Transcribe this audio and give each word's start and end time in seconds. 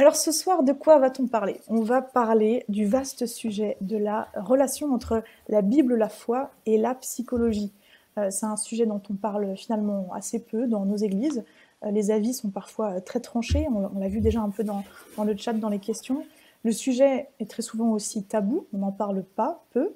Alors 0.00 0.16
ce 0.16 0.32
soir, 0.32 0.62
de 0.62 0.72
quoi 0.72 0.98
va-t-on 0.98 1.26
parler? 1.26 1.60
On 1.68 1.82
va 1.82 2.00
parler 2.00 2.64
du 2.70 2.86
vaste 2.86 3.26
sujet 3.26 3.76
de 3.82 3.98
la 3.98 4.28
relation 4.34 4.94
entre 4.94 5.22
la 5.50 5.60
Bible, 5.60 5.94
la 5.94 6.08
foi 6.08 6.52
et 6.64 6.78
la 6.78 6.94
psychologie. 6.94 7.70
Euh, 8.16 8.30
c'est 8.30 8.46
un 8.46 8.56
sujet 8.56 8.86
dont 8.86 9.02
on 9.10 9.12
parle 9.12 9.54
finalement 9.58 10.08
assez 10.14 10.38
peu 10.38 10.66
dans 10.66 10.86
nos 10.86 10.96
églises. 10.96 11.44
Euh, 11.84 11.90
les 11.90 12.10
avis 12.10 12.32
sont 12.32 12.48
parfois 12.48 12.92
euh, 12.92 13.00
très 13.00 13.20
tranchés, 13.20 13.68
on, 13.68 13.98
l'a 13.98 14.08
vu 14.08 14.22
déjà 14.22 14.40
un 14.40 14.48
peu 14.48 14.64
dans, 14.64 14.82
le 15.22 15.36
chat, 15.36 15.52
dans 15.52 15.68
les 15.68 15.78
questions. 15.78 16.24
Le 16.64 16.72
sujet 16.72 17.28
est 17.38 17.50
très 17.50 17.60
souvent 17.60 17.90
aussi 17.90 18.22
tabou, 18.22 18.64
on 18.72 18.78
n'en 18.78 18.92
parle 18.92 19.22
pas 19.22 19.66
peu, 19.74 19.92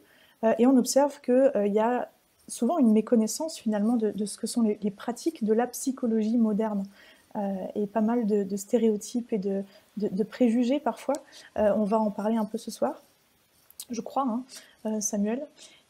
et 0.58 0.66
on 0.66 0.76
observe 0.76 1.22
qu'il 1.22 1.72
y 1.72 1.78
a 1.78 2.10
souvent 2.46 2.76
une 2.76 2.92
méconnaissance 2.92 3.56
finalement 3.56 3.96
de, 3.96 4.26
ce 4.26 4.36
que 4.36 4.46
sont 4.46 4.60
les, 4.60 4.90
pratiques 4.90 5.44
de 5.44 5.54
la 5.54 5.66
psychologie 5.66 6.36
moderne. 6.36 6.82
et 7.74 7.86
pas 7.86 8.02
mal 8.02 8.26
de, 8.26 8.56
stéréotypes 8.56 9.32
et 9.32 9.38
de, 9.38 9.64
de, 9.96 10.24
préjugés 10.24 10.80
parfois. 10.80 11.14
Euh, 11.56 11.72
on 11.76 11.84
va 11.84 11.98
en 11.98 12.10
parler 12.10 12.36
un 12.36 12.44
peu 12.44 12.58
ce 12.58 12.70
soir, 12.70 13.02
je 13.90 14.00
crois, 14.00 14.22
hein, 14.22 14.44
euh, 14.86 15.00
Samuel. 15.00 15.46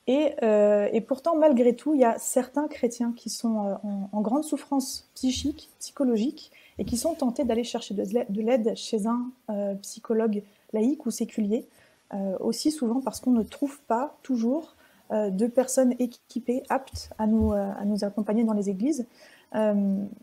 Euh, 0.09 0.89
et, 0.93 1.01
pourtant, 1.01 1.37
malgré 1.37 1.75
tout, 1.75 1.95
il 1.95 2.01
y 2.01 2.05
a 2.05 2.19
certains 2.19 2.69
chrétiens 2.69 3.13
qui 3.17 3.31
sont 3.31 3.79
en, 4.13 4.21
grande 4.21 4.45
souffrance 4.45 5.09
psychique, 5.15 5.71
psychologique, 5.79 6.53
et 6.79 6.85
qui 6.85 6.97
sont 6.99 7.15
tentés 7.15 7.45
d'aller 7.45 7.65
chercher 7.65 7.95
de 7.95 8.43
l'aide 8.43 8.77
chez 8.77 9.07
un 9.07 9.31
psychologue 9.81 10.43
laïque 10.75 11.07
ou 11.07 11.11
séculier, 11.11 11.67
aussi 12.41 12.71
souvent 12.71 13.01
parce 13.01 13.21
qu'on 13.21 13.31
ne 13.31 13.45
trouve 13.45 13.81
pas 13.83 14.19
toujours 14.23 14.75
de 15.11 15.47
personnes 15.47 15.95
équipées, 15.99 16.65
aptes 16.69 17.09
à 17.17 17.27
nous, 17.27 17.53
à 17.53 17.85
nous 17.87 18.05
accompagner 18.05 18.45
dans 18.45 18.53
les 18.53 18.69
églises. 18.69 19.07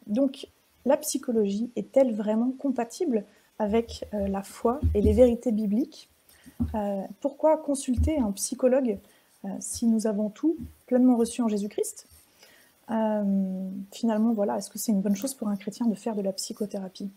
donc, 0.05 0.47
la 0.85 0.97
psychologie 0.97 1.71
est-elle 1.75 2.13
vraiment 2.13 2.51
compatible 2.57 3.23
avec 3.61 4.05
euh, 4.15 4.27
la 4.27 4.41
foi 4.41 4.79
et 4.95 5.01
les 5.01 5.13
vérités 5.13 5.51
bibliques. 5.51 6.09
Euh, 6.73 7.01
pourquoi 7.21 7.57
consulter 7.57 8.17
un 8.17 8.31
psychologue 8.31 8.97
euh, 9.45 9.49
si 9.59 9.85
nous 9.85 10.07
avons 10.07 10.29
tout 10.29 10.57
pleinement 10.87 11.15
reçu 11.15 11.41
en 11.43 11.47
Jésus-Christ? 11.47 12.07
Finalement, 13.93 14.33
voilà, 14.33 14.57
est-ce 14.57 14.69
que 14.69 14.77
c'est 14.77 14.91
une 14.91 14.99
bonne 14.99 15.15
chose 15.15 15.33
pour 15.33 15.47
un 15.47 15.55
chrétien 15.55 15.85
de 15.85 15.95
faire 15.95 16.13
de 16.13 16.21
la 16.21 16.33
psychothérapie? 16.33 17.09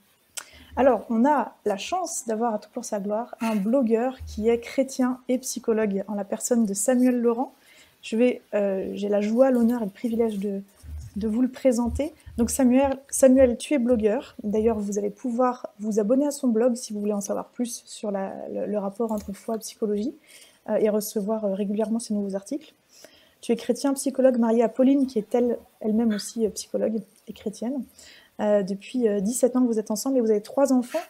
Alors, 0.76 1.04
on 1.10 1.24
a 1.24 1.56
la 1.64 1.76
chance 1.76 2.26
d'avoir 2.28 2.54
à 2.54 2.60
tout 2.60 2.68
pour 2.72 2.84
sa 2.84 3.00
gloire 3.00 3.34
un 3.40 3.56
blogueur 3.56 4.16
qui 4.24 4.48
est 4.48 4.60
chrétien 4.60 5.18
et 5.28 5.36
psychologue 5.38 6.04
en 6.06 6.14
la 6.14 6.22
personne 6.22 6.64
de 6.64 6.74
Samuel 6.74 7.20
Laurent. 7.20 7.54
J'ai 8.02 8.40
la 8.52 9.20
joie, 9.20 9.50
l'honneur 9.50 9.82
et 9.82 9.86
le 9.86 9.90
privilège 9.90 10.38
de, 10.38 10.62
de 11.16 11.28
vous 11.28 11.42
le 11.42 11.48
présenter. 11.48 12.12
Donc 12.36 12.50
Samuel, 12.50 12.98
Samuel 13.08 13.56
tu 13.56 13.74
es 13.74 13.78
blogueur. 13.78 14.36
D'ailleurs, 14.42 14.78
vous 14.78 14.98
allez 14.98 15.10
pouvoir 15.10 15.68
vous 15.78 16.00
abonner 16.00 16.26
à 16.26 16.30
son 16.30 16.48
blog 16.48 16.74
si 16.74 16.92
vous 16.92 17.00
voulez 17.00 17.12
en 17.12 17.20
savoir 17.20 17.48
plus 17.48 17.82
sur 17.86 18.10
le, 18.10 18.76
rapport 18.78 19.12
entre 19.12 19.32
foi 19.32 19.56
et 19.56 19.58
psychologie 19.58 20.14
euh, 20.68 20.76
et 20.76 20.88
recevoir 20.88 21.44
euh, 21.44 21.54
régulièrement 21.54 21.98
ses 21.98 22.14
nouveaux 22.14 22.34
articles. 22.34 22.74
Tu 23.40 23.52
es 23.52 23.56
chrétien, 23.56 23.92
psychologue, 23.94 24.38
marié 24.38 24.62
à 24.62 24.68
Pauline, 24.68 25.06
qui 25.06 25.18
est 25.18 25.34
elle, 25.34 25.58
elle-même 25.80 26.12
aussi 26.12 26.46
euh, 26.46 26.50
psychologue 26.50 27.00
et 27.28 27.32
chrétienne. 27.32 27.84
depuis 28.38 29.06
17 29.22 29.56
ans 29.56 29.62
que 29.62 29.68
vous 29.68 29.78
êtes 29.78 29.90
ensemble 29.90 30.18
et 30.18 30.20
vous 30.20 30.30
avez 30.30 30.42
trois 30.42 30.72
enfants. 30.72 31.06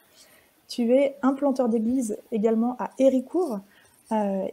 Tu 0.68 0.94
es 0.94 1.16
implanteur 1.22 1.68
d'église 1.68 2.18
également 2.32 2.76
à 2.78 2.90
Héricourt. 2.98 3.60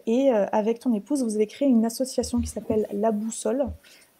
et 0.08 0.32
avec 0.32 0.80
ton 0.80 0.94
épouse, 0.94 1.22
vous 1.24 1.36
avez 1.36 1.48
créé 1.48 1.68
une 1.68 1.86
association 1.86 2.40
qui 2.40 2.48
s'appelle 2.48 2.88
La 2.94 3.12
Boussole, 3.12 3.68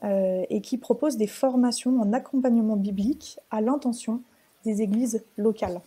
euh, 0.04 0.44
et 0.50 0.62
qui 0.62 0.80
propose 0.80 1.16
des 1.18 1.28
formations 1.28 2.02
en 2.02 2.12
accompagnement 2.12 2.76
biblique 2.76 3.40
à 3.52 3.62
l'intention 3.62 4.22
des 4.66 4.82
églises 4.82 5.24
locales. 5.38 5.80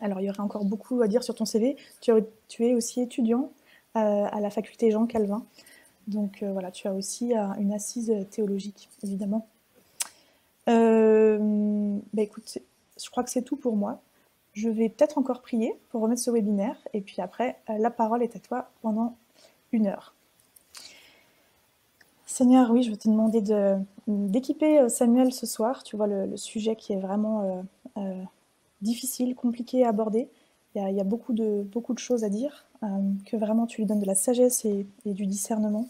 Alors, 0.00 0.20
il 0.20 0.24
y 0.24 0.30
aurait 0.30 0.40
encore 0.40 0.64
beaucoup 0.64 1.00
à 1.02 1.08
dire 1.08 1.22
sur 1.22 1.36
ton 1.36 1.44
CV. 1.44 1.76
Tu, 2.00 2.10
es 2.60 2.74
aussi 2.74 3.00
étudiant 3.00 3.52
euh, 3.96 4.26
à 4.30 4.40
la 4.40 4.50
faculté 4.50 4.90
Jean 4.90 5.06
Calvin. 5.06 5.44
Donc 6.08 6.42
euh, 6.42 6.52
voilà, 6.52 6.72
tu 6.72 6.88
as 6.88 6.94
aussi 6.94 7.32
une 7.58 7.72
assise 7.72 8.12
théologique, 8.30 8.88
évidemment. 9.04 9.46
bah 10.66 12.22
écoute, 12.22 12.58
je 13.00 13.10
crois 13.10 13.22
que 13.22 13.30
c'est 13.30 13.42
tout 13.42 13.56
pour 13.56 13.76
moi. 13.76 14.00
Je 14.52 14.68
vais 14.68 14.88
peut-être 14.88 15.16
encore 15.18 15.42
prier 15.42 15.78
pour 15.90 16.00
remettre 16.00 16.22
ce 16.22 16.30
webinaire. 16.30 16.76
Et 16.92 17.00
puis 17.00 17.20
après, 17.20 17.56
la 17.68 17.90
parole 17.90 18.22
est 18.22 18.34
à 18.34 18.40
toi 18.40 18.70
pendant 18.82 19.16
une 19.70 19.86
heure. 19.86 20.15
Seigneur, 22.26 22.72
oui, 22.72 22.82
je 22.82 22.90
vais 22.90 22.96
te 22.96 23.08
demander 23.08 23.40
d'équiper 24.08 24.80
euh, 24.80 24.88
Samuel 24.88 25.32
ce 25.32 25.46
soir. 25.46 25.84
Tu 25.84 25.96
vois 25.96 26.08
le, 26.08 26.36
sujet 26.36 26.74
qui 26.74 26.92
est 26.92 26.98
vraiment 26.98 27.42
euh, 27.42 27.62
euh, 27.98 28.22
difficile, 28.82 29.36
compliqué 29.36 29.84
à 29.84 29.90
aborder. 29.90 30.28
Il 30.74 30.94
y 30.94 31.00
a, 31.00 31.04
beaucoup, 31.04 31.32
de, 31.32 31.62
beaucoup 31.62 31.94
de 31.94 31.98
choses 31.98 32.22
à 32.22 32.28
dire, 32.28 32.66
que 33.24 33.38
vraiment 33.38 33.64
tu 33.64 33.80
lui 33.80 33.86
donnes 33.86 34.00
de 34.00 34.06
la 34.06 34.14
sagesse 34.14 34.66
et, 34.66 34.86
du 35.06 35.24
discernement. 35.24 35.88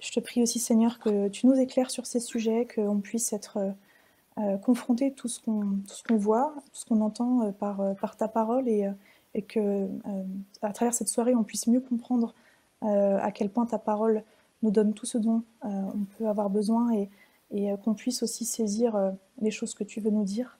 Je 0.00 0.10
te 0.10 0.18
prie 0.18 0.42
aussi, 0.42 0.58
Seigneur, 0.58 0.98
que 0.98 1.28
tu 1.28 1.46
nous 1.46 1.54
éclaires 1.54 1.92
sur 1.92 2.06
ces 2.06 2.18
sujets, 2.18 2.66
qu'on 2.74 2.98
puisse 2.98 3.32
être 3.32 3.72
confronté 4.64 5.12
tout 5.12 5.28
ce 5.28 5.38
qu'on 5.38 6.16
voit, 6.16 6.54
tout 6.72 6.80
ce 6.80 6.84
qu'on 6.86 7.02
entend 7.02 7.52
par, 7.52 7.94
par 8.00 8.16
ta 8.16 8.26
parole 8.26 8.68
et, 8.68 8.90
et 9.34 9.42
que 9.42 9.86
à 10.60 10.72
travers 10.72 10.92
cette 10.92 11.08
soirée, 11.08 11.36
on 11.36 11.44
puisse 11.44 11.68
mieux 11.68 11.80
comprendre 11.80 12.34
à 12.80 13.30
quel 13.30 13.48
point 13.48 13.66
ta 13.66 13.78
parole 13.78 14.24
nous 14.62 14.70
donne 14.70 14.92
tout 14.92 15.06
ce 15.06 15.18
dont 15.18 15.42
euh, 15.64 15.68
on 15.68 16.04
peut 16.18 16.28
avoir 16.28 16.50
besoin 16.50 16.92
et, 16.92 17.08
euh, 17.52 17.76
qu'on 17.76 17.94
puisse 17.94 18.22
aussi 18.22 18.44
saisir 18.44 18.94
euh, 18.94 19.10
les 19.40 19.50
choses 19.50 19.74
que 19.74 19.84
tu 19.84 20.00
veux 20.00 20.10
nous 20.10 20.24
dire. 20.24 20.58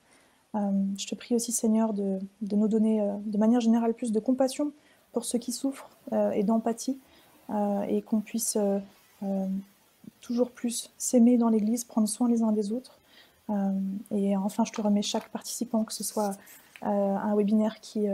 je 0.55 1.07
te 1.07 1.15
prie 1.15 1.35
aussi, 1.35 1.53
Seigneur, 1.53 1.93
de, 1.93 2.19
nous 2.43 2.69
donner 2.69 3.01
de 3.25 3.39
manière 3.39 3.61
générale 3.61 3.95
plus 3.95 4.11
de 4.11 4.19
compassion 4.19 4.73
pour 5.13 5.25
ceux 5.25 5.39
qui 5.39 5.53
souffrent 5.53 5.91
et 6.35 6.43
d'empathie 6.43 6.99
et 7.89 8.03
qu'on 8.03 8.21
puisse 8.21 8.59
toujours 10.21 10.51
plus 10.51 10.91
s'aimer 10.99 11.39
dans 11.39 11.51
l'Église, 11.51 11.85
prendre 11.85 12.09
soin 12.09 12.29
les 12.29 12.43
uns 12.43 12.51
des 12.51 12.73
autres. 12.73 12.99
et 14.11 14.37
enfin, 14.37 14.65
je 14.65 14.73
te 14.73 14.81
remets 14.81 15.03
chaque 15.03 15.29
participant, 15.29 15.85
que 15.85 15.93
ce 15.93 16.03
soit 16.03 16.33
un 16.83 17.37
webinaire 17.37 17.79
qui 17.81 18.09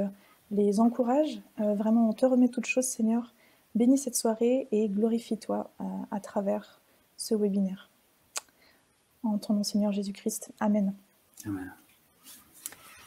les 0.50 0.78
encourage. 0.78 1.40
vraiment, 1.56 2.10
on 2.10 2.12
te 2.12 2.26
remet 2.26 2.48
toutes 2.48 2.66
choses, 2.66 2.86
Seigneur. 2.86 3.32
Bénis 3.76 3.98
cette 3.98 4.16
soirée 4.16 4.68
et 4.72 4.88
glorifie-toi 4.88 5.70
euh, 5.82 5.84
à, 6.10 6.18
travers 6.18 6.80
ce 7.18 7.34
webinaire. 7.34 7.90
En 9.22 9.36
ton 9.36 9.52
nom, 9.52 9.64
Seigneur 9.64 9.92
Jésus-Christ. 9.92 10.50
Amen. 10.60 10.94
Amen. 11.44 11.74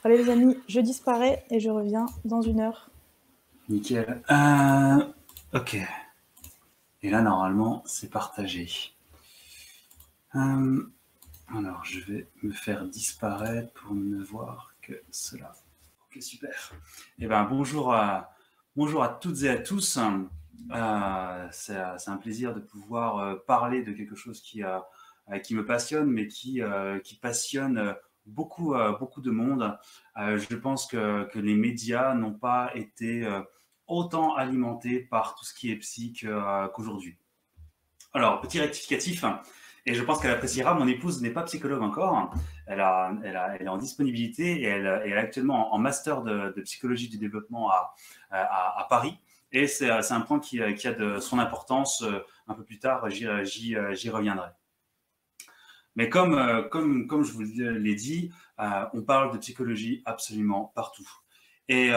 Allez 0.04 0.24
les 0.24 0.30
amis, 0.30 0.56
je 0.68 0.80
disparais 0.80 1.44
et 1.50 1.60
je 1.60 1.72
reviens 1.72 2.06
dans 2.24 2.44
une 2.44 2.60
heure. 2.60 2.92
Nickel. 3.68 4.22
Euh, 4.30 5.06
ok. 5.56 5.78
Et 7.02 7.10
là, 7.10 7.24
normalement, 7.24 7.82
c'est 7.88 8.12
partagé. 8.12 8.70
Euh, 10.36 10.88
alors, 11.48 11.84
je 11.84 12.00
vais 12.02 12.28
me 12.44 12.52
faire 12.52 12.86
disparaître 12.86 13.74
pour 13.74 13.96
ne 13.96 14.24
voir 14.24 14.76
que 14.84 14.94
cela. 15.10 15.52
Ok, 16.06 16.22
super. 16.22 16.74
Eh 17.18 17.26
bien, 17.26 17.44
bonjour 17.46 17.92
à, 17.92 18.36
bonjour 18.76 19.02
à 19.02 19.10
toutes 19.10 19.42
et 19.42 19.50
à 19.50 19.58
tous. 19.58 19.98
Euh, 20.72 21.48
c'est 21.52 22.10
un 22.10 22.18
plaisir 22.18 22.54
de 22.54 22.60
pouvoir 22.60 23.18
euh, 23.18 23.36
parler 23.48 23.84
de 23.84 23.92
quelque 23.92 24.16
chose 24.16 24.42
qui, 24.42 24.64
euh, 24.64 24.80
me 25.52 25.66
passionne, 25.66 26.10
mais 26.10 26.28
qui, 26.28 26.62
passionne 27.22 27.96
beaucoup, 28.26 28.76
beaucoup 29.00 29.22
de 29.22 29.32
monde. 29.32 29.78
je 30.18 30.56
pense 30.56 30.88
que, 30.88 31.30
les 31.36 31.56
médias 31.56 32.14
n'ont 32.14 32.34
pas 32.34 32.72
été 32.76 33.28
autant 33.88 34.36
alimentés 34.36 35.00
par 35.00 35.36
tout 35.36 35.46
ce 35.46 35.54
qui 35.54 35.72
est 35.72 35.78
psy 35.78 36.14
qu'aujourd'hui. 36.14 37.18
Alors, 38.14 38.42
petit 38.42 38.60
rectificatif, 38.60 39.24
et 39.86 39.94
je 39.94 40.04
pense 40.04 40.20
qu'elle 40.20 40.32
appréciera. 40.32 40.74
Mon 40.74 40.88
épouse 40.88 41.22
n'est 41.22 41.30
pas 41.30 41.44
psychologue 41.44 41.82
encore. 41.82 42.34
Elle, 42.68 42.80
est 42.80 43.68
en 43.68 43.78
disponibilité 43.78 44.62
et 44.62 44.66
elle, 44.66 44.88
est 45.06 45.14
actuellement 45.14 45.74
en 45.74 45.78
master 45.78 46.24
de, 46.24 46.62
psychologie 46.62 47.08
du 47.08 47.18
développement 47.18 47.70
à 48.32 48.88
Paris. 48.90 49.20
Et 49.52 49.68
c'est 49.68 49.90
euh, 49.90 50.02
un 50.10 50.22
point 50.22 50.40
qui, 50.40 50.62
euh, 50.62 50.74
qui, 50.74 50.88
a 50.88 50.94
de 50.94 51.20
son 51.20 51.40
importance. 51.40 52.04
Euh, 52.04 52.20
un 52.48 52.54
peu 52.54 52.64
plus 52.64 52.80
tard, 52.80 53.10
j'y 53.10 53.76
reviendrai. 54.10 54.50
Mais 55.96 56.10
comme, 56.10 56.34
je 56.34 57.32
vous 57.32 57.42
l'ai 57.42 57.96
dit, 57.96 58.32
on 58.58 59.04
parle 59.04 59.32
de 59.34 59.38
psychologie 59.38 60.02
absolument 60.06 60.72
partout. 60.74 61.08
et, 61.68 61.92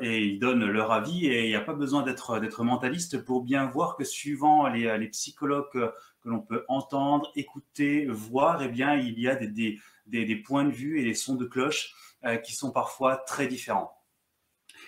ils 0.00 0.38
donnent 0.40 0.64
leur 0.64 0.90
avis 0.90 1.26
et 1.26 1.44
il 1.44 1.48
n'y 1.48 1.54
a 1.54 1.60
pas 1.60 1.74
besoin 1.74 2.02
d'être 2.02 2.64
mentaliste 2.64 3.24
pour 3.24 3.44
bien 3.44 3.66
voir 3.66 3.96
que 3.96 4.02
suivant 4.02 4.66
les, 4.66 5.08
psychologues 5.08 5.70
que, 5.70 5.92
l'on 6.24 6.40
peut 6.40 6.64
entendre, 6.66 7.30
écouter, 7.36 8.06
voir, 8.06 8.60
eh 8.62 8.68
bien 8.68 8.96
il 8.96 9.20
y 9.20 9.28
a 9.28 9.36
des, 9.36 10.36
points 10.44 10.64
de 10.64 10.72
vue 10.72 10.98
et 10.98 11.04
des 11.04 11.14
sons 11.14 11.36
de 11.36 11.44
cloche 11.44 11.94
qui 12.42 12.52
sont 12.52 12.72
parfois 12.72 13.16
très 13.16 13.46
différents. 13.46 13.96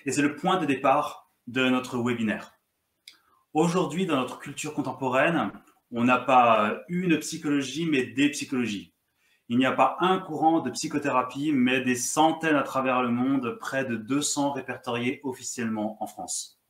Et 0.05 0.11
c'est 0.11 0.23
le 0.23 0.35
point 0.35 0.57
de 0.57 0.67
départ 0.67 1.20
de 1.47 1.69
notre 1.69 1.99
webinaire. 1.99 2.53
Aujourd'hui, 3.53 4.07
dans 4.07 4.17
notre 4.17 4.39
culture 4.39 4.75
contemporaine, 4.75 5.51
on 5.91 6.05
n'a 6.05 6.19
pas 6.19 6.79
une 6.89 7.19
psychologie, 7.19 7.87
mais 7.87 8.05
des 8.05 8.31
psychologies. 8.31 8.95
Il 9.49 9.59
n'y 9.59 9.67
a 9.67 9.73
pas 9.73 9.97
un 9.99 10.19
courant 10.19 10.61
de 10.61 10.71
psychothérapie, 10.71 11.51
mais 11.53 11.81
des 11.81 11.97
centaines 11.97 12.55
à 12.55 12.63
travers 12.63 13.03
le 13.03 13.09
monde, 13.09 13.59
près 13.59 13.85
de 13.85 13.97
200 13.97 14.53
répertoriés 14.53 15.21
officiellement 15.25 16.01
en 16.01 16.07
France. 16.07 16.61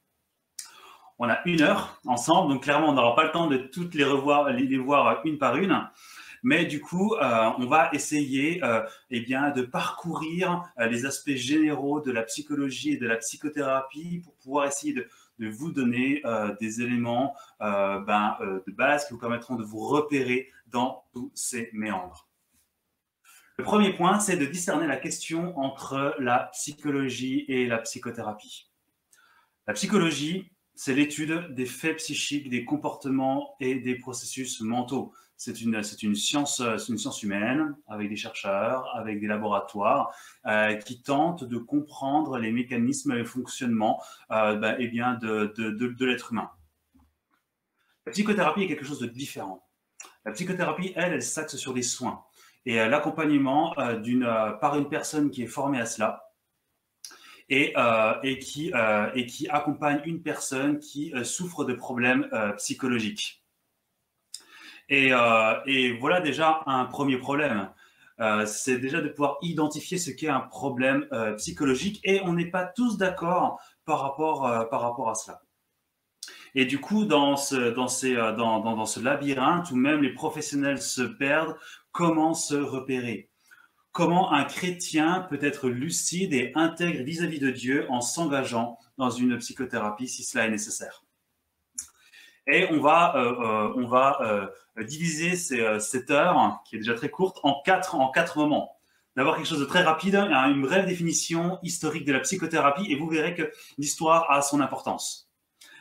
On 1.19 1.28
a 1.28 1.40
une 1.44 1.61
heure 1.61 2.00
ensemble, 2.06 2.55
donc 2.55 2.62
clairement, 2.62 2.88
on 2.88 2.94
n'aura 2.94 3.14
pas 3.14 3.25
le 3.25 3.32
temps 3.32 3.49
de 3.49 3.58
toutes 3.58 3.94
les 3.94 4.05
revoir, 4.05 4.49
les 4.49 4.78
voir 4.78 5.20
une 5.26 5.37
par 5.37 5.56
une. 5.56 5.78
Mais 6.42 6.64
du 6.64 6.81
coup, 6.81 7.14
euh, 7.14 7.50
on 7.58 7.66
va 7.66 7.90
essayer 7.92 8.64
euh, 8.64 8.82
eh 9.10 9.20
bien, 9.20 9.50
de 9.50 9.62
parcourir 9.62 10.62
euh, 10.78 10.87
les 10.87 11.04
aspects 11.04 11.34
généraux 11.34 12.00
de 12.00 12.10
la 12.10 12.22
psychologie 12.22 12.92
et 12.92 12.96
de 12.96 13.06
la 13.06 13.16
psychothérapie 13.16 14.20
pour 14.25 14.34
pouvoir 14.37 14.66
essayer 14.66 14.94
de, 14.94 15.06
vous 15.42 15.72
donner 15.72 16.22
des 16.60 16.82
éléments 16.82 17.34
ben, 17.60 18.37
de 18.40 18.72
base 18.72 19.06
qui 19.06 19.14
vous 19.14 19.19
permettront 19.19 19.54
de 19.54 19.64
vous 19.64 19.78
repérer 19.88 20.50
dans 20.66 21.02
tous 21.14 21.32
ces 21.34 21.70
méandres. 21.72 22.28
Le 23.56 23.64
premier 23.64 23.94
point, 23.94 24.20
c'est 24.20 24.37
de 24.37 24.44
discerner 24.44 24.87
la 24.87 24.98
question 24.98 25.58
entre 25.58 26.14
la 26.19 26.50
psychologie 26.52 27.46
et 27.48 27.66
la 27.66 27.78
psychothérapie. 27.78 28.70
La 29.66 29.72
psychologie, 29.72 30.52
c'est 30.75 30.94
l'étude 30.94 31.54
des 31.54 31.66
faits 31.66 31.96
psychiques, 31.96 32.50
des 32.50 32.66
comportements 32.66 33.54
et 33.60 33.76
des 33.76 33.94
processus 33.94 34.60
mentaux. 34.60 35.14
C'est 35.42 35.62
une, 35.62 35.82
science, 36.14 36.60
humaine 37.22 37.75
avec 37.88 38.10
des 38.10 38.16
chercheurs, 38.16 38.94
avec 38.94 39.20
des 39.20 39.26
laboratoires 39.26 40.14
euh, 40.44 40.75
qui 40.75 41.00
tentent 41.00 41.44
de 41.44 41.56
comprendre 41.56 42.37
les 42.37 42.52
mécanismes 42.52 43.12
et 43.12 43.16
le 43.16 43.25
fonctionnement 43.25 44.02
euh, 44.32 44.56
ben, 44.56 44.76
eh 44.78 44.88
bien 44.88 45.14
de, 45.14 46.04
l'être 46.04 46.32
humain. 46.32 46.50
La 48.04 48.12
psychothérapie 48.12 48.64
est 48.64 48.66
quelque 48.69 48.84
chose 48.84 49.00
de 49.00 49.06
différent. 49.06 49.66
La 50.26 50.32
psychothérapie, 50.32 50.92
elle, 50.94 51.14
elle 51.14 51.22
s'axe 51.22 51.56
sur 51.56 51.72
des 51.72 51.81
soins 51.81 52.22
et 52.66 52.78
euh, 52.78 52.88
l'accompagnement 52.88 53.72
par 54.60 54.76
une 54.76 54.90
personne 54.90 55.31
qui 55.31 55.42
est 55.42 55.46
formée 55.46 55.81
à 55.81 55.87
cela 55.87 56.34
et 57.48 57.72
qui 58.38 59.48
accompagne 59.48 60.02
une 60.04 60.22
personne 60.22 60.78
qui 60.81 61.14
souffre 61.25 61.64
de 61.64 61.72
problèmes 61.72 62.28
psychologiques. 62.58 63.39
Et, 64.90 65.12
et, 65.66 65.92
voilà 65.98 66.20
déjà 66.20 66.62
un 66.66 66.84
premier 66.84 67.16
problème. 67.16 67.70
c'est 68.44 68.78
déjà 68.78 69.00
de 69.00 69.08
pouvoir 69.08 69.38
identifier 69.40 69.98
ce 69.98 70.10
qu'est 70.10 70.28
un 70.28 70.40
problème 70.40 71.06
psychologique 71.37 72.00
et 72.04 72.20
on 72.25 72.32
n'est 72.32 72.50
pas 72.50 72.64
tous 72.64 72.98
d'accord 72.98 73.60
par 73.84 74.00
rapport, 74.00 74.46
à 74.46 75.14
cela. 75.14 75.40
Et 76.54 76.64
du 76.64 76.81
coup, 76.81 77.04
dans 77.04 77.37
ce, 77.37 77.70
dans, 77.70 77.87
ces, 77.87 78.14
labyrinthe 79.00 79.70
où 79.70 79.76
même 79.76 80.02
les 80.02 80.12
professionnels 80.12 80.82
se 80.82 81.02
perdent 81.02 81.56
Comment 81.92 82.34
se 82.34 82.54
repérer? 82.54 83.31
Comment 83.92 84.32
un 84.32 84.44
chrétien 84.44 85.26
peut 85.28 85.40
être 85.42 85.69
lucide 85.69 86.32
et 86.32 86.52
intègre 86.54 87.02
vis-à-vis 87.02 87.40
de 87.40 87.50
Dieu 87.50 87.87
en 87.90 88.00
s'engageant 88.00 88.78
dans 88.96 89.10
une 89.10 89.37
psychothérapie 89.38 90.08
si 90.08 90.22
cela 90.22 90.46
est 90.46 90.50
nécessaire? 90.50 91.04
Et 92.46 92.70
euh, 92.70 92.78
euh, 92.78 93.72
on 93.76 93.87
va 93.88 94.50
euh, 94.80 94.84
diviser 94.84 95.36
cette 95.36 96.10
heure, 96.10 96.62
qui 96.64 96.76
est 96.76 96.78
déjà 96.78 96.94
très 96.94 97.10
courte, 97.10 97.38
en 97.42 97.60
quatre, 97.64 97.94
en 97.94 98.10
quatre 98.10 98.38
moments. 98.38 98.76
D'abord 99.16 99.36
quelque 99.36 99.48
chose 99.48 99.60
de 99.60 99.64
très 99.64 99.82
rapide, 99.82 100.14
une 100.14 100.62
brève 100.62 100.86
définition 100.86 101.58
historique 101.62 102.04
de 102.04 102.12
la 102.12 102.20
psychothérapie, 102.20 102.90
et 102.90 102.96
vous 102.96 103.08
verrez 103.08 103.34
que 103.34 103.50
l'histoire 103.76 104.30
a 104.30 104.40
son 104.40 104.60
importance. 104.60 105.30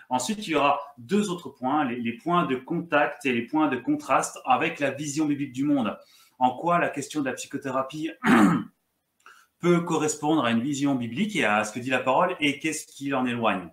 Ensuite, 0.10 0.48
il 0.48 0.52
y 0.52 0.56
aura 0.56 0.80
deux 0.98 1.30
autres 1.30 1.50
points, 1.50 1.86
les, 1.86 2.14
points 2.14 2.46
de 2.48 2.56
contact 2.56 3.28
et 3.28 3.32
les 3.32 3.44
points 3.44 3.68
de 3.68 3.78
contraste 3.78 4.40
avec 4.44 4.80
la 4.80 4.90
vision 4.90 5.26
biblique 5.26 5.54
du 5.54 5.64
monde. 5.64 5.96
En 6.40 6.56
quoi 6.58 6.80
la 6.80 6.90
question 6.90 7.22
de 7.22 7.26
la 7.28 7.34
psychothérapie 7.34 8.10
peut 9.60 9.82
correspondre 9.82 10.44
à 10.44 10.52
une 10.52 10.62
vision 10.62 10.96
biblique 10.96 11.36
et 11.36 11.46
à 11.46 11.64
ce 11.64 11.72
que 11.72 11.80
dit 11.80 11.92
la 11.92 12.00
parole 12.00 12.36
et 12.40 12.58
qu'est-ce 12.58 12.88
qui 12.88 13.14
en 13.14 13.28
éloigne? 13.28 13.70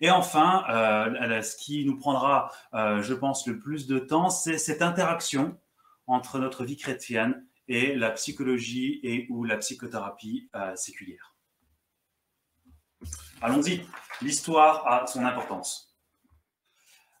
Et 0.00 0.10
enfin, 0.10 0.64
euh, 0.70 1.42
ce 1.42 1.56
qui 1.56 1.84
nous 1.84 1.96
prendra, 1.96 2.52
euh, 2.74 3.02
je 3.02 3.14
pense, 3.14 3.46
le 3.46 3.58
plus 3.58 3.86
de 3.86 3.98
temps, 3.98 4.30
c'est 4.30 4.58
cette 4.58 4.82
interaction 4.82 5.58
entre 6.06 6.38
notre 6.38 6.64
vie 6.64 6.76
chrétienne 6.76 7.44
et 7.66 7.94
la 7.96 8.10
psychologie 8.12 9.00
et 9.02 9.26
ou 9.28 9.44
la 9.44 9.56
psychothérapie 9.56 10.48
euh, 10.54 10.74
séculière. 10.76 11.34
Allons-y. 13.42 13.84
L'histoire 14.22 14.86
a 14.86 15.06
son 15.06 15.24
importance. 15.24 15.96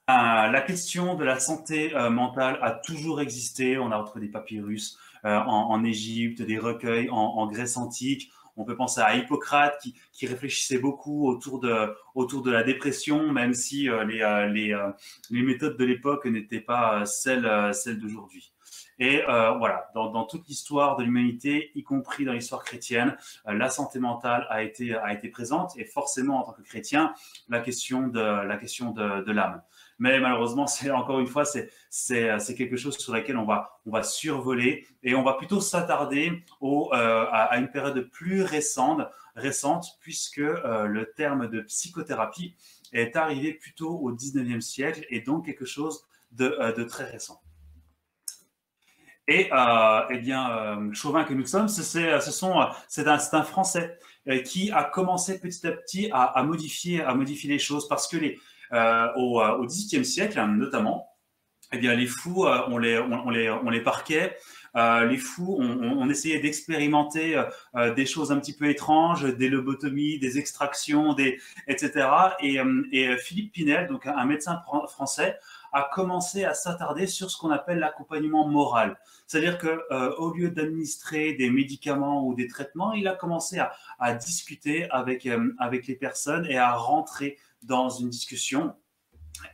La 0.08 0.62
question 0.62 1.16
de 1.16 1.24
la 1.24 1.38
santé 1.38 1.92
mentale 2.10 2.58
a 2.62 2.70
toujours 2.70 3.20
existé. 3.20 3.76
On 3.76 3.92
a 3.92 3.98
retrouvé 3.98 4.24
des 4.24 4.32
papyrus 4.32 4.98
en, 5.22 5.84
Égypte, 5.84 6.40
des 6.40 6.58
recueils 6.58 7.10
en, 7.10 7.46
Grèce 7.46 7.76
antique. 7.76 8.32
On 8.58 8.64
peut 8.64 8.76
penser 8.76 9.00
à 9.00 9.16
Hippocrate 9.16 9.80
qui, 10.12 10.26
réfléchissait 10.26 10.78
beaucoup 10.78 11.28
autour 11.28 11.60
de, 11.60 11.94
autour 12.14 12.42
de 12.42 12.50
la 12.50 12.62
dépression, 12.62 13.32
même 13.32 13.54
si 13.54 13.84
les, 13.84 14.48
les, 14.52 14.88
les, 15.30 15.42
méthodes 15.42 15.76
de 15.76 15.84
l'époque 15.84 16.26
n'étaient 16.26 16.60
pas 16.60 17.06
celles, 17.06 17.72
celles 17.72 17.98
d'aujourd'hui. 17.98 18.52
Et 18.98 19.22
euh, 19.28 19.52
voilà, 19.52 19.90
dans, 19.94 20.10
dans 20.10 20.24
toute 20.24 20.48
l'histoire 20.48 20.96
de 20.96 21.04
l'humanité, 21.04 21.70
y 21.74 21.84
compris 21.84 22.24
dans 22.24 22.32
l'histoire 22.32 22.64
chrétienne, 22.64 23.16
euh, 23.46 23.54
la 23.54 23.70
santé 23.70 24.00
mentale 24.00 24.46
a 24.50 24.62
été, 24.62 24.94
a 24.94 25.12
été 25.12 25.28
présente 25.28 25.76
et 25.76 25.84
forcément 25.84 26.40
en 26.40 26.42
tant 26.42 26.52
que 26.52 26.62
chrétien, 26.62 27.14
la 27.48 27.60
question 27.60 28.08
de 28.08 29.30
l'âme. 29.32 29.62
Mais 29.98 30.20
malheureusement, 30.20 30.66
c'est 30.68 30.90
encore 30.90 31.20
une 31.20 31.26
fois, 31.26 31.44
c'est, 31.44 31.70
c'est, 31.90 32.54
quelque 32.56 32.76
chose 32.76 32.96
sur 32.98 33.12
laquelle 33.12 33.36
on 33.36 33.44
va, 33.44 33.80
on 33.86 33.90
va 33.90 34.02
survoler 34.02 34.86
et 35.02 35.14
on 35.14 35.22
va 35.22 35.34
plutôt 35.34 35.60
s'attarder 35.60 36.44
euh, 36.62 37.26
à, 37.30 37.56
une 37.58 37.70
période 37.70 38.08
plus 38.10 38.42
récente, 38.42 39.02
récente 39.34 39.98
puisque 40.00 40.38
euh, 40.38 40.86
le 40.86 41.12
terme 41.12 41.48
de 41.48 41.60
psychothérapie 41.62 42.54
est 42.92 43.16
arrivé 43.16 43.52
plutôt 43.52 43.98
au 43.98 44.12
19e 44.12 44.60
siècle 44.60 45.04
et 45.10 45.20
donc 45.20 45.46
quelque 45.46 45.66
chose 45.66 46.06
de, 46.30 46.56
euh, 46.60 46.72
de 46.72 46.84
très 46.84 47.04
récent. 47.04 47.40
Et 49.30 49.50
euh, 49.52 50.00
eh 50.08 50.18
bien, 50.18 50.50
euh, 50.50 50.92
chauvin 50.94 51.22
que 51.24 51.34
nous 51.34 51.44
sommes, 51.44 51.68
c'est, 51.68 51.82
ce 51.82 52.30
sont, 52.30 52.58
un, 52.60 52.70
un 53.06 53.42
Français 53.42 53.98
euh, 54.26 54.40
qui 54.40 54.70
a 54.70 54.84
commencé 54.84 55.38
petit 55.38 55.66
à 55.66 55.72
petit 55.72 56.10
à, 56.10 56.22
à, 56.22 56.42
modifier, 56.42 57.02
à 57.02 57.12
modifier 57.14 57.50
les 57.50 57.58
choses 57.58 57.86
parce 57.88 58.08
que 58.08 58.16
les, 58.16 58.32
euh, 58.32 58.38
au, 58.72 59.40
au 59.40 59.66
XVIIIe 59.66 60.04
siècle, 60.04 60.40
notamment, 60.40 61.08
eh 61.72 61.78
bien, 61.78 61.94
les 61.94 62.06
fous, 62.06 62.46
euh, 62.46 62.62
on 62.68 62.78
les, 62.78 62.98
on, 62.98 63.30
les, 63.30 63.50
on 63.50 63.68
les 63.68 63.82
parquait. 63.82 64.36
Euh, 64.76 65.04
les 65.04 65.18
fous, 65.18 65.56
on, 65.58 66.08
essayait 66.08 66.40
d'expérimenter 66.40 67.42
des 67.96 68.06
choses 68.06 68.30
un 68.30 68.38
petit 68.38 68.54
peu 68.54 68.68
étranges, 68.68 69.24
des 69.24 69.48
lobotomies, 69.48 70.18
des 70.18 70.38
extractions, 70.38 71.16
etc. 71.66 72.08
Et, 72.40 73.16
Philippe 73.18 73.52
Pinel, 73.52 73.88
donc 73.88 74.06
un 74.06 74.24
médecin 74.24 74.62
français, 74.88 75.38
a 75.72 75.88
commencé 75.92 76.44
à 76.44 76.54
s'attarder 76.54 77.06
sur 77.06 77.30
ce 77.30 77.36
qu'on 77.36 77.50
appelle 77.50 77.78
l'accompagnement 77.78 78.46
moral. 78.48 78.98
C'est-à-dire 79.26 79.58
que 79.58 79.82
euh, 79.90 80.14
au 80.16 80.32
lieu 80.32 80.50
d'administrer 80.50 81.34
des 81.34 81.50
médicaments 81.50 82.26
ou 82.26 82.34
des 82.34 82.48
traitements, 82.48 82.92
il 82.92 83.06
a 83.08 83.14
commencé 83.14 83.58
à, 83.58 83.72
à 83.98 84.14
discuter 84.14 84.88
avec 84.90 85.26
euh, 85.26 85.54
avec 85.58 85.86
les 85.86 85.94
personnes 85.94 86.46
et 86.46 86.56
à 86.56 86.74
rentrer 86.74 87.38
dans 87.62 87.88
une 87.88 88.10
discussion. 88.10 88.74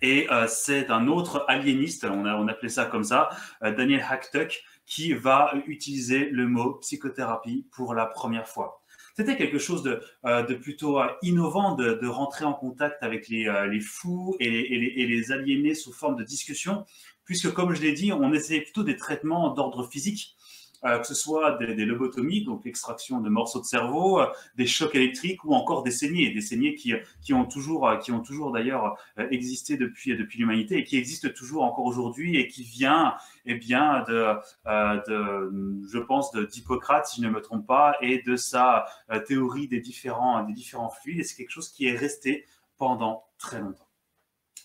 Et 0.02 0.30
euh, 0.30 0.46
c'est 0.48 0.90
un 0.90 1.08
autre 1.08 1.44
aliéniste, 1.48 2.04
on, 2.04 2.24
a, 2.24 2.36
on 2.36 2.48
appelait 2.48 2.68
ça 2.68 2.86
comme 2.86 3.04
ça, 3.04 3.30
euh, 3.62 3.74
Daniel 3.74 4.04
Hacktuck, 4.08 4.62
qui 4.86 5.12
va 5.12 5.52
utiliser 5.66 6.26
le 6.30 6.46
mot 6.46 6.74
psychothérapie 6.74 7.66
pour 7.72 7.94
la 7.94 8.06
première 8.06 8.48
fois. 8.48 8.82
C'était 9.16 9.36
quelque 9.36 9.58
chose 9.58 9.82
de, 9.82 10.02
euh, 10.26 10.42
plutôt 10.42 11.00
innovant 11.22 11.74
de, 11.74 12.06
rentrer 12.06 12.44
en 12.44 12.52
contact 12.52 13.02
avec 13.02 13.28
les, 13.28 13.80
fous 13.80 14.36
et 14.40 14.50
les, 14.50 14.60
et, 14.60 14.78
les, 14.78 15.02
et 15.02 15.06
les, 15.06 15.32
aliénés 15.32 15.74
sous 15.74 15.92
forme 15.92 16.16
de 16.16 16.24
discussion, 16.24 16.84
puisque 17.24 17.52
comme 17.52 17.74
je 17.74 17.82
l'ai 17.82 17.92
dit, 17.92 18.12
on 18.12 18.32
essayait 18.32 18.62
plutôt 18.62 18.82
des 18.82 18.96
traitements 18.96 19.50
d'ordre 19.50 19.88
physique. 19.88 20.36
Que 20.84 21.06
ce 21.06 21.14
soit 21.14 21.56
des, 21.58 21.84
lobotomies, 21.84 22.44
donc 22.44 22.64
l'extraction 22.64 23.20
de 23.20 23.28
morceaux 23.28 23.60
de 23.60 23.64
cerveau, 23.64 24.20
des 24.56 24.66
chocs 24.66 24.94
électriques 24.94 25.44
ou 25.44 25.54
encore 25.54 25.82
des 25.82 25.90
saignées, 25.90 26.30
des 26.30 26.40
saignées 26.40 26.74
qui, 26.74 26.92
qui 27.22 27.32
ont 27.32 27.46
toujours, 27.46 27.90
qui 28.00 28.12
ont 28.12 28.20
toujours 28.20 28.52
d'ailleurs 28.52 28.96
existé 29.30 29.76
depuis, 29.76 30.16
depuis 30.16 30.38
l'humanité 30.38 30.78
et 30.78 30.84
qui 30.84 30.96
existent 30.96 31.28
toujours 31.34 31.62
encore 31.62 31.86
aujourd'hui 31.86 32.36
et 32.36 32.48
qui 32.48 32.62
vient 32.62 33.14
eh 33.46 33.54
bien, 33.54 34.04
de, 34.08 34.34
de 34.66 35.84
je 35.90 35.98
pense, 35.98 36.32
d'Hippocrate, 36.32 37.06
si 37.06 37.22
je 37.22 37.26
ne 37.26 37.32
me 37.32 37.40
trompe 37.40 37.66
pas, 37.66 37.96
et 38.00 38.22
de 38.22 38.36
sa 38.36 38.86
théorie 39.26 39.68
des 39.68 39.80
différents, 39.80 40.42
des 40.44 40.52
différents 40.52 40.90
fluides. 40.90 41.20
Et 41.20 41.24
c'est 41.24 41.36
quelque 41.36 41.50
chose 41.50 41.68
qui 41.70 41.86
est 41.86 41.96
resté 41.96 42.46
pendant 42.78 43.24
très 43.38 43.60
longtemps. 43.60 43.83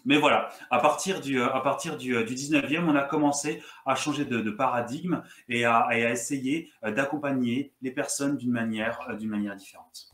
Mais 0.05 0.17
voilà, 0.17 0.49
à 0.71 0.79
partir 0.79 1.21
du, 1.21 1.41
à 1.41 1.59
partir 1.61 1.97
du, 1.97 2.23
du 2.23 2.33
19e, 2.33 2.85
on 2.87 2.95
a 2.95 3.03
commencé 3.03 3.61
à 3.85 3.95
changer 3.95 4.25
de, 4.25 4.49
paradigme 4.51 5.23
et 5.47 5.65
à, 5.65 5.87
essayer 6.11 6.71
d'accompagner 6.83 7.73
les 7.81 7.91
personnes 7.91 8.37
d'une 8.37 8.51
manière, 8.51 8.99
manière 9.21 9.55
différente. 9.55 10.11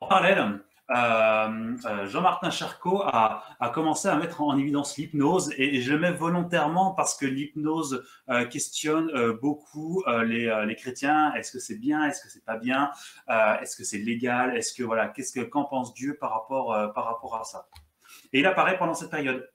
En 0.00 0.06
parallèle, 0.06 0.60
euh, 0.90 1.76
euh, 1.86 2.06
Jean-Martin 2.06 2.50
Charcot 2.50 3.02
a, 3.04 3.42
commencé 3.72 4.06
à 4.08 4.16
mettre 4.16 4.42
en 4.42 4.58
évidence 4.58 4.98
l'hypnose 4.98 5.50
et, 5.56 5.80
je 5.80 5.92
le 5.92 5.98
mets 5.98 6.12
volontairement 6.12 6.92
parce 6.92 7.16
que 7.16 7.24
l'hypnose 7.24 8.04
euh, 8.28 8.44
questionne 8.44 9.10
beaucoup 9.40 10.04
les, 10.06 10.64
les, 10.66 10.76
chrétiens. 10.76 11.32
Est-ce 11.34 11.52
que 11.52 11.58
c'est 11.58 11.78
bien? 11.78 12.04
Est-ce 12.04 12.22
que 12.22 12.28
c'est 12.28 12.44
pas 12.44 12.58
bien? 12.58 12.90
Est-ce 13.28 13.76
que 13.76 13.84
c'est 13.84 13.98
légal? 13.98 14.56
Est-ce 14.56 14.74
que 14.74 14.82
voilà 14.82 15.08
Qu'est-ce 15.08 15.32
que 15.32 15.44
qu'en 15.44 15.64
pense 15.64 15.94
Dieu 15.94 16.18
par 16.20 16.32
rapport 16.32 16.92
par 16.94 17.06
rapport 17.06 17.36
à 17.36 17.44
ça? 17.44 17.66
Et 18.34 18.40
il 18.40 18.46
apparaît 18.46 18.76
pendant 18.76 18.94
cette 18.94 19.10
période. 19.10 19.48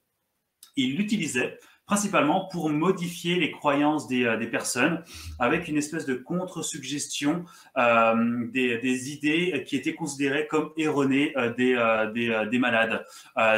Il 0.76 0.96
l'utilisait 0.98 1.60
principalement 1.90 2.48
pour 2.52 2.70
modifier 2.70 3.40
les 3.40 3.50
croyances 3.50 4.08
des, 4.08 4.24
euh, 4.24 4.38
personnes 4.46 5.04
avec 5.40 5.68
une 5.68 5.76
espèce 5.76 6.06
de 6.06 6.14
contre-suggestion 6.14 7.46
euh, 7.78 8.48
des, 8.52 9.12
idées 9.12 9.64
qui 9.66 9.76
étaient 9.76 9.96
considérées 9.96 10.46
comme 10.46 10.72
erronées 10.78 11.36
euh, 11.36 11.52
des, 11.56 11.74
des, 12.14 12.48
des, 12.52 12.60
malades. 12.60 13.04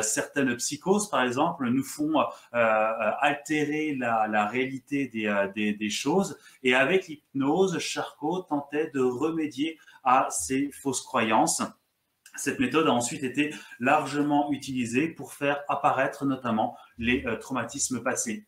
certaines 0.01 0.55
psychoses, 0.55 1.09
par 1.09 1.23
exemple, 1.23 1.69
nous 1.69 1.83
font 1.83 2.13
altérer 2.53 3.95
la, 3.95 4.27
la 4.29 4.47
réalité 4.47 5.07
des, 5.09 5.89
choses 5.89 6.37
et 6.63 6.73
avec 6.73 7.09
l'hypnose, 7.09 7.79
Charcot 7.79 8.43
tentait 8.43 8.91
de 8.93 9.01
remédier 9.01 9.77
à 10.05 10.27
ces 10.29 10.71
fausses 10.71 11.01
croyances. 11.01 11.61
Cette 12.35 12.59
méthode 12.59 12.87
a 12.87 12.91
ensuite 12.91 13.23
été 13.23 13.53
largement 13.79 14.51
utilisée 14.51 15.07
pour 15.07 15.33
faire 15.33 15.61
apparaître 15.67 16.25
notamment 16.25 16.77
les 16.97 17.25
euh, 17.25 17.37
traumatismes 17.37 18.01
passés. 18.01 18.47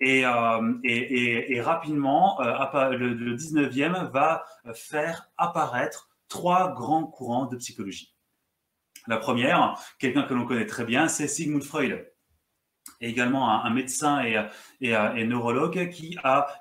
Et, 0.00 0.26
euh, 0.26 0.74
et, 0.82 1.54
et, 1.54 1.60
rapidement, 1.60 2.40
euh, 2.40 2.90
le, 2.90 3.14
le 3.14 3.36
19e 3.36 4.10
va 4.10 4.44
faire 4.74 5.30
apparaître 5.36 6.08
trois 6.28 6.74
grands 6.74 7.06
courants 7.06 7.46
de 7.46 7.56
psychologie. 7.56 8.12
La 9.06 9.18
première, 9.18 9.78
quelqu'un 9.98 10.22
que 10.22 10.34
l'on 10.34 10.44
connaît 10.44 10.66
très 10.66 10.84
bien, 10.84 11.06
c'est 11.06 11.28
Sigmund 11.28 11.62
Freud 11.62 12.11
également 13.02 13.64
un, 13.64 13.70
médecin 13.70 14.22
et, 14.24 14.40
et, 14.80 15.24
neurologue 15.24 15.90
qui 15.90 16.16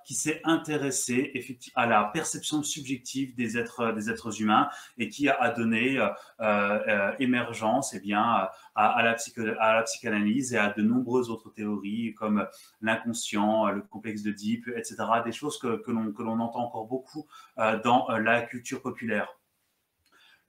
qui 0.05 0.13
s'est 0.13 0.41
intéressé 0.43 1.33
à 1.75 1.85
la 1.85 2.05
perception 2.05 2.63
subjective 2.63 3.35
des 3.35 3.57
êtres 3.57 3.91
des 3.93 4.09
êtres 4.09 4.41
humains 4.41 4.69
et 4.97 5.09
qui 5.09 5.29
a 5.29 5.49
donné 5.51 5.99
euh, 5.99 6.09
euh, 6.39 7.11
émergence 7.19 7.93
eh 7.93 7.99
bien 7.99 8.47
à, 8.75 9.03
la 9.03 9.83
psychanalyse 9.83 10.53
et 10.53 10.57
à 10.57 10.69
de 10.69 10.81
nombreuses 10.81 11.29
autres 11.29 11.51
théories 11.51 12.13
comme 12.15 12.47
l'inconscient, 12.81 13.67
le 13.69 13.81
complexe 13.81 14.23
de 14.23 14.31
Deep, 14.31 14.67
etc. 14.75 14.95
Des 15.25 15.31
choses 15.31 15.59
que, 15.59 15.77
que 15.77 15.91
l'on 15.91 16.39
entend 16.39 16.65
encore 16.65 16.87
beaucoup 16.87 17.27
euh, 17.57 17.79
dans 17.83 18.07
la 18.09 18.41
culture 18.41 18.81
populaire. 18.81 19.27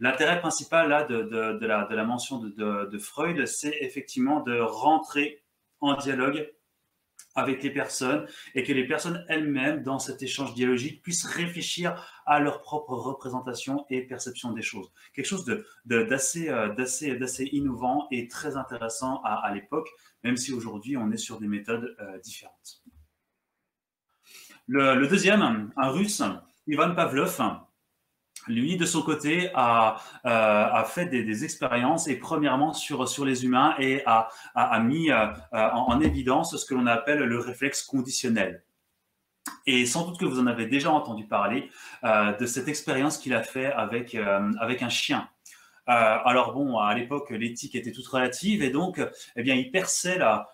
L'intérêt 0.01 0.41
principal 0.41 0.89
là, 0.89 1.05
de, 1.05 1.23
de, 1.23 1.67
la, 1.67 2.05
mention 2.05 2.39
de 2.39 2.99
Freud, 2.99 3.47
c'est 3.47 3.77
effectivement 3.81 4.41
de 4.41 4.59
rentrer 4.59 5.42
en 5.83 5.97
dialogue 5.97 6.51
avec 7.35 7.63
les 7.63 7.71
personnes 7.71 8.27
et 8.55 8.63
que 8.63 8.73
les 8.73 8.87
personnes 8.87 9.25
elles-mêmes, 9.29 9.83
dans 9.83 9.99
cet 9.99 10.23
échange 10.23 10.55
dialogique, 10.55 11.03
puissent 11.03 11.25
réfléchir 11.25 12.23
à 12.27 12.41
leur 12.41 12.61
propre 12.61 12.95
représentation 12.95 13.87
et 13.91 14.03
perception 14.03 14.53
des 14.53 14.63
choses. 14.63 14.93
Quelque 15.15 15.27
chose 15.27 15.49
euh, 15.49 16.05
d'assez 16.05 17.45
innovant 17.53 18.07
et 18.11 18.29
très 18.29 18.57
intéressant 18.57 19.23
à, 19.25 19.53
l'époque, 19.55 19.89
même 20.25 20.37
si 20.37 20.53
aujourd'hui 20.53 20.97
on 20.97 21.11
est 21.11 21.17
sur 21.17 21.41
des 21.41 21.49
méthodes 21.49 21.97
euh, 22.01 22.19
différentes. 22.19 22.83
Le, 24.69 25.07
deuxième, 25.07 25.73
un 25.77 25.89
russe, 25.89 26.23
Ivan 26.67 26.95
Pavlov, 26.95 27.41
lui, 28.49 28.77
de 28.77 28.87
son 28.87 29.03
côté, 29.03 29.51
a, 29.55 29.99
euh, 30.27 30.85
fait 30.85 31.07
des, 31.07 31.45
expériences 31.45 32.09
et 32.09 32.17
premièrement 32.17 32.73
sur, 32.73 33.09
sur 33.09 33.25
les 33.25 33.45
humains 33.45 33.75
et 33.79 34.03
a, 34.07 34.29
a, 34.55 34.81
mis 34.81 35.11
euh, 35.11 35.27
en, 35.53 35.93
en, 35.93 36.01
évidence 36.01 36.57
ce 36.57 36.65
que 36.67 36.75
l'on 36.75 36.87
appelle 36.87 37.21
le 37.21 37.39
réflexe 37.39 37.83
conditionnel. 37.83 38.63
Et 39.67 39.87
sans 39.87 40.07
doute 40.07 40.19
que 40.19 40.25
vous 40.25 40.41
en 40.41 40.47
avez 40.47 40.67
déjà 40.67 40.91
entendu 40.91 41.27
parler 41.27 41.71
euh, 42.05 42.37
de 42.37 42.47
cette 42.47 42.69
expérience 42.69 43.19
qu'il 43.19 43.35
a 43.35 43.43
fait 43.43 43.67
avec, 43.67 44.15
euh, 44.15 44.53
avec 44.61 44.83
un 44.83 44.89
chien. 44.89 45.29
Euh, 45.89 45.93
alors 46.25 46.53
bon, 46.53 46.79
à 46.79 46.95
l'époque, 46.95 47.31
l'éthique 47.31 47.75
était 47.75 47.91
toute 47.91 48.07
relative 48.07 48.63
et 48.63 48.71
donc, 48.71 49.01
eh 49.35 49.43
bien, 49.43 49.57
il 49.57 49.73
perçait 49.73 50.17
la, 50.17 50.47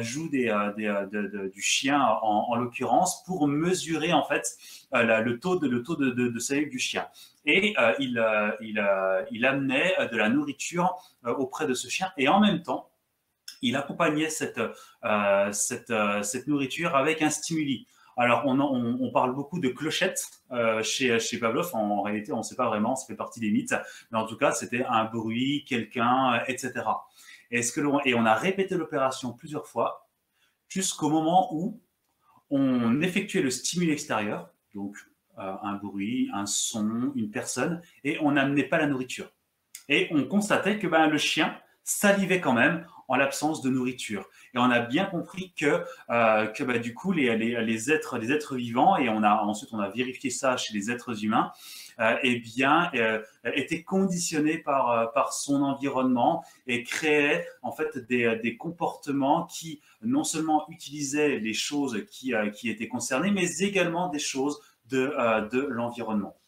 joue 0.00 0.30
euh, 0.32 0.72
euh, 0.78 1.50
du 1.50 1.60
chien 1.60 2.00
en, 2.00 2.46
en 2.50 2.54
l'occurrence 2.56 3.24
pour 3.24 3.48
mesurer 3.48 4.12
en 4.12 4.24
fait 4.24 4.46
le 4.92 5.34
taux 5.38 5.56
de 5.56 5.66
le 5.66 6.40
salive 6.40 6.68
du 6.68 6.78
chien. 6.78 7.08
Et 7.46 7.74
il, 7.98 8.18
amenait 9.44 9.94
de 10.12 10.16
la 10.16 10.28
nourriture 10.28 10.94
auprès 11.24 11.66
de 11.66 11.74
ce 11.74 11.88
chien 11.88 12.12
et 12.16 12.28
en 12.28 12.38
même 12.40 12.62
temps, 12.62 12.90
il 13.62 13.74
accompagnait 13.76 14.30
cette 14.30 14.60
nourriture 16.46 16.94
avec 16.94 17.22
un 17.22 17.30
stimuli. 17.30 17.88
Alors, 18.16 18.44
on, 18.46 19.10
parle 19.12 19.34
beaucoup 19.34 19.60
de 19.60 19.68
clochettes 19.68 20.28
euh, 20.50 20.82
chez, 20.82 21.18
Pavlov. 21.38 21.70
En, 21.74 22.02
réalité, 22.02 22.32
on 22.32 22.38
ne 22.38 22.42
sait 22.42 22.56
pas 22.56 22.66
vraiment, 22.66 22.96
ça 22.96 23.06
fait 23.06 23.16
partie 23.16 23.40
des 23.40 23.50
mythes. 23.50 23.74
Mais 24.10 24.18
en 24.18 24.26
tout 24.26 24.36
cas, 24.36 24.52
c'était 24.52 24.84
un 24.84 25.04
bruit, 25.04 25.64
quelqu'un, 25.66 26.42
etc. 26.46 26.72
Et, 27.50 27.62
ce 27.62 27.72
que 27.72 27.80
et 28.06 28.14
on 28.14 28.26
a 28.26 28.34
répété 28.34 28.76
l'opération 28.76 29.32
plusieurs 29.32 29.66
fois 29.66 30.08
jusqu'au 30.68 31.08
moment 31.08 31.54
où 31.54 31.80
on 32.50 33.00
effectuait 33.00 33.42
le 33.42 33.50
stimuli 33.50 33.90
extérieur, 33.90 34.50
donc 34.74 34.96
euh, 35.38 35.54
un 35.62 35.74
bruit, 35.74 36.28
un 36.32 36.46
son, 36.46 37.12
une 37.14 37.30
personne, 37.30 37.80
et 38.04 38.18
on 38.20 38.32
n'amenait 38.32 38.64
pas 38.64 38.78
la 38.78 38.86
nourriture. 38.86 39.30
Et 39.88 40.08
on 40.10 40.24
constatait 40.24 40.78
que 40.78 40.86
ben, 40.86 41.06
le 41.08 41.18
chien 41.18 41.56
salivait 41.82 42.40
quand 42.40 42.52
même 42.52 42.86
en 43.10 43.16
l'absence 43.16 43.60
de 43.60 43.68
nourriture. 43.70 44.28
Et 44.54 44.58
on 44.58 44.70
a 44.70 44.78
bien 44.78 45.04
compris 45.04 45.52
que, 45.58 45.84
euh, 46.10 46.46
que 46.46 46.62
bah, 46.62 46.78
du 46.78 46.94
coup, 46.94 47.12
les, 47.12 47.36
les, 47.36 47.62
les, 47.62 47.90
êtres, 47.90 48.18
les 48.18 48.30
êtres 48.30 48.54
vivants, 48.54 48.96
et 48.96 49.08
on 49.08 49.24
a 49.24 49.34
ensuite 49.42 49.70
on 49.72 49.80
a 49.80 49.90
vérifié 49.90 50.30
ça 50.30 50.56
chez 50.56 50.72
les 50.72 50.92
êtres 50.92 51.24
humains, 51.24 51.52
euh, 51.98 52.16
eh 52.22 52.38
bien, 52.38 52.88
euh, 52.94 53.20
étaient 53.44 53.82
conditionnés 53.82 54.58
par, 54.58 54.90
euh, 54.90 55.06
par 55.06 55.32
son 55.32 55.62
environnement 55.62 56.44
et 56.68 56.84
créaient 56.84 57.46
en 57.62 57.72
fait 57.72 57.98
des, 58.08 58.36
des 58.36 58.56
comportements 58.56 59.44
qui 59.44 59.80
non 60.02 60.22
seulement 60.22 60.64
utilisaient 60.70 61.40
les 61.40 61.52
choses 61.52 62.06
qui, 62.10 62.32
qui 62.54 62.70
étaient 62.70 62.88
concernées, 62.88 63.32
mais 63.32 63.58
également 63.58 64.08
des 64.08 64.20
choses 64.20 64.62
de, 64.88 65.12
de 65.50 65.60
l'environnement. 65.60 66.39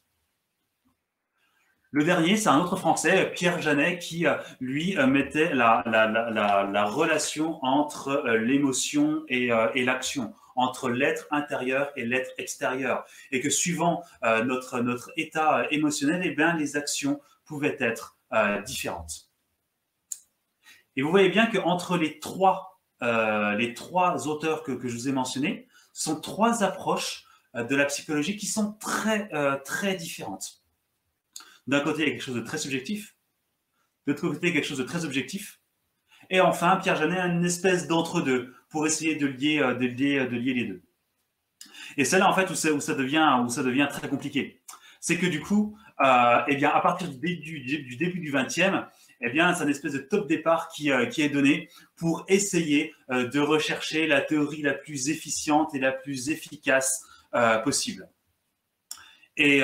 Le 1.95 2.05
dernier, 2.05 2.39
c'est 2.39 2.49
un 2.49 2.59
autre 2.59 2.77
Français, 2.77 3.31
Pierre 3.35 3.61
Janet, 3.61 3.99
qui, 3.99 4.27
euh, 4.27 4.37
lui, 4.61 4.97
euh, 4.97 5.07
mettait 5.07 5.53
la, 5.53 5.83
la, 5.85 6.07
la, 6.07 6.65
la 6.65 6.85
relation 6.87 7.63
entre 7.63 8.09
euh, 8.09 8.39
l'émotion 8.39 9.25
et, 9.29 9.49
l'action 9.85 10.33
entre 10.57 10.89
l'être 10.89 11.27
intérieur 11.31 11.93
et 11.97 12.07
l'être 12.07 12.31
extérieur, 12.39 13.05
et 13.31 13.41
que 13.41 13.49
suivant 13.49 14.03
notre, 14.23 15.11
état 15.17 15.67
émotionnel, 15.71 16.21
eh 16.25 16.59
les 16.59 16.77
actions 16.77 17.21
pouvaient 17.47 17.79
être 17.81 18.19
différentes. 18.67 19.31
Et 20.95 21.01
vous 21.01 21.11
voyez 21.11 21.31
bien 21.31 21.47
qu'entre 21.47 21.97
les 21.97 22.19
trois, 22.19 22.79
les 23.01 23.73
trois 23.73 24.29
auteurs 24.29 24.63
que, 24.63 24.73
que 24.73 24.89
je 24.89 24.95
vous 24.95 25.09
ai 25.09 25.13
mentionnés, 25.13 25.69
sont 25.95 26.21
trois 26.21 26.63
approches 26.63 27.25
de 27.55 27.75
la 27.75 27.87
psychologie 27.87 28.37
qui 28.37 28.47
sont 28.47 28.75
très, 28.75 29.31
très 29.65 29.95
différentes. 29.95 30.62
D'un 31.66 31.81
côté, 31.81 32.02
il 32.02 32.07
y 32.07 32.09
a 32.09 32.12
quelque 32.12 32.25
chose 32.25 32.37
de 32.37 32.40
très 32.40 32.59
subjectif. 32.59 33.16
De 34.07 34.12
l'autre 34.12 34.28
côté, 34.28 34.52
quelque 34.52 34.66
chose 34.66 34.78
de 34.78 34.85
très 34.85 35.04
objectif. 35.04 35.61
Et 36.31 36.40
enfin, 36.40 36.76
Pierre 36.76 36.97
Janet 36.97 37.19
a 37.19 37.26
une 37.26 37.45
espèce 37.45 37.87
d'entre-deux 37.87 38.54
pour 38.69 38.87
essayer 38.87 39.16
de 39.16 39.26
lier, 39.26 39.59
euh, 39.61 39.75
de, 39.75 39.87
lier, 39.87 40.26
de 40.26 40.37
lier 40.37 40.54
les 40.54 40.64
deux. 40.64 40.83
Et 41.97 42.04
c'est 42.04 42.19
là, 42.19 42.28
en 42.28 42.35
fait, 42.35 42.50
où 42.50 42.54
ça, 42.54 42.95
devient, 42.95 43.40
où 43.45 43.49
ça 43.49 43.62
devient 43.62 43.88
très 43.90 44.09
compliqué. 44.09 44.62
C'est 45.00 45.19
que 45.19 45.26
du 45.26 45.40
coup, 45.40 45.76
euh, 46.00 46.42
eh 46.49 46.57
bien, 46.57 46.71
à 46.71 46.81
partir 46.81 47.09
du 47.09 47.19
début 47.19 47.61
du, 47.61 47.83
du 47.83 48.33
20e, 48.33 48.87
eh 49.21 49.31
bien, 49.31 49.54
c'est 49.54 49.64
une 49.64 49.71
espèce 49.71 49.92
de 49.92 49.99
top 49.99 50.28
départ 50.28 50.69
qui, 50.69 50.90
euh, 50.90 51.09
est 51.09 51.28
donné 51.28 51.69
pour 51.97 52.25
essayer 52.28 52.95
euh, 53.11 53.28
de 53.28 53.38
rechercher 53.40 54.07
la 54.07 54.21
théorie 54.21 54.62
la 54.62 54.75
plus 54.75 55.11
efficiente 55.11 55.75
et 55.75 55.78
la 55.78 55.92
plus 55.92 56.31
efficace 56.31 57.04
possible. 57.64 58.11
Et, 59.37 59.62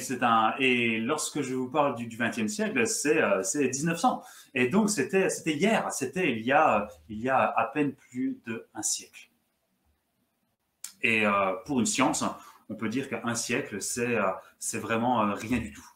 c'est 0.00 0.22
un, 0.22 0.54
et 0.58 0.98
lorsque 0.98 1.40
je 1.40 1.54
vous 1.54 1.70
parle 1.70 1.94
du 1.94 2.08
XXe 2.08 2.48
siècle, 2.48 2.86
c'est 2.86 3.20
1900. 3.54 4.22
Et 4.54 4.68
donc, 4.68 4.90
c'était 4.90 5.28
hier, 5.46 5.90
c'était 5.92 6.32
il, 6.32 6.44
y 6.44 6.52
a, 6.52 6.88
il 7.08 7.20
y 7.20 7.28
a 7.28 7.42
à 7.42 7.64
peine 7.66 7.92
plus 7.92 8.40
d'un 8.46 8.82
siècle. 8.82 9.30
Et 11.02 11.24
pour 11.64 11.78
une 11.78 11.86
science, 11.86 12.24
on 12.68 12.74
peut 12.74 12.88
dire 12.88 13.08
qu'un 13.08 13.34
siècle, 13.36 13.80
c'est 13.80 14.78
vraiment 14.78 15.32
rien 15.34 15.58
du 15.58 15.72
tout. 15.72 15.88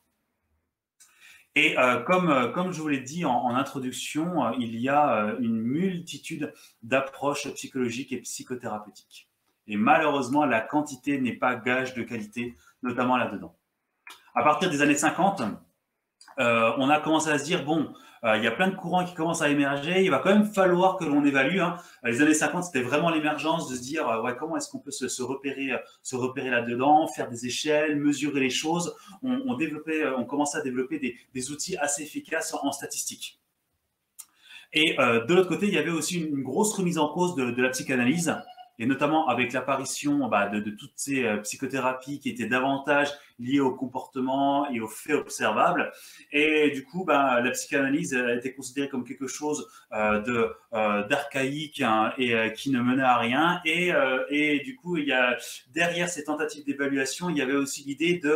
Et 1.58 1.76
euh, 1.76 2.00
comme, 2.02 2.30
euh, 2.30 2.52
comme 2.52 2.70
je 2.70 2.80
vous 2.80 2.86
l'ai 2.86 3.00
dit 3.00 3.24
en, 3.24 3.48
introduction, 3.48 4.44
euh, 4.44 4.52
il 4.60 4.78
y 4.78 4.88
a 4.88 5.34
une 5.40 5.58
multitude 5.58 6.54
d'approches 6.84 7.52
psychologiques 7.54 8.12
et 8.12 8.18
psychothérapeutiques. 8.18 9.28
Et 9.66 9.76
malheureusement, 9.76 10.44
la 10.44 10.60
quantité 10.60 11.20
n'est 11.20 11.34
pas 11.34 11.56
gage 11.56 11.94
de 11.94 12.04
qualité, 12.04 12.54
notamment 12.82 13.16
là-dedans. 13.16 13.56
À 14.34 14.42
partir 14.42 14.70
des 14.70 14.82
années 14.82 14.96
50, 14.96 15.42
on 16.38 16.88
a 16.90 17.00
commencé 17.00 17.30
à 17.30 17.38
se 17.38 17.44
dire, 17.44 17.64
bon, 17.64 17.92
euh, 18.24 18.36
il 18.36 18.44
y 18.44 18.46
a 18.46 18.50
plein 18.50 18.68
de 18.68 18.74
courants 18.74 19.04
qui 19.04 19.14
commencent 19.14 19.42
à 19.42 19.48
émerger. 19.48 20.02
Il 20.02 20.10
va 20.10 20.18
quand 20.18 20.30
même 20.30 20.46
falloir 20.46 20.96
que 20.96 21.04
l'on 21.04 21.24
évalue. 21.24 21.60
Hein. 21.60 21.76
Les 22.04 22.20
années 22.20 22.34
50, 22.34 22.64
c'était 22.64 22.82
vraiment 22.82 23.10
l'émergence 23.10 23.68
de 23.68 23.76
se 23.76 23.80
dire 23.80 24.08
euh, 24.08 24.22
ouais, 24.22 24.34
comment 24.38 24.56
est-ce 24.56 24.68
qu'on 24.70 24.80
peut 24.80 24.90
se, 24.90 25.22
repérer, 25.22 25.72
euh, 25.72 25.78
se 26.02 26.16
repérer 26.16 26.50
là-dedans, 26.50 27.06
faire 27.06 27.28
des 27.28 27.46
échelles, 27.46 27.96
mesurer 27.96 28.40
les 28.40 28.50
choses. 28.50 28.94
On, 29.22 29.54
développait, 29.54 30.06
on 30.08 30.24
commençait 30.24 30.58
à 30.58 30.62
développer 30.62 30.98
des, 30.98 31.50
outils 31.50 31.76
assez 31.76 32.02
efficaces 32.02 32.54
en, 32.54 32.72
statistique. 32.72 33.40
Et 34.72 34.96
de 34.98 35.34
l'autre 35.34 35.48
côté, 35.48 35.66
il 35.66 35.74
y 35.74 35.78
avait 35.78 35.90
aussi 35.90 36.20
une, 36.20 36.42
grosse 36.42 36.74
remise 36.74 36.98
en 36.98 37.08
cause 37.08 37.34
de 37.36 37.62
la 37.62 37.70
psychanalyse 37.70 38.34
et 38.78 38.86
notamment 38.86 39.28
avec 39.28 39.52
l'apparition 39.52 40.28
bah, 40.28 40.48
de, 40.48 40.70
toutes 40.70 40.92
ces 40.94 41.24
euh, 41.24 41.38
psychothérapies 41.38 42.20
qui 42.20 42.30
étaient 42.30 42.46
davantage 42.46 43.08
liées 43.38 43.60
au 43.60 43.74
comportement 43.74 44.70
et 44.70 44.80
aux 44.80 44.88
faits 44.88 45.16
observables. 45.16 45.92
Et 46.32 46.70
du 46.70 46.84
coup, 46.84 47.04
bah, 47.04 47.40
la 47.40 47.50
psychanalyse 47.50 48.14
a 48.14 48.34
été 48.34 48.54
considérée 48.54 48.88
comme 48.88 49.04
quelque 49.04 49.26
chose 49.26 49.68
euh, 49.92 50.20
de 50.20 50.52
euh, 50.74 51.06
d'archaïque 51.08 51.80
hein, 51.80 52.12
et 52.18 52.52
qui 52.54 52.70
ne 52.70 52.80
menait 52.80 53.02
à 53.02 53.16
rien. 53.16 53.60
Et, 53.64 53.92
et 54.30 54.60
du 54.60 54.76
coup, 54.76 54.96
il 54.96 55.06
y 55.06 55.12
a 55.12 55.36
derrière 55.72 56.08
ces 56.08 56.24
tentatives 56.24 56.64
d'évaluation, 56.64 57.30
il 57.30 57.36
y 57.36 57.42
avait 57.42 57.54
aussi 57.54 57.84
l'idée 57.84 58.18
de, 58.18 58.34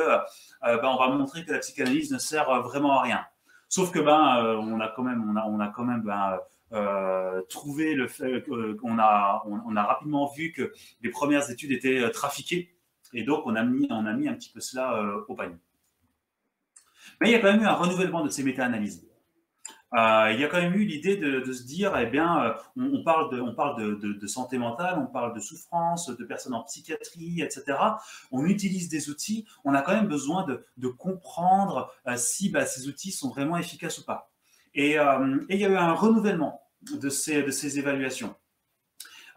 bah, 0.63 0.81
on 0.85 0.97
va 0.97 1.09
montrer 1.09 1.45
que 1.45 1.53
la 1.53 1.59
psychanalyse 1.59 2.13
ne 2.13 2.19
sert 2.19 2.63
vraiment 2.63 2.99
à 2.99 3.03
rien. 3.03 3.25
Sauf 3.69 3.91
que 3.91 3.99
ben, 3.99 4.59
on 4.61 4.81
a 4.81 4.89
quand 4.89 5.03
même, 5.03 5.25
on 5.31 5.37
a, 5.37 5.45
on 5.47 5.61
a 5.61 5.69
quand 5.69 5.85
même 5.85 6.03
ben, 6.03 6.39
euh, 6.73 7.43
trouver 7.50 7.95
le 7.95 8.09
fait 8.09 8.43
qu'on 8.81 8.99
a, 8.99 9.45
on, 9.47 9.76
a 9.76 9.83
rapidement 9.83 10.33
vu 10.33 10.52
que 10.52 10.73
les 11.02 11.11
premières 11.11 11.50
études 11.50 11.71
étaient 11.71 12.00
euh, 12.00 12.09
trafiquées 12.09 12.75
et 13.12 13.25
donc 13.25 13.43
on 13.45 13.55
a 13.57 13.62
mis, 13.62 13.87
on 13.91 14.07
a 14.07 14.14
mis 14.14 14.26
un 14.26 14.33
petit 14.33 14.49
peu 14.49 14.61
cela 14.61 14.97
euh, 14.97 15.21
au 15.29 15.35
panier. 15.35 15.59
Mais 17.21 17.29
il 17.29 17.33
y 17.33 17.35
a 17.35 17.41
quand 17.41 17.52
même 17.52 17.61
eu 17.61 17.67
un 17.67 17.75
renouvellement 17.75 18.25
de 18.25 18.31
ces 18.31 18.43
méta-analyses. 18.43 19.07
il 19.93 20.41
y 20.41 20.45
a 20.45 20.49
quand 20.50 20.62
même 20.62 20.73
eu 20.73 20.87
l'idée 20.87 21.19
de, 21.19 21.52
se 21.52 21.64
dire, 21.64 21.95
eh 21.99 22.07
bien, 22.07 22.57
on, 22.76 23.05
parle, 23.05 23.31
de, 23.37 23.41
on 23.43 23.55
parle 23.55 24.00
de, 24.00 24.26
santé 24.26 24.57
mentale, 24.57 24.99
on 24.99 25.12
parle 25.12 25.35
de 25.35 25.41
souffrance, 25.41 26.09
de 26.09 26.25
personnes 26.25 26.55
en 26.55 26.62
psychiatrie, 26.62 27.43
etc. 27.43 27.79
On 28.31 28.47
utilise 28.47 28.88
des 28.88 29.11
outils, 29.11 29.47
on 29.64 29.75
a 29.75 29.83
quand 29.83 29.93
même 29.93 30.09
besoin 30.09 30.47
de, 30.47 30.88
comprendre 30.88 31.93
si 32.17 32.49
bah, 32.49 32.64
ces 32.64 32.88
outils 32.88 33.12
sont 33.12 33.29
vraiment 33.29 33.59
efficaces 33.59 33.99
ou 33.99 34.07
pas. 34.07 34.33
Et, 34.75 34.93
il 34.93 35.57
y 35.61 35.64
a 35.67 35.69
eu 35.69 35.76
un 35.76 35.93
renouvellement 35.93 36.62
de 36.91 37.09
ces, 37.09 37.79
évaluations. 37.79 38.35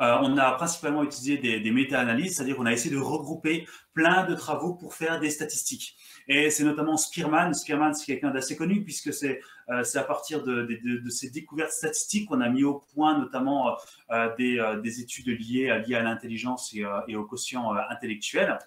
Euh, 0.01 0.17
on 0.21 0.37
a 0.37 0.51
principalement 0.53 1.03
utilisé 1.03 1.37
des, 1.37 1.71
méta-analyses, 1.71 2.35
c'est-à-dire 2.35 2.57
qu'on 2.57 2.65
a 2.65 2.73
essayé 2.73 2.93
de 2.93 2.99
regrouper 2.99 3.65
plein 3.93 4.25
de 4.25 4.35
travaux 4.35 4.73
pour 4.73 4.93
faire 4.93 5.19
des 5.21 5.29
statistiques. 5.29 5.95
Et 6.27 6.49
c'est 6.49 6.65
notamment 6.65 6.97
Spearman. 6.97 7.53
Spearman, 7.53 7.93
c'est 7.93 8.05
quelqu'un 8.05 8.31
d'assez 8.31 8.57
connu 8.57 8.83
puisque 8.83 9.13
c'est 9.13 9.39
euh, 9.69 9.83
à 9.93 10.03
partir 10.03 10.43
de, 10.43 10.67
ces 11.09 11.29
découvertes 11.29 11.71
statistiques 11.71 12.27
qu'on 12.27 12.41
a 12.41 12.49
mis 12.49 12.65
au 12.65 12.83
point 12.93 13.17
notamment 13.17 13.77
euh, 14.11 14.35
des, 14.35 14.79
des, 14.83 14.99
études 14.99 15.27
liées, 15.27 15.81
liées 15.87 15.95
à 15.95 16.03
l'intelligence 16.03 16.73
et, 17.07 17.15
au 17.15 17.25
quotient 17.25 17.73
intellectuel. 17.89 18.59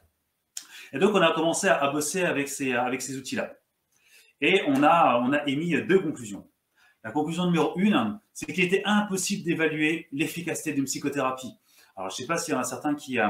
Et 0.95 0.99
donc, 0.99 1.15
on 1.15 1.21
a 1.21 1.35
commencé 1.35 1.69
à, 1.69 1.87
bosser 1.91 2.23
avec 2.23 2.49
ces, 2.49 2.73
avec 2.73 3.03
ces 3.03 3.19
outils-là. 3.19 3.55
Et 4.41 4.63
on 4.69 4.83
a, 4.83 5.21
on 5.23 5.33
a 5.35 5.47
émis 5.47 5.83
deux 5.83 5.99
conclusions. 5.99 6.48
La 7.09 7.13
conclusion 7.13 7.47
numéro 7.47 7.73
une, 7.77 8.21
c'est 8.35 8.53
qu'il 8.53 8.65
était 8.65 8.83
impossible 8.85 9.43
d'évaluer 9.43 10.09
l'efficacité 10.13 10.75
d'une 10.75 10.85
psychothérapie. 10.85 11.55
Alors, 11.97 12.11
je 12.11 12.17
ne 12.17 12.19
sais 12.19 12.27
pas 12.27 12.37
s'il 12.37 12.53
y 12.53 12.57
en 12.59 12.61
a 12.61 12.65
certains 12.65 12.95
qui, 12.95 13.19
euh, 13.19 13.29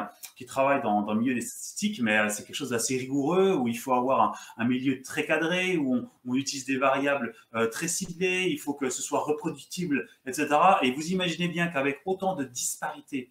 travaillent 0.49 0.83
dans, 0.83 1.07
le 1.07 1.21
milieu 1.21 1.33
des 1.33 1.43
statistiques, 1.43 2.01
mais 2.03 2.19
euh, 2.19 2.29
c'est 2.29 2.45
quelque 2.45 2.57
chose 2.57 2.71
d'assez 2.71 2.97
rigoureux, 2.97 3.55
où 3.55 3.69
il 3.69 3.79
faut 3.79 3.93
avoir 3.93 4.37
un, 4.57 4.65
milieu 4.65 5.01
très 5.01 5.25
cadré, 5.25 5.77
où 5.77 6.09
on, 6.27 6.35
utilise 6.35 6.65
des 6.65 6.77
variables 6.77 7.37
euh, 7.55 7.69
très 7.69 7.87
ciblées, 7.87 8.49
il 8.51 8.59
faut 8.59 8.75
que 8.75 8.91
ce 8.91 9.01
soit 9.01 9.21
reproductible, 9.21 10.09
etc. 10.27 10.49
Et 10.83 10.91
vous 10.91 11.13
imaginez 11.13 11.47
bien 11.47 11.69
qu'avec 11.69 12.01
autant 12.05 12.35
de 12.35 12.43
disparités 12.43 13.31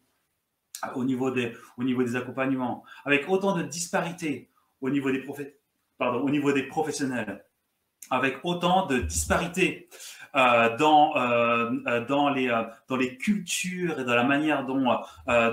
au 0.95 1.03
niveau 1.03 1.29
des, 1.29 1.51
accompagnements, 2.15 2.85
avec 3.03 3.27
autant 3.27 3.53
de 3.53 3.63
disparités 3.63 4.49
au 4.79 4.89
niveau 4.89 5.11
des, 5.11 6.63
professionnels, 6.63 7.43
avec 8.09 8.37
autant 8.43 8.85
de 8.85 8.99
disparités 8.99 9.89
dans, 10.33 11.15
euh, 11.15 11.71
euh, 11.87 12.05
dans, 12.05 12.29
les, 12.29 12.47
dans 12.87 12.95
les 12.95 13.17
cultures 13.17 13.99
et 13.99 14.03
dans 14.05 14.15
la 14.15 14.23
manière 14.23 14.65
dont, 14.65 14.97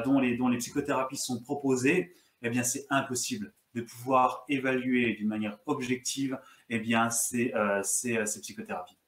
dont, 0.04 0.20
les, 0.20 0.36
dont 0.36 0.48
les 0.48 0.58
psychothérapies 0.58 1.16
sont 1.16 1.40
proposées, 1.42 2.14
eh 2.42 2.50
bien, 2.50 2.62
c'est 2.62 2.86
impossible 2.90 3.52
de 3.74 3.80
pouvoir 3.80 4.44
évaluer 4.48 5.14
d'une 5.14 5.28
manière 5.28 5.58
objective 5.66 6.38
eh 6.70 6.78
bien, 6.78 7.10
ces, 7.10 7.52
ces, 7.82 8.24
psychothérapies. 8.40 8.98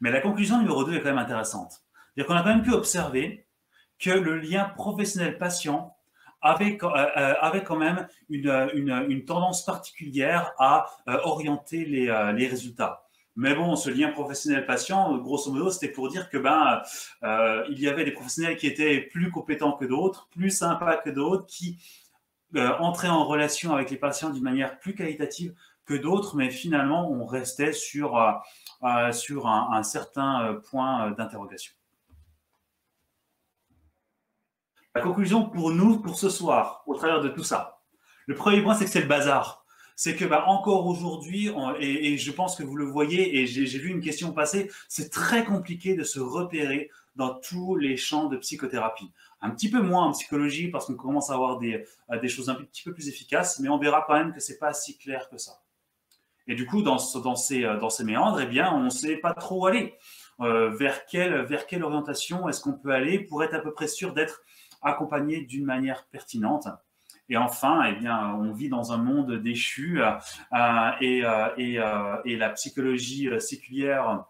Mais 0.00 0.10
la 0.10 0.20
conclusion 0.20 0.58
numéro 0.58 0.84
2 0.84 0.94
est 0.94 1.00
quand 1.00 1.10
même 1.10 1.18
intéressante. 1.18 1.82
C'est-à-dire 2.14 2.26
qu'on 2.26 2.34
a 2.34 2.42
quand 2.42 2.56
même 2.56 2.62
pu 2.62 2.72
observer 2.72 3.46
que 3.98 4.10
le 4.10 4.38
lien 4.38 4.64
professionnel-patient 4.64 5.94
euh, 6.44 6.78
euh, 6.82 7.34
avec 7.40 7.64
quand 7.64 7.76
même 7.76 8.06
une, 8.28 8.50
une, 9.08 9.24
tendance 9.24 9.64
particulière 9.64 10.52
à 10.58 10.86
euh, 11.08 11.18
orienter 11.24 11.86
les, 11.86 12.32
les 12.36 12.46
résultats. 12.46 13.03
Mais 13.36 13.54
bon, 13.54 13.74
ce 13.74 13.90
lien 13.90 14.12
professionnel-patient, 14.12 15.18
grosso 15.18 15.50
modo, 15.50 15.70
c'était 15.70 15.88
pour 15.88 16.08
dire 16.08 16.30
que 16.30 16.38
ben 16.38 16.82
euh, 17.24 17.64
il 17.68 17.80
y 17.80 17.88
avait 17.88 18.04
des 18.04 18.12
professionnels 18.12 18.56
qui 18.56 18.68
étaient 18.68 19.00
plus 19.00 19.30
compétents 19.32 19.72
que 19.72 19.84
d'autres, 19.84 20.28
plus 20.28 20.50
sympas 20.50 20.98
que 20.98 21.10
d'autres, 21.10 21.44
qui 21.46 21.78
euh, 22.54 22.70
entraient 22.78 23.08
en 23.08 23.24
relation 23.24 23.74
avec 23.74 23.90
les 23.90 23.96
patients 23.96 24.30
d'une 24.30 24.44
manière 24.44 24.78
plus 24.78 24.94
qualitative 24.94 25.52
que 25.84 25.94
d'autres, 25.94 26.36
mais 26.36 26.50
finalement, 26.50 27.10
on 27.10 27.26
restait 27.26 27.72
sur, 27.72 28.16
euh, 28.16 29.12
sur 29.12 29.48
un, 29.48 29.70
un 29.72 29.82
certain 29.82 30.60
point 30.70 31.10
d'interrogation. 31.10 31.74
La 34.94 35.00
conclusion 35.00 35.50
pour 35.50 35.72
nous, 35.72 35.98
pour 35.98 36.16
ce 36.16 36.28
soir, 36.28 36.84
au 36.86 36.94
travers 36.94 37.20
de 37.20 37.28
tout 37.28 37.42
ça, 37.42 37.80
le 38.26 38.36
premier 38.36 38.62
point, 38.62 38.74
c'est 38.74 38.84
que 38.84 38.90
c'est 38.90 39.00
le 39.00 39.08
bazar. 39.08 39.63
C'est 39.96 40.16
que 40.16 40.24
bah, 40.24 40.44
encore 40.48 40.86
aujourd'hui, 40.86 41.50
et, 41.78 42.18
je 42.18 42.32
pense 42.32 42.56
que 42.56 42.62
vous 42.62 42.76
le 42.76 42.84
voyez, 42.84 43.38
et 43.38 43.46
j'ai 43.46 43.78
vu 43.78 43.90
une 43.90 44.00
question 44.00 44.32
passer, 44.32 44.70
c'est 44.88 45.10
très 45.10 45.44
compliqué 45.44 45.94
de 45.94 46.02
se 46.02 46.18
repérer 46.18 46.90
dans 47.14 47.34
tous 47.34 47.76
les 47.76 47.96
champs 47.96 48.26
de 48.26 48.36
psychothérapie. 48.36 49.12
Un 49.40 49.50
petit 49.50 49.70
peu 49.70 49.80
moins 49.80 50.06
en 50.06 50.12
psychologie 50.12 50.68
parce 50.68 50.86
qu'on 50.86 50.94
commence 50.94 51.30
à 51.30 51.34
avoir 51.34 51.58
des, 51.58 51.84
des, 52.20 52.28
choses 52.28 52.48
un 52.48 52.56
petit 52.56 52.82
peu 52.82 52.92
plus 52.92 53.08
efficaces, 53.08 53.60
mais 53.60 53.68
on 53.68 53.78
verra 53.78 54.04
quand 54.06 54.14
même 54.14 54.32
que 54.32 54.40
c'est 54.40 54.58
pas 54.58 54.72
si 54.72 54.98
clair 54.98 55.28
que 55.28 55.38
ça. 55.38 55.62
Et 56.46 56.54
du 56.54 56.66
coup, 56.66 56.82
dans, 56.82 56.96
dans, 57.22 57.36
ces, 57.36 58.04
méandres, 58.04 58.40
eh 58.40 58.46
bien, 58.46 58.72
on 58.72 58.80
ne 58.80 58.90
sait 58.90 59.16
pas 59.16 59.32
trop 59.32 59.66
aller. 59.66 59.94
Euh, 60.40 60.70
vers, 60.70 61.06
quelle, 61.06 61.42
vers 61.44 61.66
quelle 61.66 61.84
orientation 61.84 62.48
est-ce 62.48 62.60
qu'on 62.60 62.72
peut 62.72 62.90
aller 62.90 63.20
pour 63.20 63.44
être 63.44 63.54
à 63.54 63.60
peu 63.60 63.72
près 63.72 63.86
sûr 63.86 64.12
d'être 64.12 64.42
accompagné 64.82 65.42
d'une 65.42 65.64
manière 65.64 66.06
pertinente? 66.10 66.66
Et 67.28 67.36
enfin, 67.36 67.84
eh 67.88 67.94
bien, 67.94 68.34
on 68.34 68.52
vit 68.52 68.68
dans 68.68 68.92
un 68.92 68.98
monde 68.98 69.32
déchu 69.40 70.02
euh, 70.02 70.10
euh, 70.52 70.90
et, 71.00 71.22
euh, 71.24 72.16
et, 72.24 72.36
la 72.36 72.50
psychologie 72.50 73.28
séculière 73.40 74.24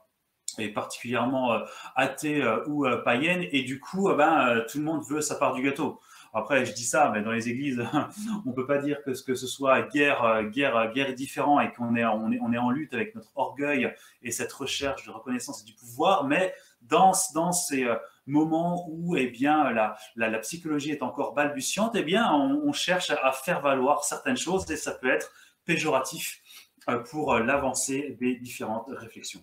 est 0.58 0.68
particulièrement 0.68 1.58
athée 1.96 2.44
ou 2.68 2.86
païenne. 3.04 3.44
Et 3.50 3.62
du 3.62 3.80
coup, 3.80 4.10
eh 4.12 4.14
ben, 4.14 4.64
tout 4.70 4.78
le 4.78 4.84
monde 4.84 5.02
veut 5.08 5.20
sa 5.20 5.34
part 5.34 5.54
du 5.54 5.62
gâteau. 5.62 6.00
Après, 6.32 6.64
je 6.64 6.72
dis 6.72 6.84
ça, 6.84 7.10
mais 7.12 7.22
dans 7.22 7.32
les 7.32 7.48
églises, 7.48 7.84
on 8.46 8.52
peut 8.52 8.66
pas 8.66 8.78
dire 8.78 9.02
que 9.04 9.14
ce 9.14 9.22
que 9.24 9.34
ce 9.34 9.46
soit 9.48 9.82
guerre, 9.82 10.44
guerre, 10.50 10.92
guerre 10.92 11.14
différent 11.14 11.60
et 11.60 11.72
qu'on 11.72 11.96
est, 11.96 12.04
on 12.04 12.30
est, 12.30 12.38
on 12.40 12.52
est 12.52 12.58
en 12.58 12.70
lutte 12.70 12.94
avec 12.94 13.14
notre 13.16 13.30
orgueil 13.36 13.92
et 14.22 14.30
cette 14.30 14.52
recherche 14.52 15.04
de 15.06 15.10
reconnaissance 15.10 15.62
et 15.62 15.64
du 15.64 15.74
pouvoir. 15.74 16.24
Mais 16.24 16.54
dans, 16.82 17.12
dans 17.34 17.50
ces 17.50 17.88
moment 18.26 18.86
où 18.88 19.16
eh 19.16 19.26
bien, 19.26 19.70
la, 19.70 19.96
la, 20.16 20.38
psychologie 20.38 20.90
est 20.90 21.02
encore 21.02 21.34
balbutiante, 21.34 21.94
eh 21.94 22.02
bien, 22.02 22.32
on, 22.32 22.72
cherche 22.72 23.10
à, 23.10 23.32
faire 23.32 23.60
valoir 23.60 24.04
certaines 24.04 24.36
choses 24.36 24.70
et 24.70 24.76
ça 24.76 24.92
peut 24.92 25.10
être 25.10 25.32
péjoratif 25.64 26.40
euh, 26.88 26.98
pour 26.98 27.34
l'avancée 27.38 28.16
des 28.20 28.36
différentes 28.36 28.88
réflexions. 28.88 29.42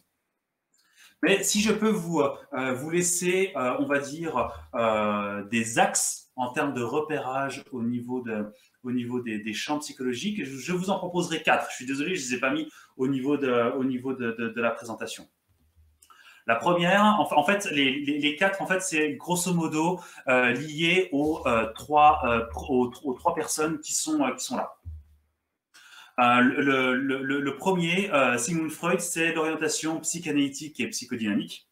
Mais 1.23 1.43
si 1.43 1.61
je 1.61 1.71
peux 1.71 1.89
vous, 1.89 2.21
euh, 2.21 2.91
laisser, 2.91 3.51
euh, 3.55 3.75
on 3.79 3.85
va 3.85 3.99
dire, 3.99 4.49
des 5.51 5.77
axes 5.77 6.31
en 6.35 6.51
termes 6.51 6.73
de 6.73 6.81
repérage 6.81 7.63
au 7.71 7.83
niveau 7.83 8.21
de, 8.21 8.51
au 8.83 8.91
niveau 8.91 9.21
des, 9.21 9.53
champs 9.53 9.79
psychologiques. 9.79 10.43
Je, 10.43 10.73
vous 10.73 10.89
en 10.89 10.97
proposerai 10.97 11.43
quatre. 11.43 11.69
Je 11.69 11.75
suis 11.75 11.85
désolé, 11.85 12.15
je 12.15 12.25
ne 12.25 12.29
les 12.29 12.35
ai 12.35 12.39
pas 12.39 12.51
mis 12.51 12.67
au 12.97 13.07
niveau 13.07 13.37
de, 13.37 14.59
la 14.59 14.71
présentation. 14.71 15.27
La 16.51 16.57
première, 16.57 17.03
en 17.17 17.43
fait, 17.45 17.65
les, 17.71 18.35
quatre, 18.35 18.61
en 18.61 18.67
fait, 18.67 18.81
c'est 18.81 19.13
grosso 19.13 19.53
modo 19.53 20.01
lié 20.27 21.07
aux, 21.13 21.43
trois, 21.75 22.49
aux, 22.67 23.13
trois 23.13 23.33
personnes 23.33 23.79
qui 23.79 23.93
sont, 23.93 24.19
qui 24.37 24.43
sont 24.43 24.57
là. 24.57 24.75
Le, 26.41 26.95
le, 26.95 27.55
premier, 27.55 28.11
Sigmund 28.37 28.69
Freud, 28.69 28.99
c'est 28.99 29.31
l'orientation 29.31 30.01
psychanalytique 30.01 30.79
et 30.81 30.87
psychodynamique. 30.89 31.71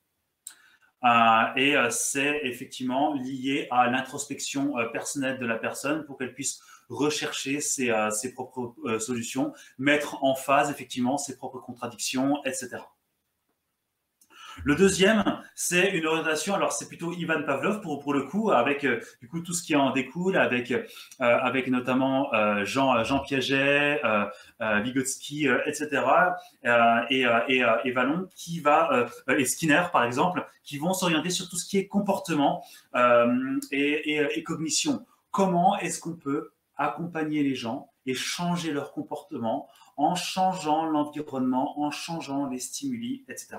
Euh, 1.05 1.43
et 1.55 1.77
euh, 1.77 1.89
c'est 1.89 2.41
effectivement 2.43 3.13
lié 3.13 3.67
à 3.71 3.89
l'introspection 3.89 4.77
euh, 4.77 4.85
personnelle 4.87 5.39
de 5.39 5.45
la 5.45 5.57
personne 5.57 6.05
pour 6.05 6.17
qu'elle 6.17 6.33
puisse 6.33 6.59
rechercher 6.89 7.61
ses, 7.61 7.93
ses 8.09 8.33
propres 8.33 8.73
solutions, 8.97 9.53
mettre 9.77 10.23
en 10.23 10.33
phase 10.33 10.71
effectivement 10.71 11.19
ses 11.19 11.37
propres 11.37 11.59
contradictions, 11.59 12.43
etc. 12.45 12.77
Le 14.63 14.75
deuxième, 14.75 15.23
c'est 15.55 15.91
une 15.91 16.05
orientation, 16.05 16.53
alors 16.55 16.71
c'est 16.71 16.87
plutôt 16.87 17.13
Ivan 17.13 17.43
Pavlov 17.43 17.81
pour, 17.81 18.13
le 18.13 18.23
coup, 18.23 18.51
avec 18.51 18.83
euh, 18.83 18.99
du 19.21 19.27
coup 19.27 19.41
tout 19.41 19.53
ce 19.53 19.63
qui 19.63 19.75
en 19.75 19.91
découle, 19.91 20.37
avec, 20.37 20.71
euh, 20.71 21.61
notamment 21.67 22.33
euh, 22.33 22.65
Jean, 22.65 23.19
Piaget, 23.25 24.01
Vygotsky, 24.59 25.47
etc. 25.65 26.03
et, 27.09 27.25
et, 27.47 27.63
et 27.85 27.95
et 29.37 29.45
Skinner 29.45 29.83
par 29.91 30.03
exemple, 30.03 30.45
qui 30.63 30.77
vont 30.77 30.93
s'orienter 30.93 31.29
sur 31.29 31.49
tout 31.49 31.55
ce 31.55 31.67
qui 31.67 31.77
est 31.77 31.87
comportement 31.87 32.63
et 33.71 34.43
cognition. 34.45 35.05
Comment 35.31 35.77
est-ce 35.79 35.99
qu'on 35.99 36.15
peut 36.15 36.51
accompagner 36.75 37.43
les 37.43 37.55
gens 37.55 37.91
et 38.05 38.13
changer 38.13 38.71
leur 38.71 38.91
comportement 38.93 39.67
en 39.97 40.15
changeant 40.15 40.85
l'environnement, 40.85 41.79
en 41.79 41.91
changeant 41.91 42.47
les 42.47 42.59
stimuli, 42.59 43.25
etc. 43.27 43.57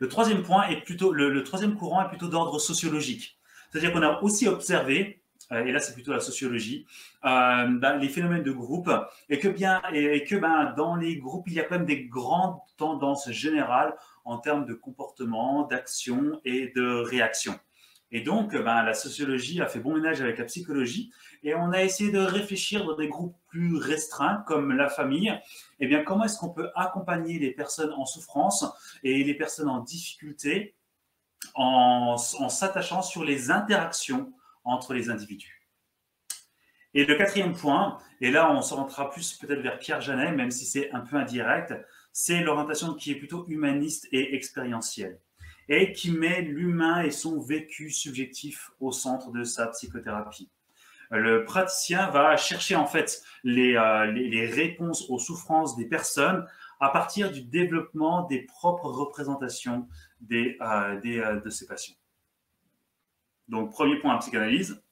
Le 0.00 0.08
troisième 0.08 0.42
point 0.42 0.68
est 0.68 0.82
plutôt, 0.82 1.12
le, 1.12 1.42
troisième 1.44 1.74
courant 1.74 2.04
est 2.04 2.08
plutôt 2.08 2.28
d'ordre 2.28 2.58
sociologique. 2.58 3.38
C'est-à-dire 3.70 3.92
qu'on 3.92 4.02
a 4.02 4.20
aussi 4.22 4.48
observé, 4.48 5.22
euh, 5.52 5.64
et 5.64 5.72
là 5.72 5.78
c'est 5.78 5.94
plutôt 5.94 6.12
la 6.12 6.20
sociologie, 6.20 6.86
euh, 7.24 7.66
ben, 7.68 7.96
les 7.98 8.08
phénomènes 8.08 8.42
de 8.42 8.52
groupe, 8.52 8.90
et 9.28 9.38
que 9.38 9.48
bien, 9.48 9.82
et, 9.92 10.24
que 10.24 10.36
ben, 10.36 10.74
dans 10.76 10.96
les 10.96 11.16
groupes 11.16 11.46
il 11.48 11.54
y 11.54 11.60
a 11.60 11.64
quand 11.64 11.76
même 11.76 11.86
des 11.86 12.04
grandes 12.04 12.58
tendances 12.76 13.30
générales 13.30 13.94
en 14.24 14.38
termes 14.38 14.64
de 14.64 14.74
comportement, 14.74 15.66
d'action 15.66 16.40
et 16.44 16.72
de 16.74 17.02
réaction. 17.02 17.58
Et 18.14 18.20
donc, 18.20 18.52
ben, 18.52 18.84
la 18.84 18.94
sociologie 18.94 19.60
a 19.60 19.66
fait 19.66 19.80
bon 19.80 19.94
ménage 19.94 20.20
avec 20.20 20.38
la 20.38 20.44
psychologie 20.44 21.10
et 21.42 21.56
on 21.56 21.72
a 21.72 21.82
essayé 21.82 22.12
de 22.12 22.20
réfléchir 22.20 22.84
dans 22.84 22.94
des 22.94 23.08
groupes 23.08 23.36
plus 23.48 23.74
restreints 23.76 24.44
comme 24.46 24.70
la 24.70 24.88
famille. 24.88 25.36
Eh 25.80 25.88
bien, 25.88 26.04
comment 26.04 26.22
est-ce 26.22 26.38
qu'on 26.38 26.50
peut 26.50 26.70
accompagner 26.76 27.40
les 27.40 27.50
personnes 27.50 27.92
en 27.92 28.06
souffrance 28.06 28.64
et 29.02 29.24
les 29.24 29.34
personnes 29.34 29.68
en 29.68 29.80
difficulté 29.80 30.76
en, 31.56 32.16
s'attachant 32.16 33.02
sur 33.02 33.24
les 33.24 33.50
interactions 33.50 34.32
entre 34.62 34.94
les 34.94 35.10
individus? 35.10 35.66
Et 36.94 37.04
le 37.06 37.16
quatrième 37.16 37.56
point, 37.56 37.98
et 38.20 38.30
là 38.30 38.48
on 38.52 38.62
se 38.62 38.74
rentrera 38.74 39.10
plus 39.10 39.32
peut-être 39.32 39.60
vers 39.60 39.80
Pierre 39.80 40.00
Janet, 40.00 40.36
même 40.36 40.52
si 40.52 40.64
c'est 40.64 40.92
un 40.92 41.00
peu 41.00 41.16
indirect, 41.16 41.74
c'est 42.12 42.42
l'orientation 42.42 42.94
qui 42.94 43.10
est 43.10 43.16
plutôt 43.16 43.44
humaniste 43.48 44.06
et 44.12 44.36
expérientielle 44.36 45.18
et 45.68 45.92
qui 45.92 46.10
met 46.10 46.42
l'humain 46.42 47.02
et 47.02 47.10
son 47.10 47.40
vécu 47.40 47.90
subjectif 47.90 48.70
au 48.80 48.92
centre 48.92 49.30
de 49.30 49.44
sa 49.44 49.68
psychothérapie 49.68 50.50
le 51.10 51.44
praticien 51.44 52.10
va 52.10 52.36
chercher 52.36 52.76
en 52.76 52.86
fait 52.86 53.22
euh, 53.46 54.06
les, 54.12 54.46
réponses 54.46 55.08
aux 55.10 55.18
souffrances 55.18 55.76
des 55.76 55.86
personnes 55.86 56.46
à 56.80 56.88
partir 56.90 57.30
du 57.30 57.42
développement 57.42 58.22
des 58.26 58.40
propres 58.40 58.88
représentations 58.88 59.88
des, 60.20 60.56
euh, 60.60 61.00
euh, 61.04 61.40
de 61.40 61.50
ces 61.50 61.66
patients. 61.66 61.94
Donc, 63.48 63.70
premier 63.70 63.98
point, 63.98 64.16
psychanalyse. 64.18 64.82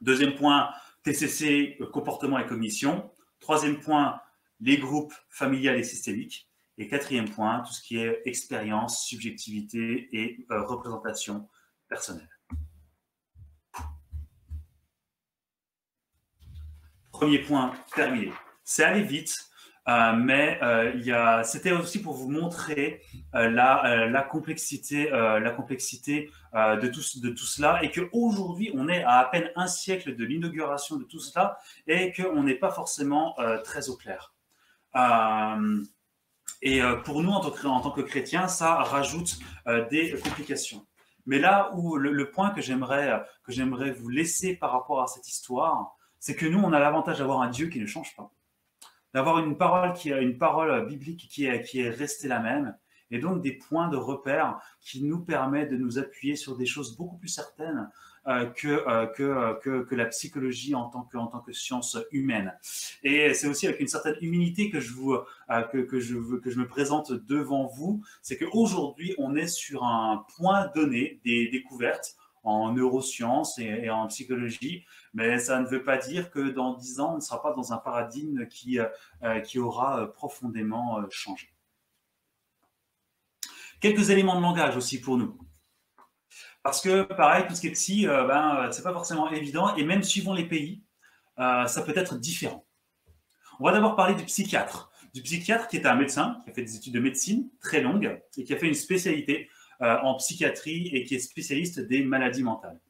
Deuxième 0.00 0.34
point, 0.34 0.70
TCC, 1.02 1.78
comportement 1.92 2.38
et 2.38 2.46
cognition. 2.46 3.10
Troisième 3.40 3.80
point, 3.80 4.20
les 4.60 4.76
groupes 4.76 5.14
familiales 5.28 5.78
et 5.78 5.84
systémiques. 5.84 6.47
Et 6.78 6.88
quatrième 6.88 7.28
point, 7.28 7.60
tout 7.60 7.72
ce 7.72 7.82
qui 7.82 7.98
est 7.98 8.22
expérience, 8.24 9.04
subjectivité 9.04 10.08
et 10.12 10.46
représentation 10.48 11.48
personnelle. 11.88 12.28
Premier 17.10 17.40
point 17.40 17.72
terminé. 17.96 18.32
C'est 18.62 18.84
aller 18.84 19.02
vite, 19.02 19.36
euh, 19.88 20.12
mais 20.12 20.58
euh, 20.62 21.42
c'était 21.42 21.72
aussi 21.72 22.02
pour 22.02 22.14
vous 22.14 22.30
montrer 22.30 23.02
euh, 23.34 23.48
la, 23.48 24.22
complexité, 24.30 25.08
la 25.10 25.50
complexité 25.50 26.30
de, 26.54 26.86
tout, 26.88 27.02
de 27.20 27.30
tout 27.30 27.44
cela 27.44 27.82
et 27.82 27.90
qu'aujourd'hui, 27.90 28.70
on 28.74 28.88
est 28.88 29.02
à 29.02 29.18
à 29.18 29.24
peine 29.24 29.50
un 29.56 29.66
siècle 29.66 30.14
de 30.14 30.24
l'inauguration 30.24 30.96
de 30.96 31.04
tout 31.04 31.18
cela 31.18 31.58
et 31.86 32.12
qu'on 32.12 32.44
n'est 32.44 32.54
pas 32.54 32.70
forcément 32.70 33.34
très 33.64 33.88
au 33.88 33.96
clair. 33.96 34.32
Et 36.62 36.80
pour 37.04 37.22
nous, 37.22 37.30
en 37.30 37.40
tant, 37.40 37.50
que, 37.50 38.00
que 38.00 38.06
chrétiens, 38.06 38.48
ça 38.48 38.76
rajoute 38.76 39.38
des 39.90 40.18
complications. 40.24 40.86
Mais 41.26 41.38
là 41.38 41.70
où 41.74 41.96
le, 41.96 42.30
point 42.30 42.50
que 42.50 42.60
j'aimerais 42.62 43.90
vous 43.92 44.08
laisser 44.08 44.56
par 44.56 44.72
rapport 44.72 45.02
à 45.02 45.06
cette 45.06 45.28
histoire, 45.28 45.94
c'est 46.18 46.34
que 46.34 46.46
nous, 46.46 46.58
on 46.58 46.72
a 46.72 46.80
l'avantage 46.80 47.18
d'avoir 47.18 47.42
un 47.42 47.50
Dieu 47.50 47.68
qui 47.68 47.78
ne 47.80 47.86
change 47.86 48.16
pas, 48.16 48.32
d'avoir 49.14 49.38
une 49.38 49.56
parole 49.56 49.92
qui 49.92 50.10
une 50.10 50.38
parole 50.38 50.86
biblique 50.86 51.28
qui 51.28 51.46
est, 51.46 51.62
qui 51.62 51.80
est 51.80 51.90
restée 51.90 52.28
la 52.28 52.40
même, 52.40 52.76
et 53.10 53.18
donc 53.18 53.42
des 53.42 53.52
points 53.52 53.88
de 53.88 53.96
repère 53.96 54.58
qui 54.80 55.02
nous 55.02 55.20
permettent 55.20 55.70
de 55.70 55.76
nous 55.76 55.98
appuyer 55.98 56.36
sur 56.36 56.56
des 56.56 56.66
choses 56.66 56.96
beaucoup 56.96 57.18
plus 57.18 57.28
certaines 57.28 57.90
euh, 58.28 58.44
que, 58.44 58.68
euh, 58.68 59.06
euh, 59.20 59.84
que, 59.84 59.94
la 59.94 60.04
psychologie 60.04 60.74
en 60.74 60.90
tant 60.90 61.08
que, 61.40 61.52
science 61.52 61.96
humaine. 62.12 62.54
Et 63.02 63.32
c'est 63.32 63.46
aussi 63.46 63.66
avec 63.66 63.80
une 63.80 63.88
certaine 63.88 64.16
humilité 64.20 64.70
que 64.70 64.80
je, 64.80 64.92
me 64.92 66.66
présente 66.66 67.10
devant 67.12 67.66
vous, 67.68 68.04
c'est 68.20 68.36
qu'aujourd'hui, 68.36 69.14
on 69.16 69.34
est 69.34 69.46
sur 69.46 69.82
un 69.84 70.26
point 70.36 70.70
donné 70.74 71.22
des 71.24 71.48
découvertes 71.48 72.16
en 72.42 72.70
neurosciences 72.72 73.58
et, 73.58 73.88
en 73.88 74.06
psychologie, 74.08 74.84
mais 75.14 75.38
ça 75.38 75.58
ne 75.60 75.66
veut 75.66 75.82
pas 75.82 75.96
dire 75.96 76.30
que 76.30 76.50
dans 76.50 76.74
dix 76.74 77.00
ans, 77.00 77.14
on 77.14 77.16
ne 77.16 77.22
sera 77.22 77.40
pas 77.40 77.54
dans 77.54 77.72
un 77.72 77.78
paradigme 77.78 78.46
qui, 78.46 78.78
aura 79.58 80.12
profondément 80.12 81.02
changé. 81.08 81.48
Quelques 83.80 84.10
éléments 84.10 84.36
de 84.36 84.42
langage 84.42 84.76
aussi 84.76 85.00
pour 85.00 85.16
nous. 85.16 85.47
Parce 86.68 86.82
que, 86.82 87.02
pareil, 87.02 87.46
tout 87.48 87.54
ce 87.54 87.62
qui 87.62 87.68
est 87.68 87.72
psy, 87.72 88.06
ben, 88.06 88.70
ce 88.70 88.76
n'est 88.76 88.82
pas 88.82 88.92
forcément 88.92 89.30
évident, 89.30 89.74
et 89.76 89.84
même 89.84 90.02
suivant 90.02 90.34
les 90.34 90.44
pays, 90.44 90.82
ça 91.38 91.82
peut 91.86 91.94
être 91.96 92.18
différent. 92.18 92.66
On 93.58 93.64
va 93.64 93.72
d'abord 93.72 93.96
parler 93.96 94.14
du 94.14 94.24
psychiatre. 94.24 94.90
Du 95.14 95.22
psychiatre 95.22 95.66
qui 95.66 95.78
est 95.78 95.86
un 95.86 95.94
médecin, 95.94 96.42
qui 96.44 96.50
a 96.50 96.52
fait 96.52 96.62
des 96.62 96.76
études 96.76 96.92
de 96.92 97.00
médecine 97.00 97.48
très 97.60 97.80
longues, 97.80 98.20
et 98.36 98.44
qui 98.44 98.52
a 98.52 98.58
fait 98.58 98.68
une 98.68 98.74
spécialité 98.74 99.48
euh, 99.80 99.96
en 100.02 100.16
psychiatrie 100.16 100.88
et 100.92 101.04
qui 101.04 101.14
est 101.14 101.20
spécialiste 101.20 101.78
des 101.78 102.02
maladies 102.02 102.42
mentales. 102.42 102.80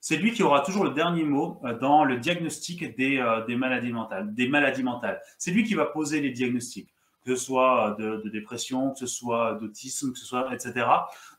C'est 0.00 0.16
lui 0.16 0.32
qui 0.32 0.42
aura 0.42 0.60
toujours 0.60 0.84
le 0.84 0.90
dernier 0.90 1.24
mot 1.24 1.60
euh, 1.64 1.78
dans 1.78 2.04
le 2.04 2.18
diagnostic 2.18 2.94
des, 2.94 3.16
euh, 3.16 3.56
maladies 3.56 3.90
mentales. 3.90 4.34
Des 4.34 4.46
maladies 4.46 4.82
mentales. 4.82 5.20
C'est 5.38 5.50
lui 5.50 5.64
qui 5.64 5.74
va 5.74 5.86
poser 5.86 6.20
les 6.20 6.30
diagnostics, 6.30 6.94
que 7.24 7.34
ce 7.34 7.44
soit 7.44 7.96
de, 7.98 8.28
dépression, 8.28 8.92
que 8.92 8.98
ce 8.98 9.06
soit 9.06 9.54
d'autisme, 9.54 10.12
que 10.12 10.18
ce 10.18 10.26
soit 10.26 10.54
etc. 10.54 10.86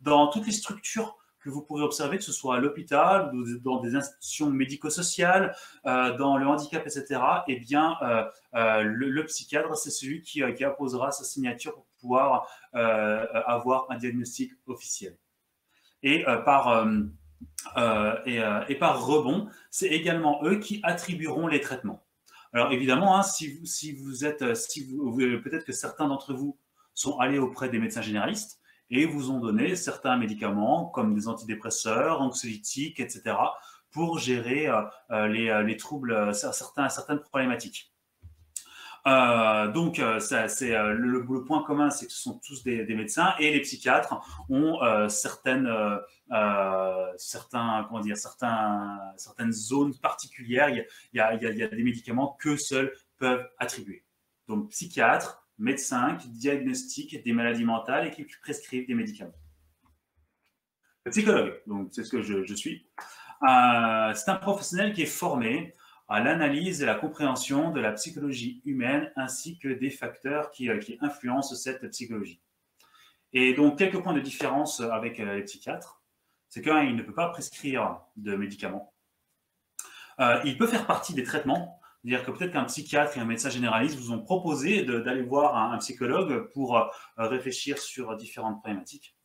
Dans 0.02 0.28
toutes 0.28 0.48
les 0.48 0.52
structures 0.52 1.16
que 1.44 1.50
vous 1.50 1.62
pourrez 1.62 1.84
observer, 1.84 2.18
que 2.18 2.24
ce 2.24 2.32
soit 2.32 2.56
à 2.56 2.60
l'hôpital, 2.60 3.32
dans 3.64 3.80
des 3.80 3.96
institutions 3.96 4.50
médico-sociales, 4.50 5.56
dans 5.84 6.38
le 6.38 6.48
handicap, 6.48 6.86
etc., 6.86 7.20
eh 7.48 7.60
bien, 7.60 7.98
le, 8.54 9.26
psychiatre, 9.26 9.76
c'est 9.76 9.90
celui 9.90 10.22
qui, 10.22 10.42
qui, 10.54 10.64
apposera 10.64 11.12
sa 11.12 11.24
signature 11.24 11.74
pour 11.74 11.86
pouvoir 12.02 12.48
euh, 12.76 13.26
avoir 13.46 13.86
un 13.90 13.98
diagnostic 13.98 14.52
officiel. 14.68 15.18
Et 16.04 16.28
euh, 16.28 16.38
par, 16.38 16.70
euh, 17.78 18.66
et, 18.68 18.76
par 18.76 19.06
rebond, 19.06 19.48
c'est 19.70 19.88
également 19.88 20.44
eux 20.44 20.58
qui 20.58 20.82
attribueront 20.84 21.48
les 21.48 21.62
traitements. 21.62 22.04
Alors 22.54 22.72
évidemment, 22.72 23.18
hein, 23.18 23.24
si, 23.24 23.54
vous, 23.54 23.66
si 23.66 23.94
vous 23.94 24.26
êtes, 24.26 24.56
si 24.56 24.84
vous, 24.84 25.16
peut-être 25.16 25.64
que 25.64 25.72
certains 25.72 26.08
d'entre 26.08 26.34
vous 26.34 26.58
sont 26.94 27.18
allés 27.20 27.40
auprès 27.40 27.70
des 27.70 27.80
médecins 27.80 28.02
généralistes 28.02 28.61
et 28.92 29.06
vous 29.06 29.32
ont 29.32 29.40
donné 29.40 29.76
certains 29.76 30.18
médicaments 30.18 30.86
comme 30.86 31.16
des 31.16 31.28
antidépresseurs, 31.28 32.22
anxiolytiques, 32.22 33.00
etc., 33.00 33.36
pour 33.90 34.20
gérer 34.20 34.70
les, 35.10 35.64
les, 35.66 35.78
troubles, 35.78 36.34
certains, 36.34 36.88
certaines 36.88 37.20
problématiques. 37.20 37.92
Euh, 39.08 39.72
donc, 39.72 40.00
euh, 40.00 40.20
c'est 40.20 40.76
euh, 40.76 40.94
le, 40.94 41.26
point 41.44 41.64
commun, 41.64 41.90
c'est 41.90 42.06
que 42.06 42.12
ce 42.12 42.22
sont 42.22 42.40
tous 42.40 42.64
des, 42.64 42.86
médecins 42.96 43.34
et 43.40 43.52
les 43.52 43.62
psychiatres 43.62 44.20
ont 44.50 44.82
euh, 44.84 45.10
certaines, 45.10 45.68
euh, 45.68 45.98
comment 47.88 48.00
dire, 48.02 48.18
certains, 48.18 49.00
certaines 49.18 49.52
zones 49.52 49.96
particulières. 49.98 50.70
Il 50.70 50.86
y, 51.14 51.20
a, 51.20 51.34
il, 51.34 51.42
y 51.42 51.64
a, 51.64 51.68
des 51.68 51.84
médicaments 51.84 52.38
que 52.40 52.56
seuls 52.58 52.94
peuvent 53.18 53.48
attribuer. 53.58 54.04
Donc, 54.48 54.70
psychiatres, 54.70 55.41
médecins 55.62 56.16
qui 56.16 56.30
diagnostiquent 56.30 57.24
des 57.24 57.34
maladies 57.34 57.64
mentales 57.64 58.08
et 58.08 58.12
qui 58.12 58.26
prescrivent 58.42 58.88
des 58.88 58.96
médicaments. 58.96 59.34
Le 61.06 61.12
psychologue, 61.12 61.62
donc 61.66 61.90
c'est 61.92 62.04
ce 62.04 62.10
que 62.10 62.22
je, 62.22 62.54
suis. 62.54 62.88
Euh, 63.44 64.14
c'est 64.14 64.30
un 64.30 64.36
professionnel 64.36 64.94
qui 64.94 65.04
est 65.04 65.08
formé 65.08 65.76
à 66.08 66.20
l'analyse 66.20 66.82
et 66.82 66.86
la 66.86 66.96
compréhension 66.96 67.72
de 67.72 67.80
la 67.80 67.94
psychologie 67.94 68.62
humaine 68.66 69.12
ainsi 69.16 69.58
que 69.58 69.70
des 69.70 69.90
facteurs 69.90 70.52
qui, 70.52 70.70
euh, 70.70 70.80
influencent 71.00 71.56
cette 71.56 71.90
psychologie. 71.90 72.42
Et 73.34 73.54
donc, 73.54 73.78
quelques 73.78 74.02
points 74.02 74.14
de 74.14 74.20
différence 74.20 74.82
avec 74.82 75.20
euh, 75.20 75.36
les 75.36 75.44
psychiatres, 75.44 76.04
c'est 76.50 76.62
qu'il 76.62 76.96
ne 76.96 77.02
peut 77.02 77.14
pas 77.14 77.30
prescrire 77.30 78.02
de 78.18 78.36
médicaments. 78.36 78.94
Il 80.46 80.56
peut 80.56 80.68
faire 80.68 80.86
partie 80.86 81.16
des 81.16 81.24
traitements, 81.24 81.81
c'est-à-dire 82.04 82.26
que 82.26 82.32
peut-être 82.32 82.54
qu'un 82.54 82.64
psychiatre 82.64 83.18
et 83.18 83.20
un 83.20 83.26
médecin 83.26 83.50
généraliste 83.50 83.98
vous 83.98 84.12
ont 84.12 84.20
proposé 84.20 84.84
d'aller 84.84 85.22
voir 85.22 85.56
un, 85.56 85.78
psychologue 85.78 86.50
pour 86.54 86.78
euh, 86.78 86.84
réfléchir 87.18 87.78
sur 87.78 88.16
différentes 88.18 88.60
problématiques. 88.60 89.16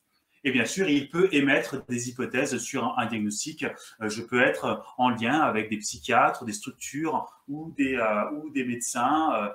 Et 0.44 0.52
bien 0.52 0.66
sûr, 0.66 0.88
il 0.88 1.08
peut 1.08 1.28
émettre 1.32 1.84
des 1.86 2.08
hypothèses 2.08 2.56
sur 2.58 2.96
un, 2.98 3.06
diagnostic. 3.06 3.64
Euh, 3.64 4.08
je 4.08 4.22
peux 4.22 4.42
être 4.42 4.84
en 4.98 5.08
lien 5.08 5.40
avec 5.40 5.70
des 5.70 5.78
psychiatres, 5.78 6.44
des 6.44 6.52
structures 6.52 7.26
ou 7.48 7.72
des, 7.76 7.96
euh, 7.96 8.64
médecins 8.66 9.50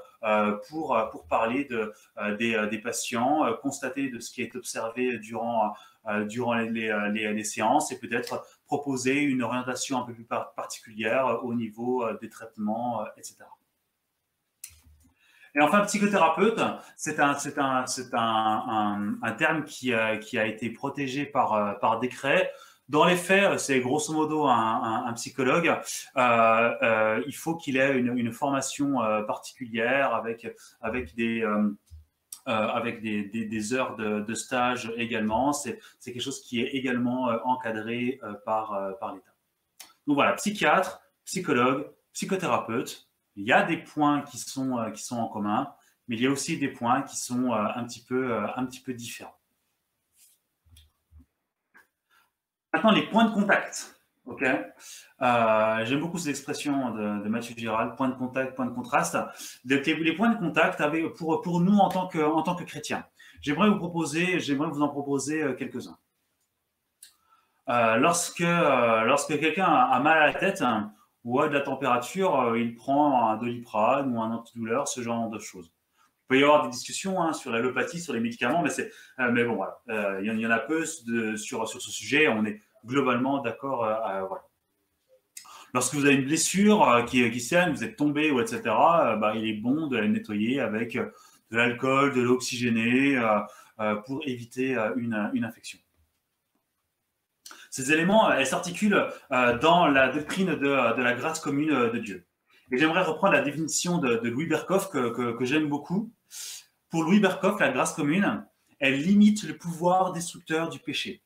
pour, 0.68 0.98
parler 1.30 1.66
de, 1.66 1.94
des, 2.38 2.80
patients, 2.80 3.46
constater 3.62 4.10
de 4.10 4.20
ce 4.20 4.32
qui 4.32 4.42
est 4.42 4.56
observé 4.56 5.18
durant, 5.20 5.74
les 6.28 7.44
séances 7.44 7.92
et 7.92 8.00
peut-être 8.00 8.44
proposer 8.72 9.20
une 9.20 9.44
orientation 9.44 10.00
un 10.00 10.04
peu 10.04 10.14
plus 10.14 10.28
particulière 10.56 11.44
au 11.44 11.54
niveau 11.54 12.06
des 12.22 12.30
traitements, 12.30 13.06
etc. 13.18 13.44
Et 15.54 15.60
enfin, 15.60 15.82
psychothérapeute, 15.82 16.62
c'est 16.96 17.20
un, 17.20 17.36
un, 17.58 17.86
un, 18.14 19.16
un, 19.22 19.32
terme 19.34 19.66
qui, 19.66 19.94
a, 19.94 20.18
qui 20.18 20.40
a 20.40 20.46
été 20.46 20.70
protégé 20.70 21.26
par, 21.26 21.54
euh, 21.54 21.74
par 21.74 22.00
décret. 22.00 22.50
Dans 22.88 23.06
les 23.06 23.16
faits, 23.16 23.60
c'est 23.60 23.80
grosso 23.80 24.14
modo 24.14 24.48
un, 24.48 25.12
psychologue. 25.14 25.78
Euh, 26.18 26.74
euh, 26.82 27.24
il 27.26 27.36
faut 27.36 27.56
qu'il 27.56 27.78
ait 27.78 27.98
une, 27.98 28.32
formation 28.32 29.02
euh, 29.02 29.24
particulière 29.24 30.14
avec, 30.14 30.48
avec 30.82 31.16
des, 31.16 31.42
euh, 31.42 31.70
avec 32.46 33.02
des, 33.02 33.74
heures 33.74 33.96
de, 33.96 34.34
stage 34.34 34.92
également. 34.98 35.54
C'est, 35.54 35.80
quelque 36.04 36.22
chose 36.22 36.42
qui 36.42 36.62
est 36.62 36.70
également 36.70 37.26
encadré 37.46 38.20
par, 38.46 38.98
par 39.00 39.14
l'État. 39.16 39.34
Donc 40.08 40.16
voilà, 40.16 40.34
psychiatre, 40.34 41.02
psychologue, 41.26 41.92
psychothérapeute, 42.14 43.08
il 43.36 43.46
y 43.46 43.52
a 43.52 43.64
des 43.64 43.78
points 43.78 44.22
qui 44.22 44.38
sont, 44.38 44.78
euh, 44.78 44.92
qui 44.92 45.04
sont 45.04 45.18
en 45.18 45.28
commun, 45.28 45.74
mais 46.08 46.16
il 46.18 46.22
y 46.22 46.28
a 46.28 46.32
aussi 46.32 46.58
des 46.58 46.68
points 46.68 47.02
qui 47.04 47.16
sont 47.16 47.52
euh, 47.52 47.68
un 47.76 47.86
petit 47.86 48.04
peu, 48.04 48.34
euh, 48.34 48.48
un 48.56 48.66
petit 48.66 48.82
peu 48.82 48.94
différents. 48.94 49.38
Maintenant, 52.74 52.92
les 52.92 53.08
points 53.10 53.26
de 53.26 53.34
contact. 53.34 54.01
Ok, 54.26 54.44
euh, 54.44 55.86
j'aime 55.86 56.00
beaucoup 56.00 56.20
cette 56.20 56.30
expression 56.30 56.92
de, 56.92 57.24
de, 57.24 57.30
Mathieu 57.30 57.56
Giral, 57.58 57.96
point 57.96 58.08
de 58.08 58.14
contact, 58.14 58.56
point 58.56 58.68
de 58.68 58.72
contraste. 58.72 59.18
Les, 59.66 60.16
points 60.16 60.30
de 60.30 60.38
contact 60.38 60.80
pour, 61.18 61.60
nous 61.60 61.78
en 61.78 61.90
tant 61.90 62.08
que, 62.08 62.64
chrétiens. 62.64 63.04
J'aimerais 63.42 63.70
vous 63.70 63.78
proposer, 63.78 64.40
j'aimerais 64.40 64.70
vous 64.70 64.84
en 64.84 64.90
proposer 64.90 65.56
quelques-uns. 65.58 65.98
Euh, 67.70 67.98
lorsque, 67.98 68.42
euh, 68.42 69.04
lorsque 69.06 69.40
quelqu'un 69.40 69.66
a 69.66 70.00
mal 70.00 70.22
à 70.22 70.28
la 70.28 70.34
tête, 70.34 70.62
hein, 70.62 70.94
ou 71.24 71.40
à 71.40 71.48
de 71.48 71.54
la 71.54 71.62
température, 71.62 72.56
il 72.56 72.76
prend 72.76 73.32
un 73.32 73.38
doliprane 73.38 74.16
ou 74.16 74.22
un 74.22 74.32
antidouleur, 74.32 74.88
ce 74.88 75.02
genre 75.02 75.32
de 75.32 75.40
choses. 75.40 75.72
Il 76.26 76.28
peut 76.28 76.40
y 76.40 76.44
avoir 76.44 76.64
des 76.64 76.70
discussions 76.70 77.22
hein, 77.22 77.34
sur 77.34 77.52
l'allopathie, 77.52 78.00
sur 78.00 78.14
les 78.14 78.20
médicaments, 78.20 78.64
mais, 78.64 79.44
bon, 79.44 79.64
il 79.88 80.26
y, 80.26 80.46
en 80.46 80.52
a 80.52 80.60
peu 80.60 80.86
sur, 80.86 81.68
sur 81.68 81.82
ce 81.82 81.92
sujet. 81.92 82.28
On 82.28 82.46
est 82.46 82.60
globalement 82.86 83.40
d'accord. 83.40 83.86
Euh, 83.86 84.22
voilà. 84.28 84.44
Lorsque 85.74 85.94
vous 85.94 86.06
avez 86.06 86.16
une 86.16 86.26
blessure 86.26 87.06
qui, 87.08 87.30
qui 87.32 87.40
saigne, 87.40 87.72
vous 87.72 87.84
êtes 87.84 87.96
tombé, 87.96 88.28
etc., 88.28 88.62
bah, 88.66 89.34
il 89.36 89.48
est 89.48 89.54
bon 89.54 89.88
de 89.88 89.98
la 89.98 90.08
nettoyer 90.08 90.60
avec 90.60 90.98
de 90.98 91.58
l'alcool, 91.58 92.14
de 92.14 92.22
l'oxygéné, 92.22 93.18
pour 94.06 94.20
éviter 94.28 94.76
une, 94.98 95.46
infection. 95.46 95.80
Ces 97.70 97.94
éléments, 97.94 98.30
s'articulent 98.44 99.08
euh, 99.32 99.58
dans 99.60 99.88
la 99.88 100.10
doctrine 100.10 100.56
de, 100.56 100.68
la 100.68 101.14
grâce 101.14 101.40
commune 101.40 101.70
de 101.70 101.98
Dieu. 102.00 102.26
Et 102.70 102.78
j'aimerais 102.78 103.04
reprendre 103.04 103.32
la 103.32 103.42
définition 103.42 103.98
de, 103.98 104.28
Louis 104.28 104.46
Berkoff 104.48 104.90
que, 104.90 105.10
que, 105.12 105.38
que 105.38 105.46
j'aime 105.46 105.70
beaucoup. 105.70 106.12
Pour 106.90 107.04
Louis 107.04 107.22
Berkoff, 107.22 107.62
la 107.62 107.70
grâce 107.70 107.94
commune, 107.94 108.46
elle 108.80 109.02
limite 109.02 109.44
le 109.44 109.58
pouvoir 109.58 110.12
destructeur 110.12 110.68
du 110.68 110.80
péché, 110.80 111.22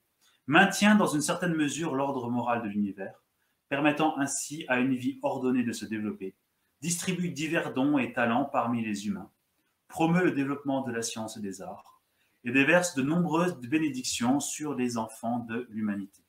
maintient 0.48 0.96
dans 0.96 1.08
une 1.08 1.22
certaine 1.22 1.56
mesure 1.56 1.96
l'ordre 1.96 2.30
moral 2.30 2.62
de 2.62 2.68
l'univers, 2.68 3.24
permettant 3.70 4.18
ainsi 4.18 4.66
à 4.68 4.80
une 4.80 4.96
vie 4.96 5.20
ordonnée 5.24 5.64
de 5.64 5.72
se 5.72 5.86
développer, 5.86 6.36
distribue 6.82 7.30
divers 7.30 7.74
dons 7.74 7.98
et 7.98 8.14
talents 8.14 8.46
parmi 8.46 8.84
les 8.84 9.08
humains, 9.08 9.32
promeut 9.88 10.24
le 10.24 10.32
développement 10.32 10.82
de 10.82 10.92
la 10.92 11.02
science 11.02 11.38
et 11.38 11.42
des 11.42 11.62
arts, 11.62 12.02
et 12.44 12.52
déverse 12.52 12.96
de 12.96 13.02
nombreuses 13.02 13.58
bénédictions 13.58 14.40
sur 14.40 14.76
les 14.76 14.98
enfants 14.98 15.40
de 15.40 15.68
l'humanité. 15.70 16.22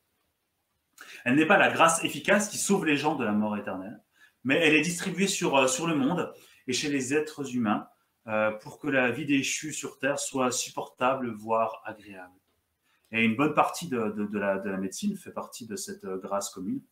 Elle 1.24 1.36
n'est 1.36 1.46
pas 1.46 1.58
la 1.58 1.70
grâce 1.70 2.02
efficace 2.04 2.48
qui 2.48 2.58
sauve 2.58 2.86
les 2.86 2.96
gens 2.96 3.16
de 3.16 3.24
la 3.24 3.32
mort 3.32 3.56
éternelle, 3.56 4.00
mais 4.44 4.56
elle 4.56 4.74
est 4.74 4.82
distribuée 4.82 5.26
sur, 5.26 5.56
euh, 5.56 5.66
le 5.86 5.94
monde 5.94 6.32
et 6.66 6.72
chez 6.72 6.88
les 6.88 7.12
êtres 7.12 7.54
humains 7.54 7.86
euh, 8.28 8.50
pour 8.52 8.78
que 8.78 8.88
la 8.88 9.10
vie 9.10 9.26
déchue 9.26 9.72
sur 9.72 9.98
Terre 9.98 10.18
soit 10.18 10.50
supportable, 10.50 11.32
voire 11.32 11.82
agréable. 11.84 12.32
Et 13.12 13.24
une 13.24 13.36
bonne 13.36 13.54
partie 13.54 13.88
de, 13.88 13.96
la, 14.38 14.58
de 14.58 14.68
la, 14.68 14.76
médecine 14.76 15.16
fait 15.16 15.30
partie 15.30 15.66
de 15.66 15.76
cette 15.76 16.04
euh, 16.04 16.18
grâce 16.18 16.50
commune. 16.50 16.82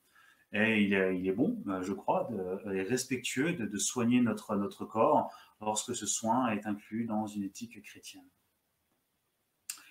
Et 0.53 0.83
il 0.83 0.95
est, 0.95 1.33
bon, 1.33 1.61
euh, 1.67 1.83
je 1.83 1.93
crois, 1.93 2.29
de, 2.31 2.73
et 2.73 2.83
respectueux 2.83 3.55
de, 3.55 3.79
soigner 3.79 4.21
notre, 4.21 4.85
corps 4.85 5.33
lorsque 5.61 5.97
ce 5.97 6.07
soin 6.07 6.49
est 6.49 6.65
inclus 6.67 7.07
dans 7.07 7.27
une 7.27 7.43
éthique 7.43 7.83
chrétienne. 7.83 8.23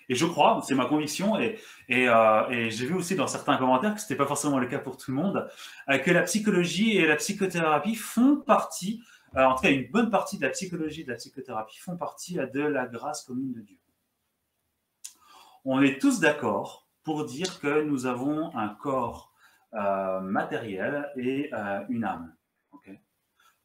Et 0.08 0.14
je 0.14 0.26
crois, 0.26 0.60
c'est 0.66 0.74
ma 0.74 0.86
conviction, 0.86 1.38
et, 1.38 1.58
euh, 1.90 2.70
j'ai 2.70 2.86
vu 2.86 2.94
aussi 2.94 3.14
dans 3.14 3.26
certains 3.26 3.56
commentaires 3.56 3.94
que 3.94 4.00
ce 4.00 4.06
n'était 4.06 4.16
pas 4.16 4.26
forcément 4.26 4.58
le 4.58 4.66
cas 4.66 4.78
pour 4.78 4.96
tout 4.96 5.10
le 5.10 5.16
monde, 5.16 5.48
euh, 5.88 5.98
que 5.98 6.10
la 6.10 6.22
psychologie 6.22 6.96
et 6.96 7.06
la 7.06 7.16
psychothérapie 7.16 7.94
font 7.94 8.36
partie, 8.36 9.02
euh, 9.36 9.44
en 9.44 9.54
tout 9.54 9.62
cas 9.62 9.70
une 9.70 9.90
bonne 9.90 10.10
partie 10.10 10.36
de 10.36 10.42
la 10.42 10.50
psychologie 10.50 11.02
et 11.02 11.04
de 11.04 11.10
la 11.10 11.16
psychothérapie 11.16 11.78
font 11.78 11.96
partie 11.96 12.38
euh, 12.38 12.46
de 12.46 12.60
la 12.60 12.86
grâce 12.86 13.24
commune 13.24 13.52
de 13.52 13.60
Dieu. 13.60 13.78
On 15.64 15.82
est 15.82 16.00
tous 16.00 16.20
d'accord 16.20 16.88
pour 17.02 17.24
dire 17.24 17.60
que 17.60 17.82
nous 17.82 18.06
avons 18.06 18.54
un 18.56 18.68
corps 18.68 19.32
euh, 19.74 20.20
matériel 20.20 21.10
et 21.16 21.50
euh, 21.52 21.80
une 21.88 22.04
âme. 22.04 22.34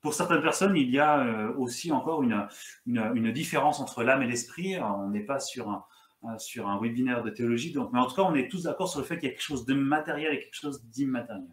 Pour 0.02 0.14
certaines 0.14 0.42
personnes, 0.42 0.78
il 0.78 0.90
y 0.90 1.00
a 1.00 1.52
aussi 1.58 1.92
encore 1.92 2.24
une, 2.24 3.32
différence 3.34 3.82
entre 3.82 4.02
l'âme 4.02 4.22
et 4.22 4.28
l'esprit. 4.28 4.80
On 4.80 5.10
n'est 5.10 5.26
pas 5.26 5.42
sur 5.42 5.70
un, 5.70 5.84
euh, 6.26 6.38
sur 6.38 6.68
un 6.68 6.78
webinaire 6.82 7.24
de 7.24 7.30
théologie. 7.30 7.72
Donc, 7.72 7.94
mais 7.94 8.00
en 8.00 8.06
tout 8.06 8.16
cas, 8.16 8.24
on 8.24 8.36
est 8.36 8.52
tous 8.52 8.64
d'accord 8.64 8.90
sur 8.90 9.00
le 9.00 9.06
fait 9.06 9.18
qu'il 9.18 9.30
y 9.30 9.32
a 9.32 9.34
quelque 9.34 9.42
chose 9.42 9.66
de 9.66 9.74
matériel 9.74 10.34
et 10.34 10.40
quelque 10.42 10.54
chose 10.54 10.84
d'immatériel. 10.84 11.48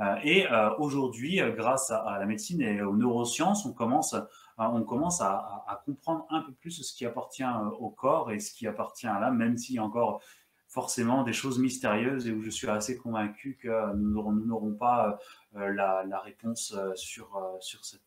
Euh, 0.00 0.16
et 0.24 0.50
euh, 0.50 0.74
aujourd'hui, 0.78 1.40
grâce 1.56 1.92
à, 1.92 1.98
à, 1.98 2.18
la 2.18 2.26
médecine 2.26 2.60
et 2.60 2.82
aux 2.82 2.96
neurosciences, 2.96 3.64
on 3.66 3.72
commence, 3.72 4.16
on 4.60 4.82
commence 4.82 5.20
à, 5.20 5.82
comprendre 5.84 6.26
un 6.30 6.42
peu 6.42 6.52
plus 6.52 6.82
ce 6.82 6.94
qui 6.94 7.06
appartient 7.06 7.44
au 7.78 7.88
corps 7.90 8.30
et 8.30 8.38
ce 8.38 8.52
qui 8.52 8.66
appartient 8.66 9.06
à 9.06 9.18
l'âme, 9.18 9.36
même 9.36 9.56
s'il 9.56 9.76
y 9.76 9.78
a 9.78 9.84
encore 9.84 10.20
forcément 10.68 11.24
des 11.24 11.32
choses 11.32 11.58
mystérieuses 11.58 12.28
et 12.28 12.32
où 12.32 12.42
je 12.42 12.50
suis 12.50 12.68
assez 12.68 12.96
convaincu 12.96 13.58
que 13.60 13.94
nous 13.94 14.12
n'aurons 14.46 14.74
pas 14.74 15.18
la, 15.52 16.04
la, 16.04 16.20
réponse 16.20 16.76
sur, 16.94 17.58
sur 17.60 17.84
cette 17.84 18.02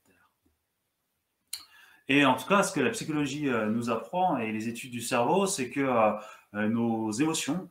et 2.09 2.25
en 2.25 2.35
tout 2.35 2.47
cas, 2.47 2.63
ce 2.63 2.73
que 2.73 2.81
la 2.81 2.89
psychologie 2.89 3.49
euh, 3.49 3.69
nous 3.69 3.89
apprend 3.89 4.37
et 4.37 4.51
les 4.51 4.67
études 4.67 4.91
du 4.91 5.01
cerveau, 5.01 5.45
c'est 5.45 5.69
que 5.69 5.79
euh, 5.79 6.11
euh, 6.53 6.67
nos 6.67 7.11
émotions, 7.11 7.69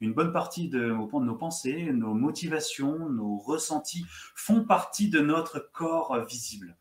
une 0.00 0.14
bonne 0.14 0.32
partie 0.32 0.68
de 0.68 0.90
nos 0.90 1.34
pensées, 1.34 1.92
nos 1.92 2.14
motivations, 2.14 3.10
nos 3.10 3.36
ressentis 3.36 4.06
font 4.34 4.64
partie 4.64 5.10
de 5.10 5.20
notre 5.20 5.58
corps 5.72 6.24
visible. 6.24 6.76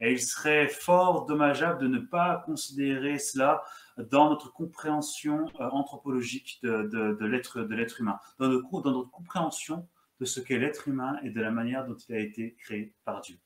Et 0.00 0.12
il 0.12 0.20
serait 0.20 0.68
fort 0.68 1.24
dommageable 1.24 1.80
de 1.80 1.88
ne 1.88 1.98
pas 1.98 2.42
considérer 2.44 3.18
cela 3.18 3.64
dans 3.96 4.28
notre 4.28 4.52
compréhension 4.52 5.46
anthropologique 5.58 6.58
de, 6.62 6.82
de, 6.82 7.26
l'être 7.26 8.00
humain, 8.00 8.18
dans 8.38 8.48
notre, 8.48 8.82
dans 8.82 8.92
notre 8.92 9.10
compréhension 9.10 9.88
de 10.20 10.24
ce 10.24 10.40
qu'est 10.40 10.58
l'être 10.58 10.88
humain 10.88 11.18
et 11.22 11.30
de 11.30 11.40
la 11.40 11.50
manière 11.50 11.86
dont 11.86 11.96
il 11.96 12.14
a 12.14 12.18
été 12.18 12.54
créé 12.56 12.94
par 13.04 13.20
Dieu. 13.20 13.38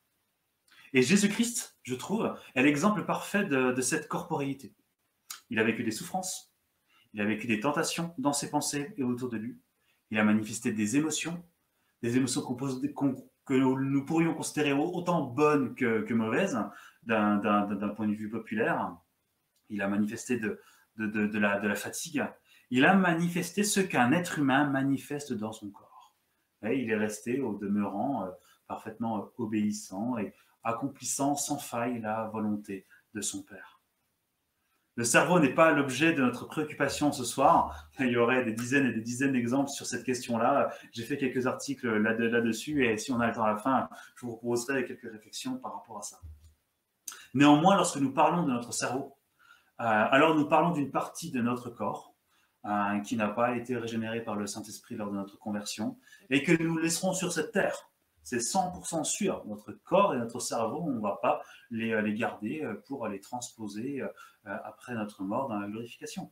Et 0.93 1.03
Jésus-Christ, 1.03 1.79
je 1.83 1.95
trouve, 1.95 2.35
est 2.55 2.63
l'exemple 2.63 3.05
parfait 3.05 3.45
de, 3.45 3.81
cette 3.81 4.09
corporéité. 4.09 4.75
Il 5.49 5.59
a 5.59 5.65
vécu 5.65 5.85
des 5.85 5.91
souffrances, 5.91 6.53
il 7.13 7.21
a 7.21 7.25
vécu 7.25 7.47
des 7.47 7.61
tentations 7.61 8.15
dans 8.19 8.33
ses 8.33 8.51
pensées 8.51 8.93
et 8.97 9.05
autour 9.05 9.29
de 9.29 9.37
lui. 9.37 9.59
Il 10.11 10.19
a 10.19 10.25
manifesté 10.25 10.73
des 10.73 10.97
émotions, 10.97 11.45
des 12.03 12.17
émotions 12.17 12.43
que 13.51 13.55
nous 13.57 14.05
pourrions 14.05 14.33
considérer 14.35 14.73
autant 14.73 15.23
bonnes 15.23 15.75
que, 15.75 16.13
mauvaises 16.13 16.57
d'un 17.03 17.93
point 17.97 18.07
de 18.07 18.15
vue 18.15 18.31
populaire. 18.31 18.97
Il 19.71 19.83
a 19.83 19.89
manifesté 19.89 20.39
de, 20.39 20.61
de, 20.97 21.39
la, 21.39 21.75
fatigue. 21.75 22.25
Il 22.71 22.85
a 22.85 22.95
manifesté 22.95 23.65
ce 23.65 23.81
qu'un 23.81 24.13
être 24.13 24.39
humain 24.39 24.71
manifeste 24.71 25.33
dans 25.33 25.51
son 25.51 25.69
corps. 25.71 26.15
Et 26.63 26.81
il 26.81 26.91
est 26.91 26.97
resté 26.97 27.41
au 27.41 27.55
demeurant 27.59 28.25
euh, 28.25 28.31
parfaitement 28.69 29.33
obéissant 29.37 30.17
et 30.19 30.33
accomplissant 30.63 31.35
sans 31.35 31.59
faille 31.59 32.01
la 32.01 32.27
volonté 32.27 32.87
de 33.15 33.21
son 33.21 33.43
Père. 33.43 33.80
Le 35.01 35.07
cerveau 35.07 35.41
n'est 35.41 35.55
pas 35.55 35.71
l'objet 35.73 36.13
de 36.13 36.21
notre 36.21 36.45
préoccupation 36.45 37.11
ce 37.11 37.25
soir. 37.25 37.89
Il 38.01 38.09
y 38.09 38.19
aurait 38.19 38.45
des 38.45 38.53
dizaines 38.53 38.85
et 38.85 38.93
des 38.93 39.01
dizaines 39.01 39.33
d'exemples 39.33 39.71
sur 39.71 39.87
cette 39.87 40.05
question-là. 40.05 40.69
J'ai 40.93 41.05
fait 41.05 41.17
quelques 41.17 41.47
articles 41.47 41.89
là-dessus 41.89 42.85
et 42.85 42.99
si 42.99 43.11
on 43.11 43.19
a 43.19 43.29
le 43.29 43.33
temps 43.33 43.45
à 43.45 43.53
la 43.53 43.57
fin, 43.57 43.89
je 44.17 44.27
vous 44.27 44.37
proposerai 44.37 44.85
quelques 44.85 45.11
réflexions 45.11 45.57
par 45.57 45.73
rapport 45.73 45.97
à 45.97 46.03
ça. 46.03 46.21
Néanmoins, 47.33 47.77
lorsque 47.77 47.97
nous 47.97 48.13
parlons 48.13 48.43
de 48.43 48.53
notre 48.53 48.75
cerveau, 48.75 49.17
euh, 49.81 49.85
alors 49.85 50.35
nous 50.35 50.47
parlons 50.47 50.73
d'une 50.73 50.91
partie 50.91 51.31
de 51.31 51.41
notre 51.41 51.71
corps 51.71 52.13
euh, 52.67 52.99
qui 52.99 53.17
n'a 53.17 53.29
pas 53.29 53.57
été 53.57 53.79
régénérée 53.79 54.21
par 54.21 54.37
le 54.37 54.47
Saint-Esprit 54.47 54.97
lors 54.97 55.11
de 55.11 55.17
notre 55.17 55.39
conversion 55.39 55.97
et 56.29 56.43
que 56.43 56.63
nous 56.63 56.77
laisserons 56.77 57.15
sur 57.15 57.33
cette 57.33 57.53
terre 57.53 57.89
c'est 58.23 58.39
100% 58.39 59.05
sûr. 59.05 59.45
Notre 59.47 59.73
corps 59.73 60.15
et 60.15 60.19
notre 60.19 60.41
cerveau, 60.41 60.83
on 60.87 60.93
ne 60.93 61.01
va 61.01 61.19
pas 61.23 61.43
les, 61.71 61.93
euh, 61.93 62.13
garder 62.13 62.63
euh, 62.63 62.75
pour 62.87 63.09
les 63.09 63.21
transposer 63.21 64.03
euh, 64.03 64.09
après 64.45 64.95
notre 64.95 65.23
mort 65.23 65.49
dans 65.49 65.59
la 65.59 65.69
glorification. 65.69 66.31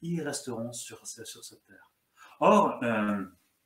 Ils 0.00 0.22
resteront 0.22 0.72
sur, 0.72 1.06
sur 1.06 1.44
cette 1.44 1.64
terre. 1.66 1.92
Or, 2.40 2.80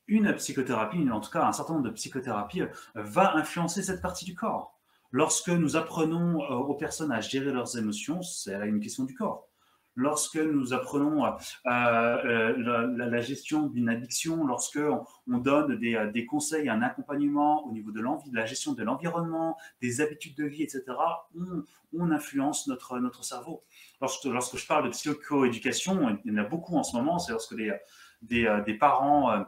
une 0.07 0.33
psychothérapie, 0.33 1.07
en 1.11 1.21
tout 1.21 1.29
cas 1.29 1.45
un 1.45 1.51
certain 1.51 1.73
nombre 1.73 1.85
de 1.85 1.91
psychothérapies, 1.91 2.63
va 2.95 3.35
influencer 3.35 3.83
cette 3.83 4.01
partie 4.01 4.25
du 4.25 4.33
corps. 4.33 4.79
Lorsque 5.11 5.49
nous 5.49 5.75
apprenons 5.75 6.39
aux 6.39 6.73
personnes 6.73 7.11
à 7.11 7.21
gérer 7.21 7.51
leurs 7.51 7.77
émotions, 7.77 8.23
c'est 8.23 8.55
une 8.67 8.79
question 8.79 9.03
du 9.03 9.13
corps 9.13 9.47
lorsque 9.95 10.37
nous 10.37 10.73
apprenons 10.73 11.25
euh, 11.25 11.31
euh, 11.65 12.87
la, 12.97 13.21
gestion 13.21 13.67
d'une 13.67 13.89
addiction, 13.89 14.45
lorsque 14.45 14.79
on, 15.27 15.37
donne 15.37 15.79
euh, 15.83 16.11
des, 16.11 16.25
conseils, 16.25 16.69
un 16.69 16.81
accompagnement 16.81 17.65
au 17.65 17.71
niveau 17.71 17.91
de, 17.91 17.99
de 17.99 18.35
la 18.35 18.45
gestion 18.45 18.73
de 18.73 18.83
l'environnement, 18.83 19.57
des 19.81 20.01
habitudes 20.01 20.35
de 20.35 20.45
vie, 20.45 20.63
etc., 20.63 20.83
on, 21.93 22.11
influence 22.11 22.67
notre, 22.67 22.99
notre 22.99 23.23
cerveau. 23.23 23.63
Lorsque, 24.01 24.25
lorsque 24.25 24.57
je 24.57 24.65
parle 24.65 24.85
de 24.85 24.89
psychoéducation, 24.89 26.19
il 26.25 26.33
y 26.33 26.35
en 26.35 26.43
a 26.43 26.43
beaucoup 26.43 26.75
en 26.75 26.83
ce 26.83 26.95
moment, 26.95 27.19
c'est 27.19 27.31
lorsque 27.31 27.55
des, 27.55 27.77
des, 28.21 28.73
parents 28.73 29.45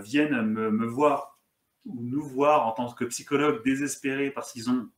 viennent 0.00 0.42
me, 0.42 0.70
me 0.70 0.86
voir 0.86 1.40
ou 1.86 2.02
nous 2.02 2.22
voir 2.22 2.66
en 2.66 2.72
tant 2.72 2.92
que 2.92 3.04
psychologue 3.06 3.64
désespérés 3.64 4.30
parce 4.30 4.52
qu'ils 4.52 4.70
ont 4.70 4.88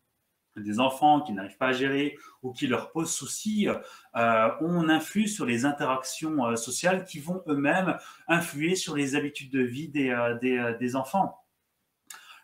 des 0.57 0.81
enfants 0.81 1.21
qui 1.21 1.33
n'arrivent 1.33 1.57
pas 1.57 1.69
à 1.69 1.73
gérer 1.73 2.17
ou 2.43 2.53
qui 2.53 2.67
leur 2.67 2.91
posent 2.91 3.13
souci, 3.13 3.69
euh, 4.17 4.49
on 4.61 4.89
influe 4.89 5.29
sur 5.29 5.47
les 5.47 5.65
interactions 5.65 6.47
euh, 6.47 6.57
sociales 6.57 7.05
qui 7.05 7.21
vont 7.21 7.43
eux-mêmes 7.49 7.97
influer 8.29 8.75
sur 8.75 8.95
les 8.97 9.15
habitudes 9.15 9.53
de 9.53 9.63
vie 9.63 9.89
des, 9.89 10.11
euh, 10.11 10.39
des, 10.39 10.75
des 10.79 10.97
enfants. 10.97 11.43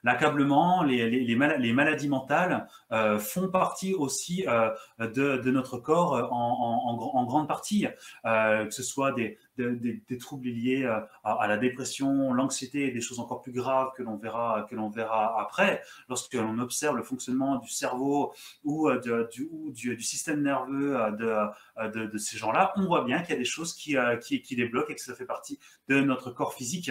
L'accablement, 0.05 0.85
les, 0.85 1.11
les, 1.11 1.73
maladies 1.73 2.09
mentales 2.09 2.69
euh, 2.93 3.19
font 3.19 3.49
partie 3.49 3.95
aussi 3.95 4.47
euh, 4.47 4.71
de, 5.01 5.39
de, 5.39 5.51
notre 5.51 5.79
corps 5.79 6.13
en, 6.33 6.95
en, 6.95 7.19
en 7.19 7.25
grande 7.25 7.49
partie, 7.49 7.87
euh, 8.25 8.65
que 8.65 8.71
ce 8.71 8.83
soit 8.83 9.13
des, 9.13 9.39
des, 9.61 10.03
des 10.09 10.19
troubles 10.19 10.49
liés 10.49 10.85
à, 10.85 11.09
à, 11.25 11.47
la 11.47 11.57
dépression, 11.57 12.33
l'anxiété 12.33 12.89
et 12.89 12.91
des 12.91 13.01
choses 13.01 13.21
encore 13.21 13.43
plus 13.43 13.53
graves 13.53 13.91
que 13.97 14.03
l'on 14.03 14.17
verra, 14.17 14.67
que 14.69 14.75
l'on 14.75 14.89
verra 14.89 15.41
après, 15.41 15.83
lorsque 16.09 16.35
l'on 16.35 16.59
observe 16.59 16.97
le 16.97 17.03
fonctionnement 17.03 17.57
du 17.57 17.69
cerveau 17.69 18.33
ou, 18.65 18.91
de, 18.91 19.29
du, 19.73 20.03
système 20.03 20.43
nerveux 20.43 20.97
de, 21.19 21.89
de, 21.89 22.07
de 22.07 22.19
ces 22.19 22.39
gens-là, 22.39 22.73
on 22.77 22.87
voit 22.87 23.05
bien 23.05 23.21
qu'il 23.21 23.31
y 23.31 23.35
a 23.35 23.39
des 23.39 23.45
choses 23.45 23.75
qui, 23.75 23.97
qui, 24.23 24.43
qui 24.43 24.57
débloquent 24.57 24.91
et 24.91 24.95
que 24.95 25.01
ça 25.01 25.15
fait 25.15 25.27
partie 25.27 25.59
de 25.89 26.01
notre 26.01 26.31
corps 26.31 26.55
physique. 26.55 26.91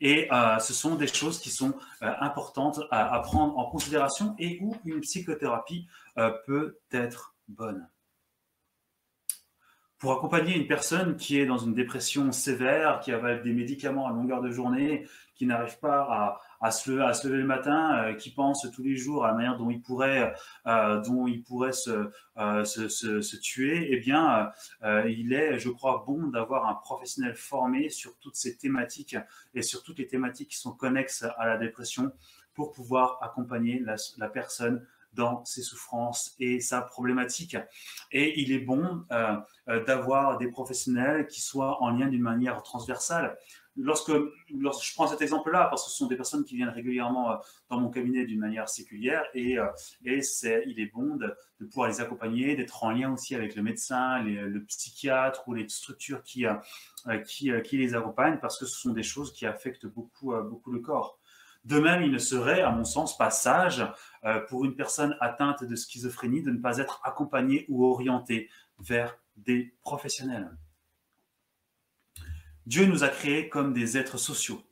Et 0.00 0.32
euh, 0.32 0.58
ce 0.58 0.72
sont 0.72 0.94
des 0.94 1.06
choses 1.06 1.38
qui 1.38 1.50
sont 1.50 1.74
euh, 2.02 2.12
importantes 2.20 2.80
à, 2.90 3.20
prendre 3.20 3.58
en 3.58 3.70
considération 3.70 4.34
et 4.38 4.58
où 4.62 4.74
une 4.84 5.00
psychothérapie 5.00 5.86
euh, 6.16 6.30
peut 6.46 6.78
être 6.90 7.34
bonne. 7.48 7.86
Pour 10.00 10.12
accompagner 10.12 10.56
une 10.56 10.66
personne 10.66 11.16
qui 11.16 11.38
est 11.38 11.44
dans 11.44 11.58
une 11.58 11.74
dépression 11.74 12.32
sévère, 12.32 13.00
qui 13.00 13.12
avale 13.12 13.42
des 13.42 13.52
médicaments 13.52 14.06
à 14.06 14.12
longueur 14.12 14.40
de 14.40 14.50
journée, 14.50 15.06
qui 15.34 15.44
n'arrive 15.44 15.78
pas 15.78 16.38
à, 16.62 16.70
se, 16.70 16.90
lever, 16.90 17.36
le 17.36 17.44
matin, 17.44 18.04
euh, 18.04 18.14
qui 18.14 18.30
pense 18.30 18.66
tous 18.74 18.82
les 18.82 18.96
jours 18.96 19.26
à 19.26 19.28
la 19.28 19.34
manière 19.34 19.58
dont 19.58 19.68
il 19.68 19.82
pourrait, 19.82 20.32
euh, 20.66 21.02
euh, 22.38 22.64
se, 22.64 23.36
tuer, 23.36 23.88
eh 23.90 23.98
bien, 23.98 24.50
il 25.06 25.34
est, 25.34 25.58
je 25.58 25.68
crois, 25.68 26.02
bon 26.06 26.28
d'avoir 26.28 26.66
un 26.66 26.74
professionnel 26.76 27.34
formé 27.34 27.90
sur 27.90 28.16
toutes 28.20 28.36
ces 28.36 28.56
thématiques 28.56 29.18
et 29.52 29.60
sur 29.60 29.82
toutes 29.82 29.98
les 29.98 30.06
thématiques 30.06 30.48
qui 30.48 30.58
sont 30.58 30.72
connexes 30.72 31.26
à 31.36 31.46
la 31.46 31.58
dépression 31.58 32.10
pour 32.54 32.72
pouvoir 32.72 33.18
accompagner 33.20 33.84
la 34.16 34.28
personne 34.28 34.82
dans 35.12 35.44
ses 35.44 35.62
souffrances 35.62 36.34
et 36.38 36.60
sa 36.60 36.82
problématique. 36.82 37.56
Et 38.12 38.40
il 38.40 38.52
est 38.52 38.60
bon 38.60 39.04
euh, 39.10 39.36
d'avoir 39.86 40.38
des 40.38 40.48
professionnels 40.48 41.26
qui 41.26 41.40
soient 41.40 41.82
en 41.82 41.90
lien 41.90 42.06
d'une 42.08 42.22
manière 42.22 42.62
transversale 42.62 43.36
lorsque, 43.76 44.12
lorsque 44.50 44.86
je 44.86 44.94
prends 44.94 45.06
cet 45.06 45.22
exemple-là, 45.22 45.66
parce 45.68 45.84
que 45.84 45.90
ce 45.90 45.96
sont 45.96 46.06
des 46.06 46.16
personnes 46.16 46.44
qui 46.44 46.56
viennent 46.56 46.68
régulièrement 46.70 47.32
euh, 47.32 47.36
dans 47.68 47.80
mon 47.80 47.90
cabinet 47.90 48.24
d'une 48.24 48.40
manière 48.40 48.68
séculière, 48.68 49.24
et, 49.34 49.58
euh, 49.58 49.66
et 50.04 50.22
c'est, 50.22 50.64
il 50.66 50.80
est 50.80 50.92
bon 50.92 51.16
de, 51.16 51.34
pouvoir 51.66 51.88
les 51.88 52.00
accompagner, 52.00 52.56
d'être 52.56 52.82
en 52.84 52.90
lien 52.90 53.12
aussi 53.12 53.34
avec 53.34 53.54
le 53.54 53.62
médecin, 53.62 54.22
les, 54.22 54.34
le 54.34 54.64
psychiatre 54.64 55.46
ou 55.46 55.54
les 55.54 55.68
structures 55.68 56.22
qui, 56.22 56.46
euh, 56.46 56.54
qui, 57.26 57.50
qui, 57.64 57.76
les 57.76 57.94
accompagnent, 57.94 58.38
parce 58.38 58.58
que 58.58 58.66
ce 58.66 58.76
sont 58.76 58.92
des 58.92 59.02
choses 59.02 59.32
qui 59.32 59.46
affectent 59.46 59.86
beaucoup, 59.86 60.32
beaucoup 60.42 60.72
le 60.72 60.80
corps. 60.80 61.18
De 61.64 61.78
même, 61.78 62.02
il 62.02 62.10
ne 62.10 62.18
serait, 62.18 62.62
à 62.62 62.70
mon 62.70 62.84
sens, 62.84 63.18
pas 63.18 63.30
sage 63.30 63.84
pour 64.48 64.64
une 64.64 64.76
personne 64.76 65.16
atteinte 65.20 65.62
de 65.62 65.76
schizophrénie 65.76 66.42
de 66.42 66.50
ne 66.50 66.58
pas 66.58 66.78
être 66.78 67.00
accompagnée 67.04 67.66
ou 67.68 67.84
orientée 67.84 68.48
vers 68.78 69.18
des 69.36 69.74
professionnels. 69.82 70.50
Dieu 72.66 72.86
nous 72.86 73.04
a 73.04 73.08
créés 73.08 73.48
comme 73.48 73.72
des 73.72 73.98
êtres 73.98 74.18
sociaux. 74.18 74.62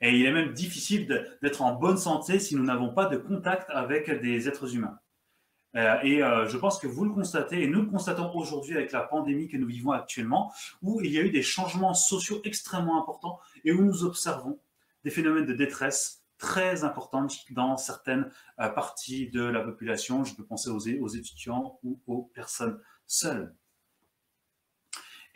Et 0.00 0.18
il 0.18 0.26
est 0.26 0.32
même 0.32 0.52
difficile 0.52 1.06
d'être 1.42 1.62
en 1.62 1.74
bonne 1.74 1.96
santé 1.96 2.38
si 2.38 2.56
nous 2.56 2.64
n'avons 2.64 2.92
pas 2.92 3.06
de 3.06 3.16
contact 3.16 3.70
avec 3.70 4.10
des 4.20 4.48
êtres 4.48 4.74
humains. 4.74 4.98
Euh, 5.76 5.96
et 6.02 6.22
euh, 6.22 6.48
je 6.48 6.56
pense 6.56 6.78
que 6.78 6.86
vous 6.86 7.04
le 7.04 7.10
constatez, 7.10 7.62
et 7.62 7.66
nous 7.66 7.82
le 7.82 7.88
constatons 7.88 8.32
aujourd'hui 8.34 8.76
avec 8.76 8.92
la 8.92 9.00
pandémie 9.00 9.48
que 9.48 9.56
nous 9.56 9.66
vivons 9.66 9.92
actuellement, 9.92 10.52
où 10.82 11.00
il 11.00 11.12
y 11.12 11.18
a 11.18 11.22
eu 11.22 11.30
des 11.30 11.42
changements 11.42 11.94
sociaux 11.94 12.40
extrêmement 12.44 13.00
importants 13.00 13.40
et 13.64 13.72
où 13.72 13.82
nous 13.82 14.04
observons 14.04 14.58
des 15.04 15.10
phénomènes 15.10 15.46
de 15.46 15.52
détresse 15.52 16.24
très 16.38 16.84
importants 16.84 17.26
dans 17.50 17.76
certaines 17.76 18.30
euh, 18.60 18.68
parties 18.68 19.30
de 19.30 19.42
la 19.42 19.60
population. 19.60 20.24
Je 20.24 20.34
peux 20.34 20.44
penser 20.44 20.70
aux, 20.70 21.08
étudiants 21.08 21.78
ou 21.82 22.00
aux 22.06 22.30
personnes 22.34 22.80
seules. 23.06 23.54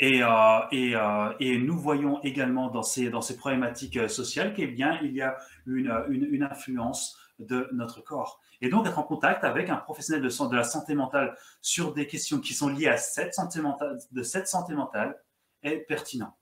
Et, 0.01 0.23
euh, 0.23 0.29
euh, 0.73 1.59
nous 1.59 1.79
voyons 1.79 2.23
également 2.23 2.69
dans 2.69 2.83
ces, 2.83 3.11
problématiques 3.37 4.09
sociales 4.09 4.55
qu'il 4.55 4.75
y 4.77 4.83
a 4.83 5.37
une, 5.67 6.49
influence 6.51 7.19
de 7.39 7.69
notre 7.73 8.01
corps. 8.01 8.41
Et 8.61 8.69
donc 8.69 8.87
être 8.87 8.99
en 8.99 9.05
contact 9.05 9.45
avec 9.45 9.71
un 9.71 9.77
professionnel 9.77 10.23
de, 10.23 10.49
de 10.49 10.57
la 10.57 10.65
santé 10.65 10.95
mentale 10.95 11.37
sur 11.61 11.95
des 11.95 12.07
questions 12.07 12.41
qui 12.41 12.55
sont 12.55 12.69
liées 12.69 12.89
à 12.89 12.97
cette 12.97 13.35
santé 13.35 13.61
mentale, 13.61 13.99
de 14.11 14.23
cette 14.23 14.49
santé 14.49 14.75
mentale 14.75 15.21
est 15.63 15.79
pertinent. 15.79 16.37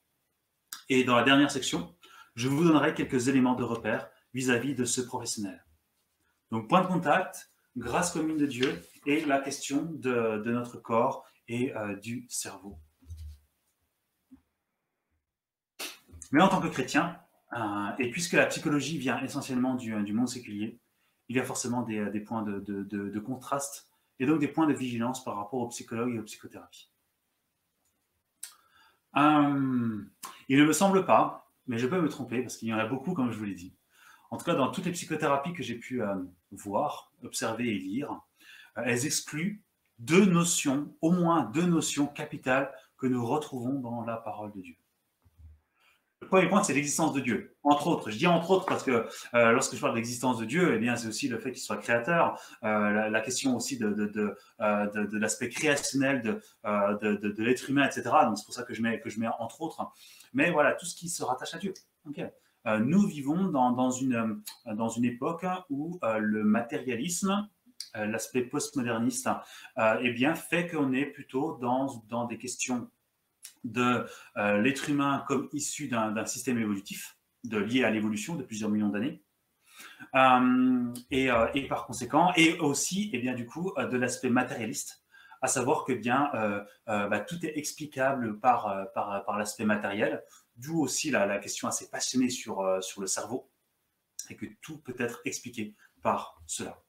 Et 0.89 1.05
dans 1.05 1.17
la 1.17 1.25
dernière 1.25 1.51
section, 1.51 1.95
je 2.37 2.49
vous 2.49 2.64
donnerai 2.64 2.94
quelques 2.94 3.29
éléments 3.29 3.55
de 3.55 3.64
repère 3.64 4.09
vis-à-vis 4.33 4.72
-vis 4.72 4.77
de 4.77 4.85
ce 4.85 5.01
professionnel. 5.01 5.64
Donc 6.51 6.68
point 6.68 6.83
de 6.83 6.87
contact, 6.87 7.51
grâce 7.77 8.12
commune 8.12 8.37
de 8.37 8.46
Dieu 8.46 8.81
et 9.07 9.25
la 9.25 9.40
question 9.40 9.85
de, 9.92 10.42
notre 10.51 10.79
corps 10.79 11.25
et 11.49 11.75
euh, 11.77 11.96
du 11.96 12.27
cerveau. 12.29 12.79
Mais 16.33 16.42
en 16.42 16.49
tant 16.49 16.61
que 16.61 16.68
chrétien, 16.68 17.18
euh, 17.53 17.90
et 17.99 18.11
puisque 18.11 18.33
la 18.33 18.46
psychologie 18.46 18.99
vient 18.99 19.20
essentiellement 19.22 19.74
du, 19.74 20.12
monde 20.12 20.28
séculier, 20.28 20.80
il 21.28 21.37
y 21.37 21.41
a 21.41 21.45
forcément 21.45 21.82
des, 21.82 22.20
points 22.20 22.43
de, 22.43 23.18
contraste 23.20 23.89
et 24.18 24.26
donc 24.26 24.41
des 24.41 24.49
points 24.49 24.66
de 24.66 24.74
vigilance 24.74 25.22
par 25.24 25.37
rapport 25.37 25.61
aux 25.61 25.68
psychologues 25.68 26.14
et 26.14 26.18
aux 26.18 26.24
psychothérapies. 26.24 26.91
Euh, 29.16 30.03
il 30.49 30.59
ne 30.59 30.64
me 30.64 30.72
semble 30.72 31.07
pas, 31.07 31.45
mais 31.67 31.79
je 31.79 31.87
peux 31.87 32.01
me 32.01 32.09
tromper 32.09 32.43
parce 32.43 32.57
qu'il 32.57 32.69
y 32.69 32.75
en 32.75 32.79
a 32.79 32.87
beaucoup, 32.87 33.14
comme 33.14 33.31
je 33.31 33.39
vous 33.39 33.45
l'ai 33.45 33.55
dit. 33.55 33.75
en 34.31 34.37
tout 34.37 34.45
cas 34.45 34.55
dans 34.55 34.71
toutes 34.71 34.85
les 34.85 34.93
psychothérapies 34.93 35.53
que 35.53 35.62
j'ai 35.62 35.77
pu 35.77 36.03
voir, 36.53 37.12
observer 37.23 37.69
et 37.69 37.79
lire, 37.79 38.21
elles 38.77 39.07
excluent 39.07 39.62
deux 39.99 40.27
notions, 40.27 40.95
au 41.01 41.11
moins 41.11 41.45
deux 41.45 41.67
notions 41.67 42.07
capitales 42.07 42.73
que 42.99 43.07
nous 43.07 43.25
retrouvons 43.25 43.81
dans 43.81 44.05
la 44.05 44.17
parole 44.17 44.53
de 44.53 44.61
Dieu. 44.61 44.77
Le 46.23 46.29
premier 46.29 46.49
point, 46.49 46.62
c'est 46.62 46.73
l'existence 46.73 47.12
de 47.12 47.21
Dieu. 47.21 47.55
Entre 47.62 47.87
autres, 47.89 48.11
je 48.11 48.17
dis 48.17 48.27
entre 48.27 48.51
autres 48.51 48.64
parce 48.64 48.83
que 48.83 49.07
euh, 49.35 49.53
lorsque 49.53 49.75
je 49.75 49.81
parle 49.81 49.95
d'existence 49.95 50.39
de 50.39 50.47
Dieu, 50.47 50.81
eh 50.83 50.97
c'est 50.97 51.09
aussi 51.09 51.29
le 51.29 51.39
fait 51.39 51.53
qu'il 51.53 51.61
soit 51.61 51.77
créateur, 51.77 52.41
euh, 52.64 53.11
la, 53.11 53.21
question 53.21 53.55
aussi 53.55 53.77
de, 53.79 54.35
euh, 54.61 55.07
l'aspect 55.12 55.51
créationnel 55.51 56.23
de, 56.23 56.41
de, 56.64 57.43
l'être 57.43 57.69
humain, 57.69 57.85
etc. 57.85 58.03
Donc, 58.25 58.39
c'est 58.39 58.47
pour 58.47 58.55
ça 58.55 58.62
que 58.62 58.73
je, 58.73 58.81
mets, 58.81 58.99
que 58.99 59.11
je 59.11 59.21
mets 59.21 59.29
entre 59.39 59.61
autres. 59.61 59.93
Mais 60.33 60.51
voilà, 60.51 60.73
tout 60.73 60.87
ce 60.87 60.97
qui 60.97 61.11
se 61.11 61.23
rattache 61.23 61.55
à 61.55 61.59
Dieu. 61.59 61.75
nous 62.64 63.07
vivons 63.07 63.45
dans, 63.49 63.73
dans, 63.73 63.91
une, 63.91 64.43
dans 64.64 64.89
une 64.89 65.05
époque 65.05 65.45
où 65.69 66.01
le 66.03 66.45
matérialisme, 66.45 67.47
l'aspect 67.95 68.43
postmoderniste, 68.43 69.29
eh 69.79 70.35
fait 70.35 70.67
qu'on 70.67 70.95
est 70.95 71.07
plutôt 71.07 71.59
dans, 71.59 72.03
dans 72.09 72.25
des 72.25 72.39
questions 72.39 72.89
de 73.67 74.07
euh, 74.37 74.61
l'être 74.61 74.89
humain 74.89 75.25
comme 75.27 75.49
issu 75.53 75.89
d'un 75.89 76.27
système 76.27 76.59
évolutif 76.59 77.19
de, 77.45 77.59
lié 77.59 77.85
à 77.85 77.91
l'évolution 77.91 78.35
de 78.37 78.43
plusieurs 78.43 78.71
millions 78.71 78.89
d'années. 78.89 79.23
Euh, 80.14 80.95
euh, 81.12 81.49
et, 81.55 81.69
par 81.69 81.87
conséquent, 81.87 82.33
et 82.37 82.59
aussi, 82.59 83.05
et 83.05 83.11
eh 83.14 83.19
bien, 83.19 83.35
du 83.35 83.47
coup, 83.47 83.73
de 83.77 83.97
l'aspect 83.97 84.31
matérialiste, 84.31 85.03
à 85.43 85.49
savoir 85.49 85.85
que 85.85 85.93
bien 85.93 86.31
bah, 86.87 87.21
tout 87.21 87.45
est 87.45 87.59
explicable 87.59 88.41
par, 88.41 88.91
par, 88.95 89.39
l'aspect 89.39 89.67
matériel, 89.67 90.25
d'où 90.57 90.81
aussi 90.81 91.11
la, 91.11 91.27
la, 91.27 91.39
question 91.39 91.69
assez 91.69 91.91
passionnée 91.91 92.31
sur, 92.31 92.83
sur 92.83 93.01
le 93.01 93.07
cerveau, 93.07 93.51
et 94.31 94.37
que 94.37 94.47
tout 94.62 94.79
peut 94.79 94.97
être 94.99 95.21
expliqué 95.25 95.75
par 96.03 96.41
cela. 96.47 96.83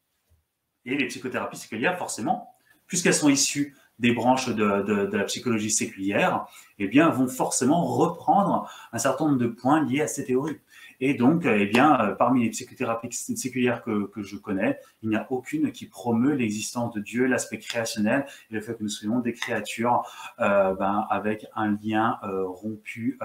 Et 0.86 0.96
les 0.96 1.08
psychothérapies 1.08 1.58
séculières, 1.58 1.98
forcément, 1.98 2.56
puisqu'elles 2.88 3.14
sont 3.14 3.30
issues 3.30 3.76
des 4.00 4.12
branches 4.12 4.50
de, 4.50 5.10
la 5.12 5.24
psychologie 5.24 5.72
séculière, 5.72 6.46
eh 6.80 6.88
bien, 6.88 7.10
vont 7.10 7.28
forcément 7.28 7.86
reprendre 7.86 8.70
un 8.94 8.98
certain 8.98 9.26
nombre 9.26 9.40
de 9.40 9.48
points 9.48 9.84
liés 9.84 10.02
à 10.02 10.08
ces 10.08 10.26
théories. 10.26 10.60
Et 11.00 11.14
donc, 11.14 11.46
eh 11.46 11.66
bien, 11.68 12.00
euh, 12.02 12.16
parmi 12.16 12.44
les 12.44 12.50
psychothérapies 12.50 13.12
séculières 13.12 13.84
que, 13.84 14.10
je 14.18 14.36
connais, 14.36 14.80
il 15.04 15.10
n'y 15.10 15.16
a 15.16 15.28
aucune 15.32 15.72
qui 15.72 15.86
promeut 15.86 16.34
l'existence 16.34 16.94
de 16.94 17.00
Dieu, 17.00 17.26
l'aspect 17.28 17.60
créationnel 17.60 18.26
et 18.50 18.56
le 18.56 18.62
fait 18.62 18.76
que 18.76 18.84
nous 18.84 18.90
soyons 18.90 19.20
des 19.20 19.34
créatures 19.34 20.04
euh, 20.40 20.74
ben, 20.74 21.06
avec 21.10 21.46
un 21.56 21.78
lien 21.84 22.18
euh, 22.24 22.46
rompu 22.48 23.20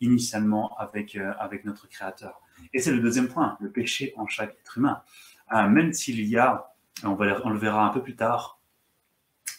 initialement 0.00 0.76
avec, 0.78 1.18
notre 1.64 1.88
Créateur. 1.88 2.40
Et 2.72 2.78
c'est 2.78 2.92
le 2.92 3.00
deuxième 3.00 3.28
point, 3.28 3.56
le 3.60 3.70
péché 3.70 4.14
en 4.16 4.26
chaque 4.26 4.56
être 4.60 4.78
humain. 4.78 5.02
même 5.52 5.92
s'il 5.92 6.20
y 6.26 6.38
a, 6.38 6.72
on, 7.04 7.14
le 7.14 7.58
verra 7.58 7.86
un 7.86 7.90
peu 7.90 8.02
plus 8.02 8.16
tard, 8.16 8.59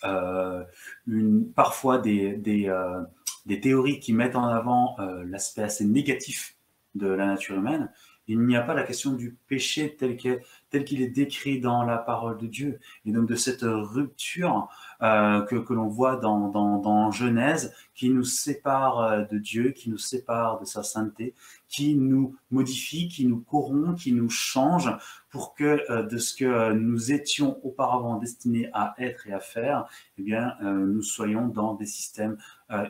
une, 0.04 1.52
parfois 1.54 1.98
des, 1.98 2.34
des, 2.34 2.68
euh, 2.68 3.02
des, 3.46 3.60
théories 3.60 4.00
qui 4.00 4.14
mettent 4.14 4.36
en 4.36 4.48
avant 4.48 4.96
euh, 5.00 5.24
l'aspect 5.26 5.64
assez 5.64 5.86
négatif 5.86 6.56
de 6.96 7.08
la 7.08 7.28
nature 7.28 7.56
humaine, 7.56 7.92
il 8.32 8.40
n'y 8.46 8.56
a 8.56 8.62
pas 8.62 8.74
la 8.74 8.84
question 8.84 9.14
du 9.14 9.36
péché 9.48 9.98
tel 9.98 10.16
qu'il 10.16 11.02
est 11.02 11.10
décrit 11.10 11.60
dans 11.60 11.84
la 11.84 11.98
parole 11.98 12.38
de 12.38 12.48
Dieu. 12.48 12.80
Et 13.06 13.12
donc 13.12 13.28
de 13.28 13.36
cette 13.36 13.64
rupture 13.64 14.70
euh, 15.02 15.42
que, 15.42 15.74
l'on 15.74 15.88
voit 15.88 16.16
dans, 16.16 17.12
Genèse, 17.12 17.74
qui 17.94 18.10
nous 18.10 18.24
sépare 18.24 19.00
euh, 19.00 19.24
de 19.24 19.38
Dieu, 19.38 19.72
qui 19.72 19.90
nous 19.90 19.98
sépare 19.98 20.60
de 20.60 20.66
sa 20.66 20.84
sainteté, 20.84 21.34
qui 21.68 21.96
nous 21.96 22.36
modifie, 22.52 23.10
qui 23.10 23.26
nous 23.26 23.42
corrompt, 23.42 24.00
qui 24.00 24.14
nous 24.14 24.30
change 24.30 24.90
pour 25.30 25.54
que 25.56 25.82
euh, 25.90 26.04
de 26.04 26.18
ce 26.18 26.34
que 26.36 26.72
nous 26.72 27.12
étions 27.12 27.60
auparavant 27.66 28.18
destinés 28.18 28.70
à 28.74 28.94
être 28.98 29.28
et 29.28 29.34
à 29.34 29.40
faire, 29.40 29.86
eh 30.18 30.24
nous 30.64 31.02
soyons 31.02 31.48
dans 31.48 31.74
des 31.74 31.86
systèmes 31.86 32.38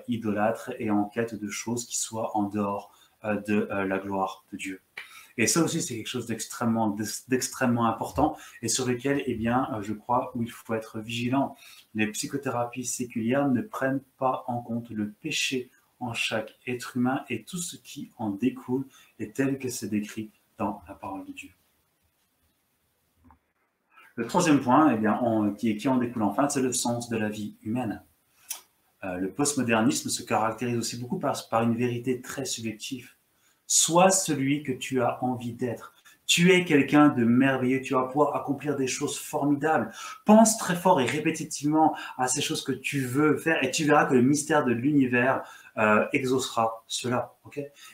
idolâtres 0.07 0.71
et 0.77 0.91
en 0.91 1.05
quête 1.05 1.33
de 1.33 1.47
choses 1.47 1.85
qui 1.85 1.97
soient 1.97 2.37
en 2.37 2.43
dehors 2.43 2.91
de 3.23 3.67
la 3.71 3.97
gloire 3.97 4.43
de 4.51 4.57
Dieu. 4.57 4.81
Et 5.38 5.47
ça 5.47 5.63
aussi, 5.63 5.82
c'est 5.82 5.95
quelque 5.95 6.07
chose 6.07 6.27
d'extrêmement, 6.27 7.86
important 7.86 8.38
et 8.61 8.67
sur 8.67 8.86
lequel, 8.86 9.23
eh 9.25 9.36
bien, 9.36 9.67
euh, 9.73 9.82
je 9.82 9.93
crois, 9.93 10.32
où 10.36 10.43
il 10.43 10.51
faut 10.51 10.73
être 10.73 10.99
vigilant. 10.99 11.55
Les 11.93 12.07
psychothérapies 12.07 12.86
séculières 12.86 13.47
ne 13.47 13.61
prennent 13.61 14.01
pas 14.17 14.43
en 14.47 14.61
compte 14.61 14.89
le 14.89 15.11
péché 15.11 15.69
en 15.99 16.13
chaque 16.13 16.57
être 16.67 16.97
humain 16.97 17.23
et 17.29 17.43
tout 17.43 17.57
ce 17.57 17.77
qui 17.77 18.11
en 18.17 18.32
découle 18.32 18.86
est 19.19 19.36
tel 19.36 19.59
que 19.59 19.69
c'est 19.69 19.88
décrit 19.88 20.32
dans 20.57 20.82
la 20.88 20.95
parole 20.95 21.25
de 21.25 21.32
Dieu. 21.32 21.49
Le 24.15 24.27
troisième 24.27 24.59
point, 24.59 24.93
eh 24.93 24.97
bien, 24.97 25.19
qui, 25.57 25.88
en 25.88 25.97
découle 25.97 26.23
enfin, 26.23 26.49
c'est 26.49 26.61
le 26.61 26.73
sens 26.73 27.07
de 27.09 27.17
la 27.17 27.29
vie 27.29 27.55
humaine. 27.63 28.03
Euh, 29.03 29.17
le 29.17 29.32
postmodernisme 29.32 30.09
se 30.09 30.21
caractérise 30.21 30.77
aussi 30.77 30.97
beaucoup 30.97 31.17
par 31.17 31.63
une 31.63 31.75
vérité 31.75 32.21
très 32.21 32.45
subjective. 32.45 33.15
Sois 33.74 34.11
celui 34.11 34.63
que 34.63 34.74
tu 34.74 35.01
as 35.01 35.24
envie 35.24 35.53
d'être. 35.53 35.93
Tu 36.26 36.51
es 36.51 36.65
quelqu'un 36.65 37.07
de 37.07 37.24
merveilleux, 37.24 37.80
tu 37.80 37.93
vas 37.93 38.03
pouvoir 38.03 38.36
accomplir 38.36 38.76
des 38.76 38.86
choses 38.86 39.17
formidables. 39.17 39.89
Pense 40.26 40.57
très 40.57 40.76
fort 40.76 40.99
et 40.99 41.05
répétitivement 41.05 41.95
à 42.17 42.28
ces 42.28 42.41
choses 42.41 42.65
que 42.65 42.74
tu 42.74 42.99
veux 42.99 43.38
faire 43.38 43.63
et 43.63 43.72
tu 43.72 43.86
verras 43.86 44.07
que 44.07 44.13
le 44.13 44.24
mystère 44.24 44.65
de 44.65 44.74
l'univers 44.74 45.43
euh, 45.78 46.05
exaucera 46.11 46.84
cela. 46.88 47.34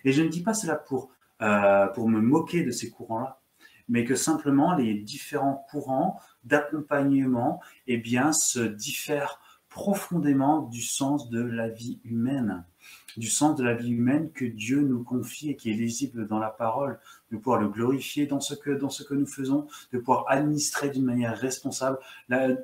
et 0.04 0.12
je 0.12 0.24
ne 0.24 0.30
dis 0.30 0.42
pas 0.42 0.56
cela 0.56 0.74
pour, 0.74 1.12
euh, 1.44 1.86
pour 1.90 2.10
me 2.10 2.22
moquer 2.22 2.64
de 2.64 2.72
ces 2.72 2.90
courants-là, 2.90 3.40
mais 3.88 4.04
que 4.04 4.16
simplement 4.16 4.74
les 4.74 4.96
différents 4.96 5.64
courants 5.70 6.20
d'accompagnement 6.44 7.62
eh 7.86 7.98
bien, 7.98 8.32
se 8.34 8.62
diffèrent 8.62 9.40
profondément 9.78 10.64
du 10.64 10.82
sens 10.82 11.30
de 11.30 11.40
la 11.40 11.70
vie 11.70 12.00
humaine 12.04 12.66
du 13.16 13.30
sens 13.30 13.56
de 13.56 13.64
la 13.64 13.74
vie 13.74 13.92
humaine 13.92 14.32
que 14.32 14.46
Dieu 14.46 14.82
nous 14.82 15.04
confie 15.04 15.50
et 15.50 15.56
qui 15.56 15.72
est 15.72 15.74
lisible 15.74 16.28
dans 16.28 16.40
la 16.40 16.50
parole, 16.50 17.00
de 17.32 17.38
pouvoir 17.38 17.60
le 17.60 17.68
glorifier 17.68 18.28
dans 18.28 18.40
ce 18.40 18.54
que, 18.54 18.70
dans 18.70 18.90
ce 18.90 19.04
que 19.04 19.16
nous 19.16 19.26
faisons, 19.26 19.68
de 19.92 19.98
pouvoir 19.98 20.26
administrer 20.28 20.90
d'une 20.90 21.04
manière 21.04 21.36
responsable 21.36 21.98
de, 22.30 22.58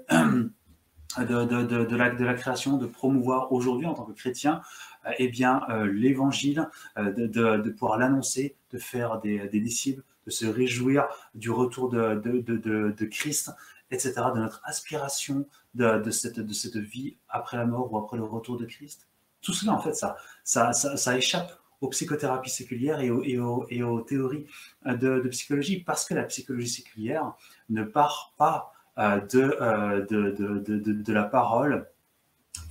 de, 1.17 1.63
de, 1.63 1.85
de, 1.85 1.95
la, 1.95 2.11
de 2.11 2.23
la 2.23 2.35
création, 2.35 2.77
de 2.77 2.85
promouvoir 2.85 3.51
aujourd'hui 3.51 3.87
en 3.87 3.95
tant 3.95 4.05
que 4.05 4.13
chrétien 4.13 4.61
euh, 5.05 5.11
eh 5.17 5.27
bien, 5.27 5.63
euh, 5.69 5.91
l'évangile, 5.91 6.69
euh, 6.97 7.11
de, 7.11 7.27
de, 7.27 7.69
pouvoir 7.71 7.97
l'annoncer, 7.97 8.55
de 8.71 8.77
faire 8.77 9.19
des, 9.21 9.49
des 9.49 9.59
disciples, 9.59 10.03
de 10.25 10.31
se 10.31 10.45
réjouir 10.45 11.07
du 11.35 11.51
retour 11.51 11.89
de, 11.89 12.15
de, 12.15 13.05
Christ, 13.05 13.51
etc., 13.93 14.13
de 14.33 14.39
notre 14.39 14.61
aspiration 14.65 15.45
de, 15.75 16.09
cette, 16.11 16.39
de 16.39 16.53
cette 16.53 16.77
vie 16.77 17.17
après 17.29 17.57
la 17.57 17.65
mort 17.65 17.91
ou 17.91 17.97
après 17.97 18.17
le 18.17 18.23
retour 18.23 18.57
de 18.57 18.65
Christ. 18.65 19.07
Tout 19.41 19.53
cela, 19.53 19.73
en 19.73 19.79
fait, 19.79 19.93
ça, 19.93 20.73
ça, 20.73 21.17
échappe 21.17 21.51
aux 21.81 21.89
psychothérapies 21.89 22.49
séculières 22.49 23.01
et 23.01 23.09
aux, 23.11 24.01
théories 24.01 24.45
euh, 24.85 24.95
de, 24.95 25.27
psychologie, 25.29 25.83
parce 25.83 26.05
que 26.05 26.13
la 26.13 26.23
psychologie 26.23 26.69
séculière 26.69 27.33
ne 27.69 27.83
part 27.83 28.33
pas 28.37 28.73
euh, 28.97 29.19
euh, 29.35 30.05
de, 30.05 31.13
la 31.13 31.23
parole 31.23 31.87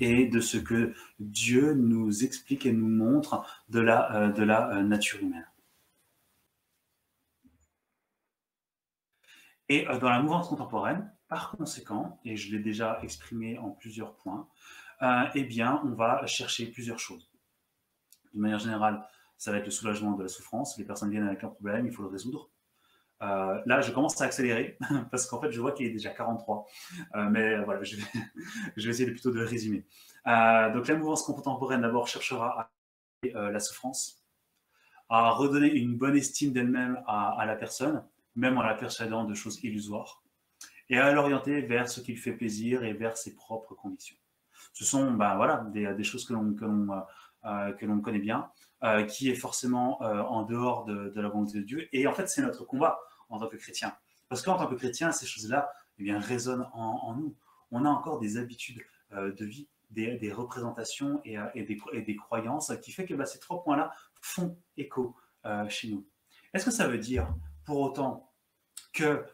et 0.00 0.26
de 0.26 0.40
ce 0.40 0.56
que 0.56 0.94
Dieu 1.20 1.74
nous 1.74 2.24
explique 2.24 2.64
et 2.64 2.72
nous 2.72 2.88
montre 2.88 3.44
de 3.68 3.80
la, 3.80 4.28
de 4.28 4.42
la 4.42 4.82
nature 4.82 5.20
humaine. 5.20 5.46
Et 9.68 9.86
dans 10.00 10.10
la 10.10 10.20
mouvance 10.20 10.48
contemporaine, 10.48 11.10
par 11.28 11.52
conséquent, 11.52 12.20
et 12.24 12.36
je 12.36 12.54
l'ai 12.54 12.62
déjà 12.62 12.98
exprimé 13.02 13.58
en 13.58 13.70
plusieurs 13.70 14.14
points, 14.16 14.48
euh, 15.02 15.24
eh 15.34 15.44
bien, 15.44 15.80
on 15.84 15.94
va 15.94 16.24
chercher 16.26 16.66
plusieurs 16.66 16.98
choses. 16.98 17.30
De 18.34 18.40
manière 18.40 18.60
générale, 18.60 19.04
ça 19.36 19.50
va 19.50 19.58
être 19.58 19.64
le 19.64 19.70
soulagement 19.70 20.12
de 20.12 20.22
la 20.22 20.28
souffrance. 20.28 20.78
Les 20.78 20.84
personnes 20.84 21.10
viennent 21.10 21.26
avec 21.26 21.42
un 21.42 21.48
problème, 21.48 21.86
il 21.86 21.92
faut 21.92 22.02
le 22.02 22.08
résoudre. 22.08 22.50
Euh, 23.22 23.60
là, 23.66 23.80
je 23.80 23.92
commence 23.92 24.20
à 24.20 24.24
accélérer 24.24 24.78
parce 25.10 25.26
qu'en 25.26 25.40
fait, 25.40 25.50
je 25.50 25.60
vois 25.60 25.72
qu'il 25.72 25.86
est 25.86 25.90
déjà 25.90 26.10
43. 26.10 26.66
Euh, 27.14 27.28
mais 27.30 27.64
voilà, 27.64 27.82
je 27.82 27.96
vais, 27.96 28.02
essayer 28.90 29.10
plutôt 29.10 29.30
de 29.30 29.42
résumer. 29.42 29.84
donc, 30.26 30.86
la 30.86 30.96
mouvance 30.96 31.22
contemporaine 31.24 31.80
d'abord 31.80 32.06
cherchera 32.06 32.70
à 33.34 33.50
la 33.50 33.60
souffrance, 33.60 34.22
à 35.08 35.30
redonner 35.30 35.72
une 35.72 35.96
bonne 35.96 36.16
estime 36.16 36.52
d'elle-même 36.52 37.02
à, 37.06 37.44
la 37.46 37.56
personne, 37.56 38.04
même 38.34 38.58
en 38.58 38.62
la 38.62 38.74
persuadant 38.74 39.24
de 39.24 39.34
choses 39.34 39.62
illusoires, 39.62 40.22
et 40.88 40.98
à 40.98 41.12
l'orienter 41.12 41.62
vers 41.62 41.88
ce 41.88 42.00
qui 42.00 42.12
lui 42.12 42.18
fait 42.18 42.32
plaisir 42.32 42.84
et 42.84 42.92
vers 42.92 43.16
ses 43.16 43.34
propres 43.34 43.74
convictions 43.74 44.16
ce 44.72 44.84
sont 44.84 45.12
ben, 45.12 45.36
voilà, 45.36 45.64
des, 45.72 46.04
choses 46.04 46.24
que 46.24 46.32
l'on 46.32 46.54
que 46.54 46.64
l'on 46.64 46.88
euh, 47.44 47.72
l'on 47.82 48.00
connaît 48.00 48.18
bien, 48.18 48.50
euh, 48.84 49.04
qui 49.04 49.28
est 49.28 49.34
forcément 49.34 50.00
euh, 50.02 50.22
en 50.22 50.42
dehors 50.42 50.84
de, 50.84 51.12
la 51.14 51.28
volonté 51.28 51.58
de 51.58 51.64
Dieu. 51.64 51.88
Et 51.92 52.06
en 52.06 52.12
fait, 52.12 52.28
c'est 52.28 52.42
notre 52.42 52.64
combat 52.64 53.00
en 53.28 53.38
tant 53.38 53.48
que 53.48 53.56
chrétien. 53.56 53.94
Parce 54.28 54.42
qu'en 54.42 54.56
tant 54.56 54.66
que 54.66 54.74
chrétien, 54.74 55.12
ces 55.12 55.26
choses-là 55.26 55.70
eh 55.98 56.12
résonnent 56.14 56.68
en, 56.72 57.14
nous. 57.16 57.36
On 57.70 57.84
a 57.84 57.88
encore 57.88 58.18
des 58.18 58.38
habitudes 58.38 58.80
de 59.10 59.44
vie, 59.44 59.68
des, 59.90 60.32
représentations 60.32 61.20
et, 61.24 61.36
des, 61.62 61.80
des, 62.02 62.16
croyances 62.16 62.72
qui 62.82 62.92
fait 62.92 63.04
que 63.04 63.14
bah, 63.14 63.26
ces 63.26 63.38
trois 63.38 63.62
points-là 63.62 63.92
font 64.20 64.56
écho 64.76 65.14
chez 65.68 65.88
nous. 65.88 66.06
Est-ce 66.54 66.64
que 66.64 66.70
ça 66.70 66.88
veut 66.88 66.98
dire 66.98 67.34
pour 67.64 67.80
autant 67.80 68.32
que, 68.92 69.24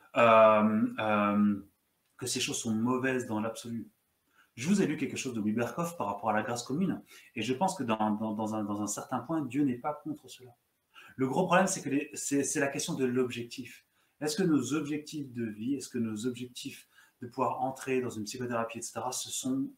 que 2.17 2.27
ces 2.27 2.41
choses 2.41 2.59
sont 2.59 2.75
mauvaises 2.75 3.27
dans 3.27 3.41
l'absolu. 3.41 3.91
Je 4.55 4.69
vous 4.69 4.83
ai 4.83 4.87
lu 4.87 4.97
quelque 4.97 5.17
chose 5.17 5.35
de 5.35 5.41
Wiberkoff 5.41 5.97
par 5.97 6.09
rapport 6.09 6.31
à 6.31 6.33
la 6.33 6.43
grâce 6.43 6.65
commune, 6.65 7.01
et 7.37 7.43
je 7.43 7.55
pense 7.55 7.77
que 7.77 7.85
dans, 7.85 8.01
un, 8.01 8.65
dans 8.65 8.83
un, 8.83 8.87
certain 8.89 9.21
point, 9.21 9.43
Dieu 9.43 9.63
n'est 9.63 9.79
pas 9.79 10.01
contre 10.03 10.29
cela. 10.29 10.51
Le 11.17 11.29
gros 11.29 11.47
problème, 11.47 11.69
c'est 11.69 11.83
que 11.83 12.17
c'est 12.17 12.61
la 12.61 12.67
question 12.67 12.95
de 12.95 13.05
l'objectif. 13.05 13.85
Est-ce 14.21 14.37
que 14.37 14.43
nos 14.43 14.75
objectifs 14.75 15.33
de 15.33 15.45
vie, 15.45 15.75
est-ce 15.75 15.89
que 15.89 15.99
nos 15.99 16.27
objectifs 16.27 16.89
de 17.23 17.29
pouvoir 17.29 17.63
entrer 17.63 18.01
dans 18.01 18.11
une 18.11 18.25
psychothérapie, 18.25 18.79
etc., 18.79 19.01
ce 19.13 19.31
sont 19.31 19.71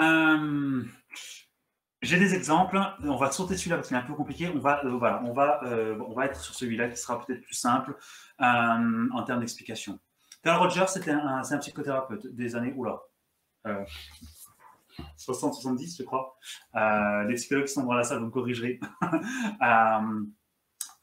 euh, 0.00 0.84
J'ai 2.02 2.18
des 2.18 2.34
exemples. 2.34 2.80
On 3.04 3.16
va 3.16 3.30
sauter 3.30 3.56
celui-là 3.56 3.76
parce 3.76 3.88
qu'il 3.88 3.96
est 3.96 4.00
un 4.00 4.04
peu 4.04 4.14
compliqué. 4.14 4.50
On 4.54 4.58
va, 4.58 4.84
euh, 4.84 4.96
voilà, 4.96 5.22
on 5.24 5.32
va, 5.32 5.62
euh, 5.64 5.98
on 6.08 6.14
va 6.14 6.26
être 6.26 6.40
sur 6.40 6.54
celui-là 6.54 6.88
qui 6.88 6.96
sera 6.96 7.24
peut-être 7.24 7.42
plus 7.42 7.54
simple 7.54 7.96
en 8.38 9.22
termes 9.24 9.40
d'explication. 9.40 9.98
Carl 10.42 10.62
Rogers, 10.62 10.86
c'est 10.88 11.06
un, 11.10 11.42
un, 11.42 11.58
psychothérapeute 11.58 12.26
des 12.28 12.56
années, 12.56 12.72
oula, 12.74 13.00
60-70, 15.18 15.98
je 15.98 16.02
crois. 16.04 16.38
les 17.28 17.34
psychologues 17.34 17.66
qui 17.66 17.74
sont 17.74 17.84
dans 17.84 17.92
la 17.92 18.04
salle, 18.04 18.20
vous 18.20 18.26
me 18.26 18.30
corrigerez. 18.30 18.80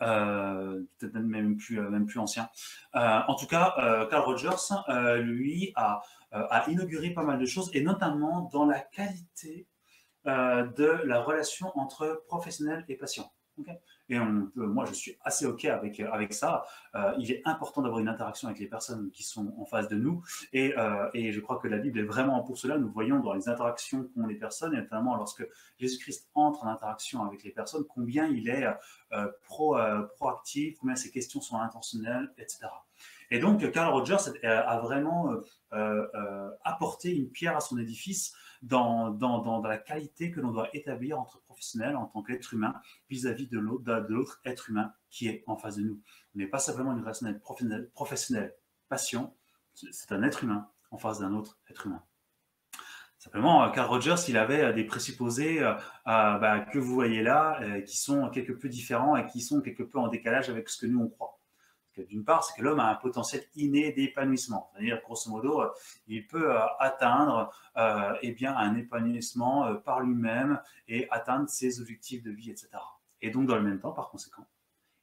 Euh, 0.02 0.84
peut-être 1.00 1.16
même 1.16 1.58
plus, 1.58 1.80
euh, 1.80 1.90
même 1.90 2.06
plus 2.06 2.20
ancien. 2.20 2.50
Euh, 2.96 3.20
en 3.28 3.36
tout 3.36 3.48
cas, 3.48 3.74
Carl 4.10 4.24
Rogers, 4.24 4.76
lui, 5.22 5.74
a, 5.76 6.02
inauguré 6.68 7.12
pas 7.12 7.24
mal 7.24 7.40
de 7.40 7.46
choses, 7.46 7.72
et 7.74 7.82
notamment 7.82 8.50
dans 8.54 8.66
la 8.66 8.80
qualité 8.80 9.68
de 10.28 11.02
la 11.06 11.22
relation 11.22 11.72
entre 11.78 12.24
professionnel 12.28 12.86
et 12.88 12.96
patient. 12.96 13.32
Et 14.10 14.18
moi, 14.56 14.86
je 14.86 14.94
suis 14.94 15.18
assez 15.24 15.46
OK 15.46 15.66
avec, 15.66 16.00
avec 16.00 16.34
ça. 16.34 16.64
Euh, 16.96 17.14
il 17.20 17.32
est 17.32 17.42
important 17.46 17.82
d'avoir 17.82 18.00
une 18.00 18.08
interaction 18.08 18.48
avec 18.48 18.60
les 18.60 18.68
personnes 18.68 19.12
qui 19.12 19.24
sont 19.24 19.54
en 19.58 19.66
face 19.66 19.90
de 19.90 19.96
nous. 19.98 20.24
Et, 20.54 20.78
euh, 20.78 21.10
je 21.14 21.40
crois 21.40 21.58
que 21.58 21.68
la 21.68 21.78
Bible 21.78 22.00
est 22.00 22.04
vraiment 22.04 22.42
pour 22.42 22.58
cela. 22.58 22.78
Nous 22.78 22.90
voyons 22.90 23.20
dans 23.20 23.34
les 23.34 23.50
interactions 23.50 24.04
qu'ont 24.04 24.28
les 24.28 24.36
personnes, 24.36 24.74
et 24.74 24.78
notamment 24.78 25.18
lorsque 25.18 25.46
Jésus-Christ 25.78 26.30
entre 26.36 26.64
en 26.64 26.70
interaction 26.70 27.24
avec 27.26 27.44
les 27.44 27.52
personnes, 27.52 27.84
combien 27.86 28.28
il 28.28 28.48
est 28.48 28.66
euh, 29.12 29.28
pro, 29.44 29.78
proactif, 30.16 30.78
combien 30.80 30.96
ses 30.96 31.12
questions 31.12 31.42
sont 31.42 31.58
intentionnelles, 31.58 32.32
etc. 32.38 32.68
Et 33.30 33.40
donc, 33.40 33.70
Carl 33.72 33.94
Rogers 33.94 34.32
a 34.44 34.80
vraiment 34.80 35.34
apporté 36.64 37.14
une 37.14 37.30
pierre 37.30 37.58
à 37.58 37.60
son 37.60 37.78
édifice 37.78 38.34
dans, 38.68 39.62
la 39.64 39.78
qualité 39.78 40.32
que 40.32 40.40
l'on 40.40 40.52
doit 40.52 40.70
établir 40.74 41.20
entre 41.20 41.42
professionnels 41.42 41.96
en 41.96 42.06
tant 42.06 42.24
qu'être 42.24 42.54
humain 42.54 42.74
vis-à-vis 43.10 43.48
de 43.48 43.60
l'autre 43.60 44.40
être 44.46 44.70
humain 44.70 44.94
qui 45.10 45.28
est 45.28 45.44
en 45.48 45.58
face 45.58 45.78
de 45.78 45.84
nous. 45.84 46.02
On 46.36 46.40
n'est 46.40 46.48
pas 46.48 46.60
simplement 46.60 46.94
une 46.94 47.02
relation 47.02 47.34
professionnelle, 47.40 47.90
professionnelle 47.92 48.56
patient, 48.90 49.36
c'est 49.74 50.12
un 50.12 50.24
être 50.24 50.44
humain 50.44 50.70
en 50.92 50.98
face 50.98 51.20
d'un 51.20 51.34
autre 51.34 51.60
être 51.70 51.88
humain. 51.88 52.02
Simplement, 53.20 53.64
euh, 53.64 53.70
Carl 53.70 53.90
Rogers, 53.90 54.16
il 54.28 54.38
avait 54.38 54.62
euh, 54.62 54.74
des 54.74 54.84
présupposés 54.84 55.62
euh, 55.62 55.74
bah, 56.06 56.66
que 56.72 56.78
vous 56.80 56.94
voyez 56.94 57.24
là, 57.24 57.60
qui 57.82 57.98
sont 57.98 58.30
quelque 58.30 58.54
peu 58.54 58.70
différents 58.70 59.16
et 59.18 59.26
qui 59.28 59.42
sont 59.42 59.62
quelque 59.62 59.84
peu 59.84 60.00
en 60.00 60.08
décalage 60.08 60.50
avec 60.50 60.70
ce 60.70 60.78
que 60.78 60.86
nous 60.86 61.02
on 61.02 61.10
croit 61.10 61.37
d'une 62.02 62.24
part, 62.24 62.44
c'est 62.44 62.56
que 62.58 62.64
l'homme 62.64 62.80
a 62.80 62.90
un 62.90 62.96
potentiel 62.96 63.44
inné 63.56 63.92
d'épanouissement. 63.92 64.70
C'est-à-dire, 64.74 65.02
grosso 65.04 65.30
modo, 65.30 65.62
euh, 65.62 65.70
il 66.08 66.28
peut 66.28 66.56
euh, 66.56 66.60
atteindre 66.80 67.52
euh, 67.78 68.14
eh 68.22 68.32
bien, 68.32 68.56
un 68.56 68.76
épanouissement 68.76 69.76
par 69.78 70.02
lui-même 70.02 70.60
et 70.88 71.08
atteindre 71.12 71.50
ses 71.50 71.82
objectifs 71.82 72.24
de 72.24 72.32
vie, 72.32 72.52
etc. 72.52 72.70
Et 73.22 73.32
donc, 73.32 73.48
dans 73.48 73.56
le 73.56 73.64
même 73.64 73.80
temps, 73.80 73.92
par 73.92 74.10
conséquent, 74.10 74.46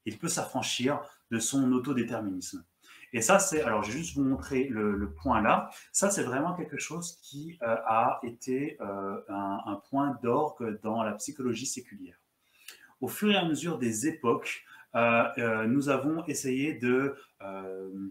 il 0.05 0.19
peut 0.19 0.29
s'affranchir 0.29 1.01
de 1.31 1.39
son 1.39 1.73
autodéterminisme. 1.73 2.65
Et 3.13 3.23
ça, 3.23 3.39
c'est, 3.39 3.63
alors 3.63 3.85
je 3.85 3.93
vais 3.93 3.99
juste 3.99 4.17
vous 4.17 4.25
montrer 4.25 4.65
le, 4.65 5.13
point 5.13 5.41
là. 5.41 5.71
Ça, 5.93 6.11
c'est 6.11 6.25
vraiment 6.25 6.55
quelque 6.55 6.79
chose 6.79 7.17
qui 7.23 7.59
a 7.61 8.19
été 8.25 8.77
un, 8.81 9.81
point 9.89 10.19
d'orgue 10.23 10.81
dans 10.83 11.05
la 11.05 11.13
psychologie 11.13 11.67
séculière. 11.67 12.19
Au 13.01 13.07
fur 13.07 13.31
et 13.31 13.37
à 13.37 13.45
mesure 13.45 13.79
des 13.79 14.09
époques, 14.09 14.65
nous 14.95 15.89
avons 15.89 16.25
essayé 16.27 16.75
de, 16.75 17.17
euh, 17.43 18.11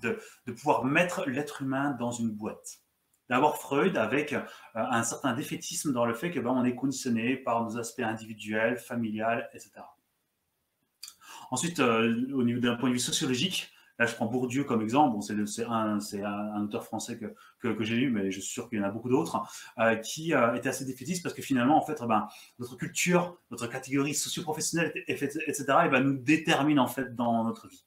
de 0.00 0.52
pouvoir 0.52 0.84
mettre 0.84 1.28
l'être 1.28 1.62
humain 1.62 1.96
dans 1.98 2.12
une 2.12 2.30
boîte. 2.30 2.78
D'abord 3.28 3.58
Freud 3.58 3.96
avec 3.96 4.34
un 4.74 5.02
certain 5.02 5.32
défaitisme 5.32 5.92
dans 5.92 6.04
le 6.04 6.14
fait 6.14 6.30
que 6.30 6.38
ben, 6.38 6.50
on 6.50 6.64
est 6.64 6.74
conditionné 6.74 7.36
par 7.36 7.64
nos 7.64 7.78
aspects 7.78 8.00
individuels, 8.00 8.76
familiales, 8.76 9.48
etc. 9.54 9.70
Ensuite, 11.50 11.80
au 11.80 12.42
niveau 12.42 12.60
d'un 12.60 12.76
point 12.76 12.88
de 12.88 12.94
vue 12.94 13.00
sociologique, 13.00 13.71
Là, 13.98 14.06
je 14.06 14.14
prends 14.14 14.26
Bourdieu 14.26 14.64
comme 14.64 14.82
exemple. 14.82 15.18
C'est 15.46 15.64
un, 15.64 16.62
auteur 16.62 16.84
français 16.84 17.18
que, 17.18 17.84
j'ai 17.84 17.96
lu, 17.96 18.10
mais 18.10 18.30
je 18.30 18.40
suis 18.40 18.52
sûr 18.52 18.68
qu'il 18.68 18.78
y 18.78 18.82
en 18.82 18.84
a 18.84 18.90
beaucoup 18.90 19.08
d'autres, 19.08 19.40
euh, 19.78 19.96
qui 19.96 20.34
euh, 20.34 20.54
était 20.54 20.68
assez 20.68 20.84
défaitiste 20.84 21.22
parce 21.22 21.34
que 21.34 21.42
finalement, 21.42 21.76
en 21.76 21.84
fait, 21.84 21.98
eh 22.02 22.06
ben, 22.06 22.26
notre 22.58 22.76
culture, 22.76 23.38
notre 23.50 23.66
catégorie 23.66 24.14
socio-professionnelle, 24.14 24.92
etc., 25.06 25.64
eh 25.86 25.88
ben, 25.88 26.00
nous 26.00 26.18
détermine 26.18 26.78
en 26.78 26.88
fait 26.88 27.14
dans 27.14 27.44
notre 27.44 27.68
vie. 27.68 27.84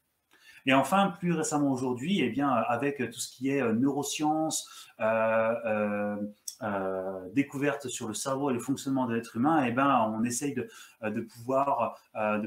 Et 0.65 0.73
enfin, 0.73 1.13
plus 1.19 1.33
récemment 1.33 1.71
aujourd'hui, 1.71 2.21
eh 2.21 2.41
avec 2.41 2.97
tout 2.97 3.19
ce 3.19 3.29
qui 3.29 3.49
est 3.49 3.61
euh, 3.61 3.73
neurosciences, 3.73 4.89
euh, 4.99 6.15
euh, 6.63 7.27
découverte 7.33 7.89
sur 7.89 8.07
le 8.07 8.13
cerveau 8.13 8.49
et 8.49 8.53
le 8.53 8.59
fonctionnement 8.59 9.05
de 9.05 9.13
l'être 9.13 9.35
humain, 9.35 9.65
eh 9.65 9.71
ben, 9.71 10.09
on 10.13 10.23
essaye 10.23 10.53
de, 10.53 10.69
euh, 11.03 11.25
pouvoir, 11.27 11.99
euh, 12.15 12.41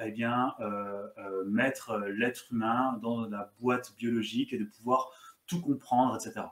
eh 0.00 0.10
bien, 0.10 0.54
mettre 1.46 1.98
l'être 2.08 2.46
humain 2.50 2.98
dans 3.02 3.26
la 3.28 3.52
boîte 3.60 3.94
biologique 3.96 4.52
et 4.52 4.58
de 4.58 4.64
pouvoir 4.64 5.10
tout 5.46 5.60
comprendre, 5.60 6.16
etc. 6.16 6.46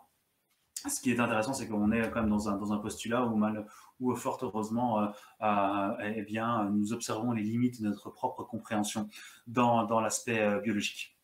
Ce 0.89 1.01
qui 1.01 1.13
est 1.13 1.21
intéressant, 1.21 1.55
c'est 1.55 1.69
qu'on 1.69 1.93
est 1.93 2.11
quand 2.11 2.21
même 2.21 2.31
dans 2.31 2.49
un, 2.49 2.57
dans 2.57 2.73
un 2.73 2.79
postulat 2.79 3.25
où, 3.25 3.37
mal, 3.37 3.67
où 4.01 4.15
fort 4.17 4.39
heureusement, 4.43 5.13
eh 5.41 6.23
bien, 6.23 6.69
nous 6.71 6.93
observons 6.93 7.33
les 7.33 7.43
limites 7.43 7.81
de 7.81 7.89
notre 7.89 8.11
propre 8.11 8.43
compréhension 8.43 9.09
dans 9.47 10.01
l'aspect 10.01 10.61
biologique. 10.61 11.17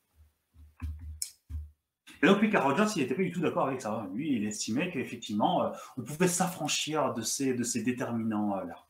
Et 2.23 2.27
donc, 2.27 2.41
lui, 2.41 2.51
Carl 2.51 2.71
Rogers, 2.71 2.93
il 2.97 3.03
n'était 3.03 3.14
pas 3.14 3.23
du 3.23 3.31
tout 3.31 3.41
d'accord 3.41 3.66
avec 3.69 3.81
ça. 3.81 4.09
Lui, 4.12 4.35
il 4.35 4.47
estimait 4.47 4.91
qu'effectivement, 4.91 5.64
euh, 5.64 5.71
on 5.97 6.03
pouvait 6.03 6.29
s'affranchir 6.29 7.14
de 7.14 7.23
ces, 7.23 7.55
de 7.55 7.62
ces 7.62 7.83
déterminants-là. 7.83 8.87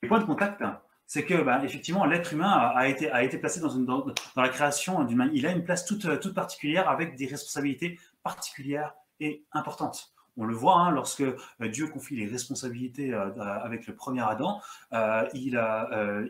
Le 0.00 0.08
point 0.08 0.18
de 0.18 0.24
contact, 0.24 0.62
c'est 1.06 1.26
que, 1.26 1.42
bah, 1.42 1.62
effectivement, 1.62 2.06
l'être 2.06 2.32
humain 2.32 2.50
a, 2.50 2.88
été, 2.88 3.10
a 3.10 3.22
été 3.22 3.36
placé 3.36 3.60
dans, 3.60 3.68
une, 3.68 3.84
dans, 3.84 4.06
la 4.36 4.48
création 4.48 5.04
d'une 5.04 5.30
Il 5.34 5.46
a 5.46 5.52
une 5.52 5.64
place 5.64 5.84
toute, 5.84 6.20
toute 6.20 6.34
particulière 6.34 6.88
avec 6.88 7.16
des 7.16 7.26
responsabilités 7.26 7.98
particulières 8.22 8.94
et 9.18 9.44
importantes. 9.52 10.14
On 10.38 10.44
le 10.44 10.54
voit 10.54 10.78
hein, 10.78 10.90
lorsque 10.92 11.20
euh, 11.20 11.68
Dieu 11.68 11.88
confie 11.88 12.16
les 12.16 12.26
responsabilités 12.26 13.12
euh, 13.12 13.28
avec 13.38 13.86
le 13.86 13.94
premier 13.94 14.22
Adam, 14.22 14.62
il, 15.34 15.60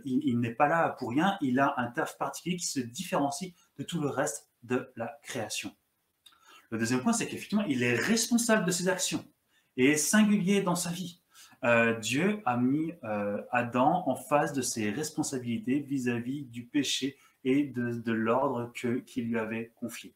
il 0.04 0.40
n'est 0.40 0.54
pas 0.54 0.66
là 0.66 0.88
pour 0.98 1.10
rien, 1.10 1.38
il 1.40 1.60
a 1.60 1.74
un 1.76 1.86
taf 1.86 2.18
particulier 2.18 2.56
qui 2.56 2.66
se 2.66 2.80
différencie 2.80 3.52
de 3.78 3.84
tout 3.84 4.00
le 4.00 4.08
reste 4.08 4.49
de 4.62 4.92
la 4.96 5.18
création. 5.22 5.74
Le 6.70 6.78
deuxième 6.78 7.00
point, 7.00 7.12
c'est 7.12 7.26
qu'effectivement, 7.26 7.64
il 7.64 7.82
est 7.82 7.96
responsable 7.96 8.64
de 8.64 8.70
ses 8.70 8.88
actions 8.88 9.24
et 9.76 9.96
singulier 9.96 10.62
dans 10.62 10.76
sa 10.76 10.90
vie. 10.90 11.20
Euh, 11.64 11.98
Dieu 11.98 12.40
a 12.46 12.56
mis 12.56 12.92
euh, 13.04 13.42
Adam 13.50 14.04
en 14.06 14.14
face 14.14 14.52
de 14.52 14.62
ses 14.62 14.90
responsabilités 14.90 15.80
vis-à-vis 15.80 16.44
du 16.44 16.64
péché 16.64 17.18
et 17.44 17.64
de, 17.64 18.12
l'ordre 18.12 18.72
qu'il 18.72 19.24
lui 19.24 19.38
avait 19.38 19.72
confié. 19.76 20.14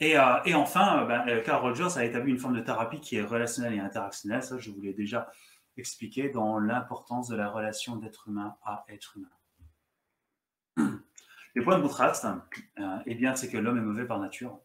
Et, 0.00 0.16
euh, 0.16 0.54
enfin, 0.54 1.04
ben, 1.04 1.42
Carl 1.42 1.62
Rogers 1.62 1.96
a 1.98 2.04
établi 2.04 2.32
une 2.32 2.38
forme 2.38 2.56
de 2.56 2.60
thérapie 2.60 3.00
qui 3.00 3.16
est 3.16 3.22
relationnelle 3.22 3.74
et 3.74 3.80
interactionnelle. 3.80 4.42
Ça, 4.42 4.58
je 4.58 4.70
vous 4.70 4.80
l'ai 4.80 4.94
déjà 4.94 5.30
expliqué 5.76 6.28
dans 6.28 6.58
l'importance 6.58 7.28
de 7.28 7.36
la 7.36 7.48
relation 7.48 7.96
d'être 7.96 8.28
humain 8.28 8.56
à 8.64 8.84
être 8.88 9.16
humain. 9.16 9.28
Les 11.58 11.64
points 11.64 11.76
de 11.76 11.82
contraste, 11.82 12.24
euh, 12.78 12.98
eh 13.04 13.16
bien, 13.16 13.34
c'est 13.34 13.48
que 13.48 13.56
l'homme 13.56 13.78
est 13.78 13.82
mauvais 13.82 14.04
par 14.04 14.20
nature. 14.20 14.60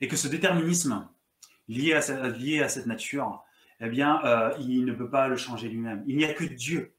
Et 0.00 0.06
que 0.06 0.14
ce 0.14 0.28
déterminisme 0.28 1.08
lié 1.66 1.92
à, 1.92 2.00
cette, 2.00 2.86
nature, 2.86 3.42
eh 3.80 3.88
bien, 3.88 4.24
euh, 4.24 4.54
il 4.60 4.84
ne 4.84 4.92
peut 4.92 5.10
pas 5.10 5.26
le 5.26 5.36
changer 5.36 5.68
lui-même. 5.68 6.04
Il 6.06 6.18
n'y 6.18 6.24
a 6.24 6.32
que 6.32 6.44
Dieu 6.44 6.94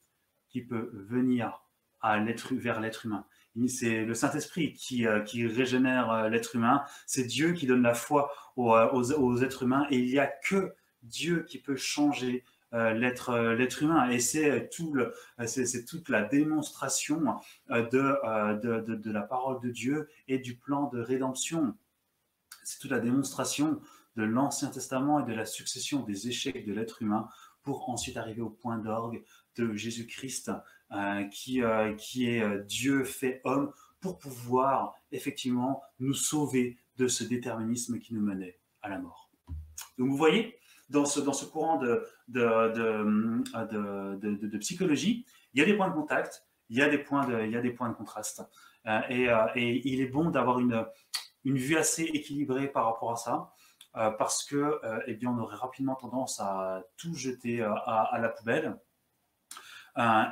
qui 0.50 0.64
peut 0.64 0.92
venir 0.94 1.64
à 2.02 2.20
vers 2.52 2.82
l'être 2.82 3.06
humain. 3.06 3.26
C'est 3.70 4.04
le 4.04 4.14
Saint-Esprit 4.14 4.74
qui, 4.74 5.08
euh, 5.08 5.24
régénère 5.34 6.28
l'être 6.30 6.58
humain. 6.58 6.84
C'est 7.06 7.24
Dieu 7.24 7.54
qui 7.54 7.68
donne 7.68 7.84
la 7.84 7.94
foi 7.94 8.34
aux, 8.58 9.42
êtres 9.44 9.64
humains. 9.64 9.88
Et 9.92 10.00
il 10.00 10.12
n'y 10.12 10.20
a 10.20 10.28
que 10.28 10.76
Dieu 11.04 11.46
qui 11.48 11.58
peut 11.58 11.78
changer 11.78 12.44
l'être 12.72 13.30
euh, 13.30 13.56
l'être 13.56 13.84
humain 13.84 14.10
et 14.10 14.20
c'est 14.20 14.70
tout 14.70 14.94
c'est 15.46 15.86
toute 15.86 16.10
la 16.10 16.24
démonstration 16.24 17.38
euh, 17.72 17.88
de, 17.90 18.62
de, 18.62 18.96
de, 18.96 19.12
la 19.12 19.22
parole 19.22 19.62
de 19.62 19.70
Dieu 19.70 20.10
et 20.28 20.38
du 20.38 20.58
plan 20.58 20.90
de 20.90 21.00
rédemption 21.00 21.76
c'est 22.64 22.80
toute 22.80 22.92
la 22.92 23.00
démonstration 23.00 23.80
de 24.18 24.24
l'Ancien 24.24 24.70
Testament 24.70 25.22
et 25.22 25.30
de 25.30 25.34
la 25.34 25.46
succession 25.46 26.04
des 26.04 26.28
échecs 26.28 26.66
de 26.66 26.74
l'être 26.74 27.02
humain 27.02 27.30
pour 27.62 27.90
ensuite 27.90 28.18
arriver 28.18 28.42
au 28.42 28.50
point 28.50 28.78
d'orgue 28.78 29.24
de 29.56 29.74
Jésus-Christ, 29.76 30.52
qui, 31.32 31.62
qui 31.98 32.30
est 32.30 32.64
Dieu 32.66 33.04
fait 33.04 33.42
homme, 33.44 33.72
pour 34.00 34.18
pouvoir 34.18 34.96
effectivement 35.12 35.82
nous 36.00 36.14
sauver 36.14 36.78
de 36.98 37.08
ce 37.08 37.24
déterminisme 37.24 38.00
qui 38.00 38.14
nous 38.14 38.22
menait 38.22 38.60
à 38.82 38.90
la 38.90 39.00
mort. 39.00 39.30
Donc 39.98 40.10
vous 40.10 40.18
voyez, 40.18 40.58
dans 40.90 41.06
ce, 41.06 41.20
dans 41.20 41.34
ce 41.34 41.46
courant 41.46 41.78
de, 41.78 42.06
de, 42.28 42.74
de, 42.74 44.48
de, 44.48 44.58
psychologie, 44.58 45.26
il 45.54 45.60
y 45.60 45.64
a 45.64 45.66
des 45.66 45.76
points 45.76 45.90
de 45.90 45.94
contact, 45.94 46.46
il 46.70 46.78
y 46.78 46.82
a 46.82 46.90
des 46.90 46.98
points 46.98 47.26
de, 47.28 47.44
il 47.44 47.52
y 47.52 47.58
a 47.58 47.62
des 47.62 47.72
points 47.72 47.90
de 47.90 47.96
contraste. 47.96 48.42
Euh, 48.88 49.02
et, 49.10 49.30
euh, 49.30 49.48
et, 49.56 49.88
il 49.88 50.02
est 50.02 50.08
bon 50.08 50.30
d'avoir 50.30 50.60
une, 50.60 50.86
une 51.44 51.58
vue 51.58 51.78
assez 51.78 52.04
équilibrée 52.04 52.68
par 52.68 52.86
rapport 52.86 53.12
à 53.12 53.16
ça, 53.18 53.54
euh, 53.98 54.12
parce 54.12 54.44
que 54.44 54.80
eh 55.08 55.16
bien, 55.16 55.32
on 55.32 55.40
aurait 55.40 55.56
rapidement 55.56 55.96
tendance 55.96 56.40
à 56.40 56.84
tout 56.98 57.14
jeter 57.14 57.62
à, 57.62 58.18
la 58.20 58.30
poubelle. 58.30 58.78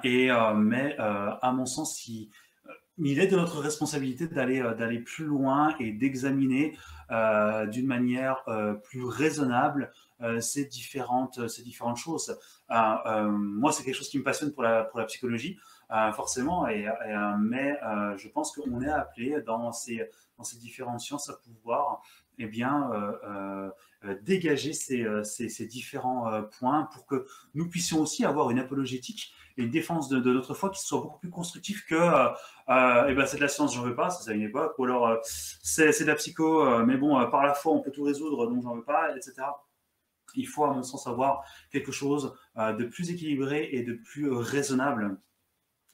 et, 0.04 0.30
mais 0.56 0.96
à 0.98 1.52
mon 1.52 1.66
sens, 1.66 2.08
il, 2.08 2.30
il 2.98 3.20
est 3.20 3.28
de 3.28 3.36
notre 3.36 3.60
responsabilité 3.60 4.28
d'aller 4.28 4.62
d'aller 4.78 5.00
plus 5.00 5.26
loin 5.26 5.76
et 5.80 5.92
d'examiner 5.92 6.78
euh, 7.12 7.66
d'une 7.66 7.88
manière 7.88 8.42
euh, 8.48 8.74
plus 8.74 9.04
raisonnable 9.04 9.92
euh, 10.22 10.40
ces 10.40 10.66
différentes 10.66 11.48
ces 11.48 11.62
différentes 11.62 11.98
choses. 11.98 12.38
moi, 12.70 13.72
c'est 13.72 13.84
quelque 13.84 13.96
chose 13.96 14.10
qui 14.10 14.18
me 14.18 14.24
passionne 14.24 14.54
pour 14.54 14.64
la 14.64 14.84
pour 14.86 15.00
la 15.00 15.06
psychologie, 15.06 15.58
forcément, 16.14 16.68
et, 16.68 16.88
mais 17.40 17.78
je 18.18 18.28
pense 18.30 18.52
qu'on 18.54 18.82
est 18.82 18.90
appelé 18.90 19.42
dans 19.46 19.72
ces 19.72 20.10
dans 20.38 20.44
ces 20.44 20.58
différentes 20.58 21.00
sciences 21.00 21.30
à 21.30 21.34
pouvoir 21.34 22.02
eh 22.38 22.48
bien, 22.48 22.90
dégager 24.22 24.74
ces, 24.74 25.06
ces 25.24 25.66
différents 25.68 26.44
points 26.60 26.90
pour 26.94 27.06
que 27.06 27.26
nous 27.54 27.70
puissions 27.70 28.02
aussi 28.02 28.26
avoir 28.26 28.50
une 28.50 28.60
apologétique 28.60 29.34
une 29.58 29.70
défense 29.70 30.10
de, 30.10 30.20
notre 30.20 30.54
foi 30.54 30.70
qui 30.70 30.82
soit 30.82 31.02
beaucoup 31.02 31.20
plus 31.20 31.30
constructif 31.30 31.86
que 31.86 31.96
euh, 31.96 32.30
euh, 32.70 33.06
eh 33.08 33.14
ben 33.14 33.26
c'est 33.26 33.38
de 33.38 33.42
la 33.42 33.48
science, 33.48 33.74
j'en 33.74 33.84
veux 33.84 33.96
pas, 33.96 34.10
ça 34.10 34.24
c'est 34.24 34.36
une 34.36 34.42
époque, 34.42 34.74
ou 34.78 34.86
alors 34.86 35.08
euh, 35.08 35.18
c'est 35.24 36.02
de 36.02 36.08
la 36.08 36.16
psycho, 36.16 36.84
mais 36.86 36.98
bon, 36.98 37.14
par 37.30 37.44
la 37.44 37.54
foi 37.54 37.74
on 37.74 37.82
peut 37.82 37.92
tout 37.92 38.04
résoudre, 38.04 38.48
donc 38.48 38.64
j'en 38.64 38.76
veux 38.76 38.84
pas, 38.84 39.16
etc. 39.16 39.34
Il 40.36 40.48
faut, 40.48 40.66
à 40.66 40.74
mon 40.74 40.84
sens, 40.84 41.08
avoir 41.08 41.46
quelque 41.72 41.94
chose 41.94 42.36
de 42.58 42.84
plus 42.84 43.10
équilibré 43.10 43.70
et 43.72 43.84
de 43.84 43.94
plus 43.94 44.30
raisonnable. 44.30 45.18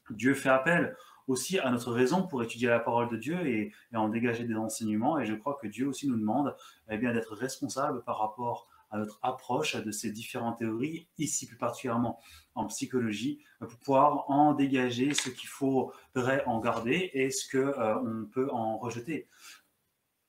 Dieu 0.09 0.33
fait 0.33 0.49
appel 0.49 0.95
aussi 1.27 1.59
à 1.59 1.69
notre 1.69 1.91
raison 1.91 2.27
pour 2.27 2.41
étudier 2.41 2.69
la 2.69 2.79
parole 2.79 3.09
de 3.09 3.17
Dieu 3.17 3.45
et, 3.45 3.71
en 3.93 4.09
dégager 4.09 4.45
des 4.45 4.55
enseignements. 4.55 5.19
Et 5.19 5.25
je 5.25 5.35
crois 5.35 5.59
que 5.61 5.67
Dieu 5.67 5.87
aussi 5.87 6.07
nous 6.07 6.17
demande 6.17 6.55
eh 6.89 6.97
bien 6.97 7.13
d'être 7.13 7.35
responsable 7.35 8.03
par 8.03 8.17
rapport 8.17 8.67
à 8.91 8.97
notre 8.97 9.19
approche 9.23 9.75
de 9.75 9.91
ces 9.91 10.11
différentes 10.11 10.59
théories, 10.59 11.07
ici 11.17 11.47
plus 11.47 11.57
particulièrement 11.57 12.19
en 12.55 12.65
psychologie, 12.67 13.43
pour 13.59 13.77
pouvoir 13.79 14.29
en 14.29 14.53
dégager 14.53 15.13
ce 15.13 15.29
qu'il 15.29 15.49
faudrait 15.49 16.43
en 16.45 16.59
garder 16.59 17.09
et 17.13 17.31
ce 17.31 17.49
qu'on 17.49 17.79
euh, 17.79 18.23
peut 18.31 18.49
en 18.51 18.77
rejeter. 18.77 19.27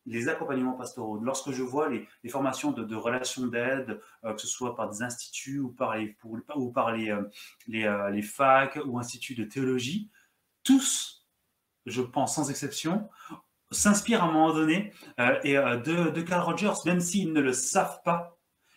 Les 0.07 0.29
accompagnements 0.29 0.73
pastoraux, 0.73 1.19
lorsque 1.19 1.53
je 1.53 1.63
vois 1.63 1.89
les, 1.89 2.09
formations 2.29 2.73
de, 2.73 2.95
relations 2.97 3.47
d'aide, 3.47 4.01
euh, 4.25 4.35
que 4.35 4.41
ce 4.41 4.47
soit 4.47 4.75
par 4.75 4.91
des 4.91 5.03
instituts 5.03 5.61
ou 5.61 5.71
par 5.71 5.97
les, 5.97 6.17
ou 6.57 6.73
par 6.73 6.93
les, 6.93 7.11
euh, 7.11 8.11
les, 8.11 8.23
facs 8.23 8.79
ou 8.85 8.99
instituts 8.99 9.35
de 9.35 9.45
théologie, 9.45 10.11
tous, 10.65 11.27
je 11.87 12.03
pense 12.03 12.37
sans 12.37 12.51
exception, 12.51 13.09
s'inspirent 13.71 14.23
à 14.23 14.27
un 14.27 14.33
moment 14.33 14.53
donné 14.53 14.93
et, 15.45 15.55
de, 15.55 16.11
de 16.11 16.21
Carl 16.21 16.43
Rogers, 16.43 16.85
même 16.85 17.01
s'ils 17.01 17.33
ne 17.33 17.41
le 17.41 17.53
savent 17.53 18.03
pas, 18.05 18.32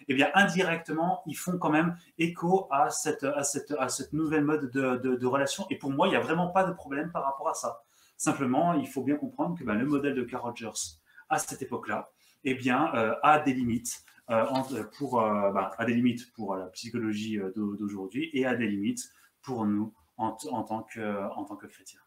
eh 0.08 0.14
bien, 0.14 0.30
indirectement, 0.34 1.24
ils 1.26 1.38
font 1.38 1.58
quand 1.58 1.70
même 1.70 1.98
écho 2.18 2.68
à 2.72 2.90
cette, 2.90 3.24
à 3.24 3.44
cette, 3.44 3.72
à 3.72 3.90
cette 3.90 4.14
nouvelle 4.14 4.44
mode 4.44 4.70
de, 4.72 4.98
de, 4.98 5.26
relation. 5.26 5.66
Et 5.70 5.78
pour 5.78 5.92
moi, 5.92 6.08
il 6.08 6.12
n'y 6.12 6.16
a 6.16 6.22
vraiment 6.22 6.50
pas 6.50 6.64
de 6.64 6.74
problème 6.74 7.12
par 7.12 7.24
rapport 7.24 7.50
à 7.50 7.54
ça. 7.54 7.82
Simplement, 8.18 8.74
il 8.74 8.88
faut 8.88 9.04
bien 9.04 9.16
comprendre 9.16 9.58
que 9.58 9.64
ben, 9.64 9.76
le 9.76 9.86
modèle 9.86 10.16
de 10.16 10.24
Carl 10.24 10.44
Rogers 10.44 11.00
à 11.30 11.40
cette 11.40 11.62
époque-là, 11.62 12.12
eh 12.44 12.54
bien, 12.54 12.94
euh, 12.96 13.16
a 13.24 13.40
des 13.40 13.54
limites. 13.54 14.04
Euh, 14.32 14.44
pour, 14.98 15.22
euh, 15.22 15.52
ben, 15.52 15.70
a 15.78 15.86
des 15.86 15.94
limites 15.94 16.32
pour 16.34 16.56
la 16.56 16.68
psychologie 16.68 17.40
d'aujourd'hui 17.56 18.30
et 18.34 18.46
a 18.46 18.56
des 18.56 18.68
limites 18.68 19.12
pour 19.44 19.66
nous 19.66 19.94
en, 20.18 20.36
en, 20.50 20.64
tant, 20.64 20.82
que, 20.84 21.30
en 21.36 21.44
tant 21.46 21.56
que 21.56 21.68
chrétiens. 21.68 22.00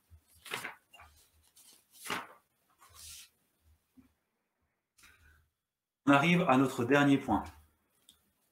On 6.06 6.12
arrive 6.12 6.44
à 6.48 6.56
notre 6.56 6.84
dernier 6.84 7.18
point 7.18 7.44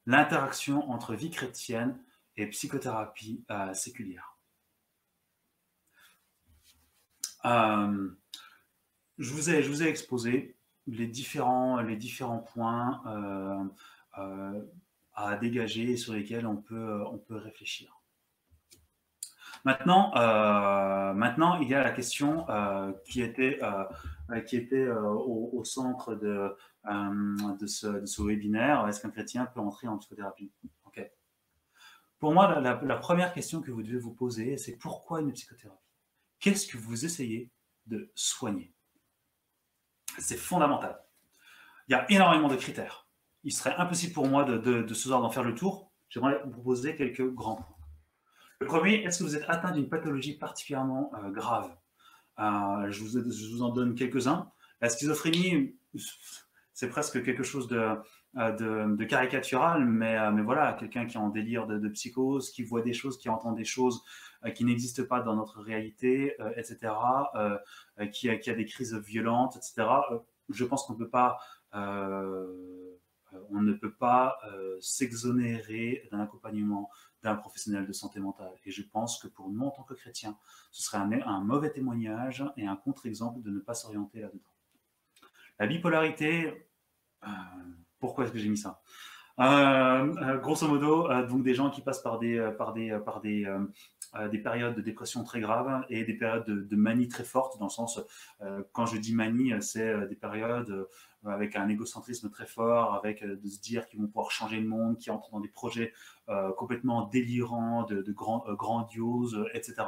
l'interaction 0.06 0.88
entre 0.90 1.14
vie 1.14 1.30
chrétienne 1.30 1.98
et 2.36 2.46
psychothérapie 2.46 3.44
euh, 3.50 3.74
séculière. 3.74 4.36
Euh, 7.44 8.10
je, 9.18 9.32
vous 9.32 9.50
ai, 9.50 9.88
exposé 9.88 10.56
les 10.86 11.06
différents, 11.06 11.78
points 12.52 13.02
euh, 14.18 14.60
à 15.14 15.36
dégager 15.36 15.92
et 15.92 15.96
sur 15.96 16.14
lesquels 16.14 16.46
on 16.46 16.56
peut, 16.56 17.02
réfléchir. 17.30 18.00
Maintenant, 19.64 20.12
il 21.60 21.68
y 21.68 21.74
a 21.74 21.82
la 21.82 21.90
question 21.90 22.46
qui 23.04 23.22
était, 23.22 23.60
qui 24.46 24.56
était 24.56 24.88
au, 24.88 25.62
centre 25.64 26.14
de, 26.14 26.56
euh, 26.88 27.56
de, 27.58 27.66
ce, 27.66 28.22
webinaire. 28.22 28.86
Est-ce 28.88 29.00
qu'un 29.00 29.10
chrétien 29.10 29.46
peut 29.46 29.60
entrer 29.60 29.88
en 29.88 29.98
psychothérapie? 29.98 30.52
Ok. 30.84 31.04
Pour 32.18 32.32
moi, 32.32 32.60
la, 32.60 32.96
première 32.96 33.32
question 33.32 33.60
que 33.60 33.70
vous 33.70 33.82
devez 33.82 33.98
vous 33.98 34.14
poser, 34.14 34.56
c'est 34.56 34.76
pourquoi 34.76 35.20
une 35.20 35.32
psychothérapie? 35.32 35.82
Qu'est-ce 36.38 36.66
que 36.66 36.78
vous 36.78 37.04
essayez 37.04 37.50
de 37.86 38.10
soigner? 38.14 38.72
C'est 40.18 40.36
fondamental. 40.36 41.02
Il 41.88 41.92
y 41.92 41.94
a 41.94 42.10
énormément 42.10 42.48
de 42.48 42.56
critères. 42.56 43.06
Il 43.44 43.52
serait 43.52 43.74
impossible 43.76 44.12
pour 44.12 44.28
moi 44.28 44.44
de, 44.44 44.86
ce 44.88 44.94
soir 44.94 45.20
d'en 45.20 45.30
faire 45.30 45.44
le 45.44 45.54
tour. 45.54 45.92
J'aimerais 46.08 46.40
vous 46.44 46.50
proposer 46.50 46.96
quelques 46.96 47.26
grands 47.34 47.56
points. 47.56 47.76
Le 48.58 48.66
premier, 48.66 49.02
est-ce 49.02 49.18
que 49.18 49.24
vous 49.24 49.36
êtes 49.36 49.44
atteint 49.48 49.72
d'une 49.72 49.88
pathologie 49.88 50.34
particulièrement 50.38 51.12
euh, 51.14 51.30
grave? 51.30 51.76
Euh, 52.38 52.90
je, 52.90 53.02
vous, 53.02 53.62
en 53.62 53.70
donne 53.70 53.94
quelques-uns. 53.94 54.50
La 54.80 54.88
schizophrénie, 54.88 55.76
c'est 56.76 56.90
presque 56.90 57.24
quelque 57.24 57.42
chose 57.42 57.68
de, 57.68 57.96
euh, 58.36 59.06
caricatural, 59.06 59.86
mais, 59.86 60.18
euh, 60.18 60.30
mais 60.30 60.42
voilà, 60.42 60.74
quelqu'un 60.74 61.06
qui 61.06 61.16
est 61.16 61.20
en 61.20 61.30
délire 61.30 61.66
de, 61.66 61.88
psychose, 61.88 62.50
qui 62.50 62.62
voit 62.62 62.82
des 62.82 62.92
choses, 62.92 63.16
qui 63.16 63.30
entend 63.30 63.52
des 63.52 63.64
choses 63.64 64.04
euh, 64.44 64.50
qui 64.50 64.62
n'existent 64.66 65.06
pas 65.06 65.22
dans 65.22 65.34
notre 65.34 65.62
réalité, 65.62 66.36
etc., 66.54 66.92
qui, 68.12 68.28
a, 68.28 68.54
des 68.54 68.66
crises 68.66 68.94
violentes, 68.94 69.56
etc. 69.56 69.88
je 70.50 70.64
pense 70.66 70.84
qu'on 70.84 70.92
ne 70.92 70.98
peut 70.98 71.08
pas, 71.08 71.38
on 71.72 73.62
ne 73.62 73.72
peut 73.72 73.94
pas 73.94 74.38
s'exonérer 74.80 76.06
d'un 76.12 76.20
accompagnement 76.20 76.90
d'un 77.22 77.36
professionnel 77.36 77.86
de 77.86 77.92
santé 77.94 78.20
mentale. 78.20 78.52
Et 78.66 78.70
je 78.70 78.82
pense 78.82 79.18
que 79.18 79.28
pour 79.28 79.48
nous, 79.48 79.64
en 79.64 79.70
tant 79.70 79.82
que 79.82 79.94
chrétiens, 79.94 80.36
ce 80.72 80.82
serait 80.82 80.98
un, 80.98 81.40
mauvais 81.40 81.70
témoignage 81.70 82.44
et 82.58 82.66
un 82.66 82.76
contre-exemple 82.76 83.40
de 83.40 83.50
ne 83.50 83.60
pas 83.60 83.72
s'orienter 83.72 84.20
là-dedans. 84.20 84.52
La 85.58 85.66
bipolarité, 85.66 86.65
pourquoi 87.98 88.24
est-ce 88.24 88.32
que 88.32 88.38
j'ai 88.38 88.48
mis 88.48 88.58
ça? 88.58 88.80
Euh, 89.38 90.14
euh, 90.16 90.38
grosso 90.38 90.66
modo, 90.66 91.08
donc 91.28 91.42
des 91.42 91.54
gens 91.54 91.68
qui 91.68 91.82
passent 91.82 92.02
par 92.02 92.18
des 92.18 92.50
par 92.56 92.72
des 92.72 92.98
par 93.04 93.20
des 93.20 93.46
des 94.30 94.38
périodes 94.38 94.74
de 94.74 94.80
dépression 94.80 95.24
très 95.24 95.40
graves 95.40 95.84
et 95.90 96.04
des 96.04 96.14
périodes 96.14 96.46
de, 96.46 96.76
manie 96.76 97.08
très 97.08 97.24
fortes, 97.24 97.58
dans 97.58 97.66
le 97.66 97.70
sens, 97.70 98.00
quand 98.72 98.86
je 98.86 98.96
dis 98.96 99.14
manie, 99.14 99.52
c'est 99.60 100.08
des 100.08 100.14
périodes 100.14 100.88
avec 101.26 101.54
un 101.54 101.68
égocentrisme 101.68 102.30
très 102.30 102.46
fort, 102.46 102.94
avec 102.94 103.22
de 103.22 103.48
se 103.48 103.60
dire 103.60 103.86
qu'ils 103.88 104.00
vont 104.00 104.06
pouvoir 104.06 104.30
changer 104.30 104.58
le 104.58 104.66
monde, 104.66 104.96
qui 104.96 105.10
entrent 105.10 105.32
dans 105.32 105.40
des 105.40 105.48
projets 105.48 105.92
complètement 106.56 107.08
délirants, 107.08 107.82
de, 107.82 108.00
de 108.00 108.12
grandioses, 108.12 109.44
etc 109.52 109.84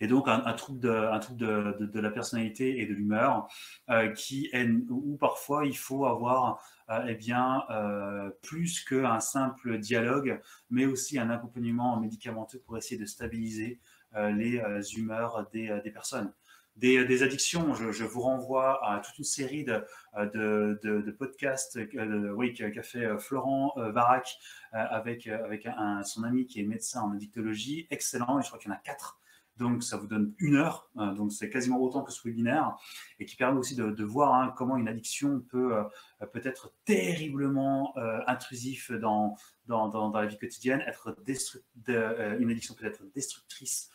et 0.00 0.06
donc 0.06 0.28
un, 0.28 0.40
trouble, 0.54 0.80
de, 0.80 0.90
un 0.90 1.18
trouble 1.18 1.40
de, 1.40 1.86
de, 1.86 2.00
la 2.00 2.10
personnalité 2.10 2.80
et 2.80 2.86
de 2.86 2.94
l'humeur 2.94 3.48
euh, 3.90 4.08
qui 4.08 4.48
est 4.52 4.68
où 4.88 5.16
parfois 5.16 5.66
il 5.66 5.76
faut 5.76 6.06
avoir 6.06 6.62
euh, 6.90 7.04
eh 7.08 7.14
bien 7.14 7.62
euh, 7.70 8.30
plus 8.42 8.84
qu'un 8.84 9.20
simple 9.20 9.78
dialogue, 9.78 10.40
mais 10.70 10.86
aussi 10.86 11.18
un 11.18 11.30
accompagnement 11.30 11.98
médicamenteux 11.98 12.60
pour 12.64 12.76
essayer 12.76 13.00
de 13.00 13.06
stabiliser 13.06 13.80
les 14.16 14.62
humeurs 14.96 15.48
des, 15.52 15.90
personnes. 15.92 16.32
Des, 16.76 17.24
addictions. 17.24 17.74
Je, 17.74 18.04
vous 18.04 18.20
renvoie 18.20 18.88
à 18.88 19.00
toute 19.00 19.18
une 19.18 19.24
série 19.24 19.64
de, 19.64 19.84
de, 20.16 20.78
de, 20.84 21.10
podcasts 21.10 21.80
oui, 22.36 22.54
qu'a 22.54 22.82
fait 22.84 23.18
Florent 23.18 23.72
Varac 23.76 24.38
avec, 24.70 25.26
avec 25.26 25.66
son 26.04 26.22
ami 26.22 26.46
qui 26.46 26.60
est 26.60 26.64
médecin 26.64 27.00
en 27.00 27.12
addictologie. 27.12 27.88
Excellent, 27.90 28.38
et 28.38 28.42
je 28.42 28.46
crois 28.46 28.60
qu'il 28.60 28.70
y 28.70 28.72
en 28.72 28.76
a 28.76 28.80
quatre 28.80 29.18
donc 29.56 29.84
ça 29.84 29.96
vous 29.96 30.06
donne 30.06 30.34
une 30.38 30.56
heure, 30.56 30.90
euh, 30.98 31.14
donc 31.14 31.32
c'est 31.32 31.48
quasiment 31.48 31.80
autant 31.80 32.02
que 32.02 32.12
ce 32.12 32.26
webinaire, 32.26 32.76
et 33.18 33.24
qui 33.24 33.36
permet 33.36 33.58
aussi 33.58 33.76
de, 33.76 34.04
voir 34.04 34.34
hein, 34.34 34.52
comment 34.56 34.76
une 34.76 34.88
addiction 34.88 35.40
peut, 35.48 35.76
euh, 35.76 36.26
peut 36.32 36.40
être 36.44 36.72
terriblement 36.84 37.96
euh, 37.96 38.20
intrusif 38.26 38.90
dans, 38.90 39.36
dans, 39.66 39.88
dans, 39.88 40.10
la 40.10 40.26
vie 40.26 40.38
quotidienne, 40.38 40.82
être 40.86 41.16
de, 41.26 42.40
une 42.40 42.50
addiction 42.50 42.74
peut 42.74 42.86
être 42.86 43.02
destructrice, 43.14 43.90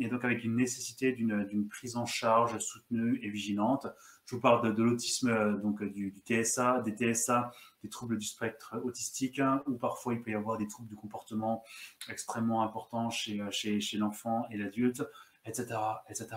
et 0.00 0.08
donc 0.08 0.24
avec 0.24 0.42
une 0.44 0.56
nécessité 0.56 1.12
d'une 1.12 1.68
prise 1.68 1.96
en 1.96 2.06
charge 2.06 2.58
soutenue 2.58 3.18
et 3.22 3.28
vigilante. 3.28 3.86
Je 4.26 4.36
vous 4.36 4.40
parle 4.40 4.74
de, 4.74 4.82
l'autisme, 4.82 5.60
donc 5.60 5.82
du, 5.82 6.10
du, 6.10 6.20
TSA, 6.20 6.80
des 6.80 6.92
TSA, 6.92 7.50
des 7.84 7.90
troubles 7.90 8.18
du 8.18 8.26
spectre 8.26 8.74
autistique, 8.82 9.38
hein, 9.38 9.62
ou 9.68 9.76
parfois 9.76 10.14
il 10.14 10.22
peut 10.22 10.32
y 10.32 10.34
avoir 10.34 10.58
des 10.58 10.66
troubles 10.66 10.88
du 10.88 10.96
comportement 10.96 11.62
extrêmement 12.08 12.62
importants 12.62 13.10
chez, 13.10 13.40
chez, 13.50 13.80
chez 13.80 13.98
l'enfant 13.98 14.46
et 14.50 14.56
l'adulte, 14.56 15.04
etc., 15.44 15.78
etc. 16.08 16.28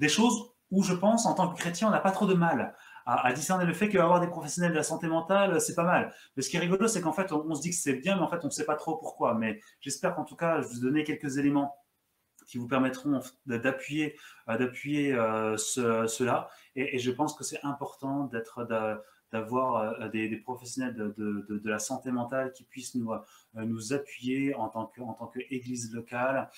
Des 0.00 0.08
choses 0.08 0.50
où 0.72 0.82
je 0.82 0.94
pense, 0.94 1.26
en 1.26 1.34
tant 1.34 1.52
que 1.52 1.58
chrétien, 1.58 1.88
on 1.88 1.90
n'a 1.90 2.00
pas 2.00 2.10
trop 2.10 2.26
de 2.26 2.34
mal 2.34 2.74
à, 3.04 3.32
discerner 3.32 3.64
le 3.64 3.74
fait 3.74 3.88
qu'avoir 3.88 4.20
des 4.20 4.26
professionnels 4.26 4.72
de 4.72 4.76
la 4.76 4.82
santé 4.82 5.06
mentale, 5.06 5.60
c'est 5.60 5.74
pas 5.74 5.84
mal. 5.84 6.14
Mais 6.36 6.42
ce 6.42 6.48
qui 6.48 6.56
est 6.56 6.60
rigolo, 6.60 6.88
c'est 6.88 7.00
qu'en 7.00 7.12
fait, 7.12 7.32
on, 7.32 7.54
se 7.54 7.60
dit 7.60 7.70
que 7.70 7.76
c'est 7.76 7.94
bien, 7.94 8.16
mais 8.16 8.22
en 8.22 8.28
fait, 8.28 8.40
on 8.42 8.46
ne 8.46 8.52
sait 8.52 8.64
pas 8.64 8.76
trop 8.76 8.96
pourquoi. 8.96 9.34
Mais 9.34 9.60
j'espère 9.80 10.14
qu'en 10.14 10.24
tout 10.24 10.36
cas, 10.36 10.62
je 10.62 10.68
vous 10.68 10.80
donner 10.80 11.04
quelques 11.04 11.36
éléments 11.36 11.76
qui 12.46 12.58
vous 12.58 12.68
permettront 12.68 13.20
d'appuyer 13.46 14.16
euh, 14.48 14.58
d'appuyer 14.58 15.14
euh, 15.14 15.56
cela. 15.56 16.48
Et, 16.74 16.98
je 16.98 17.10
pense 17.10 17.34
que 17.34 17.44
c'est 17.44 17.62
important 17.64 18.24
d'être 18.24 18.64
d'avoir 19.32 20.00
euh, 20.00 20.08
des, 20.08 20.36
professionnels 20.36 20.94
de, 20.94 21.60
la 21.64 21.78
santé 21.78 22.10
mentale 22.10 22.52
qui 22.52 22.64
puissent 22.64 22.94
nous, 22.94 23.12
nous 23.54 23.92
appuyer 23.92 24.54
en 24.54 24.68
tant 24.68 24.86
qu'église 25.32 25.90
tant 25.90 25.96
locale. 25.96 26.50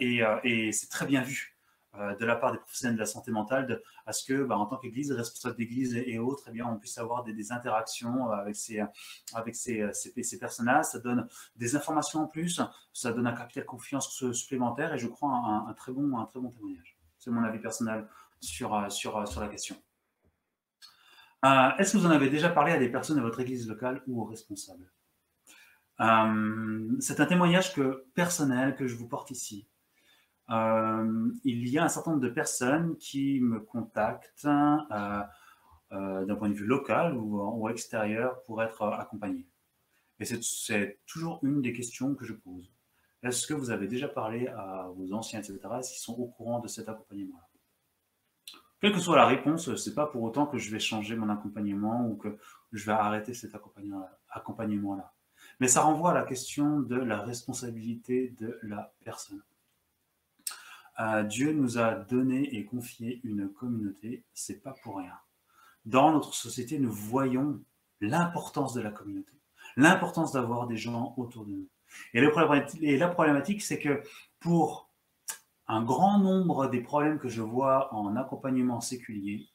et 0.00 0.72
c'est 0.72 0.88
très 0.88 1.06
bien 1.06 1.22
vu 1.22 1.52
euh, 1.98 2.16
de 2.16 2.24
la 2.24 2.36
part 2.36 2.52
des 2.52 2.58
professionnels 2.58 2.94
de 2.94 3.00
la 3.00 3.06
santé 3.06 3.30
mentale 3.30 3.82
à 4.06 4.14
ce 4.14 4.24
que, 4.24 4.44
bah, 4.44 4.56
en 4.56 4.64
tant 4.64 4.78
qu'Église, 4.78 5.12
responsable 5.12 5.56
d'Église 5.56 5.94
et, 5.94 6.18
autres, 6.18 6.44
eh 6.48 6.50
bien, 6.50 6.66
on 6.66 6.78
puisse 6.78 6.96
avoir 6.96 7.22
des, 7.22 7.52
interactions 7.52 8.30
avec 8.30 8.56
ces, 8.56 8.82
avec 9.34 9.54
ces, 9.54 9.86
ces, 9.92 10.38
personnages. 10.38 10.86
Ça 10.86 11.00
donne 11.00 11.28
des 11.56 11.76
informations 11.76 12.20
en 12.20 12.26
plus, 12.26 12.62
ça 12.94 13.12
donne 13.12 13.26
un 13.26 13.34
capital 13.34 13.66
confiance 13.66 14.32
supplémentaire 14.32 14.94
et 14.94 14.98
je 14.98 15.06
crois 15.06 15.28
un, 15.28 15.72
très, 15.74 15.92
bon, 15.92 16.16
un 16.18 16.24
très 16.24 16.40
bon 16.40 16.48
témoignage. 16.48 16.96
C'est 17.18 17.30
mon 17.30 17.44
avis 17.44 17.58
personnel 17.58 18.08
sur, 18.40 18.74
euh, 18.74 18.88
sur, 18.88 19.18
euh, 19.18 19.26
sur 19.26 19.42
la 19.42 19.48
question. 19.48 19.76
Est-ce 21.44 21.92
que 21.92 21.98
vous 21.98 22.06
en 22.06 22.10
avez 22.10 22.30
déjà 22.30 22.48
parlé 22.48 22.72
à 22.72 22.78
des 22.78 22.88
personnes 22.88 23.16
de 23.16 23.22
votre 23.22 23.40
église 23.40 23.68
locale 23.68 24.02
ou 24.06 24.22
aux 24.22 24.24
responsables 24.24 24.92
C'est 27.00 27.20
un 27.20 27.26
témoignage 27.26 27.74
personnel 28.14 28.76
que 28.76 28.86
je 28.86 28.94
vous 28.94 29.08
porte 29.08 29.30
ici. 29.30 29.66
Euh, 30.50 31.30
il 31.44 31.68
y 31.68 31.78
a 31.78 31.84
un 31.84 31.88
certain 31.88 32.12
nombre 32.12 32.22
de 32.22 32.28
personnes 32.28 32.96
qui 32.98 33.40
me 33.40 33.60
contactent 33.60 34.44
euh, 34.44 35.22
euh, 35.92 36.24
d'un 36.26 36.34
point 36.34 36.48
de 36.48 36.54
vue 36.54 36.66
local 36.66 37.16
ou, 37.16 37.68
extérieur 37.68 38.42
pour 38.44 38.62
être 38.62 38.82
accompagnées. 38.82 39.46
Et 40.18 40.24
c'est 40.24 41.00
toujours 41.06 41.40
une 41.42 41.62
des 41.62 41.72
questions 41.72 42.14
que 42.14 42.24
je 42.24 42.34
pose. 42.34 42.70
Est-ce 43.22 43.46
que 43.46 43.54
vous 43.54 43.70
avez 43.70 43.86
déjà 43.86 44.08
parlé 44.08 44.48
à 44.48 44.88
vos 44.94 45.12
anciens, 45.12 45.40
etc., 45.40 45.58
qu'ils 45.82 46.00
sont 46.00 46.14
au 46.14 46.26
courant 46.26 46.60
de 46.60 46.68
cet 46.68 46.88
accompagnement-là? 46.88 47.51
Quelle 48.82 48.92
que 48.92 48.98
soit 48.98 49.16
la 49.16 49.26
réponse, 49.26 49.72
ce 49.76 49.88
n'est 49.88 49.94
pas 49.94 50.06
pour 50.06 50.24
autant 50.24 50.44
que 50.44 50.58
je 50.58 50.68
vais 50.72 50.80
changer 50.80 51.14
mon 51.14 51.28
accompagnement 51.28 52.04
ou 52.04 52.16
que 52.16 52.36
je 52.72 52.84
vais 52.84 52.90
arrêter 52.92 53.32
cet 53.32 53.54
accompagnement-là. 53.54 55.14
Mais 55.60 55.68
ça 55.68 55.82
renvoie 55.82 56.10
à 56.10 56.14
la 56.14 56.24
question 56.24 56.80
de 56.80 56.96
la 56.96 57.22
responsabilité 57.22 58.34
de 58.40 58.58
la 58.64 58.92
personne. 59.04 59.40
Dieu 61.28 61.52
nous 61.52 61.78
a 61.78 61.94
donné 61.94 62.56
et 62.56 62.64
confié 62.64 63.20
une 63.22 63.48
communauté, 63.48 64.24
c'est 64.34 64.60
pas 64.60 64.74
pour 64.82 64.96
rien. 64.96 65.16
Dans 65.84 66.10
notre 66.10 66.34
société, 66.34 66.80
nous 66.80 66.92
voyons 66.92 67.60
l'importance 68.00 68.74
de 68.74 68.80
la 68.80 68.90
communauté, 68.90 69.32
l'importance 69.76 70.32
d'avoir 70.32 70.66
des 70.66 70.76
gens 70.76 71.14
autour 71.16 71.46
de 71.46 71.52
nous. 71.52 71.68
Et 72.14 72.20
la 72.96 73.08
problématique, 73.08 73.62
c'est 73.62 73.78
que 73.78 74.02
pour 74.40 74.91
un 75.66 75.82
grand 75.82 76.18
nombre 76.18 76.68
des 76.68 76.80
problèmes 76.80 77.18
que 77.18 77.28
je 77.28 77.42
vois 77.42 77.92
en 77.94 78.16
accompagnement 78.16 78.80
séculier, 78.80 79.48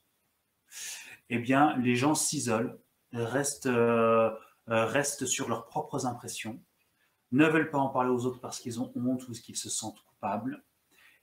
eh 1.29 1.39
bien, 1.39 1.75
les 1.77 1.95
gens 1.95 2.15
s'isolent, 2.15 2.79
restent, 3.11 3.67
euh, 3.67 4.31
restent 4.67 5.25
sur 5.25 5.49
leurs 5.49 5.65
propres 5.65 6.05
impressions, 6.05 6.61
ne 7.31 7.45
veulent 7.45 7.69
pas 7.69 7.77
en 7.77 7.89
parler 7.89 8.09
aux 8.09 8.25
autres 8.25 8.39
parce 8.39 8.59
qu'ils 8.59 8.79
ont 8.81 8.91
honte 8.95 9.23
ou 9.23 9.27
parce 9.27 9.39
qu'ils 9.39 9.57
se 9.57 9.69
sentent 9.69 10.01
coupables, 10.03 10.63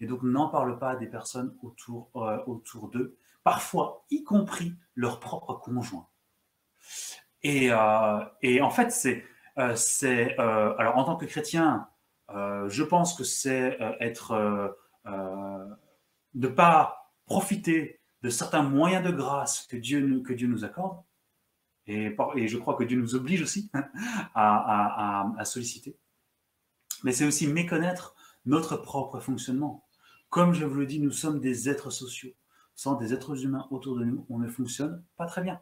et 0.00 0.06
donc 0.06 0.22
n'en 0.22 0.48
parle 0.48 0.78
pas 0.78 0.90
à 0.90 0.96
des 0.96 1.06
personnes 1.06 1.56
autour, 1.62 2.10
euh, 2.16 2.38
autour 2.46 2.88
d'eux, 2.88 3.16
parfois 3.42 4.04
y 4.10 4.22
compris 4.24 4.74
leur 4.94 5.20
propre 5.20 5.54
conjoint. 5.54 6.08
Et, 7.42 7.70
euh, 7.70 8.24
et 8.42 8.60
en 8.60 8.70
fait, 8.70 8.92
euh, 9.58 9.74
c'est 9.76 10.36
alors 10.38 10.96
en 10.96 11.04
tant 11.04 11.16
que 11.16 11.26
chrétien, 11.26 11.88
je 12.30 12.82
pense 12.82 13.14
que 13.14 13.24
c'est 13.24 13.78
être 14.00 14.76
ne 16.34 16.48
pas 16.48 17.12
profiter 17.26 18.00
de 18.22 18.30
certains 18.30 18.62
moyens 18.62 19.04
de 19.04 19.10
grâce 19.10 19.66
que 19.66 19.76
Dieu 19.76 20.00
nous, 20.00 20.22
que 20.22 20.32
Dieu 20.32 20.48
nous 20.48 20.64
accorde. 20.64 21.02
Et, 21.86 22.16
je 22.48 22.56
crois 22.56 22.76
que 22.76 22.84
Dieu 22.84 22.98
nous 22.98 23.14
oblige 23.14 23.42
aussi 23.42 23.70
à, 24.34 25.30
à 25.38 25.44
solliciter. 25.44 25.98
Mais 27.02 27.12
c'est 27.12 27.26
aussi 27.26 27.46
méconnaître 27.46 28.14
notre 28.46 28.76
propre 28.76 29.20
fonctionnement. 29.20 29.86
Comme 30.30 30.54
je 30.54 30.64
vous 30.64 30.76
le 30.76 30.86
dis, 30.86 31.00
nous 31.00 31.10
sommes 31.10 31.40
des 31.40 31.68
êtres 31.68 31.90
sociaux. 31.90 32.32
Sans 32.74 32.94
des 32.94 33.12
êtres 33.14 33.44
humains 33.44 33.68
autour 33.70 33.96
de 33.96 34.04
nous, 34.04 34.26
on 34.28 34.38
ne 34.38 34.48
fonctionne 34.48 35.04
pas 35.16 35.26
très 35.26 35.42
bien. 35.42 35.60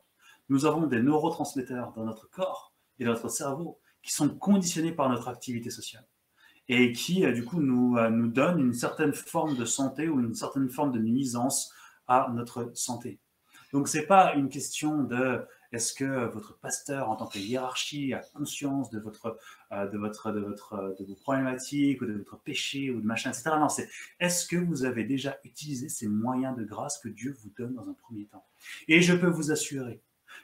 Nous 0.49 0.65
avons 0.65 0.87
des 0.87 1.03
neurotransmetteurs 1.03 1.93
dans 1.93 2.05
notre 2.05 2.31
corps 2.31 2.73
et 2.99 3.05
dans 3.05 3.13
notre 3.13 3.29
cerveau 3.29 3.81
qui 4.03 4.13
sont 4.13 4.29
conditionnés 4.29 4.93
par 4.93 5.09
notre 5.09 5.29
activité 5.29 5.71
sociale 5.71 6.07
et 6.69 6.93
qui, 6.93 7.25
euh, 7.25 7.33
du 7.33 7.45
coup, 7.45 7.61
nous, 7.61 7.97
euh, 7.97 8.11
nous 8.11 8.29
donnent 8.29 8.61
une 8.61 8.75
certaine 8.75 9.13
forme 9.13 9.57
de 9.57 9.65
santé 9.65 10.09
ou 10.09 10.21
une 10.21 10.35
certaine 10.35 10.69
forme 10.69 10.93
de 10.93 10.99
nuisance 10.99 11.73
à 12.07 12.31
notre 12.33 12.71
santé. 12.75 13.19
Donc, 13.73 13.89
ce 13.89 13.99
n'est 13.99 14.07
pas 14.07 14.35
une 14.35 14.49
question 14.49 15.03
de 15.03 15.41
est-ce 15.73 15.95
que 15.95 16.27
votre 16.27 16.59
pasteur, 16.59 17.09
en 17.09 17.17
tant 17.17 17.27
que 17.27 17.39
hiérarchie, 17.39 18.13
a 18.13 18.19
conscience 18.19 18.91
de 18.91 19.01
votre, 19.01 19.39
euh, 19.73 19.87
de 19.89 19.97
votre, 19.97 20.31
de 20.31 20.41
votre, 20.41 20.95
de 20.99 21.05
vos 21.07 21.15
problématiques 21.15 22.03
ou 22.03 22.07
de 22.07 22.13
votre 22.13 22.39
péché 22.39 22.91
ou 22.91 23.01
de 23.01 23.07
machin, 23.07 23.31
etc. 23.31 23.53
Non, 23.59 23.71
c'est 23.71 23.89
est-ce 24.21 24.47
que 24.47 24.57
vous 24.57 24.85
avez 24.85 25.05
déjà 25.05 25.39
utilisé 25.45 25.89
ces 25.89 26.09
moyens 26.09 26.57
de 26.57 26.65
grâce 26.65 26.99
que 26.99 27.09
Dieu 27.09 27.35
vous 27.43 27.51
donne 27.57 27.75
dans 27.75 27.89
un 27.89 27.95
premier 27.95 28.27
temps? 28.27 28.45
Et 28.87 29.01
je 29.01 29.15
peux 29.15 29.29
vous 29.29 29.51
assurer 29.51 30.03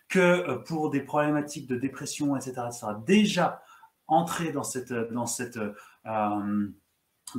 que 0.08 0.56
pour 0.64 0.88
des 0.90 1.00
problématiques 1.00 1.68
de 1.68 1.76
dépression, 1.76 2.34
etc., 2.34 2.62
etc., 2.66 2.86
déjà 3.06 3.62
entrer 4.08 4.52
dans 4.52 4.64
cette, 4.64 4.92
dans 4.92 5.26
cette, 5.26 5.58
euh, 6.06 6.68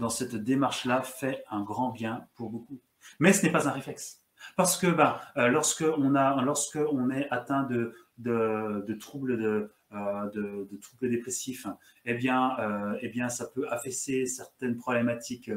cette 0.10 0.36
démarche-là 0.36 1.02
fait 1.02 1.44
un 1.50 1.62
grand 1.62 1.90
bien 1.90 2.28
pour 2.36 2.50
beaucoup. 2.50 2.80
Mais 3.20 3.34
ce 3.34 3.46
n'est 3.46 3.52
pas 3.52 3.68
un 3.68 3.72
réflexe. 3.72 4.22
Parce 4.56 4.78
que 4.78 4.88
ben, 4.88 5.20
lorsque 5.36 5.84
on 5.98 6.16
a, 6.16 6.42
lorsque 6.44 6.80
on 6.94 7.10
est 7.10 7.28
atteint 7.30 7.64
de, 7.64 7.94
de, 8.18 8.94
troubles 8.94 9.38
de, 9.38 9.70
euh, 9.92 10.30
de, 10.30 10.78
troubles 10.82 11.10
dépressifs, 11.10 11.68
eh 12.06 12.14
bien, 12.14 12.56
eh 13.02 13.10
bien, 13.10 13.28
ça 13.28 13.48
peut 13.48 13.68
affaisser 13.70 14.26
certaines 14.26 14.78
problématiques 14.78 15.52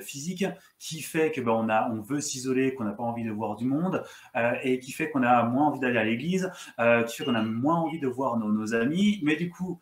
physiques, 0.00 0.46
qui 0.78 1.02
fait 1.02 1.30
que 1.30 1.42
ben, 1.42 1.52
on 1.52 1.68
a, 1.68 1.90
on 1.90 2.00
veut 2.00 2.22
s'isoler, 2.22 2.74
qu'on 2.74 2.84
n'a 2.84 2.92
pas 2.92 3.02
envie 3.02 3.24
de 3.24 3.30
voir 3.30 3.56
du 3.56 3.66
monde, 3.66 4.02
et 4.62 4.78
qui 4.78 4.92
fait 4.92 5.10
qu'on 5.10 5.24
a 5.24 5.42
moins 5.42 5.66
envie 5.66 5.80
d'aller 5.80 5.98
à 5.98 6.04
l'église, 6.04 6.50
qui 7.06 7.16
fait 7.16 7.24
qu'on 7.24 7.34
a 7.34 7.42
moins 7.42 7.76
envie 7.76 8.00
de 8.00 8.08
voir 8.08 8.38
nos, 8.38 8.50
nos 8.50 8.72
amis, 8.74 9.20
mais 9.22 9.36
du 9.36 9.50
coup, 9.50 9.78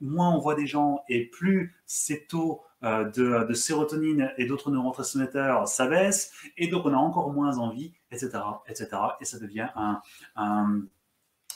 moins 0.00 0.34
on 0.34 0.38
voit 0.38 0.54
des 0.54 0.66
gens 0.66 1.04
et 1.08 1.26
plus 1.26 1.76
ces 1.86 2.24
taux 2.26 2.62
euh, 2.84 3.04
de, 3.10 3.54
sérotonine 3.54 4.32
et 4.38 4.46
d'autres 4.46 4.72
neurotransmetteurs 4.72 5.68
s'abaisse, 5.68 6.32
et 6.56 6.66
donc 6.66 6.84
on 6.84 6.92
a 6.92 6.96
encore 6.96 7.32
moins 7.32 7.58
envie, 7.58 7.92
etc., 8.10 8.30
etc. 8.66 8.88
Et 9.20 9.24
ça 9.24 9.38
devient 9.38 9.68
un, 9.76 10.00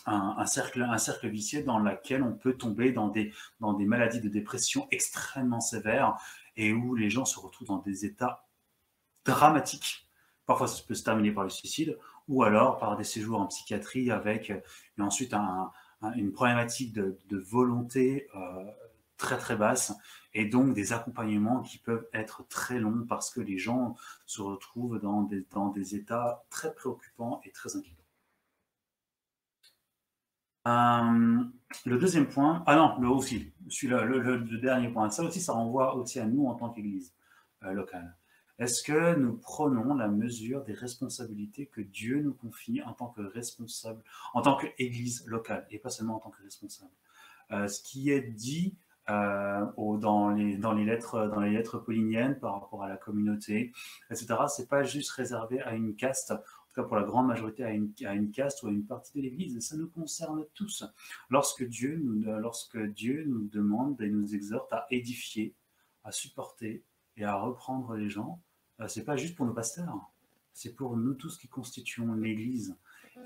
un, 0.06 0.46
cercle, 0.46 0.82
un 0.82 0.98
cercle 0.98 1.28
vicieux 1.28 1.64
dans 1.64 1.80
lequel 1.80 2.22
on 2.22 2.32
peut 2.32 2.52
tomber 2.52 2.92
dans 2.92 3.08
des, 3.08 3.32
dans 3.58 3.72
des 3.72 3.86
maladies 3.86 4.20
de 4.20 4.28
dépression 4.28 4.86
extrêmement 4.92 5.58
sévères 5.58 6.16
et 6.56 6.72
où 6.72 6.94
les 6.94 7.10
gens 7.10 7.24
se 7.24 7.40
retrouvent 7.40 7.66
dans 7.66 7.78
des 7.78 8.04
états 8.04 8.46
dramatiques. 9.24 10.08
Parfois, 10.46 10.68
ça 10.68 10.80
peut 10.86 10.94
se 10.94 11.02
terminer 11.02 11.32
par 11.32 11.42
le 11.42 11.50
suicide 11.50 11.98
ou 12.28 12.44
alors 12.44 12.78
par 12.78 12.96
des 12.96 13.04
séjours 13.04 13.40
en 13.40 13.46
psychiatrie 13.46 14.12
avec 14.12 14.50
et 14.50 14.62
ensuite 15.02 15.34
une 16.16 16.32
problématique 16.32 16.92
de, 16.92 17.18
volonté 17.30 18.28
euh, 18.34 18.64
très 19.16 19.38
très 19.38 19.56
basse 19.56 19.94
et 20.34 20.44
donc 20.44 20.74
des 20.74 20.92
accompagnements 20.92 21.62
qui 21.62 21.78
peuvent 21.78 22.06
être 22.12 22.46
très 22.48 22.78
longs 22.78 23.06
parce 23.08 23.30
que 23.30 23.40
les 23.40 23.58
gens 23.58 23.96
se 24.26 24.42
retrouvent 24.42 25.00
dans 25.00 25.22
des, 25.22 25.46
dans 25.50 25.68
des 25.68 25.94
états 25.94 26.44
très 26.50 26.74
préoccupants 26.74 27.40
et 27.44 27.52
très 27.52 27.76
inquiétants. 27.76 28.02
Euh, 30.66 31.44
le 31.84 31.98
deuxième 31.98 32.28
point, 32.28 32.64
ah 32.66 32.74
non, 32.76 32.98
le 32.98 33.08
aussi, 33.08 33.52
celui-là, 33.68 34.04
le, 34.04 34.58
dernier 34.58 34.88
point, 34.88 35.10
ça 35.10 35.22
aussi, 35.22 35.40
ça 35.40 35.52
renvoie 35.52 35.94
aussi 35.94 36.18
à 36.18 36.26
nous 36.26 36.46
en 36.46 36.54
tant 36.54 36.70
qu'Église 36.70 37.14
euh, 37.62 37.72
locale. 37.72 38.16
Est-ce 38.58 38.82
que 38.82 39.14
nous 39.16 39.36
prenons 39.36 39.94
la 39.94 40.08
mesure 40.08 40.64
des 40.64 40.72
responsabilités 40.72 41.66
que 41.66 41.82
Dieu 41.82 42.22
nous 42.22 42.34
confie 42.34 42.82
en 42.82 42.92
tant 42.92 43.08
que 43.08 43.20
responsable, 43.20 44.02
en 44.32 44.42
tant 44.42 44.56
qu'Église 44.56 45.26
locale, 45.26 45.66
et 45.70 45.78
pas 45.78 45.90
seulement 45.90 46.16
en 46.16 46.20
tant 46.20 46.30
que 46.30 46.42
responsable? 46.42 46.92
Ce 47.50 47.82
qui 47.82 48.10
est 48.10 48.22
dit 48.22 48.74
dans, 49.08 50.30
les, 50.36 50.56
dans, 50.56 50.72
les 50.72 50.84
lettres, 50.84 51.28
dans 51.28 52.40
par 52.40 52.60
rapport 52.60 52.82
à 52.82 52.88
la 52.88 52.96
communauté, 52.96 53.72
etc. 54.10 54.34
C'est 54.48 54.68
pas 54.68 54.82
juste 54.82 55.10
réservé 55.10 55.60
à 55.60 55.74
une 55.74 55.94
caste, 55.94 56.32
en 56.32 56.36
tout 56.36 56.74
cas 56.74 56.82
pour 56.82 56.96
la 56.96 57.04
grande 57.04 57.26
majorité 57.26 57.64
à 57.64 57.70
une, 57.70 58.30
caste 58.30 58.62
ou 58.62 58.68
à 58.68 58.70
une 58.70 58.84
partie 58.84 59.12
de 59.16 59.22
l'Église, 59.22 59.58
ça 59.60 59.76
nous 59.76 59.88
concerne 59.88 60.44
tous. 60.54 60.84
Lorsque 61.30 61.64
Dieu 61.64 61.96
nous 61.98 63.48
demande 63.48 64.00
et 64.00 64.08
nous 64.08 64.34
exhorte 64.34 64.72
à 64.72 64.86
édifier, 64.90 65.54
à 66.04 66.12
supporter 66.12 66.82
et 67.16 67.24
à 67.24 67.36
reprendre 67.36 67.94
les 67.96 68.08
gens, 68.08 68.40
c'est 68.88 69.04
pas 69.04 69.16
juste 69.16 69.34
pour 69.36 69.46
nos 69.46 69.54
pasteurs, 69.54 70.10
c'est 70.52 70.74
pour 70.74 70.96
nous 70.96 71.14
tous 71.14 71.36
qui 71.36 71.48
constituons 71.48 72.14
l'Église. 72.14 72.76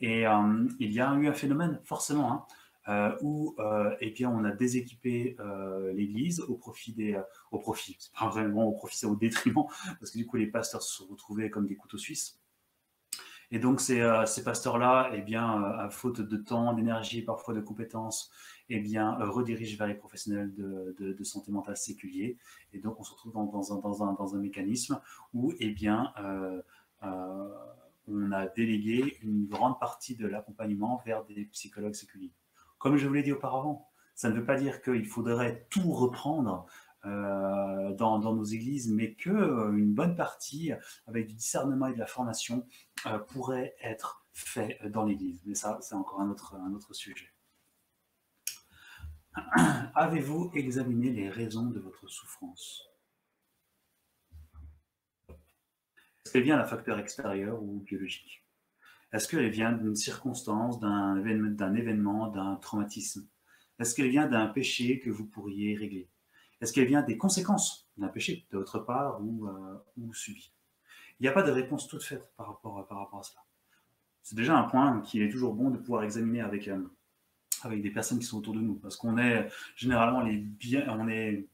Et 0.00 0.26
euh, 0.26 0.68
il 0.78 0.92
y 0.92 1.00
a 1.00 1.14
eu 1.14 1.28
un 1.28 1.32
phénomène, 1.32 1.80
forcément, 1.84 2.32
hein, 2.32 2.44
euh, 2.88 3.16
où 3.22 3.54
euh, 3.58 3.94
eh 4.00 4.10
bien, 4.10 4.30
on 4.30 4.44
a 4.44 4.52
déséquipé 4.52 5.36
l'Église 5.94 6.40
au 6.40 6.54
profit 6.54 6.92
des, 6.92 7.20
au 7.50 7.58
profit, 7.58 7.96
c'est 7.98 8.12
pas 8.12 8.28
vraiment 8.28 8.64
au 8.64 8.72
profit, 8.72 8.96
c'est 8.98 9.06
au 9.06 9.16
détriment, 9.16 9.66
parce 9.98 10.10
que 10.10 10.18
du 10.18 10.26
coup 10.26 10.36
les 10.36 10.46
pasteurs 10.46 10.82
se 10.82 10.96
sont 10.96 11.06
retrouvés 11.06 11.50
comme 11.50 11.66
des 11.66 11.76
couteaux 11.76 11.98
suisses. 11.98 12.39
Et 13.50 13.58
donc 13.58 13.80
ces, 13.80 14.00
ces 14.26 14.44
pasteurs-là, 14.44 15.10
eh 15.12 15.22
bien, 15.22 15.62
à 15.64 15.90
faute 15.90 16.20
de 16.20 16.36
temps, 16.36 16.72
d'énergie, 16.72 17.22
parfois 17.22 17.52
de 17.52 17.60
compétences, 17.60 18.30
eh 18.68 18.78
bien, 18.78 19.16
redirigent 19.16 19.76
vers 19.76 19.88
les 19.88 19.94
professionnels 19.94 20.54
de, 20.54 21.24
santé 21.24 21.50
mentale 21.50 21.76
séculiers. 21.76 22.38
Et 22.72 22.78
donc 22.78 23.00
on 23.00 23.02
se 23.02 23.12
retrouve 23.12 23.32
dans 23.32 24.34
un, 24.34 24.38
mécanisme 24.38 25.00
où, 25.34 25.52
eh 25.58 25.70
bien, 25.70 26.12
on 27.02 28.32
a 28.32 28.46
délégué 28.46 29.18
une 29.22 29.46
grande 29.46 29.78
partie 29.78 30.16
de 30.16 30.26
l'accompagnement 30.26 31.02
vers 31.04 31.24
des 31.24 31.44
psychologues 31.46 31.94
séculiers. 31.94 32.32
Comme 32.78 32.96
je 32.96 33.06
vous 33.06 33.14
l'ai 33.14 33.22
dit 33.22 33.32
auparavant, 33.32 33.88
ça 34.14 34.30
ne 34.30 34.34
veut 34.34 34.44
pas 34.44 34.56
dire 34.56 34.82
qu'il 34.82 35.06
faudrait 35.06 35.66
tout 35.70 35.92
reprendre 35.92 36.66
euh, 37.06 37.94
dans, 37.94 38.18
nos 38.18 38.44
églises, 38.44 38.90
mais 38.90 39.14
que 39.14 39.30
euh, 39.30 39.72
une 39.72 39.94
bonne 39.94 40.16
partie, 40.16 40.72
avec 41.06 41.28
du 41.28 41.34
discernement 41.34 41.86
et 41.86 41.94
de 41.94 41.98
la 41.98 42.06
formation, 42.06 42.66
euh, 43.06 43.18
pourrait 43.18 43.74
être 43.82 44.26
fait 44.32 44.78
dans 44.90 45.04
l'église. 45.04 45.42
Mais 45.46 45.54
ça, 45.54 45.78
c'est 45.80 45.94
encore 45.94 46.20
un 46.20 46.28
autre, 46.28 46.56
un 46.56 46.74
autre 46.74 46.92
sujet. 46.92 47.32
Avez-vous 49.94 50.50
examiné 50.54 51.10
les 51.10 51.30
raisons 51.30 51.70
de 51.70 51.80
votre 51.80 52.06
souffrance? 52.06 52.86
Est-ce 55.28 56.32
qu'elle 56.32 56.42
vient 56.42 56.58
d'un 56.58 56.66
facteur 56.66 56.98
extérieur 56.98 57.62
ou 57.62 57.80
biologique? 57.80 58.44
Est-ce 59.12 59.26
qu'elle 59.26 59.48
vient 59.48 59.72
d'une 59.72 59.96
circonstance, 59.96 60.78
d'un 60.78 61.16
événement, 61.16 62.28
d'un 62.28 62.56
traumatisme? 62.56 63.26
Est-ce 63.78 63.94
qu'elle 63.94 64.10
vient 64.10 64.28
d'un 64.28 64.46
péché 64.46 65.00
que 65.00 65.08
vous 65.08 65.26
pourriez 65.26 65.74
régler? 65.74 66.10
Est-ce 66.60 66.72
qu'elle 66.72 66.86
vient 66.86 67.02
des 67.02 67.16
conséquences 67.16 67.88
d'un 67.96 68.08
péché 68.08 68.46
de 68.50 68.58
votre 68.58 68.78
part 68.80 69.20
ou, 69.22 69.46
euh, 69.48 70.12
subi? 70.12 70.52
Il 71.18 71.24
n'y 71.24 71.28
a 71.28 71.32
pas 71.32 71.42
de 71.42 71.50
réponse 71.50 71.88
toute 71.88 72.02
faite 72.02 72.30
par 72.36 72.48
rapport, 72.48 72.86
par 72.86 72.98
rapport 72.98 73.20
à 73.20 73.22
cela. 73.22 73.42
C'est 74.22 74.36
déjà 74.36 74.56
un 74.56 74.64
point 74.64 75.00
qu'il 75.00 75.22
est 75.22 75.30
toujours 75.30 75.54
bon 75.54 75.70
de 75.70 75.78
pouvoir 75.78 76.04
examiner 76.04 76.40
avec, 76.40 76.68
euh, 76.68 76.82
avec 77.62 77.82
des 77.82 77.90
personnes 77.90 78.18
qui 78.18 78.26
sont 78.26 78.38
autour 78.38 78.54
de 78.54 78.60
nous, 78.60 78.74
parce 78.74 78.96
qu'on 78.96 79.18
est 79.18 79.48
généralement 79.76 80.20
les 80.20 80.36
bien, 80.36 80.86
on 80.88 81.08
est 81.08 81.46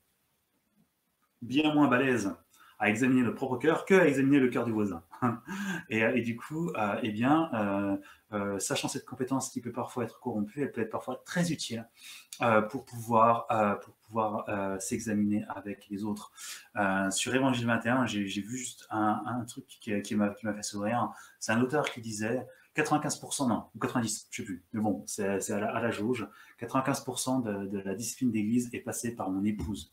bien 1.43 1.73
moins 1.75 1.89
balèze 1.89 2.35
à 2.79 2.91
examiner 2.91 3.23
notre 3.23 3.37
propre 3.37 3.57
cœur 3.57 3.85
que 3.85 3.95
à 3.95 4.07
examiner 4.07 4.39
le 4.39 4.49
cœur 4.49 4.65
du 4.65 4.73
voisin. 4.73 5.03
et, 5.89 6.01
et, 6.01 6.21
du 6.21 6.37
coup, 6.37 6.71
euh, 6.77 6.99
eh 7.03 7.11
bien, 7.11 7.51
euh, 7.55 7.97
euh, 8.33 8.59
sachant 8.59 8.89
cette 8.89 9.05
compétence 9.05 9.51
qui 9.51 9.61
peut 9.61 9.73
parfois 9.73 10.05
être 10.05 10.21
corrompue, 10.21 10.63
elle 10.63 10.73
peut 10.73 10.81
être 10.81 10.91
parfois 10.91 11.23
très 11.25 11.53
utile 11.53 11.89
euh, 12.43 12.61
pour 12.61 12.85
pouvoir, 12.85 13.47
euh, 13.51 13.77
pour 13.77 13.95
pouvoir 13.95 14.49
euh, 14.49 14.79
s'examiner 14.79 15.45
avec 15.49 15.89
les 15.89 16.05
autres. 16.05 16.33
sur 17.11 17.35
Évangile 17.35 17.67
21, 17.67 18.07
j'ai 18.07 18.25
vu 18.25 18.59
juste 18.59 18.87
un, 18.91 19.45
truc 19.49 19.67
qui, 19.67 20.03
qui 20.03 20.15
m'a 20.15 20.35
fait 20.35 20.63
sourire. 20.63 21.11
C'est 21.39 21.53
un 21.53 21.61
auteur 21.63 21.91
qui 21.91 22.01
disait 22.01 22.47
95%, 22.77 23.49
non, 23.49 23.65
ou 23.75 23.79
90, 23.79 24.29
je 24.31 24.37
sais 24.37 24.45
plus, 24.45 24.65
mais 24.73 24.81
bon, 24.81 25.03
c'est 25.07 25.51
à, 25.51 25.81
la 25.81 25.91
jauge. 25.91 26.29
95% 26.61 27.43
de, 27.43 27.79
la 27.79 27.95
discipline 27.95 28.31
d'église 28.31 28.69
est 28.73 28.81
passée 28.81 29.15
par 29.15 29.31
mon 29.31 29.45
épouse. 29.45 29.93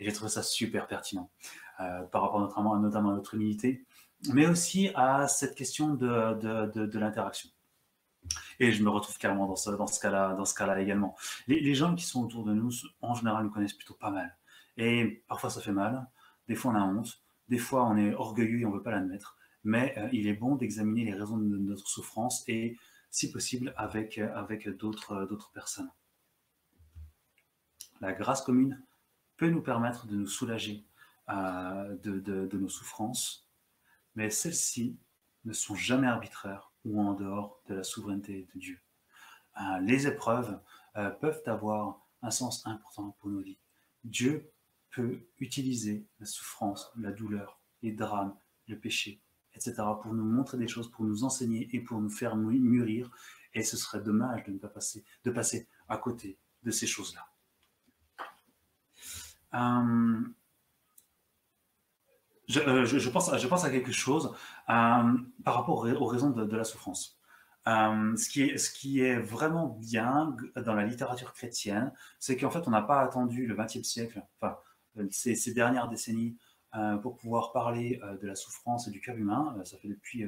Et 0.00 0.04
j'ai 0.04 0.12
trouvé 0.12 0.28
ça 0.28 0.42
super 0.42 0.88
pertinent 0.88 1.30
euh, 1.50 1.63
par 1.78 2.22
rapport 2.22 2.40
notamment, 2.40 2.74
à 2.74 3.14
notre 3.14 3.34
humilité, 3.34 3.84
mais 4.32 4.46
aussi 4.46 4.90
à 4.94 5.28
cette 5.28 5.54
question 5.54 5.94
de, 5.94 6.34
de, 6.74 6.98
l'interaction. 6.98 7.50
Et 8.58 8.72
je 8.72 8.82
me 8.82 8.88
retrouve 8.88 9.18
carrément 9.18 9.46
dans 9.46 9.56
ce, 9.56 9.70
dans 9.70 9.86
ce 9.86 10.00
cas-là, 10.00 10.36
cas-là 10.56 10.80
également. 10.80 11.16
Les, 11.46 11.74
gens 11.74 11.94
qui 11.94 12.04
sont 12.04 12.24
autour 12.24 12.44
de 12.44 12.54
nous, 12.54 12.70
en 13.02 13.14
général, 13.14 13.44
nous 13.44 13.50
connaissent 13.50 13.74
plutôt 13.74 13.94
pas 13.94 14.10
mal. 14.10 14.36
Et 14.76 15.22
parfois, 15.28 15.50
ça 15.50 15.60
fait 15.60 15.72
mal. 15.72 16.06
Des 16.48 16.54
fois, 16.54 16.72
on 16.72 16.74
a 16.76 16.82
honte. 16.82 17.22
Des 17.48 17.58
fois, 17.58 17.84
on 17.84 17.96
est 17.96 18.14
orgueilleux 18.14 18.60
et 18.60 18.66
on 18.66 18.70
veut 18.70 18.82
pas 18.82 18.90
l'admettre. 18.90 19.36
Mais 19.64 19.94
euh, 19.98 20.08
il 20.12 20.26
est 20.26 20.34
bon 20.34 20.56
d'examiner 20.56 21.04
les 21.04 21.14
raisons 21.14 21.36
de 21.36 21.56
notre 21.58 21.88
souffrance 21.88 22.44
et, 22.48 22.76
si 23.10 23.30
possible, 23.30 23.74
avec, 23.76 24.18
avec 24.18 24.68
d'autres, 24.68 25.26
d'autres 25.26 25.50
personnes. 25.52 25.90
La 28.00 28.12
grâce 28.12 28.42
commune 28.42 28.82
peut 29.36 29.48
nous 29.48 29.62
permettre 29.62 30.06
de 30.06 30.16
nous 30.16 30.26
soulager 30.26 30.84
euh, 31.30 31.96
de, 32.02 32.58
nos 32.58 32.68
souffrances, 32.68 33.48
mais 34.14 34.30
celles-ci 34.30 34.98
ne 35.44 35.52
sont 35.52 35.74
jamais 35.74 36.06
arbitraires 36.06 36.72
ou 36.84 37.00
en 37.00 37.14
dehors 37.14 37.62
de 37.68 37.74
la 37.74 37.82
souveraineté 37.82 38.46
de 38.54 38.58
Dieu. 38.58 38.80
Euh, 39.60 39.78
les 39.80 40.06
épreuves 40.06 40.60
euh, 40.96 41.10
peuvent 41.10 41.42
avoir 41.46 42.06
un 42.22 42.30
sens 42.30 42.66
important 42.66 43.16
pour 43.20 43.30
nos 43.30 43.40
vies. 43.40 43.58
Dieu 44.04 44.52
peut 44.90 45.26
utiliser 45.38 46.06
la 46.20 46.26
souffrance, 46.26 46.92
la 46.96 47.10
douleur, 47.10 47.60
les 47.82 47.92
drames, 47.92 48.36
le 48.68 48.78
péché, 48.78 49.22
etc., 49.54 49.74
pour 50.02 50.14
nous 50.14 50.24
montrer 50.24 50.58
des 50.58 50.68
choses, 50.68 50.90
pour 50.90 51.04
nous 51.04 51.24
enseigner 51.24 51.68
et 51.74 51.80
pour 51.80 52.00
nous 52.00 52.10
faire 52.10 52.36
mûrir. 52.36 53.10
Et 53.54 53.62
ce 53.62 53.76
serait 53.76 54.00
dommage 54.02 54.44
de 54.44 54.52
ne 54.52 54.58
pas 54.58 54.68
passer, 54.68 55.04
de 55.24 55.30
passer 55.30 55.68
à 55.88 55.96
côté 55.96 56.38
de 56.62 56.70
ces 56.70 56.86
choses-là. 56.86 57.26
Euh, 59.54 60.22
euh, 62.56 62.84
je, 62.84 63.08
pense, 63.08 63.64
à 63.64 63.70
quelque 63.70 63.92
chose 63.92 64.34
euh, 64.68 65.12
par 65.44 65.54
rapport 65.54 65.78
aux, 65.78 66.06
raisons 66.06 66.30
de, 66.30 66.56
la 66.56 66.64
souffrance. 66.64 67.18
ce, 67.66 68.28
qui 68.28 68.42
est, 68.42 68.58
ce 68.58 68.70
qui 68.70 69.00
est 69.00 69.18
vraiment 69.18 69.78
bien 69.80 70.36
dans 70.56 70.74
la 70.74 70.84
littérature 70.84 71.32
chrétienne, 71.32 71.92
c'est 72.18 72.36
qu'en 72.36 72.50
fait, 72.50 72.66
on 72.66 72.70
n'a 72.70 72.82
pas 72.82 73.00
attendu 73.00 73.46
le 73.46 73.54
XXe 73.54 73.82
siècle, 73.82 74.22
enfin, 74.40 74.56
ces, 75.10 75.54
dernières 75.54 75.88
décennies, 75.88 76.36
pour 77.02 77.16
pouvoir 77.16 77.52
parler 77.52 78.00
de 78.20 78.26
la 78.26 78.34
souffrance 78.34 78.88
et 78.88 78.90
du 78.90 79.00
cœur 79.00 79.16
humain. 79.16 79.56
ça 79.64 79.78
fait 79.78 79.88
depuis, 79.88 80.26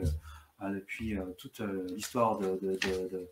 toute 1.39 1.61
l'histoire 1.91 2.39
de, 2.39 2.59
de, 2.63 3.29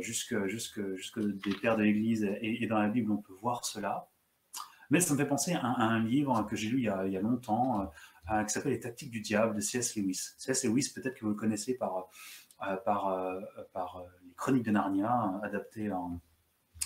jusque, 0.00 0.46
jusque, 0.46 1.20
des 1.20 1.54
pères 1.54 1.76
de 1.76 1.82
l'Église 1.82 2.26
et, 2.40 2.66
dans 2.66 2.78
la 2.78 2.88
Bible, 2.88 3.12
on 3.12 3.18
peut 3.18 3.34
voir 3.42 3.64
cela. 3.64 4.08
Mais 4.90 5.00
ça 5.00 5.14
me 5.14 5.18
fait 5.18 5.26
penser 5.26 5.54
à, 5.54 5.66
un 5.66 6.04
livre 6.04 6.46
que 6.48 6.54
j'ai 6.54 6.68
lu 6.68 6.78
il 6.78 6.84
y 6.84 7.16
a 7.16 7.20
longtemps, 7.20 7.90
euh, 8.30 8.34
euh, 8.34 8.44
qui 8.44 8.52
s'appelle 8.52 8.72
Les 8.72 8.80
tactiques 8.80 9.10
du 9.10 9.20
diable 9.20 9.56
de 9.56 9.60
C.S. 9.60 9.96
Lewis. 9.96 10.34
C.S. 10.38 10.64
Lewis, 10.64 10.92
peut-être 10.94 11.14
que 11.14 11.24
vous 11.24 11.30
le 11.30 11.36
connaissez 11.36 11.74
par, 11.74 12.08
euh, 12.66 12.76
par, 12.84 13.16
par 13.72 14.04
les 14.24 14.34
Chroniques 14.34 14.64
de 14.64 14.70
Narnia, 14.70 15.40
adaptées 15.42 15.90
en, 15.92 16.20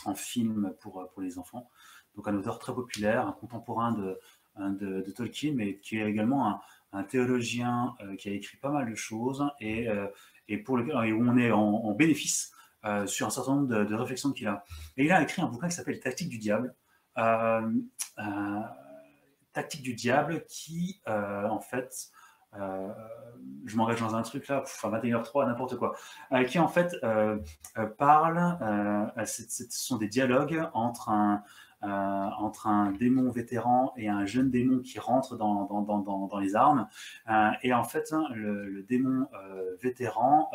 en, 0.04 0.14
film 0.14 0.74
pour, 0.80 1.08
pour 1.12 1.22
les 1.22 1.38
enfants. 1.38 1.70
Donc 2.14 2.28
un 2.28 2.36
auteur 2.36 2.58
très 2.58 2.74
populaire, 2.74 3.26
un 3.26 3.32
contemporain 3.32 3.92
de, 3.92 4.18
de, 4.58 5.02
de 5.02 5.10
Tolkien, 5.10 5.52
mais 5.54 5.78
qui 5.78 5.98
est 5.98 6.08
également 6.08 6.60
un, 6.92 7.04
théologien 7.04 7.94
qui 8.16 8.30
a 8.30 8.32
écrit 8.32 8.56
pas 8.56 8.70
mal 8.70 8.88
de 8.88 8.94
choses 8.94 9.44
et, 9.60 9.86
et 10.48 10.56
pour 10.56 10.78
lequel 10.78 11.12
où 11.12 11.28
on 11.28 11.36
est 11.36 11.50
en, 11.50 11.92
bénéfice 11.92 12.52
sur 13.04 13.26
un 13.26 13.30
certain 13.30 13.56
nombre 13.56 13.84
de, 13.84 13.94
réflexions 13.94 14.32
qu'il 14.32 14.46
a. 14.46 14.64
Et 14.96 15.04
il 15.04 15.12
a 15.12 15.22
écrit 15.22 15.42
un 15.42 15.48
bouquin 15.48 15.68
qui 15.68 15.74
s'appelle 15.74 16.00
Tactiques 16.00 16.30
du 16.30 16.38
diable, 16.38 16.74
euh, 17.18 17.70
euh, 18.18 18.60
tactique 19.56 19.82
du 19.82 19.94
diable 19.94 20.44
qui, 20.48 21.00
euh, 21.08 21.48
en 21.48 21.60
fait, 21.60 22.10
je 23.66 23.76
m'engage 23.76 24.00
dans 24.00 24.14
un 24.14 24.22
truc 24.22 24.48
là, 24.48 24.62
enfin 24.62 24.88
21h03, 24.90 25.46
n'importe 25.46 25.76
quoi, 25.76 25.94
qui 26.48 26.58
en 26.58 26.68
fait 26.68 26.96
parle, 27.98 28.56
ce 29.26 29.64
sont 29.68 29.98
des 29.98 30.08
dialogues 30.08 30.66
entre 30.72 31.10
un, 31.10 31.42
entre 31.82 32.66
un 32.66 32.92
démon 32.92 33.30
vétéran 33.30 33.92
et 33.98 34.08
un 34.08 34.24
jeune 34.24 34.48
démon 34.50 34.78
qui 34.78 34.98
rentre 34.98 35.36
dans, 35.36 35.66
dans, 35.66 35.82
dans, 35.82 36.26
dans 36.28 36.38
les 36.38 36.56
armes. 36.56 36.88
et 37.62 37.74
en 37.74 37.84
fait, 37.84 38.14
hein, 38.14 38.24
le 38.32 38.82
démon 38.84 39.28
vétéran 39.82 40.50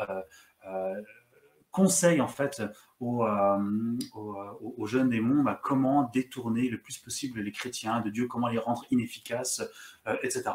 conseille 1.72 2.20
en 2.20 2.28
fait 2.28 2.62
aux, 3.00 3.24
euh, 3.24 3.98
aux, 4.14 4.86
jeunes 4.86 5.08
démons 5.08 5.42
bah, 5.42 5.58
comment 5.60 6.08
détourner 6.12 6.68
le 6.68 6.80
plus 6.80 6.98
possible 6.98 7.40
les 7.40 7.50
chrétiens 7.50 8.00
de 8.00 8.10
Dieu, 8.10 8.28
comment 8.28 8.48
les 8.48 8.58
rendre 8.58 8.84
inefficaces, 8.90 9.62
euh, 10.06 10.16
etc. 10.22 10.50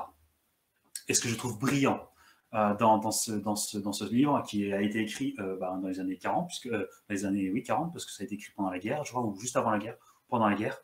Et 1.10 1.14
ce 1.14 1.22
que 1.22 1.28
je 1.28 1.36
trouve 1.36 1.60
brillant 1.60 2.10
ce, 2.54 3.34
dans, 3.34 3.56
ce, 3.56 4.06
livre 4.06 4.42
qui 4.48 4.72
a 4.72 4.82
été 4.82 5.02
écrit 5.02 5.36
bah, 5.60 5.78
dans 5.82 5.88
les 5.88 6.00
années 6.00 6.18
40, 6.18 6.48
puisque, 6.48 6.70
dans 6.70 6.86
les 7.10 7.26
années 7.26 7.52
oui, 7.52 7.62
40, 7.64 7.92
parce 7.92 8.06
que 8.06 8.12
ça 8.12 8.24
a 8.24 8.26
été 8.26 8.36
écrit 8.36 8.54
pendant 8.56 8.70
la 8.70 8.80
guerre, 8.80 9.04
je 9.04 9.12
crois, 9.12 9.22
ou 9.22 9.38
juste 9.38 9.58
avant 9.58 9.72
la 9.72 9.80
guerre, 9.80 9.98
pendant 10.30 10.48
la 10.48 10.56
guerre, 10.56 10.80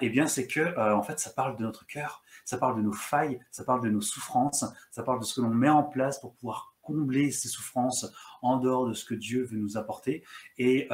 eh 0.00 0.08
bien, 0.08 0.26
c'est 0.26 0.46
que, 0.46 0.78
en 0.94 1.02
fait, 1.02 1.20
ça 1.20 1.30
parle 1.30 1.56
de 1.56 1.62
notre 1.62 1.86
cœur, 1.86 2.22
ça 2.46 2.56
parle 2.56 2.76
de 2.76 2.82
nos 2.82 2.94
failles, 2.94 3.40
ça 3.50 3.62
parle 3.64 3.82
de 3.82 3.90
nos 3.90 4.00
souffrances, 4.00 4.64
ça 4.90 5.02
parle 5.02 5.20
de 5.20 5.24
ce 5.24 5.34
que 5.34 5.42
l'on 5.42 5.50
met 5.50 5.68
en 5.68 5.82
place 5.82 6.18
pour 6.18 6.34
pouvoir 6.34 6.75
combler 6.86 7.30
ces 7.30 7.48
souffrances 7.48 8.06
en 8.42 8.58
dehors 8.58 8.86
de 8.86 8.94
ce 8.94 9.04
que 9.04 9.14
Dieu 9.14 9.44
veut 9.44 9.58
nous 9.58 9.76
apporter. 9.76 10.24
Et, 10.58 10.88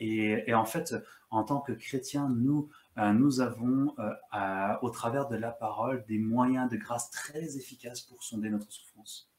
et, 0.00 0.44
et 0.46 0.54
en 0.54 0.64
fait, 0.64 0.94
en 1.32 1.44
tant 1.44 1.60
que 1.60 1.72
chrétiens, 1.72 2.28
nous, 2.28 2.68
euh, 2.98 3.12
nous 3.12 3.40
avons, 3.40 3.94
euh, 3.98 4.74
au 4.82 4.90
travers 4.90 5.28
de 5.28 5.36
la 5.36 5.50
parole, 5.50 6.04
des 6.06 6.18
moyens 6.18 6.70
de 6.70 6.76
grâce 6.76 7.10
très 7.10 7.56
efficaces 7.56 8.02
pour 8.02 8.22
sonder 8.22 8.50
notre 8.50 8.70
souffrance. 8.70 9.30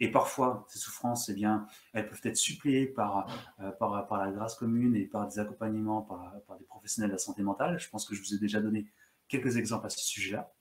Et 0.00 0.10
parfois, 0.10 0.66
ces 0.68 0.78
souffrances, 0.78 1.30
eh 1.30 1.34
bien, 1.34 1.66
elles 1.94 2.08
peuvent 2.08 2.20
être 2.24 2.36
suppléées 2.36 2.86
par, 2.86 3.26
euh, 3.60 3.70
par, 3.70 4.06
par, 4.06 4.18
la 4.18 4.32
grâce 4.32 4.54
commune 4.56 4.94
et 4.96 5.06
par 5.06 5.26
des 5.26 5.38
accompagnements 5.38 6.02
par, 6.02 6.34
par, 6.46 6.58
des 6.58 6.64
professionnels 6.64 7.10
de 7.10 7.14
la 7.14 7.18
santé 7.18 7.42
mentale. 7.42 7.78
Je 7.78 7.88
pense 7.88 8.06
que 8.06 8.14
je 8.14 8.20
vous 8.20 8.34
ai 8.34 8.38
déjà 8.38 8.60
donné 8.60 8.86
quelques 9.28 9.56
exemples 9.56 9.86
à 9.86 9.90
ce 9.90 10.00
sujet-là. 10.00 10.52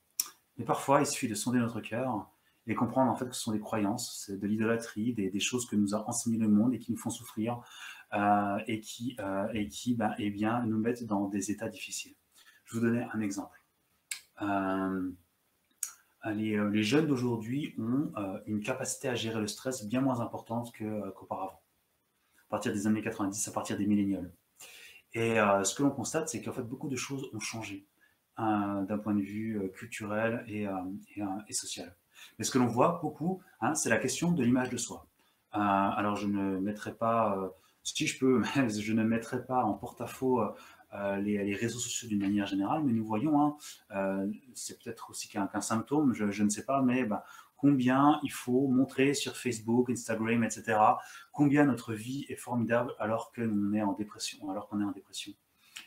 Mais 0.57 0.63
parfois, 0.63 1.01
il 1.01 1.05
suffit 1.05 1.27
de 1.27 1.35
sonder 1.35 1.59
notre 1.59 1.81
cœur 1.81 2.31
et 2.67 2.75
comprendre 2.75 3.11
en 3.11 3.15
fait 3.15 3.27
que 3.27 3.35
ce 3.35 3.41
sont 3.41 3.51
des 3.51 3.59
croyances, 3.59 4.29
de 4.29 4.47
l'idolâtrie, 4.47 5.13
des, 5.13 5.39
choses 5.39 5.65
que 5.65 5.75
nous 5.75 5.95
a 5.95 6.07
enseigné 6.07 6.37
le 6.37 6.47
monde 6.47 6.73
et 6.73 6.79
qui 6.79 6.91
nous 6.91 6.97
font 6.97 7.09
souffrir 7.09 7.61
euh, 8.13 8.59
et 8.67 8.79
qui, 8.79 9.17
euh, 9.19 9.47
et 9.53 9.67
qui 9.67 9.95
ben, 9.95 10.13
eh 10.17 10.29
bien, 10.29 10.63
nous 10.65 10.77
mettent 10.77 11.03
dans 11.05 11.27
des 11.27 11.51
états 11.51 11.67
difficiles. 11.67 12.15
Je 12.65 12.75
vous 12.75 12.85
donner 12.85 13.05
un 13.13 13.19
exemple. 13.19 13.59
Euh, 14.41 15.11
les, 16.25 16.83
jeunes 16.83 17.07
d'aujourd'hui 17.07 17.75
ont 17.77 18.13
une 18.45 18.61
capacité 18.61 19.09
à 19.09 19.15
gérer 19.15 19.41
le 19.41 19.47
stress 19.47 19.85
bien 19.85 19.99
moins 19.99 20.21
importante 20.21 20.71
qu'auparavant. 20.71 21.61
à 22.47 22.49
partir 22.49 22.71
des 22.71 22.87
années 22.87 23.01
90, 23.01 23.45
à 23.47 23.51
partir 23.51 23.77
des 23.77 23.85
millénials. 23.85 24.31
Et 25.13 25.35
ce 25.35 25.75
que 25.75 25.83
l'on 25.83 25.91
constate, 25.91 26.29
c'est 26.29 26.41
qu'en 26.41 26.53
fait, 26.53 26.63
beaucoup 26.63 26.87
de 26.87 26.95
choses 26.95 27.29
ont 27.33 27.41
changé 27.41 27.85
d'un 28.37 28.97
point 29.03 29.13
de 29.13 29.21
vue 29.21 29.69
culturel 29.75 30.45
et, 30.47 30.65
et, 31.49 31.53
social. 31.53 31.93
Mais 32.37 32.45
ce 32.45 32.51
que 32.51 32.57
l'on 32.57 32.67
voit 32.67 32.99
beaucoup, 33.01 33.41
hein, 33.61 33.75
c'est 33.75 33.89
la 33.89 33.97
question 33.97 34.31
de 34.31 34.43
l'image 34.43 34.69
de 34.69 34.77
soi. 34.77 35.07
alors, 35.51 36.15
je 36.15 36.27
ne 36.27 36.59
mettrai 36.59 36.93
pas 36.93 37.37
si 37.83 38.07
je 38.07 38.17
peux, 38.17 38.41
je 38.69 38.93
ne 38.93 39.03
mettrai 39.03 39.45
pas 39.45 39.63
en 39.63 39.73
porte-à-faux 39.73 40.41
euh, 40.95 41.17
les, 41.17 41.55
réseaux 41.55 41.79
sociaux 41.79 42.07
d'une 42.07 42.19
manière 42.19 42.45
générale, 42.45 42.83
mais 42.83 42.91
nous 42.91 43.03
voyons, 43.03 43.41
hein, 43.41 43.57
euh, 43.95 44.31
c'est 44.53 44.81
peut-être 44.81 45.09
aussi 45.09 45.27
qu'un 45.27 45.61
symptôme, 45.61 46.13
je, 46.13 46.43
ne 46.43 46.49
sais 46.49 46.65
pas, 46.65 46.83
mais 46.83 47.03
bah, 47.03 47.23
combien 47.57 48.19
il 48.21 48.31
faut 48.31 48.67
montrer 48.67 49.15
sur 49.15 49.35
Facebook, 49.35 49.89
Instagram, 49.89 50.43
etc., 50.43 50.77
combien 51.31 51.65
notre 51.65 51.93
vie 51.93 52.27
est 52.29 52.35
formidable 52.35 52.93
alors 52.99 53.31
qu'on 53.31 53.73
est 53.73 53.81
en 53.81 53.93
dépression, 53.93 54.51
alors 54.51 54.67
qu'on 54.67 54.81
est 54.81 54.85
en 54.85 54.91
dépression. 54.91 55.33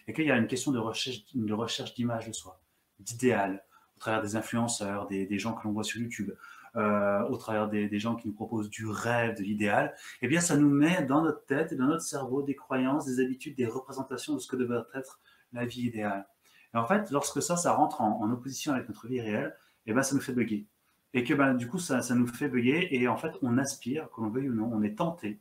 Et 0.09 0.13
qu'il 0.13 0.25
y 0.25 0.31
a 0.33 0.37
une 0.37 0.49
question 0.49 0.73
de 0.73 0.79
recherche, 0.81 1.25
de 1.35 1.55
recherche 1.55 1.95
d'image 1.95 2.27
de 2.27 2.33
soi, 2.33 2.61
d'idéal, 2.99 3.65
au 3.97 4.01
travers 4.01 4.23
des 4.23 4.37
influenceurs, 4.37 5.07
des 5.07 5.39
gens 5.39 5.55
que 5.55 5.65
l'on 5.65 5.73
voit 5.73 5.85
sur 5.85 6.01
YouTube, 6.01 6.31
euh, 6.77 7.23
au 7.29 7.39
travers 7.39 7.69
des, 7.71 7.99
gens 7.99 8.17
qui 8.17 8.29
nous 8.29 8.35
proposent 8.35 8.69
du 8.69 8.87
rêve, 8.87 9.39
de 9.39 9.43
l'idéal, 9.43 9.95
eh 10.21 10.29
bien, 10.29 10.41
ça 10.41 10.59
nous 10.59 10.69
met 10.69 11.05
dans 11.05 11.23
notre 11.23 11.43
tête 11.47 11.73
et 11.73 11.77
dans 11.77 11.87
notre 11.87 12.03
cerveau 12.03 12.43
des 12.43 12.55
croyances, 12.55 13.07
des 13.07 13.19
habitudes, 13.19 13.57
des 13.57 13.67
représentations 13.67 14.35
de 14.35 14.41
ce 14.41 14.47
que 14.47 14.57
devrait 14.57 14.85
être 14.95 15.19
la 15.55 15.65
vie 15.65 15.87
idéale. 15.87 16.27
Et 16.75 16.77
en 16.77 16.87
fait, 16.87 17.11
lorsque 17.11 17.41
ça, 17.41 17.57
ça 17.57 17.73
rentre 17.73 18.03
en, 18.03 18.31
opposition 18.31 18.75
avec 18.75 18.89
notre 18.89 19.07
vie 19.07 19.23
réelle, 19.23 19.57
eh 19.87 19.95
bien, 19.95 20.03
ça 20.03 20.15
nous 20.15 20.21
fait 20.21 20.35
bugger. 20.35 20.67
Et 21.15 21.25
que 21.25 21.33
ben, 21.33 21.55
du 21.55 21.67
coup, 21.67 21.79
ça, 21.79 22.03
ça 22.03 22.15
nous 22.15 22.27
fait 22.27 22.51
bugger 22.51 22.95
et 22.95 23.09
en 23.09 23.17
fait, 23.17 23.33
on 23.41 23.57
aspire, 23.57 24.11
que 24.11 24.21
l'on 24.21 24.29
veuille 24.29 24.51
ou 24.51 24.55
non, 24.55 24.71
on 24.71 24.83
est 24.83 24.99
tenté, 24.99 25.41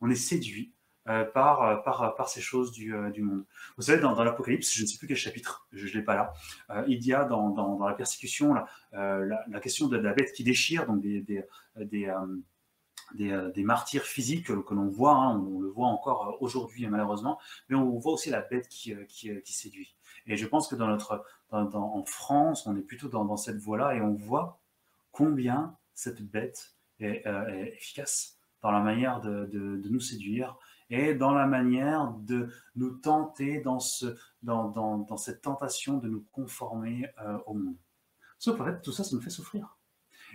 on 0.00 0.10
est 0.10 0.16
séduit 0.16 0.72
euh, 1.08 1.24
par, 1.24 1.62
euh, 1.62 1.76
par, 1.82 2.28
ces 2.28 2.40
choses 2.40 2.70
du, 2.70 2.94
euh, 2.94 3.10
monde. 3.18 3.44
Vous 3.76 3.82
savez, 3.82 4.00
dans, 4.00 4.22
l'Apocalypse, 4.22 4.72
je 4.72 4.82
ne 4.82 4.86
sais 4.86 4.98
plus 4.98 5.08
quel 5.08 5.16
chapitre, 5.16 5.66
je 5.72 5.88
ne 5.88 5.92
l'ai 5.94 6.02
pas 6.02 6.14
là, 6.14 6.32
il 6.86 7.04
y 7.04 7.12
a 7.12 7.24
dans, 7.24 7.76
la 7.84 7.94
persécution 7.94 8.54
la, 8.92 9.60
question 9.60 9.88
de, 9.88 9.96
la 9.96 10.12
bête 10.12 10.32
qui 10.32 10.44
déchire, 10.44 10.86
donc 10.86 11.00
des, 11.00 11.44
martyrs 13.64 14.04
physiques 14.04 14.46
que, 14.46 14.74
l'on 14.74 14.86
voit, 14.86 15.16
hein, 15.16 15.44
on, 15.44 15.58
le 15.58 15.70
voit 15.70 15.88
encore 15.88 16.36
aujourd'hui 16.40 16.86
malheureusement, 16.86 17.40
mais 17.68 17.74
on 17.74 17.98
voit 17.98 18.12
aussi 18.12 18.30
la 18.30 18.40
bête 18.40 18.68
qui, 18.68 18.94
séduit. 19.44 19.96
Et 20.28 20.36
je 20.36 20.46
pense 20.46 20.68
que 20.68 20.76
dans 20.76 20.86
notre, 20.86 21.24
en 21.50 22.04
France, 22.04 22.64
on 22.68 22.76
est 22.76 22.82
plutôt 22.82 23.08
dans, 23.08 23.36
cette 23.36 23.58
voie-là 23.58 23.96
et 23.96 24.00
on 24.00 24.14
voit 24.14 24.60
combien 25.10 25.76
cette 25.94 26.22
bête 26.22 26.76
est, 27.00 27.24
efficace 27.74 28.38
dans 28.62 28.70
la 28.70 28.78
manière 28.78 29.20
de 29.20 29.88
nous 29.90 29.98
séduire, 29.98 30.56
et 30.90 31.14
dans 31.14 31.32
la 31.32 31.46
manière 31.46 32.12
de 32.18 32.48
nous 32.76 32.90
tenter 32.90 33.60
dans, 33.60 33.80
ce, 33.80 34.16
dans, 34.42 34.68
dans, 34.68 34.98
dans 34.98 35.16
cette 35.16 35.42
tentation 35.42 35.98
de 35.98 36.08
nous 36.08 36.24
conformer 36.32 37.08
euh, 37.20 37.38
au 37.46 37.54
monde. 37.54 37.76
Sauf 38.38 38.58
qu'en 38.58 38.64
fait, 38.64 38.80
tout 38.82 38.92
ça, 38.92 39.04
ça 39.04 39.14
nous 39.14 39.22
fait 39.22 39.30
souffrir. 39.30 39.76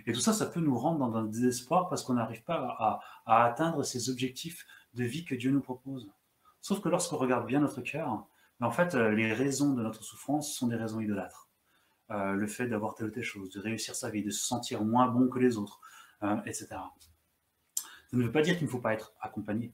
Et 0.06 0.12
tout 0.12 0.20
ça, 0.20 0.32
ça 0.32 0.46
peut 0.46 0.60
nous 0.60 0.78
rendre 0.78 0.98
dans 0.98 1.16
un 1.16 1.24
désespoir 1.24 1.88
parce 1.88 2.02
qu'on 2.02 2.14
n'arrive 2.14 2.42
pas 2.44 2.76
à, 2.78 3.00
à, 3.26 3.44
atteindre 3.44 3.82
ces 3.82 4.10
objectifs 4.10 4.66
de 4.94 5.04
vie 5.04 5.24
que 5.24 5.34
Dieu 5.34 5.50
nous 5.50 5.60
propose. 5.60 6.10
Sauf 6.60 6.80
que 6.80 6.88
lorsqu'on 6.88 7.16
regarde 7.16 7.46
bien 7.46 7.60
notre 7.60 7.80
cœur, 7.80 8.26
ben, 8.60 8.66
en 8.66 8.72
fait, 8.72 8.94
euh, 8.94 9.10
les 9.10 9.32
raisons 9.32 9.74
de 9.74 9.82
notre 9.82 10.02
souffrance 10.02 10.54
sont 10.54 10.68
des 10.68 10.76
raisons 10.76 11.00
idolâtres. 11.00 11.48
Euh, 12.10 12.32
le 12.32 12.46
fait 12.46 12.66
d'avoir 12.66 12.94
telle 12.94 13.08
ou 13.08 13.10
telle 13.10 13.22
chose, 13.22 13.50
de 13.50 13.60
réussir 13.60 13.94
sa 13.94 14.10
vie, 14.10 14.22
de 14.22 14.30
se 14.30 14.46
sentir 14.46 14.82
moins 14.82 15.08
bon 15.08 15.28
que 15.28 15.38
les 15.38 15.56
autres, 15.56 15.80
etc. 16.46 16.66
Ça 18.10 18.16
ne 18.16 18.24
veut 18.24 18.32
pas 18.32 18.42
dire 18.42 18.56
qu'il 18.56 18.66
ne 18.66 18.70
faut 18.70 18.80
pas 18.80 18.94
être 18.94 19.12
accompagné 19.20 19.72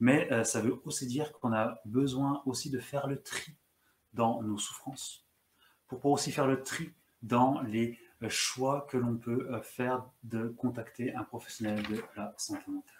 mais 0.00 0.32
euh, 0.32 0.44
ça 0.44 0.62
veut 0.62 0.80
aussi 0.84 1.06
dire 1.06 1.32
qu'on 1.32 1.52
a 1.52 1.78
besoin 1.84 2.42
aussi 2.46 2.70
de 2.70 2.80
faire 2.80 3.06
le 3.06 3.22
tri 3.22 3.54
dans 4.14 4.42
nos 4.42 4.58
souffrances, 4.58 5.26
pour 5.86 6.00
pouvoir 6.00 6.14
aussi 6.14 6.32
faire 6.32 6.46
le 6.46 6.62
tri 6.62 6.92
dans 7.22 7.60
les 7.60 7.98
euh, 8.22 8.28
choix 8.30 8.86
que 8.90 8.96
l'on 8.96 9.16
peut 9.16 9.46
euh, 9.52 9.60
faire 9.60 10.10
de 10.22 10.48
contacter 10.48 11.14
un 11.14 11.22
professionnel 11.22 11.82
de 11.86 12.02
la 12.16 12.34
santé 12.38 12.64
mentale. 12.68 12.96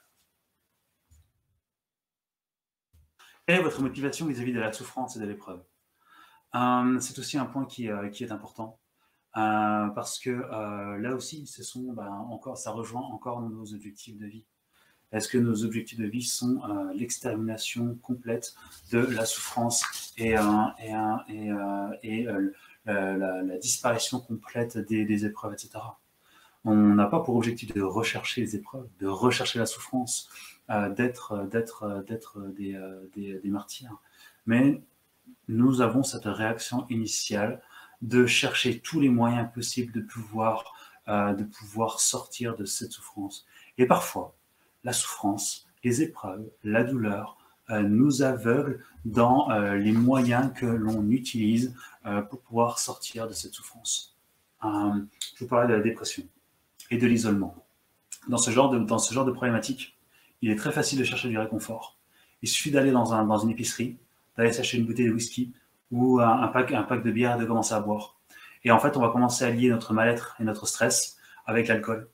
Quelle 3.46 3.60
est 3.60 3.62
votre 3.62 3.82
motivation 3.82 4.26
vis-à-vis 4.26 4.52
de 4.52 4.60
la 4.60 4.72
souffrance 4.72 5.16
et 5.16 5.20
de 5.20 5.24
l'épreuve? 5.24 5.64
C'est 6.52 7.18
aussi 7.18 7.38
un 7.38 7.46
point 7.46 7.64
qui, 7.64 7.86
est 7.86 8.32
important. 8.32 8.78
parce 9.32 10.20
que 10.20 10.30
là 10.30 11.14
aussi, 11.14 11.48
ce 11.48 11.64
sont, 11.64 11.92
ben, 11.92 12.08
encore, 12.08 12.58
ça 12.58 12.70
rejoint 12.70 13.02
encore 13.02 13.40
nos 13.42 13.74
objectifs 13.74 14.16
de 14.18 14.26
vie. 14.26 14.46
Est-ce 15.12 15.28
que 15.28 15.38
nos 15.38 15.64
objectifs 15.64 15.98
de 15.98 16.06
vie 16.06 16.22
sont 16.22 16.60
euh, 16.64 16.92
l'extermination 16.94 17.98
complète 18.02 18.54
de 18.92 18.98
la 18.98 19.24
souffrance 19.24 20.12
et, 20.16 20.38
euh, 20.38 20.42
euh, 22.86 22.86
la, 22.86 23.58
disparition 23.58 24.20
complète 24.20 24.78
des, 24.78 25.26
épreuves, 25.26 25.54
etc. 25.54 25.70
On 26.64 26.74
n'a 26.74 27.06
pas 27.06 27.20
pour 27.20 27.36
objectif 27.36 27.74
de 27.74 27.82
rechercher 27.82 28.42
les 28.42 28.56
épreuves, 28.56 28.86
de 29.00 29.08
rechercher 29.08 29.58
la 29.58 29.66
souffrance, 29.66 30.28
d'être 30.68 31.48
d'être 31.50 32.04
d'être 32.06 32.38
des, 32.54 33.40
martyrs. 33.44 33.96
Mais 34.46 34.82
nous 35.48 35.80
avons 35.80 36.02
cette 36.02 36.26
réaction 36.26 36.86
initiale 36.88 37.62
de 38.02 38.26
chercher 38.26 38.80
tous 38.80 39.00
les 39.00 39.08
moyens 39.08 39.48
possibles 39.52 39.92
de 39.92 40.00
pouvoir 40.00 40.74
sortir 42.00 42.56
de 42.56 42.66
cette 42.66 42.92
souffrance. 42.92 43.46
Et 43.78 43.86
parfois, 43.86 44.34
la 44.84 44.92
souffrance, 44.92 45.66
les 45.84 46.02
épreuves, 46.02 46.48
la 46.64 46.84
douleur 46.84 47.38
euh, 47.70 47.82
nous 47.82 48.22
aveuglent 48.22 48.82
dans 49.04 49.50
euh, 49.50 49.76
les 49.76 49.92
moyens 49.92 50.52
que 50.54 50.66
l'on 50.66 51.08
utilise 51.10 51.74
euh, 52.06 52.20
pour 52.22 52.40
pouvoir 52.40 52.78
sortir 52.78 53.28
de 53.28 53.32
cette 53.32 53.52
souffrance. 53.52 54.16
je 54.62 55.38
vous 55.40 55.46
parlais 55.46 55.68
de 55.68 55.74
la 55.74 55.80
dépression 55.80 56.24
et 56.90 56.98
de 56.98 57.06
l'isolement. 57.06 57.54
Dans 58.28 58.38
ce, 58.38 58.50
genre 58.50 58.70
de, 58.70 58.78
dans 58.78 58.98
ce 58.98 59.14
genre 59.14 59.24
de 59.24 59.30
problématique, 59.30 59.96
il 60.42 60.50
est 60.50 60.56
très 60.56 60.72
facile 60.72 60.98
de 60.98 61.04
chercher 61.04 61.28
du 61.28 61.38
réconfort. 61.38 61.96
Il 62.42 62.48
suffit 62.48 62.70
d'aller 62.70 62.90
dans, 62.90 63.14
un, 63.14 63.24
dans 63.24 63.38
une 63.38 63.50
épicerie, 63.50 63.96
d'aller 64.36 64.52
s'acheter 64.52 64.78
une 64.78 64.86
bouteille 64.86 65.06
de 65.06 65.12
whisky 65.12 65.52
ou 65.90 66.20
un, 66.20 66.48
pack, 66.48 66.72
un 66.72 66.82
pack 66.82 67.02
de 67.02 67.10
bière 67.10 67.36
et 67.36 67.40
de 67.40 67.44
commencer 67.44 67.74
à 67.74 67.80
boire. 67.80 68.16
Et 68.64 68.70
en 68.70 68.78
fait, 68.78 68.96
on 68.96 69.00
va 69.00 69.10
commencer 69.10 69.44
à 69.44 69.50
lier 69.50 69.70
notre 69.70 69.92
mal-être 69.92 70.36
et 70.40 70.44
notre 70.44 70.66
stress 70.66 71.18
avec 71.46 71.68
l'alcool. 71.68 72.08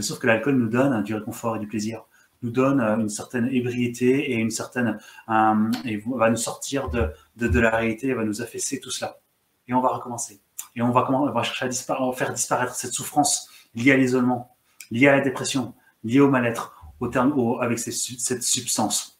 Sauf 0.00 0.18
que 0.18 0.26
l'alcool 0.26 0.56
nous 0.56 0.68
donne 0.68 1.02
du 1.02 1.14
réconfort 1.14 1.56
et 1.56 1.58
du 1.58 1.66
plaisir, 1.66 2.04
nous 2.42 2.50
donne 2.50 2.80
euh, 2.80 2.96
une 2.96 3.08
certaine 3.08 3.48
ébriété 3.48 4.32
et 4.32 4.36
une 4.36 4.50
certaine, 4.50 4.98
va 5.26 6.30
nous 6.30 6.36
sortir 6.36 6.88
de, 6.88 7.10
de, 7.36 7.60
la 7.60 7.70
réalité, 7.70 8.12
va 8.14 8.24
nous 8.24 8.42
affaisser 8.42 8.80
tout 8.80 8.90
cela. 8.90 9.18
Et 9.66 9.74
on 9.74 9.80
va 9.80 9.88
recommencer. 9.88 10.40
Et 10.76 10.82
on 10.82 10.90
va, 10.90 11.10
on 11.10 11.30
va 11.30 11.42
chercher 11.42 11.66
à, 11.66 12.12
faire 12.12 12.32
disparaître 12.32 12.74
cette 12.74 12.92
souffrance 12.92 13.48
liée 13.74 13.92
à 13.92 13.96
l'isolement, 13.96 14.56
liée 14.90 15.08
à 15.08 15.16
la 15.16 15.20
dépression, 15.20 15.74
liée 16.04 16.20
au 16.20 16.30
mal-être, 16.30 16.74
au 17.00 17.08
terme, 17.08 17.34
avec 17.60 17.78
cette 17.78 18.42
substance. 18.42 19.17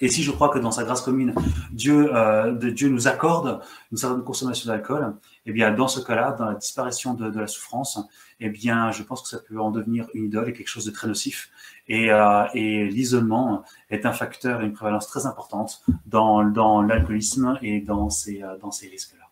Et 0.00 0.08
si 0.08 0.22
je 0.22 0.30
crois 0.30 0.48
que 0.48 0.58
dans 0.58 0.70
sa 0.70 0.84
grâce 0.84 1.00
commune, 1.00 1.34
Dieu, 1.70 2.14
euh, 2.14 2.52
Dieu 2.52 2.88
nous 2.88 3.08
accorde 3.08 3.60
une 3.90 3.98
certaine 3.98 4.22
consommation 4.22 4.68
d'alcool, 4.70 5.14
eh 5.46 5.52
bien, 5.52 5.72
dans 5.72 5.88
ce 5.88 6.00
cas-là, 6.00 6.32
dans 6.32 6.46
la 6.46 6.54
disparition 6.54 7.14
de, 7.14 7.38
la 7.38 7.46
souffrance, 7.46 8.00
eh 8.40 8.48
bien, 8.48 8.90
je 8.90 9.02
pense 9.02 9.22
que 9.22 9.28
ça 9.28 9.38
peut 9.38 9.60
en 9.60 9.70
devenir 9.70 10.06
une 10.14 10.26
idole 10.26 10.48
et 10.48 10.52
quelque 10.52 10.68
chose 10.68 10.84
de 10.84 10.90
très 10.90 11.08
nocif. 11.08 11.50
Et, 11.88 12.10
euh, 12.10 12.44
l'isolement 12.54 13.64
est 13.90 14.06
un 14.06 14.12
facteur 14.12 14.62
et 14.62 14.66
une 14.66 14.72
prévalence 14.72 15.06
très 15.06 15.26
importante 15.26 15.82
dans, 16.06 16.42
l'alcoolisme 16.82 17.58
et 17.62 17.80
dans 17.80 18.10
ces, 18.10 18.42
euh, 18.42 18.56
risques-là. 18.90 19.24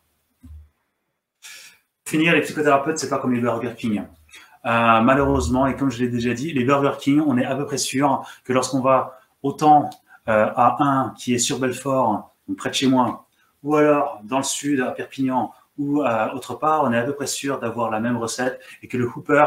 Pour 2.05 2.11
finir, 2.19 2.35
les 2.35 2.41
psychothérapeutes, 2.43 2.99
c'est 2.99 3.09
pas 3.09 3.19
comme 3.19 3.33
les 3.33 3.41
Burger 3.41 3.75
King. 3.77 4.03
Malheureusement, 4.65 5.67
et 5.67 5.77
comme 5.77 5.91
je 5.91 6.01
l'ai 6.01 6.09
déjà 6.09 6.35
dit, 6.35 6.53
les 6.53 6.65
Burger 6.65 6.99
King, 6.99 7.23
on 7.25 7.39
est 7.39 7.45
à 7.45 7.55
peu 7.57 7.67
près 7.67 7.79
sûr 7.79 8.25
que 8.45 8.53
lorsqu'on 8.53 8.81
va 8.81 9.21
autant 9.43 9.91
à 10.27 10.77
un 10.81 11.15
qui 11.17 11.35
est 11.35 11.39
sur 11.39 11.59
Belfort, 11.59 12.35
près 12.57 12.71
de 12.71 12.75
chez 12.75 12.87
moi, 12.87 13.27
ou 13.63 13.77
alors 13.77 14.21
dans 14.25 14.39
le 14.39 14.45
sud, 14.45 14.81
à 14.81 14.93
Perpignan, 14.93 15.53
ou 15.79 16.03
à 16.03 16.35
autre 16.35 16.55
part, 16.55 16.85
on 16.85 16.93
est 16.93 16.99
à 16.99 17.03
peu 17.03 17.15
près 17.15 17.27
sûr 17.27 17.59
d'avoir 17.59 17.91
la 17.91 18.01
même 18.01 18.17
recette 18.17 18.61
et 18.83 18.89
que 18.89 18.97
le 18.97 19.09
Hooper 19.09 19.47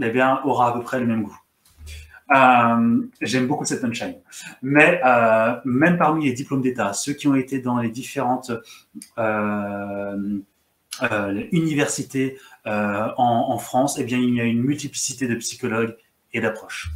eh 0.00 0.10
bien, 0.10 0.40
aura 0.44 0.68
à 0.68 0.72
peu 0.72 0.82
près 0.82 1.00
le 1.00 1.06
même 1.06 1.22
goût. 1.22 1.38
Euh, 2.34 3.02
J'aime 3.20 3.46
beaucoup 3.46 3.64
cette 3.64 3.80
punchline. 3.80 4.16
Mais 4.62 5.00
euh, 5.04 5.56
même 5.64 5.96
parmi 5.96 6.26
les 6.26 6.32
diplômes 6.32 6.62
d'État, 6.62 6.92
ceux 6.92 7.12
qui 7.12 7.28
ont 7.28 7.34
été 7.34 7.60
dans 7.60 7.78
les 7.78 7.90
différentes 7.90 8.50
euh, 9.18 10.38
euh 11.02 11.42
universités 11.52 12.38
en, 12.64 13.12
en, 13.16 13.58
France, 13.58 13.98
eh 13.98 14.04
bien, 14.04 14.18
il 14.18 14.34
y 14.34 14.40
a 14.40 14.44
une 14.44 14.62
multiplicité 14.62 15.28
de 15.28 15.34
psychologues 15.36 15.96
et 16.32 16.40
d'approches. 16.40 16.90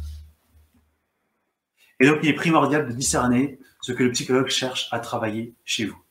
Et 2.01 2.07
donc, 2.07 2.17
il 2.23 2.29
est 2.29 2.33
primordial 2.33 2.87
de 2.87 2.93
discerner 2.93 3.59
ce 3.79 3.91
que 3.91 4.03
le 4.03 4.11
psychologue 4.11 4.49
cherche 4.49 4.89
à 4.91 4.99
travailler 4.99 5.53
chez 5.65 5.85
vous. 5.85 6.01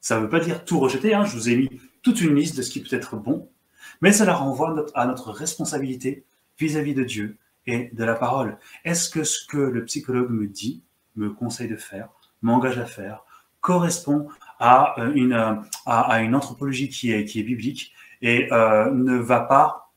Ça 0.00 0.16
ne 0.16 0.22
veut 0.22 0.28
pas 0.28 0.40
dire 0.40 0.64
tout 0.64 0.80
rejeter, 0.80 1.14
hein. 1.14 1.24
je 1.24 1.36
vous 1.36 1.48
ai 1.48 1.56
mis 1.56 1.70
toute 2.02 2.20
une 2.20 2.34
liste 2.34 2.56
de 2.56 2.62
ce 2.62 2.70
qui 2.70 2.80
peut 2.80 2.96
être 2.96 3.16
bon, 3.16 3.48
mais 4.00 4.12
cela 4.12 4.34
renvoie 4.34 4.86
à 4.94 5.06
notre 5.06 5.30
responsabilité 5.30 6.24
vis-à-vis 6.58 6.94
de 6.94 7.04
Dieu 7.04 7.36
et 7.66 7.90
de 7.92 8.04
la 8.04 8.14
parole. 8.14 8.58
Est-ce 8.84 9.08
que 9.08 9.22
ce 9.22 9.46
que 9.46 9.58
le 9.58 9.84
psychologue 9.84 10.30
me 10.30 10.48
dit, 10.48 10.82
me 11.14 11.30
conseille 11.30 11.68
de 11.68 11.76
faire, 11.76 12.08
m'engage 12.42 12.78
à 12.78 12.86
faire, 12.86 13.24
correspond 13.60 14.26
à 14.58 15.00
euh, 15.00 15.12
une, 15.14 15.62
à, 15.86 16.22
une 16.22 16.34
anthropologie 16.34 16.88
qui 16.88 17.12
est, 17.12 17.24
qui 17.24 17.38
est 17.38 17.44
biblique 17.44 17.92
et 18.20 18.52
euh, 18.52 18.90
ne 18.90 19.16
va 19.16 19.40
pas 19.40 19.92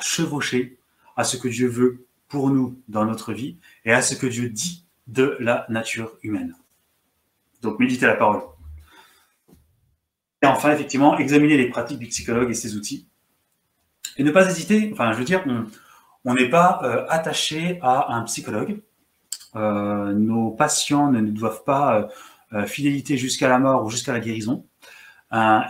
chevaucher 0.00 0.78
à 1.16 1.24
ce 1.24 1.36
que 1.36 1.48
Dieu 1.48 1.66
veut 1.66 2.06
pour 2.30 2.48
nous 2.48 2.80
dans 2.88 3.04
notre 3.04 3.34
vie 3.34 3.58
et 3.84 3.92
à 3.92 4.00
ce 4.00 4.14
que 4.14 4.26
Dieu 4.26 4.48
dit 4.48 4.86
de 5.08 5.36
la 5.40 5.66
nature 5.68 6.12
humaine. 6.22 6.56
Donc 7.60 7.78
méditer 7.78 8.06
la 8.06 8.14
parole. 8.14 8.40
Et 10.42 10.46
enfin, 10.46 10.72
effectivement, 10.72 11.18
examiner 11.18 11.58
les 11.58 11.68
pratiques 11.68 11.98
du 11.98 12.06
psychologue 12.06 12.50
et 12.50 12.54
ses 12.54 12.76
outils. 12.76 13.06
Et 14.16 14.22
ne 14.22 14.30
pas 14.30 14.48
hésiter, 14.48 14.88
enfin 14.92 15.12
je 15.12 15.18
veux 15.18 15.24
dire, 15.24 15.44
on 16.24 16.34
n'est 16.34 16.48
pas 16.48 16.80
euh, 16.84 17.04
attaché 17.08 17.78
à 17.82 18.14
un 18.14 18.22
psychologue. 18.22 18.80
Euh, 19.56 20.12
nos 20.12 20.50
patients 20.50 21.10
ne 21.10 21.20
nous 21.20 21.32
doivent 21.32 21.64
pas 21.64 22.08
euh, 22.52 22.64
fidélité 22.66 23.18
jusqu'à 23.18 23.48
la 23.48 23.58
mort 23.58 23.84
ou 23.84 23.90
jusqu'à 23.90 24.12
la 24.12 24.20
guérison. 24.20 24.64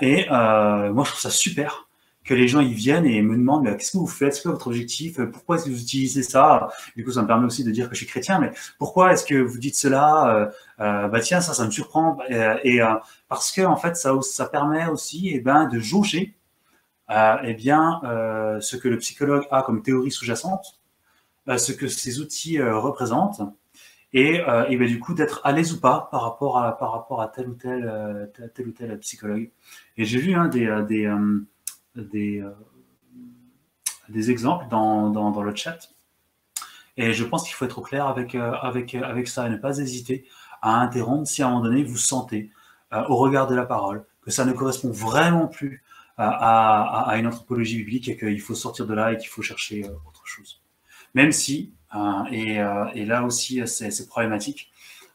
et 0.01 0.27
moi, 0.29 1.05
je 1.05 1.11
trouve 1.11 1.21
ça 1.21 1.31
super 1.31 1.90
que 2.31 2.35
les 2.37 2.47
gens 2.47 2.61
ils 2.61 2.75
viennent 2.75 3.07
et 3.07 3.23
me 3.23 3.37
demandent 3.37 3.77
qu'est-ce 3.77 3.91
que 3.91 3.99
vous 3.99 4.07
faites, 4.07 4.37
c'est 4.37 4.43
quoi 4.43 4.53
votre 4.53 4.69
objectif, 4.69 5.21
pourquoi 5.33 5.57
est-ce 5.57 5.65
que 5.65 5.71
vous 5.71 5.83
utilisez 5.83 6.23
ça? 6.23 6.69
Du 6.95 7.05
coup, 7.05 7.11
ça 7.11 7.23
me 7.23 7.27
permet 7.27 7.45
aussi 7.45 7.65
de 7.65 7.73
dire 7.73 7.89
que 7.89 7.97
je 7.97 7.99
suis 7.99 8.07
chrétien, 8.07 8.39
mais 8.39 8.53
pourquoi 8.79 9.13
est-ce 9.13 9.27
que 9.27 9.35
vous 9.35 9.59
dites 9.59 9.75
cela? 9.75 10.33
Euh, 10.37 10.47
euh, 10.79 11.09
Bah 11.09 11.19
tiens, 11.19 11.41
ça, 11.41 11.55
ça 11.55 11.67
me 11.67 11.73
surprend. 11.73 12.19
Euh, 12.31 12.57
et 12.63 12.79
parce 13.29 13.51
que 13.51 13.63
en 13.63 13.75
fait, 13.75 13.97
ça, 13.97 14.17
ça 14.23 14.47
permet 14.47 14.87
aussi 14.87 15.31
et 15.31 15.37
eh 15.37 15.41
ben, 15.41 15.67
de 15.67 15.81
jauger 15.81 16.37
eh 17.11 17.55
bien, 17.55 18.01
ce 18.61 18.77
que 18.77 18.87
le 18.87 18.99
psychologue 18.99 19.45
a 19.51 19.65
comme 19.65 19.83
théorie 19.83 20.13
sous-jacente, 20.13 20.81
ce 21.49 21.73
que 21.73 21.89
ces 21.89 22.21
outils 22.21 22.63
représentent, 22.63 23.43
et, 24.13 24.37
et 24.69 24.77
ben, 24.77 24.87
du 24.87 25.01
coup 25.01 25.15
d'être 25.15 25.41
à 25.43 25.51
l'aise 25.51 25.73
ou 25.73 25.81
pas 25.81 26.09
par 26.13 26.23
rapport 26.23 26.59
à, 26.59 26.79
par 26.79 26.93
rapport 26.93 27.21
à 27.23 27.27
tel 27.27 27.49
ou 27.49 27.55
tel, 27.55 28.31
tel, 28.55 28.69
ou 28.69 28.71
tel 28.71 28.97
psychologue. 29.01 29.51
Et 29.97 30.05
j'ai 30.05 30.21
vu 30.21 30.35
hein, 30.35 30.47
des, 30.47 30.67
euh, 30.67 31.41
des 31.97 32.43
exemples 34.31 34.67
dans, 34.69 35.11
dans, 35.11 35.43
le 35.43 35.55
chat. 35.55 35.79
Et 36.97 37.13
je 37.13 37.25
pense 37.25 37.45
qu'il 37.45 37.55
faut 37.55 37.65
être 37.65 37.79
au 37.79 37.83
clair 37.83 38.07
avec, 38.07 38.35
euh, 38.35 38.53
avec, 38.61 38.95
avec 38.95 39.29
ça 39.29 39.47
et 39.47 39.51
ne 39.51 39.57
pas 39.57 39.79
hésiter 39.79 40.27
à 40.61 40.81
interrompre 40.81 41.27
si 41.27 41.43
à 41.43 41.47
un 41.47 41.51
moment 41.51 41.65
donné 41.65 41.83
vous 41.83 41.97
sentez, 41.97 42.51
euh, 42.93 43.03
au 43.09 43.17
regard 43.17 43.47
de 43.47 43.55
la 43.55 43.65
parole, 43.65 44.05
que 44.23 44.31
ça 44.31 44.45
ne 44.45 44.53
correspond 44.53 44.91
vraiment 44.91 45.47
plus 45.47 45.83
à, 46.19 47.09
à, 47.09 47.17
une 47.17 47.27
anthropologie 47.27 47.79
biblique 47.79 48.09
et 48.09 48.17
qu'il 48.19 48.41
faut 48.43 48.55
sortir 48.55 48.87
de 48.87 48.93
là 48.93 49.13
et 49.13 49.17
qu'il 49.17 49.29
faut 49.29 49.41
chercher 49.41 49.89
autre 50.07 50.27
chose. 50.27 50.61
Même 51.15 51.33
si, 51.33 51.73
et, 52.31 52.57
et, 52.95 53.05
là 53.07 53.25
aussi 53.25 53.67
c'est 53.67 54.07
problématique, 54.07 54.70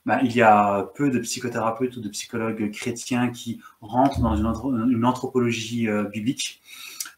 bah, 0.06 0.20
il 0.24 0.36
y 0.36 0.41
a 0.41 0.84
peu 0.95 1.10
de 1.10 1.20
psychothérapeutes 1.20 1.97
ou 1.97 2.01
de 2.01 2.10
psychologues 2.10 2.72
chrétiens 2.72 3.30
qui 3.30 3.62
rentrent 3.82 4.22
dans 4.22 4.36
une, 4.36 5.06
anthropologie 5.06 5.88
biblique 6.12 6.62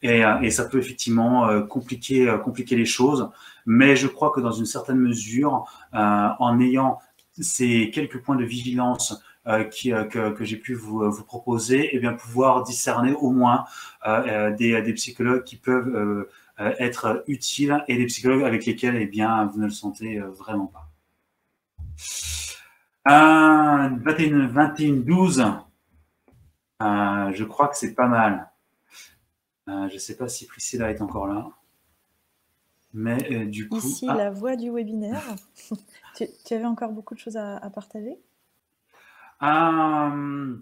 euh, 0.04 0.40
et, 0.42 0.52
ça 0.52 0.66
peut 0.66 0.80
effectivement 0.80 1.50
euh, 1.50 1.62
compliquer, 1.62 2.30
euh, 2.30 2.38
les 2.72 2.86
choses. 2.86 3.30
Mais 3.66 3.96
je 3.96 4.08
crois 4.08 4.32
que 4.32 4.40
dans 4.40 4.52
une 4.52 4.66
certaine 4.66 4.98
mesure, 4.98 5.66
en 5.94 6.60
ayant 6.62 7.00
ces 7.40 7.92
quelques 7.92 8.22
points 8.22 8.38
de 8.38 8.46
vigilance 8.46 9.22
que, 9.46 10.44
j'ai 10.44 10.58
pu 10.58 10.74
vous, 10.74 11.24
proposer, 11.24 11.86
et 11.86 11.90
eh 11.94 12.00
bien 12.00 12.14
pouvoir 12.14 12.64
discerner 12.64 13.14
au 13.14 13.32
moins 13.32 13.66
des, 14.58 14.82
des, 14.82 14.94
psychologues 14.94 15.44
qui 15.44 15.58
peuvent 15.58 16.28
être 16.58 17.24
utiles 17.28 17.84
et 17.90 17.98
des 17.98 18.06
psychologues 18.06 18.44
avec 18.44 18.66
lesquels 18.66 18.96
eh 18.96 19.06
bien, 19.06 19.46
vous 19.48 19.60
ne 19.60 19.66
le 19.66 19.72
sentez 19.72 20.20
vraiment 20.20 20.68
pas. 20.68 20.90
21, 23.08 24.48
21 24.48 24.94
12, 24.98 25.46
je 26.82 27.44
crois 27.44 27.68
que 27.68 27.78
c'est 27.78 27.94
pas 27.94 28.08
mal. 28.08 28.52
Euh, 29.70 29.88
je 29.90 29.96
ne 29.96 30.00
sais 30.00 30.16
pas 30.16 30.30
si 30.30 30.48
Priscilla 30.48 30.90
est 30.90 31.02
encore 31.02 31.28
là. 31.28 31.50
Mais 32.94 33.18
euh, 33.32 33.46
du 33.46 33.68
coup. 33.68 33.78
Ici, 33.78 34.08
ah. 34.10 34.16
la 34.16 34.32
voix 34.32 34.56
du 34.56 34.72
webinaire. 34.72 35.24
tu, 36.16 36.54
avais 36.54 36.66
encore 36.66 36.92
beaucoup 36.92 37.16
de 37.16 37.20
choses 37.20 37.38
à, 37.38 37.70
partager? 37.74 38.18
Euh, 39.44 40.58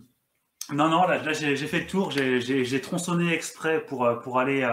Non, 0.73 0.89
non, 0.89 1.07
là, 1.07 1.33
j'ai 1.33 1.55
fait 1.55 1.81
le 1.81 1.87
tour. 1.87 2.11
J'ai 2.11 2.81
tronçonné 2.81 3.31
exprès 3.31 3.85
pour, 3.85 4.19
pour 4.23 4.39
aller. 4.39 4.67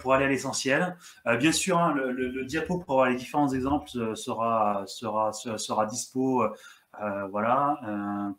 pour 0.00 0.14
aller 0.14 0.24
à 0.24 0.28
l'essentiel. 0.28 0.96
bien 1.38 1.52
sûr, 1.52 1.78
hein, 1.78 1.94
le, 1.94 2.44
diapo 2.44 2.78
pour 2.78 2.94
avoir 2.94 3.10
les 3.10 3.16
différents 3.16 3.52
exemples 3.52 3.88
sera, 4.16 4.84
sera, 4.86 5.32
sera, 5.32 5.86
dispo 5.86 6.44
voilà, 6.98 7.80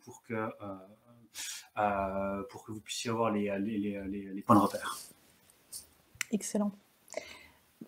pour, 0.03 0.23
que, 0.23 0.49
pour 2.49 2.63
que 2.63 2.71
vous 2.71 2.81
puissiez 2.81 3.11
avoir 3.11 3.31
les, 3.31 3.57
les, 3.59 4.01
les 4.33 4.41
points 4.41 4.55
de 4.55 4.61
repère. 4.61 4.97
Excellent. 6.31 6.71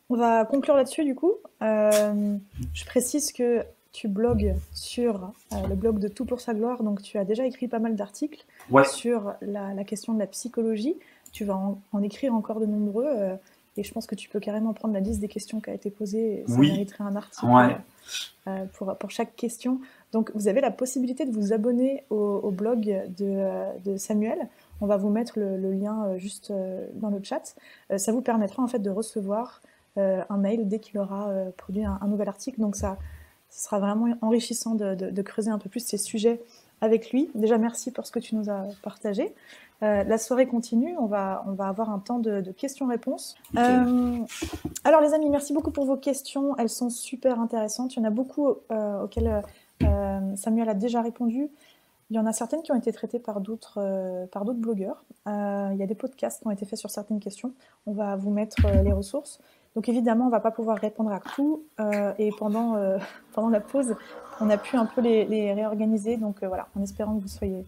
On 0.09 0.15
va 0.15 0.45
conclure 0.45 0.75
là-dessus 0.75 1.03
du 1.03 1.15
coup. 1.15 1.33
Euh, 1.61 2.37
je 2.73 2.85
précise 2.85 3.31
que 3.31 3.65
tu 3.91 4.07
blogues 4.07 4.55
sur 4.73 5.31
euh, 5.53 5.67
le 5.67 5.75
blog 5.75 5.99
de 5.99 6.07
Tout 6.07 6.25
pour 6.25 6.41
sa 6.41 6.53
gloire, 6.53 6.83
donc 6.83 7.01
tu 7.01 7.17
as 7.17 7.23
déjà 7.23 7.45
écrit 7.45 7.67
pas 7.67 7.79
mal 7.79 7.95
d'articles 7.95 8.45
sur 8.83 9.33
la, 9.41 9.83
question 9.83 10.13
de 10.13 10.19
la 10.19 10.27
psychologie. 10.27 10.95
Tu 11.31 11.43
vas 11.43 11.55
en, 11.91 12.03
écrire 12.03 12.33
encore 12.33 12.59
de 12.59 12.65
nombreux 12.65 13.07
euh, 13.07 13.35
et 13.77 13.83
je 13.83 13.91
pense 13.91 14.05
que 14.05 14.15
tu 14.15 14.29
peux 14.29 14.39
carrément 14.39 14.73
prendre 14.73 14.93
la 14.93 14.99
liste 14.99 15.19
des 15.19 15.27
questions 15.27 15.59
qui 15.59 15.69
a 15.69 15.73
été 15.73 15.89
posée. 15.89 16.45
Ça 16.47 16.57
mériterait 16.57 17.03
un 17.03 17.15
article 17.15 17.81
pour, 18.73 18.95
pour, 18.95 19.09
chaque 19.09 19.35
question. 19.35 19.81
Donc 20.15 20.31
vous 20.33 20.47
avez 20.47 20.61
la 20.61 20.71
possibilité 20.71 21.25
de 21.25 21.31
vous 21.31 21.51
abonner 21.51 22.05
au, 22.09 22.49
blog 22.49 23.03
de 23.17 23.97
Samuel. 23.97 24.47
On 24.79 24.85
va 24.85 24.95
vous 24.95 25.09
mettre 25.09 25.37
le, 25.37 25.73
lien 25.73 26.05
euh, 26.05 26.17
juste 26.17 26.51
euh, 26.51 26.87
dans 26.93 27.09
le 27.09 27.19
chat. 27.21 27.53
Euh, 27.91 27.97
ça 27.97 28.13
vous 28.13 28.21
permettra 28.21 28.63
en 28.63 28.67
fait 28.69 28.79
de 28.79 28.89
recevoir 28.89 29.61
un 29.97 30.35
mail 30.35 30.67
dès 30.67 30.79
qu'il 30.79 30.99
aura 30.99 31.29
produit 31.55 31.85
un, 31.85 32.05
nouvel 32.07 32.27
article. 32.27 32.59
Donc 32.59 32.75
ça, 32.75 32.97
sera 33.49 33.79
vraiment 33.79 34.13
enrichissant 34.21 34.75
de, 34.75 35.21
creuser 35.21 35.51
un 35.51 35.57
peu 35.57 35.69
plus 35.69 35.79
ces 35.79 35.97
sujets 35.97 36.41
avec 36.81 37.11
lui. 37.11 37.29
Déjà, 37.33 37.57
merci 37.57 37.91
pour 37.91 38.05
ce 38.05 38.11
que 38.11 38.19
tu 38.19 38.35
nous 38.35 38.49
as 38.49 38.67
partagé. 38.83 39.33
la 39.79 40.17
soirée 40.17 40.47
continue, 40.47 40.97
on 40.99 41.05
va, 41.05 41.45
on 41.47 41.53
va 41.53 41.69
avoir 41.69 41.89
un 41.91 41.99
temps 41.99 42.19
de, 42.19 42.41
questions-réponses. 42.51 43.37
alors 43.55 44.99
les 44.99 45.13
amis, 45.13 45.29
merci 45.29 45.53
beaucoup 45.53 45.71
pour 45.71 45.85
vos 45.85 45.95
questions, 45.95 46.57
elles 46.57 46.67
sont 46.67 46.89
super 46.89 47.39
intéressantes. 47.39 47.95
Il 47.95 47.99
y 47.99 48.01
en 48.01 48.05
a 48.05 48.09
beaucoup 48.09 48.49
auxquelles 49.01 49.43
Samuel 50.35 50.69
a 50.69 50.73
déjà 50.73 51.01
répondu. 51.01 51.49
Il 52.11 52.15
y 52.15 52.19
en 52.19 52.25
a 52.27 52.33
certaines 52.33 52.61
qui 52.61 52.71
ont 52.71 52.75
été 52.75 52.91
traitées 52.91 53.19
par 53.19 53.41
d'autres 53.41 53.79
euh, 53.81 54.27
par 54.27 54.45
d'autres 54.45 54.59
blogueurs. 54.59 55.03
Euh, 55.27 55.69
il 55.73 55.79
y 55.79 55.83
a 55.83 55.87
des 55.87 55.95
podcasts 55.95 56.41
qui 56.41 56.47
ont 56.47 56.51
été 56.51 56.65
faits 56.65 56.77
sur 56.77 56.91
certaines 56.91 57.19
questions. 57.19 57.53
On 57.87 57.93
va 57.93 58.15
vous 58.15 58.29
mettre 58.29 58.57
euh, 58.65 58.83
les 58.83 58.91
ressources. 58.91 59.39
Donc 59.75 59.89
évidemment, 59.89 60.25
on 60.25 60.27
ne 60.27 60.31
va 60.31 60.39
pas 60.39 60.51
pouvoir 60.51 60.77
répondre 60.77 61.11
à 61.11 61.19
tout. 61.19 61.63
et 62.17 62.29
pendant, 62.37 62.77
pendant 63.33 63.49
la 63.49 63.59
pause, 63.59 63.97
on 64.39 64.49
a 64.49 64.57
pu 64.57 64.77
un 64.77 64.85
peu 64.85 65.01
les, 65.01 65.51
réorganiser. 65.51 66.15
Donc 66.15 66.41
voilà, 66.45 66.69
en 66.77 66.81
espérant 66.81 67.15
que 67.15 67.19
vous 67.19 67.25
ne 67.25 67.29
soyez 67.29 67.65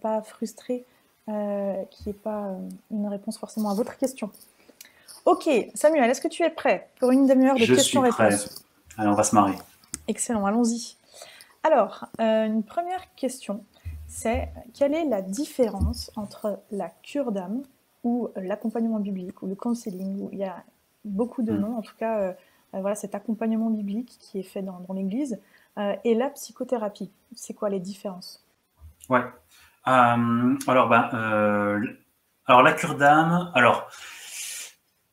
pas 0.00 0.22
frustrés, 0.22 0.84
qu'il 1.26 1.34
n'y 1.34 2.10
ait 2.10 2.22
pas 2.22 2.54
une 2.92 3.08
réponse 3.08 3.38
forcément 3.38 3.70
à 3.70 3.74
votre 3.74 3.96
question. 3.96 4.30
Ok, 5.24 5.50
Samuel, 5.74 6.08
est-ce 6.10 6.20
que 6.20 6.28
tu 6.28 6.44
es 6.44 6.50
prêt 6.50 6.88
pour 7.00 7.10
une 7.10 7.26
demi-heure 7.26 7.56
de 7.56 7.66
questions-réponses? 7.66 8.64
Allez, 8.96 9.08
on 9.08 9.14
va 9.14 9.24
se 9.24 9.34
marrer. 9.34 9.58
Excellent, 10.06 10.46
allons-y. 10.46 10.96
Alors, 11.62 12.06
une 12.18 12.62
première 12.64 13.14
question 13.14 13.64
c'est 14.12 14.50
quelle 14.74 14.94
est 14.94 15.06
la 15.06 15.22
différence 15.22 16.10
entre 16.16 16.60
la 16.70 16.90
cure 17.02 17.32
d'âme 17.32 17.62
ou 18.04 18.28
l'accompagnement 18.36 19.00
biblique 19.00 19.42
ou 19.42 19.46
le 19.46 19.54
counseling, 19.54 20.20
où 20.20 20.28
il 20.32 20.38
y 20.38 20.44
a 20.44 20.62
beaucoup 21.04 21.42
de 21.42 21.52
hmm. 21.52 21.60
noms, 21.60 21.78
en 21.78 21.80
tout 21.80 21.96
cas, 21.98 22.18
euh, 22.18 22.32
euh, 22.74 22.80
voilà, 22.80 22.94
cet 22.94 23.14
accompagnement 23.14 23.70
biblique 23.70 24.18
qui 24.20 24.38
est 24.38 24.42
fait 24.42 24.60
dans, 24.60 24.84
l'Église, 24.92 25.40
euh, 25.78 25.96
et 26.04 26.14
la 26.14 26.28
psychothérapie. 26.28 27.10
C'est 27.34 27.54
quoi 27.54 27.70
les 27.70 27.80
différences? 27.80 28.44
Ouais. 29.08 29.24
alors, 29.84 30.88
ben, 30.88 31.80
alors, 32.46 32.62
la 32.62 32.72
cure 32.74 32.96
d'âme, 32.96 33.50
alors, 33.54 33.88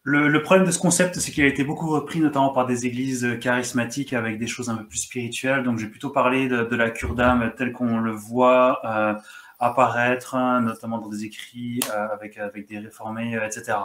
le, 0.04 0.42
problème 0.42 0.66
de 0.66 0.72
ce 0.72 0.80
concept, 0.80 1.20
c'est 1.20 1.32
qu'il 1.32 1.44
a 1.44 1.48
été 1.48 1.64
beaucoup 1.64 1.90
repris, 1.90 2.20
notamment 2.20 2.50
par 2.50 2.66
des 2.66 2.86
églises 2.86 3.38
charismatiques 3.42 4.14
avec 4.14 4.40
des 4.40 4.48
choses 4.48 4.70
un 4.70 4.76
peu 4.76 4.86
plus 4.86 5.00
spirituelles. 5.00 5.64
Donc, 5.64 5.78
j'ai 5.78 5.88
plutôt 5.88 6.10
parlé 6.10 6.48
de, 6.48 6.76
la 6.76 6.90
cure 6.90 7.16
d'âme 7.16 7.52
telle 7.58 7.74
qu'on 7.74 8.00
le 8.00 8.12
voit 8.12 8.80
euh, 8.86 9.14
apparaître, 9.60 10.38
notamment 10.62 11.00
dans 11.00 11.10
des 11.10 11.26
écrits 11.26 11.82
euh, 11.94 12.08
avec, 12.14 12.38
avec 12.38 12.68
des 12.68 12.80
réformés, 12.80 13.36
euh, 13.36 13.46
etc. 13.46 13.78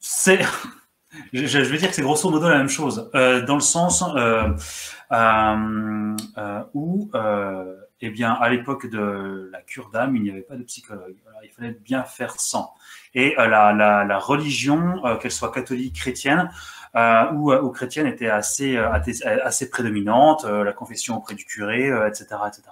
c'est, 0.00 0.40
je, 1.32 1.46
je, 1.46 1.58
vais 1.58 1.78
dire 1.78 1.88
que 1.88 1.94
c'est 1.94 2.02
grosso 2.02 2.30
modo 2.30 2.48
la 2.48 2.58
même 2.58 2.68
chose, 2.68 3.10
dans 3.12 3.54
le 3.54 3.60
sens 3.60 4.02
où 6.74 7.10
eh 8.00 8.10
bien, 8.10 8.32
à 8.32 8.48
l'époque 8.50 8.86
de 8.90 9.48
la 9.52 9.62
cure 9.62 9.90
d'âme, 9.90 10.16
il 10.16 10.22
n'y 10.22 10.30
avait 10.30 10.42
pas 10.42 10.56
de 10.56 10.62
psychologue. 10.64 11.16
il 11.42 11.50
fallait 11.50 11.70
bien 11.70 12.02
faire 12.02 12.38
sans. 12.38 12.74
Et 13.14 13.38
euh, 13.38 13.46
la, 13.46 14.18
religion, 14.18 15.04
euh, 15.06 15.16
qu'elle 15.16 15.30
soit 15.30 15.52
catholique, 15.52 15.94
chrétienne 15.96 16.50
euh, 16.96 17.32
ou, 17.32 17.70
chrétienne, 17.70 18.06
était 18.06 18.28
assez, 18.28 18.76
assez 18.76 19.70
prédominante. 19.70 20.44
la 20.44 20.72
confession 20.72 21.16
auprès 21.16 21.34
du 21.34 21.44
curé, 21.44 21.88
etc., 22.06 22.26
etc. 22.46 22.62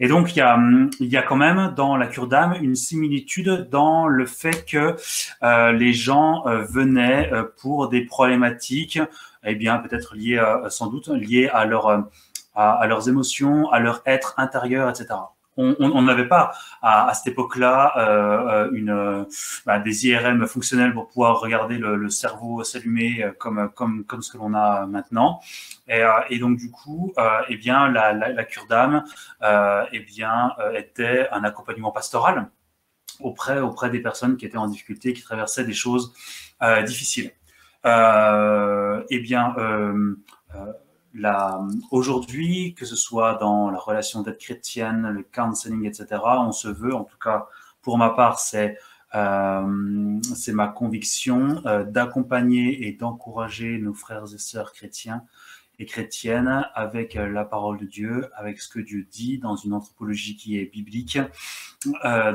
Et 0.00 0.06
donc, 0.06 0.36
il 0.36 0.38
y, 0.38 0.42
a, 0.42 0.54
hum, 0.54 0.90
il 1.00 1.08
y 1.08 1.16
a 1.16 1.22
quand 1.22 1.36
même 1.36 1.74
dans 1.76 1.96
la 1.96 2.06
cure 2.06 2.28
d'âme 2.28 2.56
une 2.62 2.76
similitude 2.76 3.68
dans 3.68 4.06
le 4.06 4.26
fait 4.26 4.64
que 4.64 4.96
les 5.72 5.92
gens 5.92 6.44
venaient 6.46 7.30
pour 7.60 7.88
des 7.88 8.02
problématiques, 8.02 9.00
eh 9.44 9.56
bien, 9.56 9.78
peut-être 9.78 10.14
liées, 10.14 10.40
sans 10.68 10.86
doute, 10.86 11.08
liées 11.08 11.48
à 11.52 11.64
leur 11.64 12.08
à, 12.58 12.86
leurs 12.88 13.08
émotions, 13.08 13.70
à 13.70 13.78
leur 13.78 14.02
être 14.04 14.34
intérieur, 14.36 14.90
etc. 14.90 15.14
On 15.60 16.02
n'avait 16.02 16.28
pas 16.28 16.52
à, 16.82 17.12
cette 17.14 17.32
époque-là 17.32 17.92
euh, 17.96 18.48
euh, 18.48 18.70
une 18.72 19.26
bah, 19.66 19.80
des 19.80 20.06
IRM 20.06 20.46
fonctionnels 20.46 20.94
pour 20.94 21.08
pouvoir 21.08 21.40
regarder 21.40 21.78
le, 21.78 22.08
cerveau 22.10 22.62
s'allumer 22.62 23.24
euh, 23.24 23.32
comme 23.36 23.68
comme 23.74 24.04
comme 24.04 24.22
ce 24.22 24.30
que 24.32 24.38
l'on 24.38 24.54
a 24.54 24.86
maintenant. 24.86 25.40
Et, 25.88 26.38
donc 26.38 26.58
du 26.58 26.70
coup, 26.70 27.12
eh 27.48 27.56
bien 27.56 27.88
la, 27.90 28.44
cure 28.44 28.66
d'âme, 28.68 29.04
eh 29.42 30.00
bien 30.00 30.52
était 30.74 31.28
un 31.32 31.42
accompagnement 31.42 31.90
pastoral 31.90 32.50
auprès 33.18 33.58
auprès 33.58 33.90
des 33.90 34.00
personnes 34.00 34.36
qui 34.36 34.46
étaient 34.46 34.58
en 34.58 34.68
difficulté, 34.68 35.12
qui 35.12 35.22
traversaient 35.22 35.64
des 35.64 35.72
choses 35.72 36.14
difficiles. 36.84 37.32
eh 37.84 39.18
bien 39.20 39.54
aujourd'hui, 41.90 42.74
que 42.74 42.84
ce 42.84 42.96
soit 42.96 43.34
dans 43.34 43.70
la 43.70 43.78
relation 43.78 44.22
d'aide 44.22 44.38
chrétienne, 44.38 45.08
le 45.08 45.22
counseling, 45.22 45.86
etc., 45.86 46.20
on 46.38 46.52
se 46.52 46.68
veut, 46.68 46.94
en 46.94 47.04
tout 47.04 47.18
cas 47.18 47.46
pour 47.82 47.96
ma 47.96 48.10
part, 48.10 48.38
c'est 48.38 48.76
euh, 49.14 50.20
ma 50.48 50.68
conviction 50.68 51.62
euh, 51.64 51.84
d'accompagner 51.84 52.86
et 52.86 52.92
d'encourager 52.92 53.78
nos 53.78 53.94
frères 53.94 54.24
et 54.34 54.38
sœurs 54.38 54.74
chrétiens 54.74 55.24
et 55.78 55.86
chrétiennes 55.86 56.66
avec 56.74 57.16
euh, 57.16 57.28
la 57.30 57.46
parole 57.46 57.78
de 57.78 57.86
Dieu, 57.86 58.28
avec 58.34 58.60
ce 58.60 58.68
que 58.68 58.80
Dieu 58.80 59.06
dit 59.10 59.38
dans 59.38 59.56
une 59.56 59.72
anthropologie 59.72 60.36
qui 60.36 60.58
est 60.58 60.66
biblique, 60.66 61.18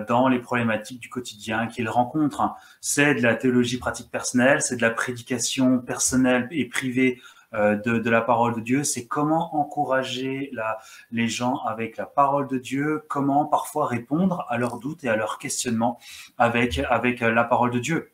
dans 0.07 0.30
les 0.30 0.39
problématiques 0.39 1.01
du 1.01 1.10
quotidien 1.10 1.68
qu'ils 1.68 1.89
rencontrent. 1.89 2.55
C'est 2.80 3.14
de 3.14 3.22
la 3.22 3.35
théologie 3.35 3.77
pratique 3.77 4.10
personnelle, 4.10 4.61
c'est 4.61 4.77
de 4.77 4.81
la 4.81 4.89
prédication 4.89 5.80
personnelle 5.80 6.47
et 6.49 6.65
privée 6.65 7.22
euh, 7.54 7.76
de, 7.76 8.10
la 8.10 8.22
parole 8.22 8.56
de 8.56 8.62
Dieu, 8.62 8.84
c'est 8.84 9.08
comment 9.08 9.56
encourager 9.56 10.52
les 11.12 11.28
gens 11.28 11.58
avec 11.66 11.98
la 11.98 12.06
parole 12.06 12.48
de 12.48 12.58
Dieu, 12.58 13.04
comment 13.10 13.46
parfois 13.46 13.88
répondre 13.88 14.46
à 14.50 14.58
leurs 14.58 14.80
doutes 14.80 15.04
et 15.04 15.10
à 15.10 15.16
leurs 15.16 15.38
questionnements 15.38 16.00
avec, 16.38 16.80
avec 16.80 17.20
la 17.20 17.44
parole 17.44 17.72
de 17.72 17.80
Dieu. 17.80 18.14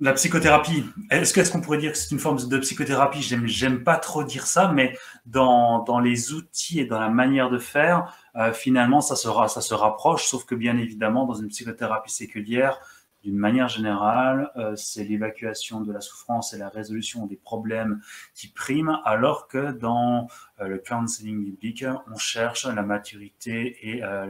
La 0.00 0.12
psychothérapie, 0.12 0.84
est-ce 1.10 1.50
qu'on 1.50 1.60
pourrait 1.60 1.78
dire 1.78 1.90
que 1.90 1.98
c'est 1.98 2.12
une 2.12 2.20
forme 2.20 2.38
de 2.46 2.58
psychothérapie? 2.58 3.20
J'aime 3.20 3.82
pas 3.82 3.96
trop 3.96 4.22
dire 4.22 4.46
ça, 4.46 4.70
mais 4.72 4.96
dans, 5.26 5.82
dans, 5.82 5.98
les 5.98 6.32
outils 6.32 6.78
et 6.78 6.84
dans 6.84 7.00
la 7.00 7.08
manière 7.08 7.50
de 7.50 7.58
faire, 7.58 8.14
euh, 8.36 8.52
finalement, 8.52 9.00
ça, 9.00 9.16
sera, 9.16 9.48
ça 9.48 9.60
se 9.60 9.74
rapproche, 9.74 10.26
sauf 10.26 10.44
que 10.44 10.54
bien 10.54 10.78
évidemment, 10.78 11.26
dans 11.26 11.34
une 11.34 11.48
psychothérapie 11.48 12.12
séculière, 12.12 12.78
d'une 13.22 13.36
manière 13.36 13.68
générale, 13.68 14.50
euh, 14.56 14.76
c'est 14.76 15.04
l'évacuation 15.04 15.80
de 15.80 15.92
la 15.92 16.00
souffrance 16.00 16.54
et 16.54 16.58
la 16.58 16.68
résolution 16.68 17.26
des 17.26 17.36
problèmes 17.36 18.00
qui 18.34 18.48
priment, 18.48 19.00
alors 19.04 19.48
que 19.48 19.72
dans 19.72 20.28
euh, 20.60 20.68
le 20.68 20.78
counseling 20.78 21.44
biblique, 21.44 21.84
on 22.12 22.16
cherche 22.16 22.66
la 22.66 22.82
maturité 22.82 23.76
et 23.82 24.04
euh, 24.04 24.26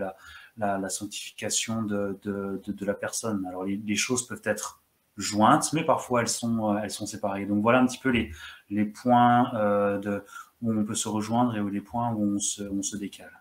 la, 0.57 0.79
la, 0.79 0.89
sanctification 0.89 1.83
de, 1.83 2.19
de, 2.23 2.61
de, 2.67 2.85
la 2.87 2.95
personne. 2.95 3.45
Alors 3.47 3.65
les, 3.65 3.77
les, 3.77 3.97
choses 3.97 4.27
peuvent 4.27 4.43
être 4.45 4.83
jointes, 5.17 5.73
mais 5.75 5.85
parfois 5.85 6.23
elles 6.23 6.29
sont, 6.29 6.77
elles 6.79 6.91
sont 6.91 7.07
séparées. 7.07 7.47
Donc 7.47 7.63
voilà 7.63 7.81
un 7.81 7.87
petit 7.87 7.99
peu 7.99 8.11
les, 8.11 8.31
les 8.71 8.87
points 8.87 9.53
de, 9.99 10.25
où 10.63 10.73
on 10.73 10.85
peut 10.85 10.95
se 10.95 11.09
rejoindre 11.09 11.57
et 11.57 11.61
où 11.61 11.69
les 11.69 11.81
points 11.81 12.13
où 12.13 12.37
on 12.37 12.39
se, 12.39 12.63
on 12.63 12.83
se 12.83 12.97
décale. 12.97 13.33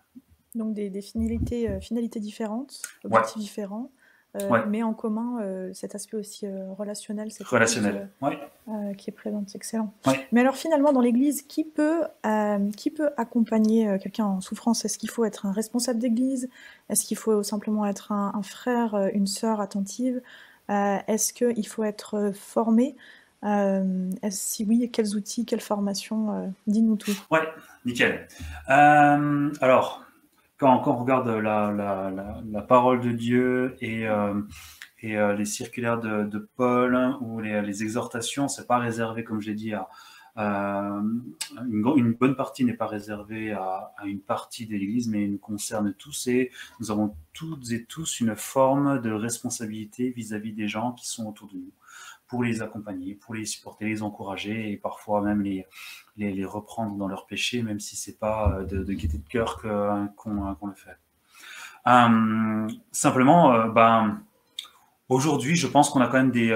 Donc 0.54 0.74
des, 0.74 0.90
des 0.90 1.02
finalités, 1.02 1.80
finalités 1.80 2.20
différentes, 2.20 2.82
objectifs 3.04 3.38
différents. 3.38 3.90
Euh, 4.36 4.62
mais 4.68 4.82
en 4.82 4.92
commun 4.92 5.40
euh, 5.40 5.70
cet 5.72 5.94
aspect 5.94 6.16
aussi 6.16 6.46
euh, 6.46 6.70
relationnel, 6.76 7.30
relationnel. 7.46 8.10
qui 8.98 9.08
est 9.08 9.12
présent, 9.12 9.42
c'est 9.46 9.56
excellent. 9.56 9.92
Mais 10.32 10.42
alors 10.42 10.56
finalement, 10.56 10.92
dans 10.92 11.00
l'Église, 11.00 11.42
qui 11.42 11.64
peut, 11.64 12.02
qui 12.76 12.90
peut 12.90 13.10
accompagner 13.16 13.98
quelqu'un 14.00 14.26
en 14.26 14.40
souffrance? 14.40 14.84
Est-ce 14.84 14.98
qu'il 14.98 15.10
faut 15.10 15.24
être 15.24 15.46
un 15.46 15.52
responsable 15.52 15.98
d'Église? 15.98 16.48
Est-ce 16.90 17.06
qu'il 17.06 17.16
faut 17.16 17.42
simplement 17.42 17.86
être 17.86 18.12
un, 18.12 18.42
frère, 18.42 19.08
une 19.14 19.26
sœur 19.26 19.60
attentive? 19.60 20.20
Est-ce 20.68 21.32
qu'il 21.32 21.66
faut 21.66 21.84
être 21.84 22.32
formé? 22.34 22.96
Si 24.30 24.64
oui, 24.64 24.90
quels 24.92 25.16
outils, 25.16 25.46
quelle 25.46 25.60
formation 25.60 26.52
Dis-nous 26.66 26.96
tout. 26.96 27.18
Ouais, 27.30 27.48
nickel. 27.86 28.28
alors, 28.66 30.04
quand, 30.58 30.82
on 30.86 30.96
regarde 30.96 31.28
la, 31.28 32.62
parole 32.68 33.00
de 33.00 33.12
Dieu 33.12 33.76
et, 33.80 34.06
euh, 34.08 34.34
euh, 35.04 35.34
les 35.34 35.44
circulaires 35.44 36.00
de, 36.00 36.50
Paul 36.56 37.16
ou 37.20 37.40
les, 37.40 37.62
les 37.62 37.82
exhortations, 37.82 38.48
c'est 38.48 38.66
pas 38.66 38.78
réservé, 38.78 39.24
comme 39.24 39.40
j'ai 39.40 39.54
dit, 39.54 39.72
à, 39.72 39.88
une, 40.38 42.12
bonne 42.12 42.36
partie 42.36 42.64
n'est 42.64 42.74
pas 42.74 42.86
réservée 42.86 43.52
à, 43.52 43.92
une 44.04 44.20
partie 44.20 44.66
de 44.66 44.72
l'Église, 44.72 45.08
mais 45.08 45.26
nous 45.26 45.38
concerne 45.38 45.94
tous 45.94 46.28
et 46.28 46.50
nous 46.80 46.90
avons 46.90 47.14
toutes 47.32 47.70
et 47.72 47.84
tous 47.84 48.20
une 48.20 48.36
forme 48.36 49.00
de 49.00 49.10
responsabilité 49.10 50.10
vis-à-vis 50.10 50.52
des 50.52 50.68
gens 50.68 50.92
qui 50.92 51.08
sont 51.08 51.26
autour 51.26 51.48
de 51.48 51.56
nous 51.56 51.72
pour 52.28 52.44
les 52.44 52.62
accompagner, 52.62 53.14
pour 53.14 53.34
les 53.34 53.46
supporter, 53.46 53.86
les 53.86 54.02
encourager 54.02 54.70
et 54.70 54.76
parfois 54.76 55.22
même 55.22 55.40
les, 55.40 55.66
les, 56.18 56.44
reprendre 56.44 56.96
dans 56.96 57.08
leur 57.08 57.26
péché, 57.26 57.62
même 57.62 57.80
si 57.80 57.96
c'est 57.96 58.18
pas 58.18 58.58
euh, 58.58 58.64
de, 58.64 58.92
gaieté 58.92 59.16
de 59.18 59.28
cœur 59.28 59.60
qu'on 59.60 60.66
le 60.66 60.74
fait. 60.74 60.96
Euh, 61.86 62.68
simplement, 62.92 63.54
euh, 63.54 63.68
ben, 63.68 64.20
aujourd'hui, 65.08 65.54
je 65.54 65.66
pense 65.66 65.90
qu'on 65.90 66.00
a 66.00 66.08
quand 66.08 66.24
même 66.24 66.30
des, 66.30 66.54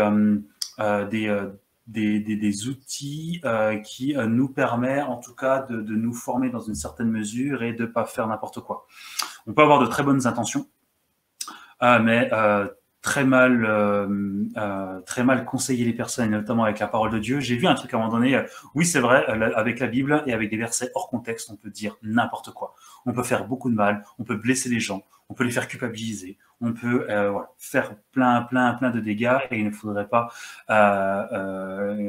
outils 2.69 3.41
qui 3.85 4.15
nous 4.17 4.49
permettent 4.49 5.05
en 5.05 5.17
tout 5.17 5.35
cas 5.35 5.63
de, 5.63 5.81
de, 5.81 5.95
nous 5.95 6.13
former 6.13 6.51
dans 6.51 6.61
une 6.61 6.75
certaine 6.75 7.11
mesure 7.11 7.63
et 7.63 7.73
de 7.73 7.87
pas 7.87 8.05
faire 8.05 8.27
n'importe 8.27 8.61
quoi. 8.61 8.87
On 9.47 9.53
peut 9.53 9.63
avoir 9.63 9.81
de 9.81 9.87
très 9.87 10.03
bonnes 10.03 10.27
intentions, 10.27 10.67
mais 11.81 12.31
très 13.03 13.25
mal, 13.25 13.67
euh, 13.67 14.07
euh, 14.57 15.01
très 15.01 15.25
mal 15.25 15.45
conseiller 15.45 15.85
les 15.85 15.93
personnes, 15.93 16.31
notamment 16.31 16.65
avec 16.65 16.79
la 16.79 16.87
parole 16.87 17.11
de 17.11 17.19
Dieu. 17.19 17.41
J'ai 17.41 17.57
vu 17.57 17.67
un 17.67 17.75
truc 17.75 17.93
à 17.93 17.97
un 17.97 18.01
moment 18.01 18.13
donné. 18.13 18.37
Euh, 18.37 18.45
oui, 18.77 18.87
c'est 18.87 19.01
vrai, 19.01 19.27
avec 19.27 19.81
la 19.81 19.89
Bible 19.89 20.23
et 20.27 20.33
avec 20.33 20.51
des 20.51 20.57
versets 20.57 20.91
hors 20.95 21.11
contexte, 21.11 21.51
on 21.51 21.57
peut 21.57 21.71
dire 21.71 21.97
n'importe 22.03 22.53
quoi. 22.53 22.75
On 23.05 23.13
peut 23.13 23.25
faire 23.25 23.47
beaucoup 23.47 23.71
de 23.71 23.75
mal, 23.75 24.05
on 24.19 24.25
peut 24.25 24.37
blesser 24.37 24.69
les 24.69 24.79
gens, 24.79 25.03
on 25.29 25.35
peut 25.35 25.43
les 25.43 25.51
faire 25.51 25.67
culpabiliser, 25.67 26.39
on 26.61 26.73
peut 26.73 27.09
faire 27.59 27.97
plein, 28.13 28.43
plein, 28.43 28.75
plein 28.75 28.91
de 28.91 29.01
dégâts 29.01 29.39
et 29.51 29.59
il 29.59 29.67
ne 29.67 29.73
faudrait 29.73 30.09
pas 30.09 30.29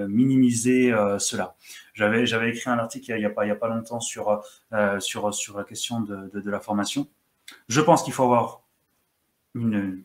minimiser 0.07 0.93
cela. 1.17 1.55
J'avais, 1.95 2.27
j'avais 2.27 2.49
écrit 2.51 2.69
un 2.69 2.77
article 2.77 3.11
il 3.11 3.17
n'y 3.17 3.25
a, 3.25 3.31
pas, 3.31 3.45
a 3.45 3.55
pas 3.55 3.67
longtemps 3.69 3.99
sur, 3.99 4.43
sur, 4.99 5.33
sur 5.33 5.57
la 5.57 5.63
question 5.63 6.01
de, 6.01 6.29
de 6.33 6.51
la 6.51 6.59
formation. 6.59 7.07
Je 7.67 7.81
pense 7.81 8.03
qu'il 8.03 8.13
faut 8.13 8.23
avoir 8.23 8.61
une, 9.55 10.03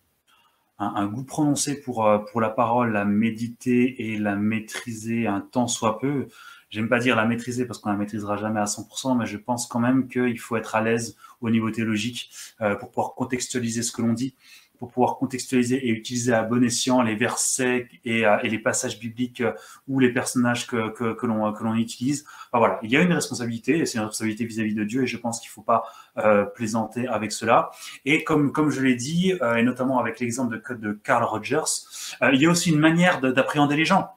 un, 0.79 1.07
goût 1.07 1.25
prononcé 1.25 1.81
pour, 1.81 2.07
euh, 2.07 2.19
pour 2.19 2.41
la 2.41 2.51
parole, 2.51 2.93
la 2.93 3.05
méditer 3.05 4.13
et 4.13 4.19
la 4.19 4.37
maîtriser 4.37 5.27
un 5.27 5.41
temps 5.41 5.67
soit 5.67 5.99
peu. 5.99 6.29
J'aime 6.71 6.89
pas 6.89 6.99
dire 6.99 7.17
la 7.17 7.25
maîtriser 7.25 7.67
parce 7.67 7.79
qu'on 7.79 7.91
la 7.91 7.97
maîtrisera 7.97 8.37
jamais 8.37 8.61
à 8.61 8.67
100%, 8.67 9.17
mais 9.19 9.27
je 9.27 9.39
pense 9.39 9.67
quand 9.67 9.81
même 9.81 10.07
qu'il 10.09 10.39
faut 10.39 10.57
être 10.57 10.77
à 10.77 10.83
l'aise 10.83 11.17
au 11.41 11.51
niveau 11.51 11.71
théologique 11.71 12.31
euh, 12.61 12.75
pour 12.75 12.91
pouvoir 12.91 13.15
contextualiser 13.15 13.83
ce 13.83 13.91
que 13.93 14.03
l'on 14.03 14.13
dit 14.13 14.35
pour 14.79 14.91
pouvoir 14.91 15.17
contextualiser 15.17 15.77
et 15.77 15.91
utiliser 15.91 16.33
à 16.33 16.43
bon 16.43 16.63
escient 16.65 17.03
les 17.03 17.17
versets 17.17 17.89
et, 18.05 18.25
euh, 18.25 18.37
les 18.43 18.59
passages 18.59 18.99
bibliques 18.99 19.41
euh, 19.41 19.53
ou 19.89 19.99
les 19.99 20.13
personnages 20.13 20.67
que, 20.67 21.27
l'on 21.27 21.75
utilise. 21.75 22.25
Voilà, 22.53 22.79
il 22.83 22.91
y 22.91 22.97
a 22.97 23.03
une 23.03 23.13
responsabilité 23.13 23.79
et 23.79 23.87
c'est 23.87 23.99
une 23.99 24.05
responsabilité 24.05 24.45
vis-à-vis 24.45 24.75
de 24.75 24.85
Dieu 24.85 25.03
et 25.03 25.07
je 25.07 25.17
pense 25.17 25.41
qu'il 25.41 25.51
faut 25.51 25.63
pas 25.63 25.85
euh, 26.19 26.45
plaisanter 26.45 27.09
avec 27.09 27.33
cela. 27.33 27.71
Et 28.05 28.25
comme 28.25 28.71
je 28.71 28.81
l'ai 28.81 28.95
dit 28.95 29.33
et 29.57 29.63
notamment 29.63 29.99
avec 29.99 30.21
l'exemple 30.21 30.61
de, 30.61 30.75
de 30.75 30.93
Carl 30.93 31.25
Rogers, 31.25 31.87
il 32.33 32.41
y 32.41 32.47
a 32.47 32.51
aussi 32.51 32.71
une 32.71 32.79
manière 32.79 33.21
d'appréhender 33.21 33.77
les 33.77 33.85
gens. 33.85 34.11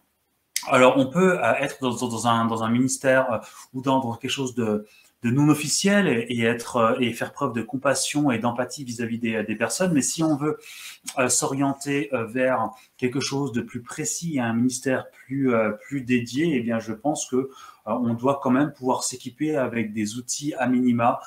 Alors 0.67 0.97
on 0.97 1.07
peut 1.07 1.39
être 1.59 1.77
dans, 1.81 1.95
dans, 1.95 2.27
un 2.27 2.45
dans 2.45 2.63
un 2.63 2.69
ministère 2.69 3.41
ou 3.73 3.81
dans, 3.81 3.99
dans 3.99 4.15
quelque 4.15 4.31
chose 4.31 4.53
de 4.55 4.85
de 5.23 5.29
non 5.29 5.49
officiel 5.49 6.07
et, 6.07 6.41
être 6.43 6.77
euh, 6.77 6.95
et 6.99 7.13
faire 7.13 7.31
preuve 7.31 7.53
de 7.53 7.61
compassion 7.61 8.31
et 8.31 8.39
d'empathie 8.39 8.83
vis-à-vis 8.83 9.19
des, 9.19 9.55
personnes. 9.55 9.93
Mais 9.93 10.01
si 10.01 10.23
on 10.23 10.35
veut 10.35 10.57
euh, 11.19 11.29
s'orienter 11.29 12.09
euh, 12.13 12.25
vers 12.25 12.71
quelque 12.97 13.19
chose 13.19 13.51
de 13.51 13.61
plus 13.61 13.81
précis 13.81 14.37
et 14.37 14.39
un 14.39 14.53
ministère 14.53 15.09
plus 15.09 15.51
plus 15.85 16.01
dédié, 16.01 16.55
eh 16.55 16.61
bien, 16.61 16.79
je 16.79 16.93
pense 16.93 17.27
que 17.27 17.49
on 17.85 18.13
doit 18.13 18.39
quand 18.41 18.51
même 18.51 18.71
pouvoir 18.71 19.03
s'équiper 19.03 19.55
avec 19.55 19.91
des 19.91 20.17
outils 20.17 20.53
à 20.55 20.67
minima 20.67 21.19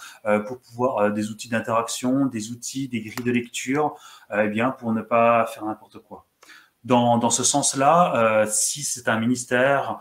pour 0.47 0.61
pouvoir 0.61 1.13
des 1.13 1.31
outils 1.31 1.49
d'interaction, 1.49 2.27
des 2.27 2.51
outils, 2.51 2.87
des 2.89 3.01
grilles 3.01 3.25
de 3.25 3.31
lecture, 3.33 3.97
eh 4.33 4.47
bien, 4.49 4.71
pour 4.71 4.93
ne 4.93 5.03
pas 5.03 5.47
faire 5.47 5.65
n'importe 5.65 5.99
quoi. 5.99 6.27
Dans, 6.85 7.19
dans 7.19 7.31
ce 7.31 7.43
sens-là, 7.43 8.47
si 8.47 8.85
c'est 8.85 9.09
un 9.09 9.19
ministère 9.19 10.01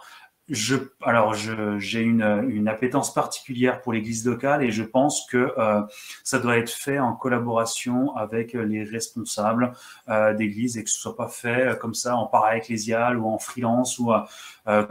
alors, 1.01 1.33
j'ai 1.35 2.01
une, 2.01 2.21
une, 2.49 2.67
appétence 2.67 3.13
particulière 3.13 3.79
pour 3.81 3.93
l'Église 3.93 4.25
locale 4.25 4.61
et 4.61 4.71
je 4.71 4.83
pense 4.83 5.25
que 5.25 5.53
euh, 5.57 5.81
ça 6.25 6.37
doit 6.39 6.57
être 6.57 6.69
fait 6.69 6.99
en 6.99 7.13
collaboration 7.13 8.13
avec 8.17 8.51
les 8.51 8.83
responsables 8.83 9.71
euh, 10.09 10.33
d'Église 10.33 10.77
et 10.77 10.83
que 10.83 10.89
ce 10.89 10.99
soit 10.99 11.15
pas 11.15 11.29
fait 11.29 11.67
euh, 11.67 11.75
comme 11.75 11.93
ça 11.93 12.17
en 12.17 12.27
para-ecclésial 12.27 13.17
ou 13.17 13.27
en 13.27 13.37
freelance 13.37 13.99
ou 13.99 14.11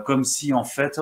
comme 0.05 0.25
si 0.25 0.53
en 0.53 0.65
fait, 0.65 0.99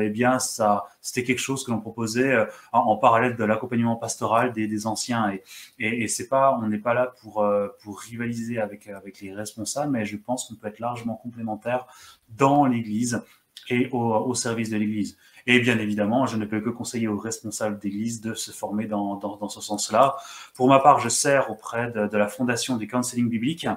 eh 0.00 0.08
bien, 0.08 0.38
c'était 0.38 1.22
quelque 1.22 1.38
chose 1.38 1.64
que 1.64 1.70
l'on 1.70 1.80
proposait 1.80 2.46
en, 2.72 2.96
parallèle 2.96 3.36
de 3.36 3.44
l'accompagnement 3.44 3.96
pastoral 3.96 4.52
des, 4.52 4.86
anciens 4.86 5.32
et, 5.78 6.08
c'est 6.08 6.28
pas, 6.28 6.58
on 6.62 6.66
n'est 6.66 6.78
pas 6.78 6.94
là 6.94 7.12
pour 7.20 7.46
pour 7.82 8.00
rivaliser 8.00 8.58
avec 8.58 8.88
avec 8.88 9.20
les 9.20 9.34
responsables, 9.34 9.92
mais 9.92 10.06
je 10.06 10.16
pense 10.16 10.48
qu'on 10.48 10.54
peut 10.54 10.68
être 10.68 10.80
largement 10.80 11.16
complémentaire 11.16 11.86
dans 12.30 12.64
l'Église 12.64 13.22
et 13.68 13.88
au, 13.92 14.34
service 14.34 14.70
de 14.70 14.76
l'Église. 14.76 15.16
Et 15.48 15.60
bien 15.60 15.78
évidemment, 15.78 16.26
je 16.26 16.36
ne 16.36 16.44
peux 16.44 16.60
que 16.60 16.70
conseiller 16.70 17.06
aux 17.08 17.18
responsables 17.18 17.78
d'Église 17.78 18.20
de 18.20 18.34
se 18.34 18.50
former 18.50 18.86
dans, 18.86 19.14
dans, 19.16 19.36
dans 19.36 19.48
ce 19.48 19.60
sens-là. 19.60 20.16
Pour 20.54 20.68
ma 20.68 20.80
part, 20.80 20.98
je 20.98 21.08
sers 21.08 21.50
auprès 21.50 21.90
de, 21.92 22.08
de 22.08 22.16
la 22.16 22.26
fondation 22.26 22.76
du 22.76 22.88
counseling 22.88 23.28
biblique, 23.28 23.68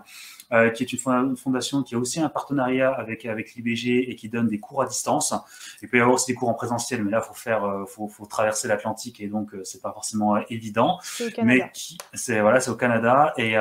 euh, 0.51 0.71
qui 0.71 0.81
est 0.81 0.91
une 0.93 1.37
fondation 1.37 1.83
qui 1.83 1.93
a 1.93 1.99
aussi 1.99 2.19
un 2.19 2.29
partenariat 2.29 2.91
avec 2.91 3.27
avec 3.27 3.53
l'IBG 3.53 4.09
et 4.09 4.15
qui 4.15 4.29
donne 4.29 4.47
des 4.47 4.59
cours 4.59 4.81
à 4.81 4.87
distance. 4.87 5.31
Il 5.83 5.89
peut 5.89 5.97
y 5.97 5.99
avoir 5.99 6.15
aussi 6.15 6.31
des 6.31 6.33
cours 6.33 6.49
en 6.49 6.55
présentiel, 6.55 7.03
mais 7.03 7.11
là, 7.11 7.21
faut 7.21 7.35
faire, 7.35 7.63
euh, 7.63 7.85
faut, 7.85 8.07
faut 8.07 8.25
traverser 8.25 8.67
l'Atlantique 8.67 9.21
et 9.21 9.27
donc 9.27 9.53
euh, 9.53 9.63
c'est 9.63 9.79
pas 9.79 9.91
forcément 9.91 10.37
euh, 10.37 10.41
évident. 10.49 10.97
Mais 11.43 11.71
c'est 12.15 12.41
voilà, 12.41 12.61
c'est 12.61 12.71
au 12.71 12.75
Canada 12.75 13.31
et 13.37 13.53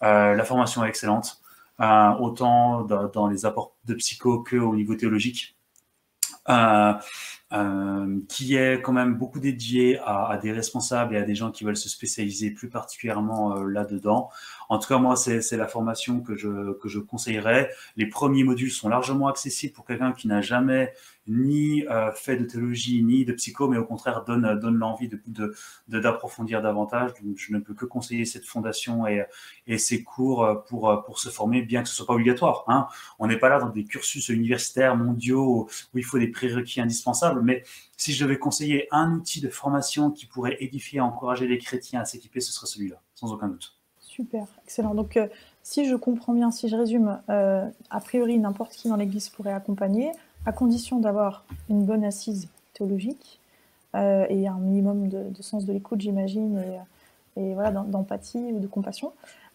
la 0.00 0.44
formation 0.44 0.82
est 0.82 0.88
excellente. 0.88 1.43
Euh, 1.80 2.10
autant 2.20 2.82
dans, 2.82 3.26
les 3.26 3.46
apports 3.46 3.76
de 3.84 3.94
psycho 3.94 4.42
que 4.42 4.56
au 4.56 4.76
niveau 4.76 4.94
théologique, 4.94 5.56
euh, 6.48 6.92
euh, 7.52 8.20
qui 8.28 8.54
est 8.54 8.80
quand 8.80 8.92
même 8.92 9.14
beaucoup 9.14 9.40
dédié 9.40 9.98
à, 10.04 10.38
des 10.40 10.52
responsables 10.52 11.16
et 11.16 11.18
à 11.18 11.22
des 11.22 11.34
gens 11.34 11.50
qui 11.50 11.64
veulent 11.64 11.76
se 11.76 11.88
spécialiser 11.88 12.52
plus 12.52 12.68
particulièrement 12.68 13.54
là-dedans. 13.54 14.30
En 14.74 14.80
tout 14.80 14.88
cas, 14.88 14.98
moi, 14.98 15.14
c'est 15.14 15.56
la 15.56 15.68
formation 15.68 16.20
que 16.20 16.34
je, 16.34 16.72
que 16.72 16.88
je 16.88 16.98
conseillerais. 16.98 17.70
Les 17.96 18.06
premiers 18.06 18.42
modules 18.42 18.72
sont 18.72 18.88
largement 18.88 19.28
accessibles 19.28 19.72
pour 19.72 19.84
quelqu'un 19.84 20.10
qui 20.10 20.26
n'a 20.26 20.40
jamais 20.40 20.92
ni 21.28 21.86
euh, 21.86 22.10
fait 22.10 22.36
de 22.36 22.44
théologie, 22.44 23.00
ni 23.04 23.24
de 23.24 23.32
psycho, 23.34 23.68
mais 23.68 23.78
au 23.78 23.84
contraire 23.84 24.24
donne, 24.24 24.58
donne 24.58 24.76
l'envie 24.76 25.08
d'approfondir 25.08 25.54
de, 25.86 26.00
d'approfondir 26.00 26.60
davantage. 26.60 27.12
Donc, 27.22 27.36
je 27.36 27.52
ne 27.52 27.60
peux 27.60 27.72
que 27.72 27.84
conseiller 27.84 28.24
cette 28.24 28.46
fondation 28.46 29.06
et, 29.06 29.24
et 29.68 29.78
ces 29.78 30.02
cours 30.02 30.64
pour, 30.66 31.04
pour 31.06 31.20
se 31.20 31.28
former, 31.28 31.62
bien 31.62 31.84
que 31.84 31.88
ce 31.88 31.94
soit 31.94 32.06
pas 32.06 32.14
obligatoire. 32.14 32.64
Hein. 32.66 32.88
On 33.20 33.28
n'est 33.28 33.38
pas 33.38 33.48
là 33.48 33.60
dans 33.60 33.70
des 33.70 33.84
cursus 33.84 34.28
universitaires 34.28 34.96
mondiaux 34.96 35.68
où 35.94 35.98
il 35.98 36.04
faut 36.04 36.18
des 36.18 36.32
prérequis 36.32 36.80
indispensables, 36.80 37.42
mais 37.42 37.62
si 37.96 38.12
je 38.12 38.24
devais 38.24 38.40
conseiller 38.40 38.88
un 38.90 39.14
outil 39.14 39.40
de 39.40 39.50
formation 39.50 40.10
qui 40.10 40.26
pourrait 40.26 40.56
édifier 40.58 40.98
et 40.98 41.00
encourager 41.00 41.46
les 41.46 41.58
chrétiens 41.58 42.00
à 42.00 42.04
s'équiper, 42.04 42.40
ce 42.40 42.52
serait 42.52 42.66
celui-là, 42.66 43.00
sans 43.14 43.32
aucun 43.32 43.46
doute. 43.46 43.76
Super, 44.14 44.46
excellent. 44.64 44.94
Donc, 44.94 45.16
euh, 45.16 45.26
si 45.64 45.86
je 45.86 45.96
comprends 45.96 46.34
bien, 46.34 46.52
si 46.52 46.68
je 46.68 46.76
résume, 46.76 47.18
euh, 47.30 47.68
a 47.90 47.98
priori, 47.98 48.38
n'importe 48.38 48.70
qui 48.70 48.88
dans 48.88 48.94
l'Église 48.94 49.28
pourrait 49.28 49.52
accompagner, 49.52 50.12
à 50.46 50.52
condition 50.52 51.00
d'avoir 51.00 51.44
une 51.68 51.84
bonne 51.84 52.04
assise 52.04 52.46
théologique 52.74 53.40
euh, 53.96 54.24
et 54.28 54.46
un 54.46 54.58
minimum 54.58 55.08
de, 55.08 55.30
de 55.30 55.42
sens 55.42 55.64
de 55.64 55.72
l'écoute, 55.72 56.00
j'imagine, 56.00 56.62
et, 57.36 57.40
et, 57.40 57.54
voilà, 57.54 57.72
d'empathie 57.72 58.38
ou 58.38 58.60
de 58.60 58.68
compassion, 58.68 59.12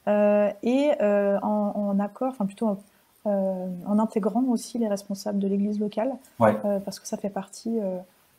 et 0.07 0.91
en, 1.01 1.71
en, 1.75 1.99
accord, 1.99 2.29
enfin 2.31 2.45
plutôt 2.45 2.77
en 3.23 3.99
intégrant 3.99 4.43
aussi 4.49 4.77
les 4.77 4.89
responsables 4.89 5.39
de 5.39 5.47
l'Église 5.47 5.79
locale, 5.79 6.11
ouais. 6.39 6.53
parce 6.83 6.99
que 6.99 7.07
ça 7.07 7.15
fait 7.15 7.29
partie 7.29 7.77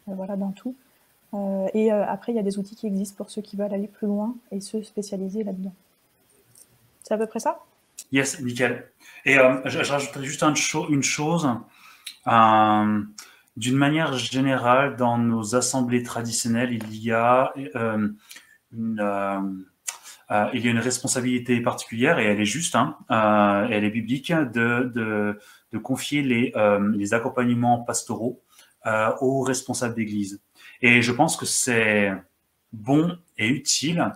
voilà, 0.06 0.36
d'un 0.36 0.50
tout. 0.50 0.74
et 1.72 1.90
après, 1.92 2.32
il 2.32 2.36
y 2.36 2.40
a 2.40 2.42
des 2.42 2.58
outils 2.58 2.74
qui 2.74 2.86
existent 2.86 3.16
pour 3.16 3.30
ceux 3.30 3.40
qui 3.40 3.56
veulent 3.56 3.72
aller 3.72 3.86
plus 3.86 4.08
loin 4.08 4.34
et 4.50 4.60
se 4.60 4.82
spécialiser 4.82 5.44
là-dedans. 5.44 5.72
C'est 7.10 7.14
à 7.14 7.18
peu 7.18 7.26
près 7.26 7.40
ça? 7.40 7.58
Yes, 8.12 8.40
nickel. 8.40 8.88
Et 9.24 9.36
euh, 9.36 9.60
je, 9.64 9.82
je, 9.82 9.90
rajouterais 9.90 10.24
juste 10.24 10.44
une 10.44 11.02
chose. 11.02 11.48
Euh, 12.28 13.02
D'une 13.56 13.76
manière 13.76 14.16
générale, 14.16 14.94
dans 14.94 15.18
nos 15.18 15.56
assemblées 15.56 16.04
traditionnelles, 16.04 16.72
il 16.72 16.94
y 16.94 17.10
a 17.10 17.52
euh, 17.74 18.08
une, 18.72 19.64
il 20.54 20.64
y 20.64 20.68
a 20.68 20.70
une 20.70 20.78
responsabilité 20.78 21.60
particulière 21.60 22.20
et 22.20 22.26
elle 22.26 22.40
est 22.40 22.44
juste, 22.44 22.76
hein, 22.76 22.96
elle 23.08 23.82
est 23.82 23.90
biblique, 23.90 24.32
de, 24.32 25.36
confier 25.82 26.22
les 26.22 27.12
accompagnements 27.12 27.80
pastoraux 27.80 28.40
aux 29.20 29.42
responsables 29.42 29.96
d'église. 29.96 30.40
Et 30.80 31.02
je 31.02 31.10
pense 31.10 31.36
que 31.36 31.44
c'est 31.44 32.12
bon 32.72 33.18
et 33.36 33.48
utile 33.48 34.12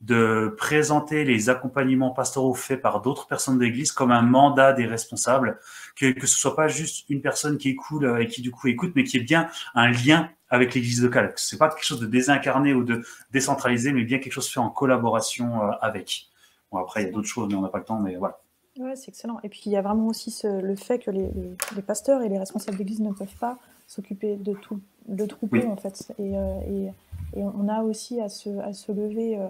de 0.00 0.54
présenter 0.56 1.24
les 1.24 1.50
accompagnements 1.50 2.10
pastoraux 2.10 2.54
faits 2.54 2.80
par 2.80 3.02
d'autres 3.02 3.26
personnes 3.26 3.58
d'église 3.58 3.90
comme 3.90 4.12
un 4.12 4.22
mandat 4.22 4.72
des 4.72 4.86
responsables, 4.86 5.58
que, 5.96 6.12
que 6.12 6.26
ce 6.26 6.38
soit 6.38 6.54
pas 6.54 6.68
juste 6.68 7.04
une 7.10 7.20
personne 7.20 7.58
qui 7.58 7.70
écoute 7.70 8.04
euh, 8.04 8.18
et 8.18 8.26
qui 8.28 8.42
du 8.42 8.50
coup 8.50 8.68
écoute, 8.68 8.92
mais 8.94 9.04
qui 9.04 9.16
ait 9.16 9.20
bien 9.20 9.48
un 9.74 9.90
lien 9.90 10.30
avec 10.50 10.74
l'église 10.74 11.02
locale. 11.02 11.32
C'est 11.36 11.58
pas 11.58 11.68
quelque 11.68 11.84
chose 11.84 12.00
de 12.00 12.06
désincarné 12.06 12.74
ou 12.74 12.84
de 12.84 13.04
décentralisé, 13.32 13.92
mais 13.92 14.04
bien 14.04 14.18
quelque 14.18 14.32
chose 14.32 14.48
fait 14.48 14.60
en 14.60 14.70
collaboration 14.70 15.62
euh, 15.62 15.70
avec. 15.80 16.28
Bon, 16.70 16.78
après, 16.78 17.02
il 17.02 17.06
y 17.06 17.08
a 17.08 17.12
d'autres 17.12 17.28
choses, 17.28 17.48
mais 17.48 17.54
on 17.54 17.62
n'a 17.62 17.68
pas 17.68 17.78
le 17.78 17.84
temps, 17.84 17.98
mais 17.98 18.16
voilà. 18.16 18.38
Ouais, 18.78 18.94
c'est 18.94 19.08
excellent. 19.08 19.40
Et 19.42 19.48
puis, 19.48 19.62
il 19.66 19.72
y 19.72 19.76
a 19.76 19.82
vraiment 19.82 20.06
aussi 20.06 20.30
ce, 20.30 20.46
le 20.60 20.76
fait 20.76 21.00
que 21.00 21.10
les, 21.10 21.28
les, 21.34 21.56
les, 21.74 21.82
pasteurs 21.82 22.22
et 22.22 22.28
les 22.28 22.38
responsables 22.38 22.76
d'église 22.76 23.00
ne 23.00 23.12
peuvent 23.12 23.36
pas 23.40 23.58
s'occuper 23.88 24.36
de 24.36 24.52
tout 24.54 24.80
le 25.08 25.26
troupeau, 25.26 25.56
oui. 25.56 25.66
en 25.66 25.76
fait. 25.76 26.12
Et, 26.18 26.38
euh, 26.38 26.60
et, 26.68 27.40
et, 27.40 27.42
on 27.42 27.68
a 27.68 27.82
aussi 27.82 28.20
à 28.20 28.28
se, 28.28 28.50
à 28.60 28.72
se 28.72 28.92
lever 28.92 29.36
euh, 29.36 29.48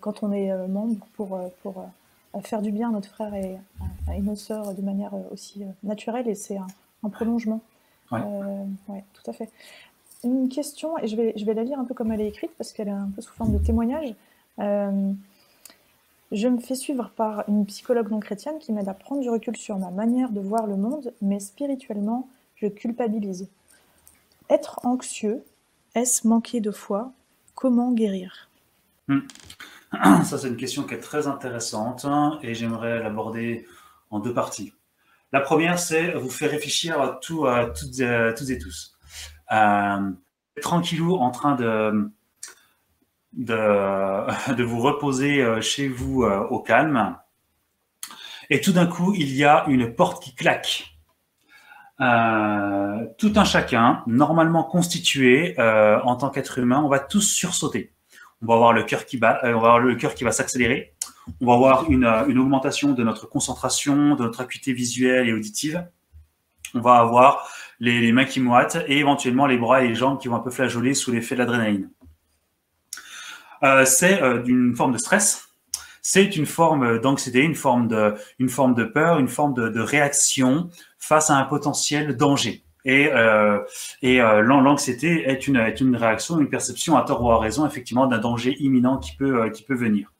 quand 0.00 0.22
on 0.22 0.32
est 0.32 0.50
euh, 0.50 0.66
membre 0.66 1.06
pour, 1.14 1.34
euh, 1.34 1.48
pour 1.62 1.84
faire 2.42 2.62
du 2.62 2.72
bien 2.72 2.88
à 2.88 2.92
notre 2.92 3.08
frère 3.08 3.34
et, 3.34 3.58
et 4.14 4.20
nos 4.20 4.36
sœurs 4.36 4.74
de 4.74 4.82
manière 4.82 5.12
aussi 5.32 5.64
naturelle 5.82 6.28
et 6.28 6.34
c'est 6.34 6.56
un, 6.56 6.66
un, 7.02 7.08
prolongement. 7.08 7.60
Ouais. 8.10 8.20
ouais. 8.88 9.04
tout 9.12 9.30
à 9.30 9.32
fait. 9.32 9.50
Une 10.22 10.48
question, 10.48 10.98
et 10.98 11.08
je 11.08 11.16
vais, 11.16 11.32
je 11.36 11.44
vais 11.44 11.54
la 11.54 11.64
lire 11.64 11.78
un 11.78 11.84
peu 11.84 11.94
comme 11.94 12.12
elle 12.12 12.20
est 12.20 12.28
écrite 12.28 12.50
parce 12.58 12.72
qu'elle 12.72 12.88
est 12.88 12.92
un 12.92 13.10
peu 13.14 13.22
sous 13.22 13.32
forme 13.32 13.52
de 13.52 13.58
témoignage. 13.58 14.14
Euh, 14.58 15.12
je 16.30 16.46
me 16.46 16.58
fais 16.58 16.74
suivre 16.74 17.10
par 17.16 17.48
une 17.48 17.64
psychologue 17.66 18.10
non 18.10 18.20
chrétienne 18.20 18.58
qui 18.58 18.72
m'aide 18.72 18.88
à 18.88 18.94
prendre 18.94 19.22
du 19.22 19.30
recul 19.30 19.56
sur 19.56 19.78
ma 19.78 19.90
manière 19.90 20.30
de 20.30 20.40
voir 20.40 20.66
le 20.66 20.76
monde, 20.76 21.12
mais 21.22 21.40
spirituellement, 21.40 22.28
je 22.56 22.66
culpabilise. 22.66 23.48
Être 24.50 24.80
anxieux, 24.84 25.42
est-ce 25.94 26.28
manquer 26.28 26.60
de 26.60 26.70
foi? 26.70 27.12
Comment 27.54 27.92
guérir? 27.92 28.49
Ça, 30.24 30.38
c'est 30.38 30.48
une 30.48 30.56
question 30.56 30.84
qui 30.84 30.94
est 30.94 31.00
très 31.00 31.26
intéressante 31.26 32.04
hein, 32.04 32.38
et 32.42 32.54
j'aimerais 32.54 33.02
l'aborder 33.02 33.66
en 34.10 34.20
deux 34.20 34.32
parties. 34.32 34.72
La 35.32 35.40
première, 35.40 35.78
c'est 35.78 36.12
vous 36.14 36.30
faire 36.30 36.50
réfléchir 36.50 37.00
à, 37.00 37.04
à 37.04 37.66
toutes, 37.66 38.00
et 38.50 38.58
tous. 38.58 38.96
Euh, 39.52 40.10
tranquillou 40.60 41.16
en 41.16 41.30
train 41.30 41.54
de, 41.54 42.10
de, 43.32 44.62
vous 44.62 44.80
reposer 44.80 45.42
euh, 45.42 45.60
chez 45.60 45.88
vous 45.88 46.24
euh, 46.24 46.46
au 46.50 46.60
calme. 46.60 47.16
Et 48.50 48.60
tout 48.60 48.72
d'un 48.72 48.86
coup, 48.86 49.14
il 49.14 49.32
y 49.34 49.44
a 49.44 49.64
une 49.68 49.94
porte 49.94 50.22
qui 50.22 50.34
claque. 50.34 50.96
Euh, 52.00 53.06
tout 53.18 53.32
un 53.36 53.44
chacun, 53.44 54.02
normalement 54.06 54.64
constitué 54.64 55.54
en 55.58 56.16
tant 56.16 56.30
qu'être 56.30 56.58
humain, 56.58 56.82
on 56.82 56.88
va 56.88 56.98
tous 56.98 57.20
sursauter. 57.20 57.92
On 58.42 58.46
va 58.46 58.54
avoir 58.54 58.72
le 58.72 58.82
cœur 58.84 59.04
qui 59.04 59.18
bat, 59.18 59.38
on 59.42 59.48
va 59.48 59.54
avoir 59.54 59.78
le 59.80 59.94
cœur 59.96 60.14
qui 60.14 60.24
va 60.24 60.32
s'accélérer. 60.32 60.94
On 61.40 61.46
va 61.46 61.54
avoir 61.54 61.90
une, 61.90 62.04
une, 62.04 62.38
augmentation 62.38 62.92
de 62.92 63.02
notre 63.04 63.26
concentration, 63.26 64.14
de 64.16 64.24
notre 64.24 64.40
acuité 64.40 64.72
visuelle 64.72 65.28
et 65.28 65.32
auditive. 65.32 65.86
On 66.74 66.80
va 66.80 66.96
avoir 66.96 67.48
les, 67.80 68.12
mains 68.12 68.24
qui 68.24 68.40
moitent 68.40 68.78
et 68.86 68.98
éventuellement 68.98 69.46
les 69.46 69.58
bras 69.58 69.82
et 69.82 69.88
les 69.88 69.94
jambes 69.94 70.18
qui 70.18 70.28
vont 70.28 70.36
un 70.36 70.40
peu 70.40 70.50
flageoler 70.50 70.94
sous 70.94 71.12
l'effet 71.12 71.34
de 71.34 71.40
l'adrénaline. 71.40 71.90
Euh, 73.62 73.84
c'est 73.84 74.22
euh, 74.22 74.42
d'une 74.42 74.74
forme 74.74 74.92
de 74.92 74.98
stress. 74.98 75.48
C'est 76.00 76.36
une 76.36 76.46
forme 76.46 76.98
d'anxiété, 76.98 77.40
une 77.40 77.54
forme 77.54 77.86
de, 77.88 78.14
une 78.38 78.48
peur, 78.90 79.18
une 79.18 79.28
forme 79.28 79.52
de 79.52 79.80
réaction 79.80 80.70
face 80.98 81.28
à 81.28 81.36
un 81.36 81.44
potentiel 81.44 82.16
danger. 82.16 82.64
Et, 82.84 83.08
euh, 83.12 83.58
euh, 84.04 84.40
l'anxiété 84.40 85.28
est 85.28 85.46
une, 85.46 85.96
réaction, 85.96 86.40
une 86.40 86.48
perception 86.48 86.96
à 86.96 87.02
tort 87.02 87.22
ou 87.22 87.30
à 87.30 87.38
raison, 87.38 87.66
effectivement, 87.66 88.06
d'un 88.06 88.18
danger 88.18 88.56
imminent 88.60 88.98
qui 88.98 89.16
peut, 89.16 89.42
euh, 89.42 89.50
venir. 89.68 90.12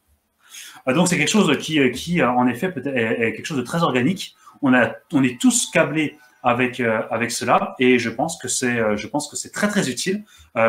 donc 0.87 1.09
c'est 1.09 1.19
quelque 1.19 1.31
chose 1.31 1.57
qui, 1.59 2.23
en 2.23 2.47
effet, 2.47 2.73
est, 2.77 3.33
quelque 3.35 3.47
chose 3.47 3.59
de 3.59 3.63
très 3.63 3.83
organique. 3.83 4.35
On, 4.63 4.75
est 4.75 5.41
tous 5.41 5.71
câblés 5.73 6.19
avec 6.43 6.77
cela, 6.77 7.75
et 7.79 7.99
je 7.99 8.11
pense 8.11 8.39
que 8.39 8.49
c'est 8.49 9.51
très 9.53 9.69
très 9.69 9.89
utile 9.89 10.25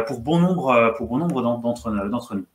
pour 0.07 0.21
bon 0.21 0.39
nombre 0.39 1.41
d'entre 1.41 1.91
d'entre 2.09 2.35
nous. 2.35 2.45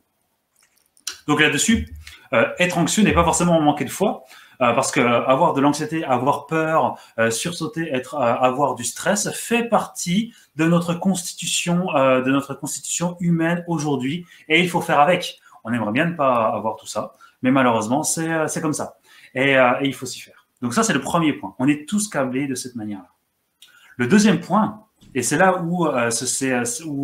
Donc 1.27 1.41
là-dessus, 1.41 1.87
être 2.31 2.77
anxieux 2.77 3.03
n'est 3.03 3.13
pas 3.13 3.23
forcément 3.23 3.61
manquer 3.61 3.85
de 3.85 3.89
foi, 3.89 4.23
parce 4.59 4.91
que 4.91 4.99
avoir 4.99 5.53
de 5.53 5.61
l'anxiété, 5.61 6.03
avoir 6.03 6.47
peur, 6.47 6.97
euh, 7.19 7.29
sursauter, 7.29 7.89
être, 7.93 8.15
avoir 8.15 8.75
du 8.75 8.83
stress 8.83 9.31
fait 9.31 9.63
partie 9.69 10.33
de 10.55 10.65
notre 10.65 10.93
constitution, 10.93 11.87
de 11.93 12.31
notre 12.31 12.53
constitution 12.53 13.17
humaine 13.19 13.63
aujourd'hui, 13.67 14.25
et 14.49 14.61
il 14.61 14.69
faut 14.69 14.81
faire 14.81 14.99
avec. 14.99 15.39
On 15.63 15.73
aimerait 15.73 15.91
bien 15.91 16.05
ne 16.05 16.15
pas 16.15 16.47
avoir 16.47 16.75
tout 16.75 16.87
ça, 16.87 17.13
mais 17.41 17.51
malheureusement, 17.51 18.03
c'est 18.03 18.61
comme 18.61 18.73
ça, 18.73 18.97
et, 19.35 19.55
il 19.83 19.93
faut 19.93 20.05
s'y 20.05 20.21
faire. 20.21 20.47
Donc 20.61 20.73
ça, 20.73 20.83
c'est 20.83 20.93
le 20.93 21.01
premier 21.01 21.33
point. 21.33 21.55
On 21.59 21.67
est 21.67 21.87
tous 21.87 22.09
câblés 22.09 22.47
de 22.47 22.55
cette 22.55 22.75
manière-là. 22.75 23.11
Le 23.97 24.07
deuxième 24.07 24.39
point, 24.39 24.87
et 25.15 25.23
c'est 25.23 25.37
là 25.37 25.63
où, 25.63 25.87
euh, 25.87 26.09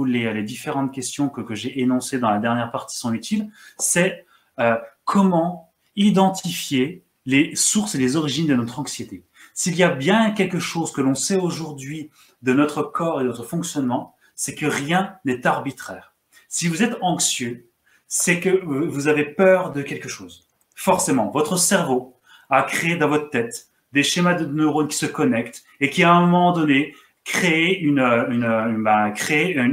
les, 0.05 0.43
différentes 0.43 0.93
questions 0.93 1.29
que, 1.29 1.55
j'ai 1.55 1.81
énoncées 1.81 2.19
dans 2.19 2.29
la 2.29 2.39
dernière 2.39 2.71
partie 2.71 2.97
sont 2.97 3.13
utiles, 3.13 3.49
c'est 3.77 4.25
euh, 4.59 4.75
comment 5.05 5.73
identifier 5.95 7.03
les 7.25 7.55
sources 7.55 7.95
et 7.95 7.97
les 7.97 8.15
origines 8.15 8.47
de 8.47 8.55
notre 8.55 8.79
anxiété. 8.79 9.23
S'il 9.53 9.75
y 9.75 9.83
a 9.83 9.89
bien 9.89 10.31
quelque 10.31 10.59
chose 10.59 10.91
que 10.91 11.01
l'on 11.01 11.15
sait 11.15 11.37
aujourd'hui 11.37 12.09
de 12.41 12.53
notre 12.53 12.83
corps 12.83 13.21
et 13.21 13.23
de 13.23 13.29
notre 13.29 13.43
fonctionnement, 13.43 14.15
c'est 14.35 14.55
que 14.55 14.65
rien 14.65 15.15
n'est 15.25 15.45
arbitraire. 15.45 16.13
Si 16.49 16.67
vous 16.67 16.83
êtes 16.83 16.97
anxieux, 17.01 17.69
c'est 18.07 18.39
que 18.39 18.63
vous 18.63 19.07
avez 19.07 19.25
peur 19.25 19.71
de 19.71 19.81
quelque 19.81 20.09
chose. 20.09 20.47
Forcément, 20.75 21.31
votre 21.31 21.57
cerveau 21.57 22.19
a 22.49 22.63
créé 22.63 22.95
dans 22.95 23.07
votre 23.07 23.29
tête 23.29 23.67
des 23.91 24.03
schémas 24.03 24.33
de 24.33 24.45
neurones 24.45 24.87
qui 24.87 24.97
se 24.97 25.05
connectent 25.05 25.63
et 25.79 25.89
qui, 25.89 26.03
à 26.03 26.13
un 26.13 26.21
moment 26.21 26.51
donné, 26.51 26.95
créer 27.23 27.79
une, 27.79 27.99
une, 27.99 28.83
bah, 28.83 29.13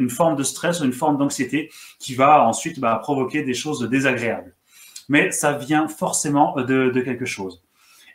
forme 0.08 0.36
de 0.36 0.42
stress 0.42 0.80
ou 0.80 0.84
une 0.84 0.92
forme 0.92 1.18
d'anxiété 1.18 1.70
qui 1.98 2.14
va 2.14 2.46
ensuite 2.46 2.78
bah, 2.78 2.98
provoquer 3.02 3.42
des 3.42 3.54
choses 3.54 3.88
désagréables. 3.88 4.54
Mais 5.10 5.30
ça 5.30 5.52
vient 5.52 5.88
forcément 5.88 6.54
de, 6.56 6.88
de 6.88 7.00
quelque 7.02 7.26
chose. 7.26 7.62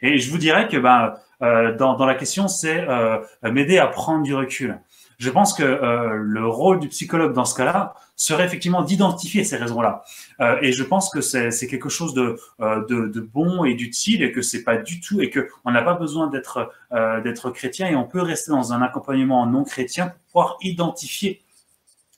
Et 0.01 0.17
je 0.17 0.31
vous 0.31 0.39
dirais 0.39 0.67
que 0.67 0.77
bah, 0.77 1.21
euh, 1.43 1.75
dans, 1.75 2.03
la 2.05 2.15
question, 2.15 2.47
c'est 2.47 2.87
euh, 2.89 3.19
m'aider 3.43 3.77
à 3.77 3.85
prendre 3.85 4.23
du 4.23 4.33
recul. 4.33 4.79
Je 5.17 5.29
pense 5.29 5.53
que 5.53 5.63
euh, 5.63 6.15
le 6.15 6.47
rôle 6.47 6.79
du 6.79 6.89
psychologue 6.89 7.33
dans 7.33 7.45
ce 7.45 7.55
cas-là 7.55 7.93
serait 8.15 8.45
effectivement 8.45 8.81
d'identifier 8.81 9.43
ces 9.43 9.57
raisons-là. 9.57 10.03
Euh, 10.39 10.57
et 10.61 10.71
je 10.71 10.83
pense 10.83 11.09
que 11.09 11.21
c'est 11.21 11.67
quelque 11.67 11.89
chose 11.89 12.13
de, 12.13 12.37
euh, 12.61 12.85
de, 12.87 13.07
de, 13.07 13.19
bon 13.19 13.65
et 13.65 13.73
d'utile 13.73 14.23
et 14.23 14.31
que 14.31 14.41
c'est 14.41 14.63
pas 14.63 14.77
du 14.77 15.01
tout 15.01 15.21
et 15.21 15.29
que 15.29 15.49
on 15.65 15.71
n'a 15.71 15.81
pas 15.81 15.95
besoin 15.95 16.27
d'être 16.27 16.71
euh, 16.93 17.21
d'être 17.21 17.51
chrétien 17.51 17.87
et 17.89 17.95
on 17.95 18.05
peut 18.05 18.21
rester 18.21 18.51
dans 18.51 18.73
un 18.73 18.81
accompagnement 18.81 19.45
non 19.45 19.63
chrétien 19.63 20.07
pour 20.07 20.17
pouvoir 20.27 20.57
identifier 20.61 21.43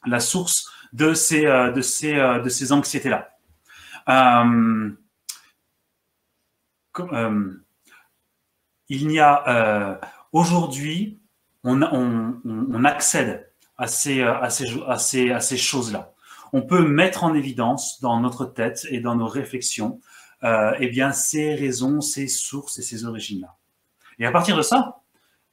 la 0.05 0.19
source 0.19 0.71
de 0.93 1.13
ces 1.13 1.43
de 1.43 1.81
ces 1.81 2.13
de 2.15 2.49
ces 2.49 2.71
anxiétés-là. 2.71 3.36
Il 8.89 9.11
y 9.11 9.19
a 9.19 9.99
aujourd'hui 10.31 11.19
on, 11.63 12.83
accède 12.85 13.51
à 13.77 13.87
ces, 13.87 15.57
choses-là. 15.57 16.13
On 16.53 16.61
peut 16.61 16.87
mettre 16.87 17.23
en 17.23 17.33
évidence 17.33 17.99
dans 18.01 18.19
notre 18.19 18.45
tête 18.45 18.87
et 18.89 18.99
dans 18.99 19.15
nos 19.15 19.27
réflexions 19.27 19.99
euh, 20.43 20.73
eh 20.79 20.87
bien, 20.87 21.11
ces 21.13 21.55
raisons, 21.55 21.99
ces 21.99 22.27
sources 22.27 22.77
et 22.77 22.83
ces 22.83 23.05
origines-là. 23.05 23.55
Et 24.19 24.25
à 24.25 24.31
partir 24.31 24.55
de 24.55 24.61
ça, 24.61 25.01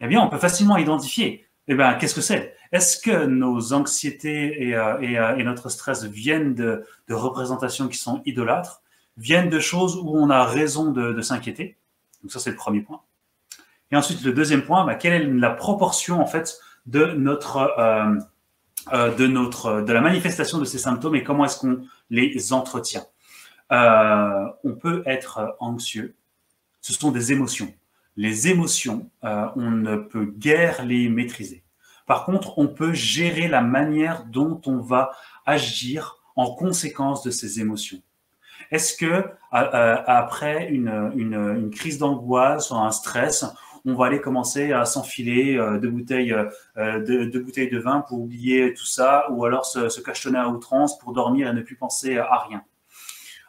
eh 0.00 0.06
bien, 0.06 0.20
on 0.20 0.28
peut 0.28 0.38
facilement 0.38 0.76
identifier 0.76 1.48
eh 1.68 1.74
bien, 1.74 1.94
qu'est-ce 1.94 2.14
que 2.14 2.20
c'est? 2.20 2.54
Est-ce 2.72 2.98
que 2.98 3.24
nos 3.24 3.72
anxiétés 3.72 4.68
et, 4.68 4.76
euh, 4.76 4.96
euh, 5.00 5.42
notre 5.44 5.68
stress 5.68 6.04
viennent 6.04 6.54
de, 6.54 6.84
représentations 7.08 7.88
qui 7.88 7.96
sont 7.96 8.20
idolâtres, 8.26 8.82
viennent 9.16 9.48
de 9.48 9.60
choses 9.60 9.96
où 9.96 10.10
on 10.16 10.28
a 10.28 10.44
raison 10.44 10.90
de, 10.90 11.20
s'inquiéter? 11.22 11.76
Donc 12.22 12.32
ça, 12.32 12.40
c'est 12.40 12.50
le 12.50 12.56
premier 12.56 12.80
point. 12.80 13.00
Et 13.90 13.96
ensuite, 13.96 14.22
le 14.24 14.32
deuxième 14.32 14.62
point, 14.62 14.84
bah, 14.84 14.94
quelle 14.94 15.12
est 15.12 15.24
la 15.24 15.50
proportion 15.50 16.20
en 16.20 16.26
fait 16.26 16.58
euh, 16.94 17.14
de 19.10 19.26
notre 19.26 19.80
de 19.80 19.92
la 19.92 20.00
manifestation 20.02 20.58
de 20.58 20.64
ces 20.64 20.78
symptômes 20.78 21.14
et 21.14 21.22
comment 21.22 21.46
est-ce 21.46 21.58
qu'on 21.58 21.82
les 22.10 22.52
entretient? 22.52 23.06
On 23.70 24.74
peut 24.78 25.02
être 25.06 25.56
anxieux. 25.60 26.14
Ce 26.82 26.92
sont 26.92 27.10
des 27.10 27.32
émotions. 27.32 27.72
Les 28.16 28.48
émotions, 28.48 29.10
on 29.22 29.70
ne 29.70 29.96
peut 29.96 30.26
guère 30.26 30.84
les 30.84 31.08
maîtriser. 31.08 31.64
Par 32.06 32.24
contre, 32.24 32.58
on 32.58 32.68
peut 32.68 32.92
gérer 32.92 33.48
la 33.48 33.60
manière 33.60 34.24
dont 34.26 34.60
on 34.66 34.78
va 34.78 35.10
agir 35.46 36.18
en 36.36 36.54
conséquence 36.54 37.22
de 37.22 37.30
ces 37.30 37.60
émotions. 37.60 38.00
Est-ce 38.70 38.96
que 38.96 39.24
après 39.50 40.68
une, 40.68 41.12
une, 41.16 41.34
une 41.34 41.70
crise 41.70 41.98
d'angoisse 41.98 42.70
ou 42.70 42.76
un 42.76 42.90
stress, 42.90 43.44
on 43.86 43.94
va 43.94 44.06
aller 44.06 44.20
commencer 44.20 44.72
à 44.72 44.84
s'enfiler 44.84 45.56
euh, 45.58 45.78
deux 45.78 45.90
bouteilles, 45.90 46.32
euh, 46.32 47.00
de, 47.00 47.38
bouteilles 47.38 47.70
de 47.70 47.78
vin 47.78 48.00
pour 48.00 48.20
oublier 48.20 48.72
tout 48.72 48.86
ça, 48.86 49.30
ou 49.30 49.44
alors 49.44 49.66
se, 49.66 49.88
se 49.88 50.00
cachetonner 50.00 50.38
à 50.38 50.48
outrance 50.48 50.98
pour 50.98 51.12
dormir 51.12 51.48
et 51.48 51.52
ne 51.52 51.60
plus 51.60 51.76
penser 51.76 52.16
à 52.16 52.38
rien? 52.38 52.62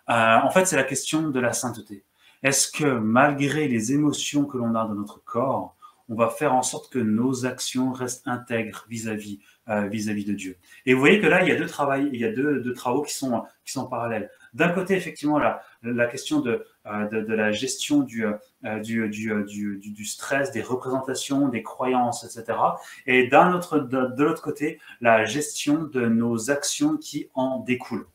Euh, 0.10 0.46
en 0.46 0.50
fait, 0.52 0.66
c'est 0.66 0.76
la 0.76 0.84
question 0.84 1.30
de 1.30 1.40
la 1.40 1.54
sainteté. 1.54 2.04
Est-ce 2.46 2.72
que 2.72 2.86
malgré 2.86 3.68
les 3.68 3.92
émotions 3.92 4.46
que 4.46 4.58
l'on 4.58 4.76
a 4.76 4.86
dans 4.86 4.94
notre 4.94 5.24
corps, 5.24 5.76
on 6.10 6.14
va 6.14 6.30
faire 6.30 6.54
en 6.54 6.62
sorte 6.62 6.94
que 6.94 7.00
nos 7.00 7.48
actions 7.48 7.92
restent 7.92 8.28
intègres 8.28 8.86
vis-à-vis 8.88 9.40
vis-à-vis 9.68 10.26
de 10.26 10.34
Dieu? 10.34 10.58
Et 10.86 10.94
vous 10.94 11.00
voyez 11.00 11.20
que 11.20 11.26
là, 11.26 11.42
il 11.42 11.50
y 11.50 11.52
a 11.52 12.32
deux 12.32 12.74
travaux, 12.74 13.02
qui 13.02 13.16
sont 13.16 13.88
parallèles. 13.90 14.30
D'un 14.54 14.70
côté, 14.70 14.96
effectivement, 14.96 15.40
la, 15.40 16.06
question 16.06 16.40
de, 16.40 16.64
euh, 16.86 17.08
de, 17.08 17.34
la 17.34 17.52
gestion 17.52 18.02
du, 18.02 18.26
euh, 18.26 18.80
du, 18.80 20.06
stress, 20.06 20.52
des 20.52 20.62
représentations, 20.62 21.50
des 21.50 21.64
croyances, 21.64 22.24
etc. 22.24 22.60
Et 23.08 23.28
d'un 23.28 23.54
autre, 23.54 23.80
de, 23.80 24.24
l'autre 24.24 24.44
côté, 24.44 24.80
la 25.02 25.26
gestion 25.26 25.84
de 25.84 26.06
nos 26.06 26.52
actions 26.52 26.96
qui 26.96 27.28
en 27.34 27.62
découlent. 27.62 28.08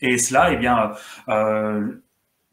Et 0.00 0.16
cela, 0.16 0.50
eh 0.50 0.56
bien, 0.56 0.92
euh, 1.28 2.00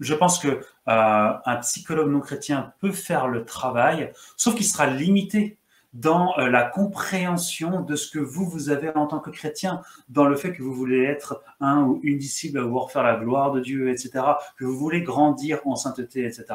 je 0.01 0.13
pense 0.13 0.39
que 0.39 0.61
euh, 0.91 1.33
un 1.45 1.55
psychologue 1.57 2.11
non 2.11 2.19
chrétien 2.19 2.73
peut 2.79 2.91
faire 2.91 3.27
le 3.27 3.45
travail, 3.45 4.11
sauf 4.35 4.55
qu'il 4.55 4.65
sera 4.65 4.87
limité 4.87 5.57
dans 5.93 6.37
euh, 6.37 6.49
la 6.49 6.63
compréhension 6.63 7.81
de 7.81 7.95
ce 7.95 8.11
que 8.11 8.19
vous, 8.19 8.45
vous 8.45 8.69
avez 8.69 8.89
en 8.95 9.07
tant 9.07 9.19
que 9.19 9.29
chrétien, 9.29 9.81
dans 10.09 10.25
le 10.25 10.35
fait 10.35 10.51
que 10.51 10.61
vous 10.61 10.73
voulez 10.73 11.03
être 11.03 11.41
un 11.61 11.83
ou 11.83 11.99
une 12.03 12.17
disciple 12.17 12.57
à 12.57 12.63
vouloir 12.63 12.91
faire 12.91 13.03
la 13.03 13.15
gloire 13.15 13.51
de 13.51 13.61
Dieu, 13.61 13.89
etc., 13.89 14.23
que 14.57 14.65
vous 14.65 14.77
voulez 14.77 15.01
grandir 15.01 15.59
en 15.65 15.75
sainteté, 15.75 16.25
etc. 16.25 16.45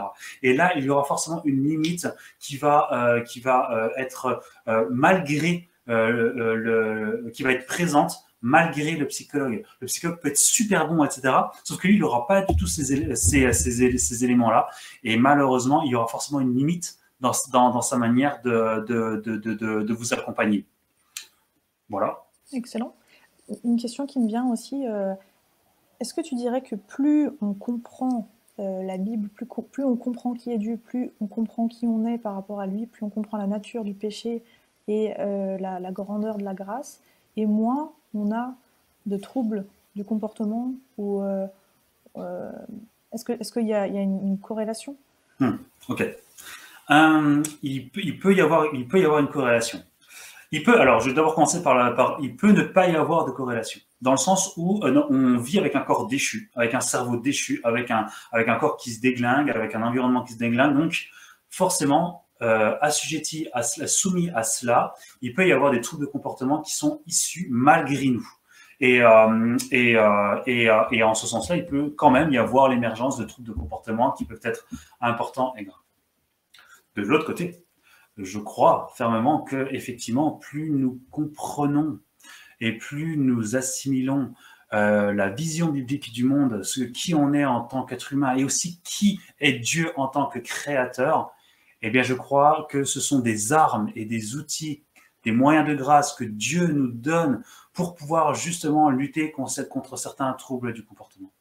Et 0.43 0.55
là, 0.55 0.73
il 0.77 0.85
y 0.85 0.91
aura 0.91 1.05
forcément 1.05 1.43
une 1.45 1.63
limite 1.67 2.09
qui 2.39 2.57
va, 2.57 2.89
euh, 2.93 3.21
qui 3.23 3.41
va 3.41 3.91
être 3.97 4.43
malgré 4.91 5.69
le, 5.87 7.31
qui 7.33 7.43
va 7.43 7.53
être 7.53 7.67
présente 7.67 8.26
malgré 8.43 8.97
le 8.97 9.07
psychologue. 9.07 9.65
Le 9.81 9.87
psychologue 9.87 10.21
peut 10.21 10.29
être 10.29 10.39
super 10.39 10.89
bon, 10.89 11.05
etc. 11.05 11.35
Sauf 11.65 11.79
que 11.79 11.89
lui, 11.89 11.97
il 11.97 12.01
n'aura 12.01 12.27
pas 12.27 12.43
du 12.43 12.57
tout 12.57 12.67
ces, 12.67 13.15
ces, 13.15 14.25
éléments-là. 14.25 14.69
Et 15.03 15.17
malheureusement, 15.17 15.83
il 15.83 15.91
y 15.91 15.95
aura 15.95 16.07
forcément 16.07 16.41
une 16.41 16.55
limite 16.55 16.99
dans, 17.21 17.33
sa 17.33 17.97
manière 17.97 18.41
de, 18.43 19.93
vous 19.93 20.15
accompagner. 20.15 20.67
Voilà. 21.89 22.25
Excellent. 22.53 22.95
Une 23.65 23.77
question 23.77 24.07
qui 24.07 24.19
me 24.19 24.27
vient 24.27 24.51
aussi. 24.51 24.87
Euh, 24.87 25.15
est-ce 26.01 26.15
que 26.15 26.21
tu 26.21 26.35
dirais 26.35 26.63
que 26.63 26.75
plus 26.75 27.31
on 27.41 27.55
comprend 27.55 28.29
euh, 28.59 28.83
la 28.83 28.97
Bible, 28.97 29.29
plus, 29.29 29.47
plus, 29.47 29.85
on 29.85 29.97
comprend 29.97 30.35
qui 30.35 30.51
est 30.51 30.59
Dieu, 30.59 30.77
plus 30.77 31.13
on 31.21 31.27
comprend 31.27 31.69
qui 31.69 31.87
on 31.87 32.07
est 32.07 32.19
par 32.19 32.35
rapport 32.35 32.61
à 32.61 32.67
lui, 32.67 32.87
plus 32.87 33.05
on 33.05 33.11
comprend 33.11 33.37
la 33.39 33.47
nature 33.47 33.85
du 33.85 33.95
péché 33.95 34.43
et 34.89 35.15
euh, 35.19 35.59
la, 35.59 35.79
la, 35.79 35.93
grandeur 35.93 36.39
de 36.39 36.45
la 36.45 36.55
grâce, 36.55 37.03
et 37.37 37.45
moins 37.45 37.93
on 38.15 38.33
a 38.33 38.55
de 39.07 39.17
troubles 39.17 39.65
du 39.95 40.05
comportement 40.05 40.73
ou 40.99 41.23
euh, 41.23 41.47
est-ce 43.13 43.25
qu'il 43.25 43.63
est 43.63 43.67
y, 43.67 43.75
a, 43.75 43.87
y 43.87 43.99
a 43.99 44.03
une, 44.03 44.39
corrélation? 44.39 44.97
Hmm, 45.41 45.57
Ok. 45.89 46.05
Il 47.63 47.91
peut, 47.91 48.01
il, 48.03 48.19
peut 48.19 48.35
y 48.35 48.41
avoir, 48.41 48.73
une 48.73 49.29
corrélation. 49.29 49.83
Il 50.53 50.63
peut, 50.63 50.79
alors 50.81 51.01
je 51.01 51.09
vais 51.09 51.15
d'abord 51.15 51.35
commencer 51.35 51.63
par, 51.63 51.75
la, 51.75 51.91
par, 51.91 52.19
il 52.21 52.37
peut 52.37 52.53
ne 52.53 52.63
pas 52.63 52.89
y 52.89 52.95
avoir 52.95 53.25
de 53.25 53.33
corrélation, 53.33 53.81
dans 54.01 54.13
le 54.13 54.17
sens 54.17 54.53
où 54.57 54.81
euh, 54.85 55.03
on 55.11 55.39
vit 55.39 55.59
avec 55.59 55.75
un 55.75 55.81
corps 55.81 56.07
déchu, 56.07 56.51
avec 56.55 56.75
un 56.75 56.81
cerveau 56.81 57.17
déchu, 57.17 57.61
avec 57.65 57.91
un, 57.91 58.07
avec 58.31 58.49
un 58.49 58.55
corps 58.55 58.77
qui 58.77 58.93
se 58.93 59.01
déglingue, 59.01 59.51
avec 59.51 59.75
un 59.75 59.83
environnement 59.83 60.23
qui 60.23 60.35
se 60.35 60.39
déglingue, 60.39 60.77
donc 60.77 61.09
forcément, 61.51 62.26
euh, 62.43 62.77
assujetti, 62.81 63.49
à 63.53 63.63
cela, 63.63 63.87
soumis 63.87 64.31
à 64.31 64.43
cela, 64.43 64.95
il 65.23 65.35
peut 65.35 65.47
y 65.47 65.53
avoir 65.53 65.71
des 65.71 65.81
troubles 65.81 66.07
de 66.07 66.11
comportement 66.11 66.61
qui 66.61 66.75
sont 66.75 67.03
issus 67.07 67.49
malgré 67.51 68.09
nous. 68.09 68.29
Et, 68.81 69.01
euh, 69.01 69.57
et, 69.71 69.97
euh, 69.97 70.43
et, 70.47 70.69
euh, 70.69 70.83
et, 70.91 71.03
en 71.03 71.15
ce 71.15 71.27
sens-là, 71.27 71.57
il 71.57 71.65
peut 71.65 71.95
quand 71.97 72.11
même 72.11 72.31
y 72.31 72.39
avoir 72.39 72.69
l'émergence 72.69 73.17
de 73.17 73.25
troubles 73.25 73.49
de 73.49 73.55
comportement 73.55 74.13
qui 74.13 74.25
peuvent 74.25 74.41
être 74.43 74.67
importants 75.01 75.55
et 75.57 75.65
graves. 75.65 75.79
De 76.97 77.03
l'autre 77.03 77.25
côté, 77.25 77.65
je 78.19 78.39
crois 78.39 78.93
fermement 78.95 79.43
que 79.43 79.69
effectivement, 79.71 80.33
plus 80.33 80.71
nous 80.71 81.01
comprenons 81.11 82.01
et 82.61 82.77
plus 82.77 83.17
nous 83.17 83.57
assimilons 83.57 84.33
la 84.73 85.31
vision 85.31 85.69
biblique 85.69 86.13
du 86.13 86.25
monde, 86.25 86.63
ce 86.63 86.83
qui 86.83 87.15
on 87.15 87.33
est 87.33 87.45
en 87.45 87.63
tant 87.63 87.85
qu'être 87.85 88.13
humain 88.13 88.35
et 88.35 88.45
aussi 88.45 88.81
qui 88.83 89.21
est 89.41 89.55
Dieu 89.55 89.93
en 89.97 90.09
tant 90.09 90.27
que 90.27 90.39
créateur, 90.39 91.33
eh 91.83 91.91
bien, 91.91 92.03
je 92.03 92.15
crois 92.15 92.67
que 92.71 92.85
ce 92.85 93.01
sont 93.01 93.21
des 93.21 93.53
armes 93.53 93.91
et 93.95 94.05
des 94.05 94.37
outils, 94.37 94.83
des 95.25 95.33
moyens 95.33 95.69
de 95.69 95.75
grâce 95.75 96.15
que 96.15 96.25
Dieu 96.25 96.69
nous 96.69 96.89
donne 96.89 97.43
pour 97.73 97.95
pouvoir 97.95 98.35
justement 98.35 98.91
lutter 98.91 99.31
contre 99.31 99.97
certains 99.97 100.33
troubles 100.33 100.73
du 100.73 100.85
comportement. 100.85 101.33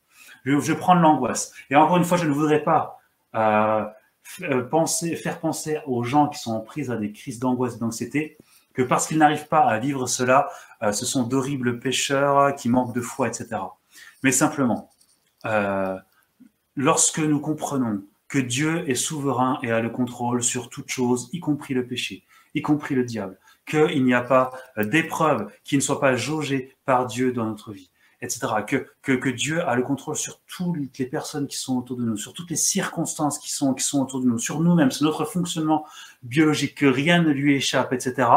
Je, 0.46 0.74
prends 0.74 0.94
l'angoisse. 0.94 1.54
Et 1.70 1.76
encore 1.76 1.98
une 1.98 2.04
fois, 2.04 2.18
je 2.18 2.26
ne 2.26 2.34
voudrais 2.34 2.64
pas 2.64 3.00
euh, 3.36 3.86
euh, 4.42 4.64
penser, 4.64 5.16
faire 5.16 5.40
penser 5.40 5.80
aux 5.88 6.04
gens 6.04 6.28
qui 6.30 6.40
sont 6.40 6.54
en 6.54 6.60
prise 6.60 6.92
à 6.92 6.98
des 6.98 7.12
crises 7.12 7.40
d'angoisse 7.40 7.76
et 7.76 7.80
d'anxiété 7.80 8.38
que 8.74 8.82
parce 8.82 9.08
qu'ils 9.08 9.18
n'arrivent 9.18 9.48
pas 9.48 9.62
à 9.62 9.80
vivre 9.80 10.06
cela, 10.06 10.50
euh, 10.84 10.92
ce 10.92 11.06
sont 11.06 11.24
d'horribles 11.24 11.80
pécheurs 11.80 12.56
qui 12.56 12.70
manquent 12.70 12.94
de 12.94 13.02
foi, 13.02 13.28
etc. 13.28 13.62
Mais 14.24 14.32
simplement, 14.32 14.90
lorsque 16.76 17.20
nous 17.20 17.40
comprenons 17.40 18.04
que 18.28 18.40
Dieu 18.40 18.90
est 18.90 18.96
souverain 18.96 19.60
et 19.64 19.72
a 19.72 19.82
le 19.82 19.90
contrôle 19.90 20.44
sur 20.44 20.70
toute 20.70 20.90
chose, 20.90 21.30
y 21.34 21.40
compris 21.40 21.74
le 21.74 21.86
péché, 21.86 22.24
y 22.54 22.62
compris 22.62 22.96
le 22.96 23.04
diable, 23.04 23.40
qu'il 23.66 24.04
n'y 24.04 24.14
a 24.14 24.22
pas 24.22 24.52
d'épreuve 24.78 25.52
qui 25.64 25.76
ne 25.76 25.82
soit 25.82 26.00
pas 26.00 26.16
jaugée 26.16 26.76
par 26.86 27.06
Dieu 27.06 27.32
dans 27.32 27.46
notre 27.46 27.72
vie, 27.72 27.92
etc. 28.22 28.48
que, 29.06 29.12
que, 29.12 29.30
Dieu 29.30 29.62
a 29.68 29.76
le 29.76 29.84
contrôle 29.84 30.16
sur 30.16 30.40
toutes 30.48 30.98
les 30.98 31.06
personnes 31.06 31.48
qui 31.48 31.58
sont 31.58 31.78
autour 31.78 31.96
de 31.96 32.04
nous, 32.04 32.18
sur 32.18 32.34
toutes 32.34 32.50
les 32.50 32.56
circonstances 32.56 33.38
qui 33.38 33.52
sont, 33.52 33.76
qui 33.76 33.84
sont 33.84 34.02
autour 34.02 34.20
de 34.20 34.26
nous, 34.26 34.40
sur 34.40 34.60
nous-mêmes, 34.60 34.90
sur 34.90 35.06
notre 35.06 35.26
fonctionnement 35.26 35.86
biologique, 36.24 36.76
que 36.76 36.88
rien 36.88 37.22
ne 37.22 37.30
lui 37.30 37.54
échappe, 37.54 37.94
etc. 37.94 38.28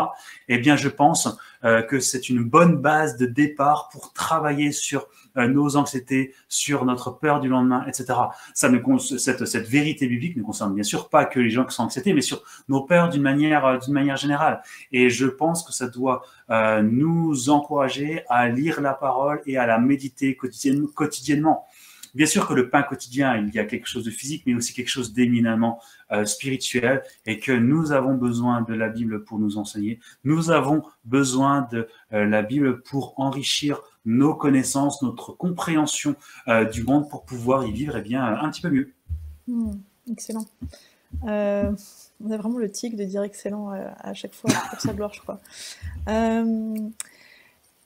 Eh 0.49 0.59
bien, 0.59 0.77
je 0.77 0.90
pense 0.90 1.39
euh, 1.65 1.81
que 1.81 2.01
c'est 2.01 2.28
une 2.28 2.45
bonne 2.45 2.77
base 2.77 3.16
de 3.16 3.24
départ 3.24 3.89
pour 3.90 4.12
travailler 4.12 4.70
sur 4.70 5.07
euh, 5.39 5.49
nos 5.49 5.77
anxiétés, 5.77 6.35
sur 6.49 6.85
notre 6.85 7.12
peur 7.12 7.40
du 7.40 7.49
lendemain, 7.49 7.85
etc. 7.89 8.15
Ça 8.53 8.69
ne, 8.69 8.78
cette, 8.99 9.47
cette 9.47 9.66
vérité 9.66 10.07
biblique 10.07 10.36
ne 10.36 10.43
concerne 10.43 10.74
bien 10.74 10.85
sûr 10.85 11.09
pas 11.09 11.24
que 11.24 11.40
les 11.40 11.51
gens 11.51 11.65
qui 11.65 11.74
sont 11.74 11.85
anxiétés, 11.85 12.12
mais 12.12 12.20
sur 12.20 12.43
nos 12.69 12.82
peurs 12.82 13.09
d'une 13.09 13.23
manière, 13.23 13.65
euh, 13.65 13.78
d'une 13.78 13.95
manière 13.95 14.19
générale. 14.19 14.62
Et 14.93 15.09
je 15.09 15.27
pense 15.27 15.62
que 15.62 15.73
ça 15.73 15.89
doit 15.89 16.23
nous 16.82 17.51
encourager 17.51 18.23
à 18.31 18.49
lire 18.49 18.81
la 18.81 18.95
parole 18.95 19.43
et 19.45 19.59
à 19.59 19.66
la 19.66 19.78
méditer 19.78 20.35
quotidiennement. 20.35 20.57
Bien 22.14 22.26
sûr 22.26 22.48
que 22.48 22.55
le 22.55 22.70
pain 22.70 22.82
quotidien, 22.82 23.36
il 23.36 23.55
y 23.55 23.59
a 23.59 23.64
quelque 23.64 23.86
chose 23.86 24.05
de 24.05 24.10
physique, 24.10 24.43
mais 24.47 24.55
aussi 24.55 24.72
quelque 24.72 24.89
chose 24.89 25.12
d'éminemment 25.12 25.80
euh, 26.10 26.24
spirituel, 26.24 27.02
et 27.26 27.39
que 27.39 27.52
nous 27.52 27.93
avons 27.93 28.14
besoin 28.14 28.62
de 28.62 28.74
la 28.74 28.89
Bible 28.89 29.24
pour 29.24 29.39
nous 29.39 29.59
enseigner. 29.59 30.01
Nous 30.24 30.51
avons 30.51 30.82
besoin 31.05 31.68
de 31.70 31.89
euh, 32.12 32.24
la 32.24 32.43
Bible 32.43 32.82
pour 32.82 33.14
enrichir 33.20 33.80
nos 34.05 34.35
connaissances, 34.35 35.02
notre 35.02 35.32
compréhension 35.32 36.16
euh, 36.48 36.64
du 36.64 36.82
monde, 36.82 37.09
pour 37.10 37.24
pouvoir 37.24 37.66
y 37.66 37.72
vivre 37.72 37.97
eh 37.97 38.02
bien, 38.02 38.24
un 38.24 38.51
petit 38.51 38.62
peu 38.62 38.70
mieux. 38.70 38.93
Hmm, 39.47 39.72
excellent. 40.10 40.47
on 41.22 41.28
a 41.28 42.36
vraiment 42.36 42.59
le 42.59 42.70
tic 42.70 42.97
de 42.97 43.05
dire 43.05 43.22
excellent 43.22 43.70
à 43.70 44.14
chaque 44.14 44.35
fois 44.35 44.51
pour 44.70 44.80
sa 44.80 44.93
gloire, 44.93 45.12
je 45.12 45.20
crois. 45.20 45.40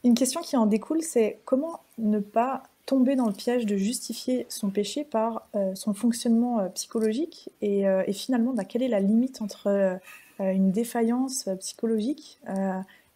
Une 0.05 0.15
question 0.15 0.41
qui 0.41 0.57
en 0.57 0.66
découle, 0.66 1.03
c'est 1.03 1.41
comment 1.45 1.81
ne 1.99 2.19
pas 2.19 2.65
tomber 2.87 3.15
dans 3.16 3.27
le 3.27 3.33
piège 3.33 3.66
de 3.66 3.77
justifier 3.77 4.47
son 4.49 4.70
péché 4.70 5.05
par 5.05 5.47
euh, 5.55 5.74
son 5.74 5.95
fonctionnement 5.95 6.59
euh, 6.59 6.69
psychologique 6.70 7.51
et, 7.61 7.89
euh, 7.89 8.03
et 8.07 8.12
finalement 8.12 8.53
bah, 8.53 8.65
quelle 8.65 8.83
est 8.83 8.89
la 8.89 9.01
limite 9.01 9.41
entre 9.41 10.01
une 10.41 10.73
défaillance 10.73 11.49
psychologique 11.61 12.41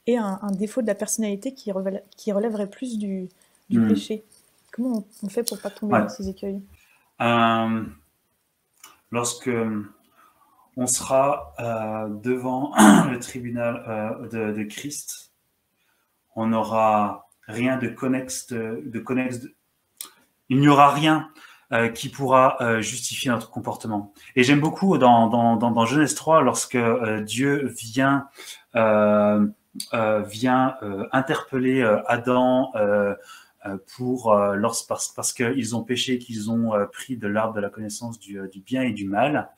et 0.07 0.17
un, 0.17 0.51
défaut 0.53 0.81
de 0.81 0.87
la 0.87 0.95
personnalité 0.95 1.53
qui, 1.53 1.73
qui 2.17 2.31
relèverait 2.31 2.71
plus 2.71 2.99
du, 2.99 3.29
du 3.69 3.81
hmm. 3.81 3.89
péché? 3.89 4.25
Comment 4.71 5.05
on, 5.25 5.29
fait 5.29 5.43
pour 5.43 5.59
pas 5.59 5.71
tomber 5.71 5.99
dans 5.99 6.09
ces 6.09 6.29
écueils? 6.29 6.61
Lorsque 9.11 9.51
on 10.77 10.87
sera 10.87 11.53
devant 12.23 12.73
le 13.11 13.19
tribunal 13.19 14.29
de, 14.31 14.53
de 14.53 14.63
Christ, 14.63 15.33
on 16.37 16.53
aura 16.53 17.29
rien 17.49 17.79
de 17.79 17.89
connexe, 17.89 18.47
de, 18.49 18.99
connexe 18.99 19.41
il 20.49 20.61
n'y 20.61 20.69
aura 20.69 20.93
rien 20.93 21.31
euh, 21.73 21.89
qui 21.89 22.09
pourra 22.09 22.57
euh, 22.61 22.81
justifier 22.81 23.31
notre 23.31 23.51
comportement. 23.51 24.13
Et 24.37 24.45
j'aime 24.45 24.61
beaucoup 24.61 24.99
dans, 24.99 25.27
dans, 25.27 25.57
dans, 25.57 25.87
Genèse 25.87 26.15
3, 26.15 26.43
lorsque 26.43 26.77
euh, 26.77 27.23
Dieu 27.23 27.75
vient, 27.77 28.29
vient 28.75 30.75
interpeller 31.13 31.83
Adam 32.07 32.73
pour, 33.97 34.39
parce, 34.89 35.09
parce 35.09 35.33
qu'ils 35.33 35.75
ont 35.75 35.83
péché, 35.83 36.19
qu'ils 36.19 36.51
ont 36.51 36.73
pris 36.93 37.17
de 37.17 37.27
l'arbre 37.27 37.55
de 37.55 37.61
la 37.61 37.71
connaissance 37.71 38.21
du, 38.21 38.39
du, 38.53 38.61
bien 38.61 38.83
et 38.83 38.93
du 38.93 39.09
mal. 39.09 39.49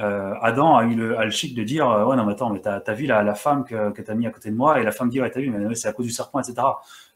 Adam 0.00 0.76
a 0.76 0.84
eu 0.84 0.94
le, 0.94 1.30
chic 1.30 1.54
de 1.54 1.62
dire 1.62 1.86
Ouais, 1.86 2.16
non, 2.16 2.24
mais 2.24 2.32
attends, 2.32 2.50
mais 2.50 2.60
t'as 2.60 2.80
as 2.84 2.94
vu 2.94 3.06
la, 3.06 3.34
femme 3.34 3.64
que, 3.64 4.00
t'as 4.00 4.14
mis 4.14 4.26
à 4.26 4.30
côté 4.30 4.50
de 4.50 4.56
moi 4.56 4.80
Et 4.80 4.82
la 4.82 4.92
femme 4.92 5.08
dit 5.08 5.20
Ouais, 5.20 5.30
t'as 5.30 5.40
vu, 5.40 5.50
mais 5.50 5.74
c'est 5.74 5.88
à 5.88 5.92
cause 5.92 6.06
du 6.06 6.12
serpent, 6.12 6.40
etc. 6.40 6.54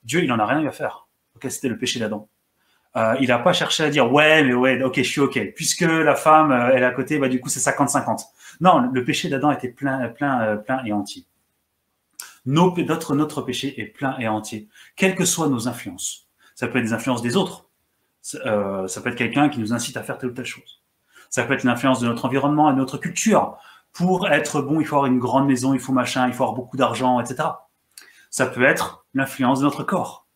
Dieu, 0.05 0.23
il 0.23 0.31
en 0.33 0.39
a 0.39 0.47
rien 0.47 0.67
à 0.67 0.71
faire 0.71 1.07
c'était 1.51 1.69
le 1.69 1.79
péché 1.79 2.01
d'Adam. 2.01 2.29
Euh, 2.97 3.17
il 3.21 3.29
n'a 3.29 3.39
pas 3.39 3.53
cherché 3.53 3.83
à 3.83 3.91
dire 3.91 4.13
ouais, 4.13 4.45
mais 4.45 4.55
ouais, 4.55 4.83
ok, 4.83 4.97
je 4.97 5.03
suis 5.03 5.21
ok. 5.21 5.53
Puisque 5.57 5.81
la 5.81 6.15
femme, 6.15 6.53
euh, 6.53 6.71
elle 6.73 6.83
est 6.83 6.87
à 6.87 6.93
côté, 6.93 7.19
bah, 7.19 7.29
du 7.29 7.41
coup, 7.41 7.49
c'est 7.49 7.61
50-50. 7.61 8.25
Non, 8.61 8.89
le 8.93 9.05
péché 9.05 9.29
d'Adam 9.29 9.51
était 9.51 9.69
plein, 9.69 10.09
plein, 10.09 10.43
euh, 10.43 10.57
plein 10.57 10.85
et 10.85 10.93
entier. 10.93 11.27
Notre, 12.47 13.15
notre 13.15 13.43
péché 13.43 13.81
est 13.81 13.87
plein 13.87 14.19
et 14.19 14.29
entier, 14.29 14.69
quelles 14.97 15.15
que 15.15 15.25
soient 15.25 15.49
nos 15.49 15.67
influences. 15.67 16.29
Ça 16.55 16.69
peut 16.69 16.79
être 16.79 16.85
des 16.85 16.93
influences 16.93 17.23
des 17.23 17.37
autres. 17.37 17.69
ça 18.23 19.01
peut 19.03 19.09
être 19.09 19.17
quelqu'un 19.17 19.49
qui 19.49 19.61
nous 19.61 19.73
incite 19.73 19.97
à 19.97 20.03
faire 20.03 20.19
telle 20.19 20.31
ou 20.31 20.35
telle 20.35 20.45
chose. 20.45 20.84
Ça 21.35 21.43
peut 21.43 21.55
être 21.55 21.65
l'influence 21.65 21.99
de 21.99 22.07
notre 22.07 22.27
environnement 22.27 22.71
et 22.71 22.75
de 22.75 22.79
notre 22.79 22.97
culture. 22.97 23.57
Pour 23.93 24.29
être 24.29 24.63
bon, 24.63 24.81
il 24.81 24.87
faut 24.87 24.95
avoir 24.95 25.11
une 25.11 25.19
grande 25.19 25.49
maison, 25.49 25.75
il 25.75 25.81
faut 25.81 25.93
machin, 25.93 26.29
il 26.29 26.33
faut 26.33 26.45
avoir 26.45 26.55
beaucoup 26.55 26.77
d'argent, 26.77 27.19
etc. 27.19 27.49
Ça 28.31 28.47
peut 28.47 28.63
être 28.63 29.05
l'influence 29.15 29.59
de 29.59 29.65
notre 29.65 29.83
corps 29.83 30.29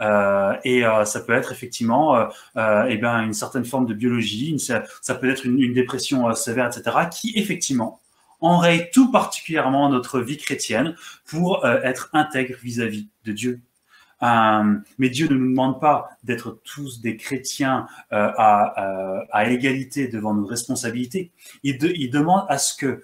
euh, 0.00 0.56
et 0.64 0.84
euh, 0.84 1.04
ça 1.04 1.20
peut 1.20 1.32
être 1.32 1.52
effectivement 1.52 2.28
euh, 2.56 2.86
eh 2.88 2.96
ben, 2.96 3.20
une 3.22 3.34
certaine 3.34 3.64
forme 3.64 3.86
de 3.86 3.94
biologie, 3.94 4.58
ça, 4.58 5.14
peut 5.14 5.30
être 5.30 5.46
une 5.46 5.74
dépression 5.74 6.34
sévère, 6.34 6.66
etc., 6.66 7.06
qui 7.08 7.34
effectivement 7.36 8.00
enraye 8.40 8.90
tout 8.92 9.12
particulièrement 9.12 9.88
notre 9.90 10.18
vie 10.18 10.38
chrétienne 10.38 10.96
pour 11.24 11.64
être 11.64 12.10
intègre 12.14 12.56
vis-à-vis 12.60 13.06
de 13.24 13.30
Dieu. 13.30 13.60
Mais 14.22 15.10
Dieu 15.10 15.28
ne 15.28 15.34
nous 15.34 15.50
demande 15.50 15.80
pas 15.80 16.10
d'être 16.22 16.60
tous 16.64 17.00
des 17.00 17.16
chrétiens 17.16 17.86
à, 18.10 19.24
à, 19.30 19.46
égalité 19.46 20.08
devant 20.08 20.32
nos 20.32 20.46
responsabilités. 20.46 21.32
Il, 21.64 21.78
demande 22.10 22.46
à 22.48 22.58
ce 22.58 22.74
que, 22.74 23.02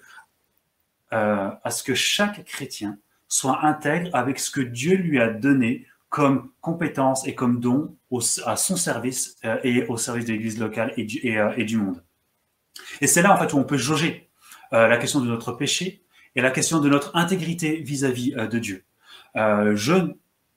chaque 1.93 2.45
chrétien 2.45 2.97
soit 3.27 3.65
intègre 3.65 4.09
avec 4.13 4.39
ce 4.39 4.49
que 4.49 4.61
Dieu 4.61 4.95
lui 4.95 5.19
a 5.19 5.29
donné 5.29 5.85
comme 6.09 6.49
compétence 6.61 7.25
et 7.27 7.35
comme 7.35 7.59
don 7.59 7.95
à 8.45 8.55
son 8.55 8.75
service 8.75 9.37
euh, 9.45 9.59
et 9.63 9.85
au 9.85 9.97
service 9.97 10.25
de 10.25 10.33
l'Église 10.33 10.59
locale 10.59 10.91
et 10.97 11.03
du, 11.03 11.37
euh, 11.37 11.77
monde. 11.77 12.03
Et 13.01 13.07
c'est 13.07 13.21
là 13.21 13.33
en 13.33 13.37
fait 13.37 13.53
où 13.53 13.57
on 13.57 13.63
peut 13.63 13.77
jauger 13.77 14.29
euh, 14.73 14.87
la 14.87 14.97
question 14.97 15.21
de 15.21 15.27
notre 15.27 15.51
péché 15.51 16.03
et 16.35 16.41
la 16.41 16.51
question 16.51 16.79
de 16.79 16.89
notre 16.89 17.15
intégrité 17.15 17.77
vis-à-vis 17.77 18.31
de 18.31 18.59
Dieu. 18.59 18.83
je 19.35 20.13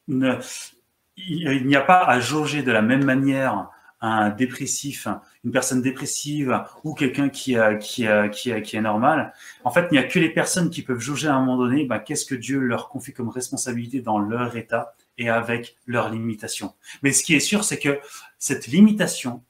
il 0.09 1.67
n'y 1.67 1.77
a 1.77 1.81
pas 1.81 2.03
à 2.05 2.21
jauger 2.21 2.63
de 2.63 2.73
la 2.73 2.83
même 2.83 3.05
manière 3.05 3.69
un 4.01 4.31
dépressif, 4.31 5.07
une 5.45 5.53
personne 5.53 5.81
dépressive 5.81 6.61
ou 6.83 6.93
quelqu'un 6.93 7.29
qui, 7.29 7.57
qui, 7.81 8.07
qui, 8.33 8.63
qui, 8.63 8.77
est 8.77 8.81
normal. 8.81 9.33
En 9.63 9.71
fait, 9.71 9.87
il 9.91 9.95
n'y 9.95 9.99
a 9.99 10.03
que 10.03 10.19
les 10.19 10.31
personnes 10.31 10.71
qui 10.71 10.83
peuvent 10.83 10.99
jauger 10.99 11.29
à 11.29 11.37
un 11.37 11.41
moment 11.41 11.57
donné 11.57 11.85
bah, 11.85 12.01
qu'est-ce 12.01 12.27
que 12.27 12.35
Dieu 12.35 12.59
leur 12.59 12.89
confie 12.89 13.13
comme 13.13 13.29
responsabilité 13.29 14.01
dans 14.01 14.19
leur 14.19 14.57
état 14.57 14.95
et 15.19 15.29
avec 15.29 15.77
leurs 15.87 16.11
limitations. 16.11 16.75
Mais 17.03 17.13
ce 17.13 17.23
qui 17.23 17.35
est 17.35 17.41
sûr, 17.41 17.63
c'est 17.63 17.79
que 17.79 18.01
cette 18.39 18.67
limitation 18.67 19.45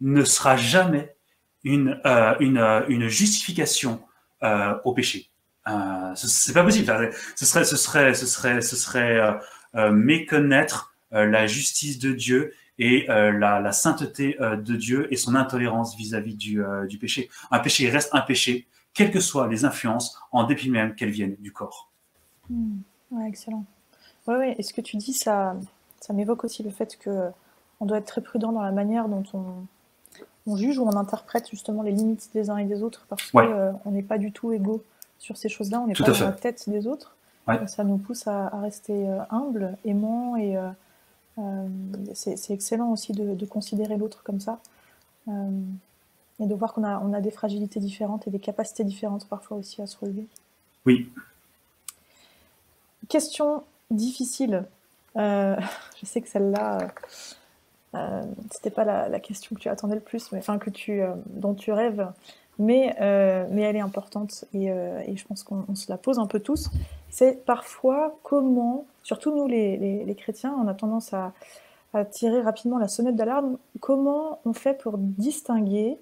ne 0.00 0.24
sera 0.24 0.56
jamais 0.56 1.14
une, 1.64 2.00
euh, 2.06 2.34
euh, 2.40 3.08
justification 3.08 4.00
euh, 4.42 4.74
au 4.84 4.94
péché. 4.94 5.30
Euh, 5.68 6.12
c'est 6.14 6.52
pas 6.52 6.62
possible. 6.62 7.10
Ce 7.34 7.44
serait, 7.44 7.64
ce 7.64 7.76
serait, 7.76 8.14
ce 8.14 8.26
serait, 8.26 8.60
ce 8.60 8.76
serait 8.76 9.18
euh, 9.18 9.32
méconnaître 9.92 10.94
la 11.10 11.46
justice 11.46 11.98
de 11.98 12.12
Dieu 12.12 12.52
et 12.78 13.06
la, 13.08 13.60
la, 13.60 13.72
sainteté 13.72 14.36
de 14.40 14.76
Dieu 14.76 15.06
et 15.12 15.16
son 15.16 15.34
intolérance 15.34 15.96
vis-à-vis 15.96 16.34
du, 16.34 16.62
du 16.88 16.98
péché. 16.98 17.28
Un 17.50 17.58
péché 17.58 17.88
reste 17.88 18.10
un 18.12 18.20
péché, 18.20 18.66
quelles 18.94 19.10
que 19.10 19.20
soient 19.20 19.48
les 19.48 19.64
influences, 19.64 20.18
en 20.32 20.44
dépit 20.44 20.70
même 20.70 20.94
qu'elles 20.94 21.10
viennent 21.10 21.36
du 21.40 21.52
corps. 21.52 21.90
Hmm. 22.50 22.78
Ouais, 23.10 23.28
excellent. 23.28 23.64
Oui, 24.26 24.34
ouais. 24.34 24.54
et 24.58 24.62
ce 24.62 24.74
que 24.74 24.80
tu 24.80 24.96
dis, 24.96 25.12
ça, 25.12 25.56
ça 26.00 26.12
m'évoque 26.12 26.44
aussi 26.44 26.62
le 26.62 26.70
fait 26.70 26.96
que 26.98 27.30
on 27.80 27.86
doit 27.86 27.98
être 27.98 28.06
très 28.06 28.20
prudent 28.20 28.52
dans 28.52 28.62
la 28.62 28.72
manière 28.72 29.08
dont 29.08 29.24
on, 29.34 29.66
on 30.46 30.56
juge 30.56 30.78
ou 30.78 30.84
on 30.84 30.96
interprète 30.96 31.48
justement 31.50 31.82
les 31.82 31.92
limites 31.92 32.30
des 32.32 32.50
uns 32.50 32.56
et 32.56 32.64
des 32.64 32.82
autres 32.82 33.06
parce 33.08 33.30
qu'on 33.30 33.38
euh, 33.40 33.72
n'est 33.86 34.02
pas 34.02 34.18
du 34.18 34.32
tout 34.32 34.52
égaux 34.52 34.82
sur 35.18 35.36
ces 35.36 35.48
choses-là, 35.48 35.80
on 35.80 35.86
n'est 35.86 35.94
pas 35.94 36.04
dans 36.04 36.20
la 36.20 36.32
tête 36.32 36.68
des 36.68 36.86
autres. 36.86 37.15
Ça 37.66 37.84
nous 37.84 37.98
pousse 37.98 38.26
à, 38.26 38.48
rester 38.60 39.08
euh, 39.08 39.20
humble, 39.30 39.76
aimant 39.84 40.36
et 40.36 40.56
euh, 40.56 41.68
c'est 42.14 42.50
excellent 42.50 42.90
aussi 42.90 43.12
de, 43.12 43.46
considérer 43.46 43.96
l'autre 43.96 44.22
comme 44.24 44.40
ça 44.40 44.58
et 45.28 46.46
de 46.46 46.54
voir 46.54 46.72
qu'on 46.72 46.84
a, 46.84 46.98
on 47.00 47.12
a 47.12 47.20
des 47.20 47.30
fragilités 47.30 47.80
différentes 47.80 48.26
et 48.26 48.30
des 48.30 48.38
capacités 48.38 48.84
différentes 48.84 49.26
parfois 49.28 49.56
aussi 49.56 49.82
à 49.82 49.86
se 49.86 49.96
relever. 49.98 50.26
Oui. 50.84 51.10
Question 53.08 53.64
difficile. 53.90 54.64
Euh, 55.16 55.56
je 56.00 56.06
sais 56.06 56.20
que 56.20 56.28
celle-là, 56.28 56.78
euh, 56.82 56.88
euh, 57.94 58.22
c'était 58.50 58.70
pas 58.70 58.84
la, 58.84 59.20
question 59.20 59.54
que 59.56 59.60
tu 59.60 59.68
attendais 59.68 59.94
le 59.94 60.00
plus, 60.00 60.32
mais 60.32 60.38
enfin 60.38 60.58
que 60.58 60.70
tu, 60.70 61.00
dont 61.26 61.54
tu 61.54 61.72
rêves, 61.72 62.06
mais, 62.58 62.96
mais 63.50 63.62
elle 63.62 63.76
est 63.76 63.80
importante 63.80 64.44
et, 64.54 64.68
je 64.68 65.24
pense 65.26 65.42
qu'on 65.42 65.74
se 65.74 65.90
la 65.90 65.98
pose 65.98 66.18
un 66.18 66.26
peu 66.26 66.40
tous. 66.40 66.70
C'est 67.10 67.44
parfois 67.44 68.18
comment, 68.22 68.86
surtout 69.02 69.34
nous 69.34 69.46
les, 69.46 70.16
chrétiens, 70.18 70.54
on 70.62 70.68
a 70.68 70.74
tendance 70.74 71.12
à, 71.12 71.32
à, 71.94 72.04
tirer 72.04 72.40
rapidement 72.40 72.78
la 72.78 72.88
sonnette 72.88 73.16
d'alarme. 73.16 73.58
Comment 73.80 74.40
on 74.44 74.52
fait 74.52 74.78
pour 74.78 74.98
distinguer 74.98 75.98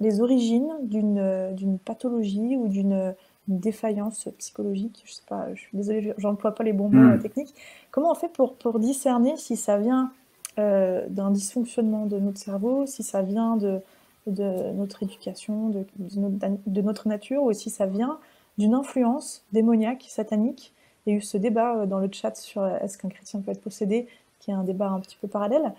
les 0.00 0.20
origines 0.20 0.72
d'une 0.82 1.78
pathologie 1.84 2.56
ou 2.56 2.68
d'une 2.68 3.14
une 3.48 3.58
défaillance 3.58 4.28
psychologique, 4.38 5.02
je 5.04 5.12
sais 5.12 5.22
pas, 5.28 5.48
je 5.54 5.60
suis 5.60 5.76
désolée, 5.76 6.14
j'emploie 6.18 6.54
pas 6.54 6.64
les 6.64 6.72
bons 6.72 6.88
mots 6.88 7.16
hmm. 7.16 7.18
techniques. 7.20 7.54
Comment 7.90 8.12
on 8.12 8.14
fait 8.14 8.32
pour, 8.32 8.54
pour 8.54 8.78
discerner 8.78 9.36
si 9.36 9.56
ça 9.56 9.76
vient 9.78 10.12
euh, 10.58 11.04
d'un 11.08 11.30
dysfonctionnement 11.30 12.06
de 12.06 12.18
notre 12.18 12.38
cerveau, 12.38 12.86
si 12.86 13.02
ça 13.02 13.22
vient 13.22 13.56
de, 13.56 13.80
de 14.26 14.72
notre 14.72 15.02
éducation, 15.02 15.68
de, 15.68 16.80
notre, 16.82 17.08
nature, 17.08 17.42
ou 17.42 17.52
si 17.52 17.70
ça 17.70 17.86
vient 17.86 18.18
d'une 18.58 18.74
influence 18.74 19.44
démoniaque, 19.52 20.06
satanique 20.08 20.72
Il 21.06 21.12
y 21.12 21.14
a 21.14 21.18
eu 21.18 21.22
ce 21.22 21.36
débat 21.36 21.76
euh, 21.76 21.86
dans 21.86 21.98
le 21.98 22.08
chat 22.10 22.34
sur 22.36 22.62
euh, 22.62 22.78
est-ce 22.78 22.98
qu'un 22.98 23.08
chrétien 23.08 23.40
peut 23.40 23.50
être 23.50 23.62
possédé, 23.62 24.06
qui 24.40 24.50
est 24.50 24.54
un 24.54 24.64
débat 24.64 24.88
un 24.88 25.00
petit 25.00 25.16
peu 25.20 25.28
parallèle. 25.28 25.72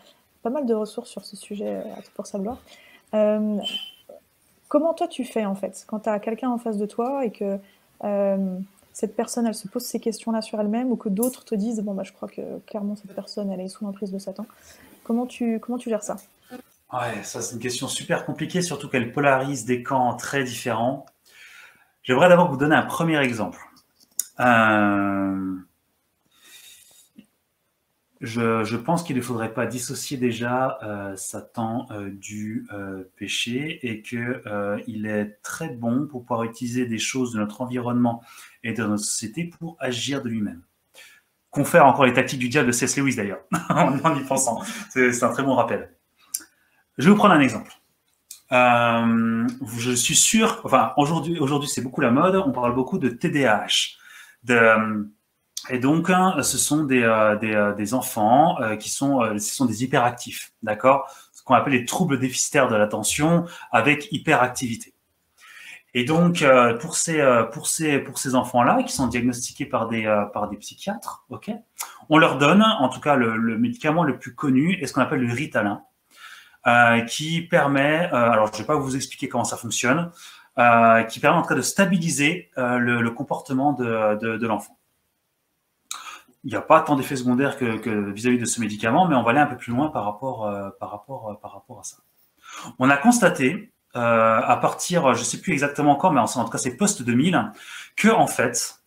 Pas 0.43 0.49
mal 0.49 0.65
de 0.65 0.73
ressources 0.73 1.09
sur 1.09 1.25
ce 1.25 1.35
sujet, 1.35 1.77
à 1.97 2.01
tout 2.01 2.11
pour 2.15 2.27
sa 2.27 2.39
gloire. 2.39 2.59
Comment 4.67 4.93
toi 4.93 5.07
tu 5.07 5.23
fais 5.23 5.45
en 5.45 5.55
fait? 5.55 5.85
Quand 5.87 6.01
tu 6.01 6.09
as 6.09 6.19
quelqu'un 6.19 6.49
en 6.49 6.57
face 6.57 6.77
de 6.77 6.85
toi 6.85 7.23
et 7.25 7.31
que 7.31 7.59
euh, 8.03 8.59
cette 8.93 9.15
personne 9.15 9.45
elle 9.45 9.55
se 9.55 9.67
pose 9.67 9.83
ces 9.83 9.99
questions-là 9.99 10.41
sur 10.41 10.59
elle-même 10.59 10.91
ou 10.91 10.95
que 10.95 11.09
d'autres 11.09 11.45
te 11.45 11.55
disent 11.55 11.81
bon 11.81 11.93
bah 11.93 12.03
je 12.03 12.11
crois 12.11 12.27
que 12.27 12.59
clairement 12.65 12.95
cette 12.95 13.13
personne 13.13 13.51
elle 13.51 13.61
est 13.61 13.67
sous 13.67 13.85
l'emprise 13.85 14.11
de 14.11 14.17
Satan. 14.17 14.45
Comment 15.03 15.27
tu 15.27 15.59
comment 15.59 15.77
tu 15.77 15.89
gères 15.89 16.03
ça? 16.03 16.17
Ouais, 16.93 17.23
ça 17.23 17.41
c'est 17.41 17.55
une 17.55 17.61
question 17.61 17.87
super 17.87 18.25
compliquée, 18.25 18.61
surtout 18.61 18.89
qu'elle 18.89 19.11
polarise 19.11 19.65
des 19.65 19.83
camps 19.83 20.15
très 20.15 20.43
différents. 20.43 21.05
J'aimerais 22.03 22.29
d'abord 22.29 22.51
vous 22.51 22.57
donner 22.57 22.75
un 22.75 22.83
premier 22.85 23.19
exemple. 23.19 23.59
Euh, 24.39 25.55
je, 28.21 28.75
pense 28.75 29.03
qu'il 29.03 29.15
ne 29.15 29.21
faudrait 29.21 29.53
pas 29.53 29.65
dissocier 29.65 30.17
déjà 30.17 30.77
euh, 30.83 31.15
Satan 31.15 31.87
euh, 31.91 32.11
du 32.11 32.67
péché 33.15 33.79
et 33.81 34.01
qu'il 34.01 35.05
est 35.07 35.39
très 35.41 35.69
bon 35.69 36.05
pour 36.07 36.21
pouvoir 36.21 36.43
utiliser 36.43 36.85
des 36.85 36.99
choses 36.99 37.33
de 37.33 37.39
notre 37.39 37.61
environnement 37.61 38.21
et 38.63 38.73
de 38.73 38.83
notre 38.83 39.03
société 39.03 39.45
pour 39.45 39.77
agir 39.79 40.21
de 40.21 40.29
lui-même. 40.29 40.61
Confère 41.49 41.85
encore 41.85 42.05
les 42.05 42.13
tactiques 42.13 42.39
du 42.39 42.49
diable 42.49 42.67
de 42.67 42.73
C.S. 42.73 42.97
Lewis 42.97 43.15
d'ailleurs, 43.15 43.41
en 43.69 44.15
y 44.15 44.23
pensant. 44.25 44.61
C'est 44.89 45.23
un 45.23 45.29
très 45.29 45.43
bon 45.43 45.55
rappel. 45.55 45.94
Je 46.97 47.05
vais 47.05 47.11
vous 47.11 47.17
prendre 47.17 47.33
un 47.33 47.39
exemple. 47.39 47.71
je 48.51 49.91
suis 49.95 50.15
sûr, 50.15 50.61
enfin 50.63 50.93
aujourd'hui, 50.97 51.37
c'est 51.67 51.81
beaucoup 51.81 52.01
la 52.01 52.11
mode, 52.11 52.35
on 52.35 52.51
parle 52.51 52.73
beaucoup 52.73 52.97
de 52.97 53.09
TDAH, 53.09 53.97
de 54.43 55.05
et 55.69 55.79
donc, 55.79 56.09
hein, 56.09 56.35
ce 56.43 56.57
sont 56.57 56.83
des, 56.83 57.01
euh, 57.01 57.35
des, 57.37 57.53
euh, 57.53 57.93
enfants 57.93 58.59
euh, 58.61 58.75
qui 58.75 58.89
sont, 58.89 59.21
ce 59.33 59.55
sont 59.55 59.65
des 59.65 59.83
hyperactifs, 59.83 60.51
d'accord? 60.61 61.09
Ce 61.33 61.43
qu'on 61.43 61.55
appelle 61.55 61.73
les 61.73 61.85
troubles 61.85 62.19
déficitaires 62.19 62.67
de 62.67 62.75
l'attention 62.75 63.45
avec 63.71 64.11
hyperactivité. 64.11 64.93
Et 65.93 66.03
donc, 66.03 66.43
pour 66.81 66.97
ces, 66.97 67.23
pour 67.53 67.67
ces, 67.67 67.99
pour 67.99 68.17
ces 68.17 68.35
enfants-là, 68.35 68.83
qui 68.83 68.91
sont 68.91 69.07
diagnostiqués 69.07 69.65
par 69.65 69.87
des, 69.87 70.03
par 70.33 70.49
des 70.49 70.57
psychiatres, 70.57 71.25
on 72.09 72.17
leur 72.17 72.37
donne, 72.37 72.63
en 72.63 72.89
tout 72.89 72.99
cas, 72.99 73.15
le, 73.15 73.37
le 73.37 73.57
médicament 73.57 74.03
le 74.03 74.19
plus 74.19 74.35
connu 74.35 74.73
est 74.81 74.87
ce 74.87 74.93
qu'on 74.93 75.01
appelle 75.01 75.21
le 75.21 75.33
Ritalin, 75.33 75.83
qui 77.07 77.41
permet, 77.41 78.05
alors 78.11 78.51
je 78.51 78.59
vais 78.59 78.65
pas 78.65 78.75
vous 78.75 78.95
expliquer 78.95 79.29
comment 79.29 79.43
ça 79.43 79.57
fonctionne, 79.57 80.11
qui 81.09 81.19
permet 81.19 81.37
en 81.37 81.41
tout 81.41 81.49
cas 81.49 81.55
de 81.55 81.61
stabiliser 81.61 82.49
le, 82.57 83.01
le 83.01 83.11
comportement 83.11 83.73
de, 83.73 84.17
de, 84.19 84.37
de 84.37 84.47
l'enfant 84.47 84.77
il 86.45 86.49
n'y 86.49 86.55
a 86.55 86.61
pas 86.61 86.79
tant 86.81 86.95
d'effets 86.95 87.15
secondaires 87.15 87.57
que 87.57 88.11
vis-à-vis 88.11 88.37
de 88.37 88.45
ce 88.45 88.61
médicament, 88.61 89.07
mais 89.07 89.15
on 89.15 89.23
va 89.23 89.31
aller 89.31 89.39
un 89.39 89.47
peu 89.47 89.57
plus 89.57 89.73
loin 89.73 89.89
par 89.89 90.05
rapport, 90.05 90.45
euh, 90.45 90.69
par 90.79 90.91
rapport, 90.91 91.31
euh, 91.31 91.33
par 91.33 91.51
rapport 91.53 91.79
à 91.79 91.83
ça. 91.83 91.97
On 92.77 92.89
a 92.91 92.97
constaté, 92.97 93.71
euh, 93.95 94.41
à 94.41 94.55
partir, 94.57 95.15
je 95.15 95.21
ne 95.21 95.25
sais 95.25 95.41
plus 95.41 95.53
exactement 95.53 95.91
encore, 95.91 96.13
mais 96.13 96.21
en, 96.21 96.27
tout 96.27 96.49
cas 96.49 96.59
c'est 96.59 96.77
post-2000, 96.77 97.51
que 97.95 98.09
en 98.09 98.27
fait, 98.27 98.79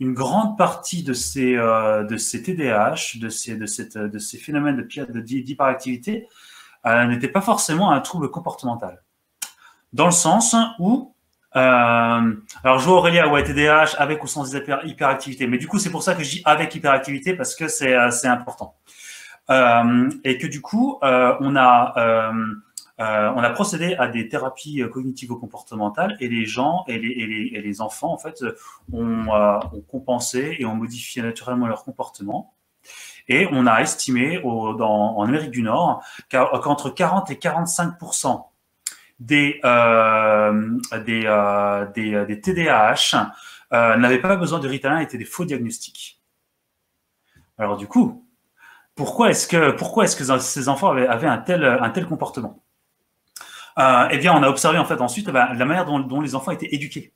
une 0.00 0.12
grande 0.12 0.58
partie 0.58 1.02
de 1.02 1.12
ces, 1.12 1.54
de 1.54 2.16
ces 2.16 2.42
TDAH, 2.42 3.18
de 3.18 3.28
ces, 3.28 3.56
de, 3.56 3.66
cette, 3.66 3.96
de 3.96 4.18
ces 4.18 4.38
phénomènes 4.38 4.86
d'hyperactivité, 4.86 6.26
n'était 6.84 7.28
pas 7.28 7.40
forcément 7.40 7.90
un 7.90 8.00
trouble 8.00 8.30
comportemental. 8.30 9.02
Dans 9.92 10.06
le 10.06 10.12
sens 10.12 10.54
où 10.78 11.14
euh, 11.56 12.34
alors, 12.64 12.78
je 12.78 12.84
vois 12.84 12.98
Aurélia, 12.98 13.28
ouais, 13.28 13.42
TDAH 13.42 13.96
avec 13.96 14.22
ou 14.22 14.26
sans 14.26 14.54
hyperactivité. 14.84 15.46
Mais 15.46 15.56
du 15.56 15.66
coup, 15.66 15.78
c'est 15.78 15.90
pour 15.90 16.02
ça 16.02 16.14
que 16.14 16.22
je 16.22 16.30
dis 16.30 16.42
avec 16.44 16.74
hyperactivité 16.74 17.34
parce 17.34 17.54
que 17.54 17.68
c'est 17.68 17.94
euh, 17.94 18.10
important. 18.24 18.74
Euh, 19.48 20.10
et 20.24 20.38
que 20.38 20.46
du 20.46 20.60
coup, 20.60 20.98
euh, 21.02 21.34
on 21.40 21.56
a 21.56 22.30
euh, 22.98 23.32
on 23.34 23.42
a 23.42 23.50
procédé 23.50 23.94
à 23.94 24.08
des 24.08 24.28
thérapies 24.28 24.82
cognitivo-comportementales 24.90 26.16
et 26.20 26.28
les 26.28 26.46
gens 26.46 26.84
et 26.88 26.98
les, 26.98 27.80
enfants 27.80 28.12
en 28.12 28.18
fait 28.18 28.42
ont, 28.92 29.28
ont, 29.28 29.80
compensé 29.88 30.56
et 30.58 30.64
ont 30.64 30.74
modifié 30.74 31.22
naturellement 31.22 31.66
leur 31.66 31.84
comportement. 31.84 32.54
Et 33.28 33.48
on 33.50 33.66
a 33.66 33.80
estimé 33.80 34.40
en 34.44 35.22
Amérique 35.22 35.50
du 35.50 35.62
Nord 35.62 36.02
qu'entre 36.30 36.90
40 36.90 37.30
et 37.30 37.38
45 37.38 37.98
des, 39.18 39.60
euh, 39.64 40.78
des, 41.04 41.24
euh, 41.26 41.86
euh, 41.96 42.36
TDAH 42.36 43.32
euh, 43.72 43.96
n'avaient 43.96 44.20
pas 44.20 44.36
besoin 44.36 44.60
de 44.60 44.68
Ritalin, 44.68 44.98
étaient 44.98 45.18
des 45.18 45.24
faux 45.24 45.44
diagnostics. 45.44 46.20
Alors 47.58 47.76
du 47.76 47.86
coup, 47.86 48.26
pourquoi 48.94 49.30
est-ce 49.30 49.46
que, 49.46 50.38
ces 50.38 50.68
enfants 50.68 50.90
avaient, 50.90 51.26
un 51.26 51.38
tel 51.38 52.06
comportement? 52.06 52.62
Euh, 53.78 54.08
Eh 54.10 54.18
bien, 54.18 54.34
on 54.34 54.42
a 54.42 54.48
observé 54.48 54.78
en 54.78 54.84
fait 54.84 55.00
ensuite 55.00 55.30
ben, 55.30 55.52
la 55.54 55.64
manière 55.64 55.84
dont, 55.84 56.20
les 56.20 56.34
enfants 56.34 56.52
étaient 56.52 56.74
éduqués. 56.74 57.12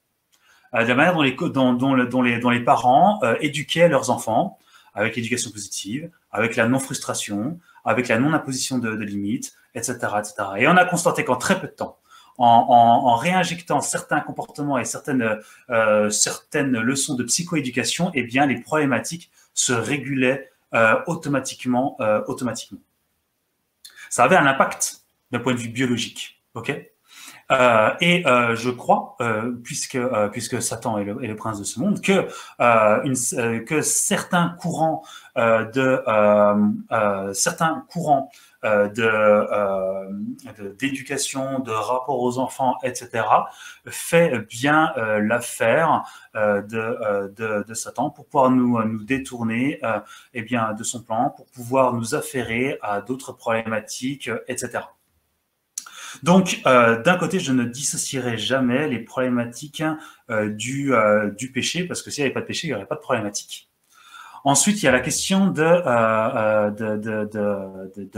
de 0.72 0.80
la 0.80 0.94
manière 0.94 1.14
dont 1.14 2.22
les, 2.50 2.60
parents 2.60 3.20
éduquaient 3.40 3.88
leurs 3.88 4.10
enfants, 4.10 4.58
avec 4.94 5.16
l'éducation 5.16 5.50
positive, 5.50 6.10
avec 6.32 6.56
la 6.56 6.66
non-frustration, 6.66 7.58
avec 7.84 8.08
la 8.08 8.18
non-imposition 8.18 8.78
de, 8.78 8.90
limites, 8.90 9.54
etc., 9.74 9.94
etc. 10.18 10.34
Et 10.58 10.68
on 10.68 10.76
a 10.76 10.84
constaté 10.84 11.24
qu'en 11.24 11.36
très 11.36 11.60
peu 11.60 11.66
de 11.66 11.72
temps, 11.72 11.98
en, 12.38 13.16
réinjectant 13.16 13.80
certains 13.82 14.20
comportements 14.20 14.78
et 14.78 14.84
certaines, 14.84 15.40
euh, 15.68 16.08
certaines 16.10 16.78
leçons 16.78 17.14
de 17.14 17.24
psychoéducation, 17.24 18.10
eh 18.14 18.22
bien, 18.22 18.46
les 18.46 18.60
problématiques 18.60 19.30
se 19.52 19.72
régulaient 19.72 20.50
euh, 20.72 20.96
automatiquement, 21.06 21.96
euh, 22.00 22.22
automatiquement. 22.28 22.78
Ça 24.08 24.24
avait 24.24 24.36
un 24.36 24.46
impact 24.46 25.02
d'un 25.32 25.40
point 25.40 25.52
de 25.52 25.58
vue 25.58 25.68
biologique, 25.68 26.39
ok 26.54 26.90
euh, 27.50 27.90
et 28.00 28.26
euh, 28.26 28.54
je 28.54 28.70
crois, 28.70 29.16
euh, 29.20 29.52
puisque 29.64 29.98
puisque 30.32 30.62
Satan 30.62 30.98
est 30.98 31.04
le, 31.04 31.22
est 31.24 31.26
le, 31.26 31.36
prince 31.36 31.58
de 31.58 31.64
ce 31.64 31.80
monde, 31.80 32.00
que 32.00 32.28
une, 33.04 33.64
que 33.64 33.82
certains 33.82 34.56
courants 34.60 35.02
de 35.36 37.32
certains 37.34 37.84
courants 37.90 38.30
de 38.62 39.00
d'éducation, 40.78 41.60
de, 41.60 41.72
rapport 41.72 42.20
aux 42.20 42.38
enfants, 42.38 42.76
etc., 42.84 43.24
fait 43.86 44.38
bien 44.48 44.92
l'affaire 44.96 46.04
de, 46.34 46.60
de, 47.34 47.64
de, 47.66 47.74
Satan 47.74 48.10
pour 48.10 48.26
pouvoir 48.26 48.50
nous, 48.50 48.82
nous 48.84 49.02
détourner 49.02 49.80
eh 50.34 50.42
bien, 50.42 50.72
de 50.74 50.84
son 50.84 51.02
plan, 51.02 51.30
pour 51.30 51.46
pouvoir 51.46 51.94
nous 51.94 52.14
affairer 52.14 52.78
à 52.82 53.00
d'autres 53.00 53.32
problématiques, 53.32 54.30
etc. 54.46 54.80
Donc, 56.22 56.60
euh, 56.66 57.02
d'un 57.02 57.16
côté, 57.16 57.40
je 57.40 57.52
ne 57.52 57.64
dissocierai 57.64 58.38
jamais 58.38 58.88
les 58.88 58.98
problématiques 58.98 59.82
euh, 60.30 60.48
du, 60.50 60.94
euh, 60.94 61.30
du 61.30 61.50
péché, 61.52 61.84
parce 61.84 62.02
que 62.02 62.10
s'il 62.10 62.22
n'y 62.22 62.26
avait 62.26 62.34
pas 62.34 62.40
de 62.40 62.46
péché, 62.46 62.66
il 62.68 62.70
n'y 62.70 62.74
aurait 62.74 62.86
pas 62.86 62.96
de 62.96 63.00
problématique. 63.00 63.68
Ensuite, 64.44 64.82
il 64.82 64.86
y 64.86 64.88
a 64.88 64.92
la 64.92 65.00
question 65.00 65.48
de, 65.48 65.62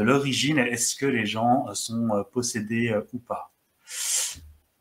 l'origine. 0.00 0.58
Est-ce 0.58 0.94
que 0.94 1.06
les 1.06 1.26
gens 1.26 1.66
sont 1.74 2.24
possédés 2.32 2.96
ou 3.12 3.18
pas? 3.18 3.52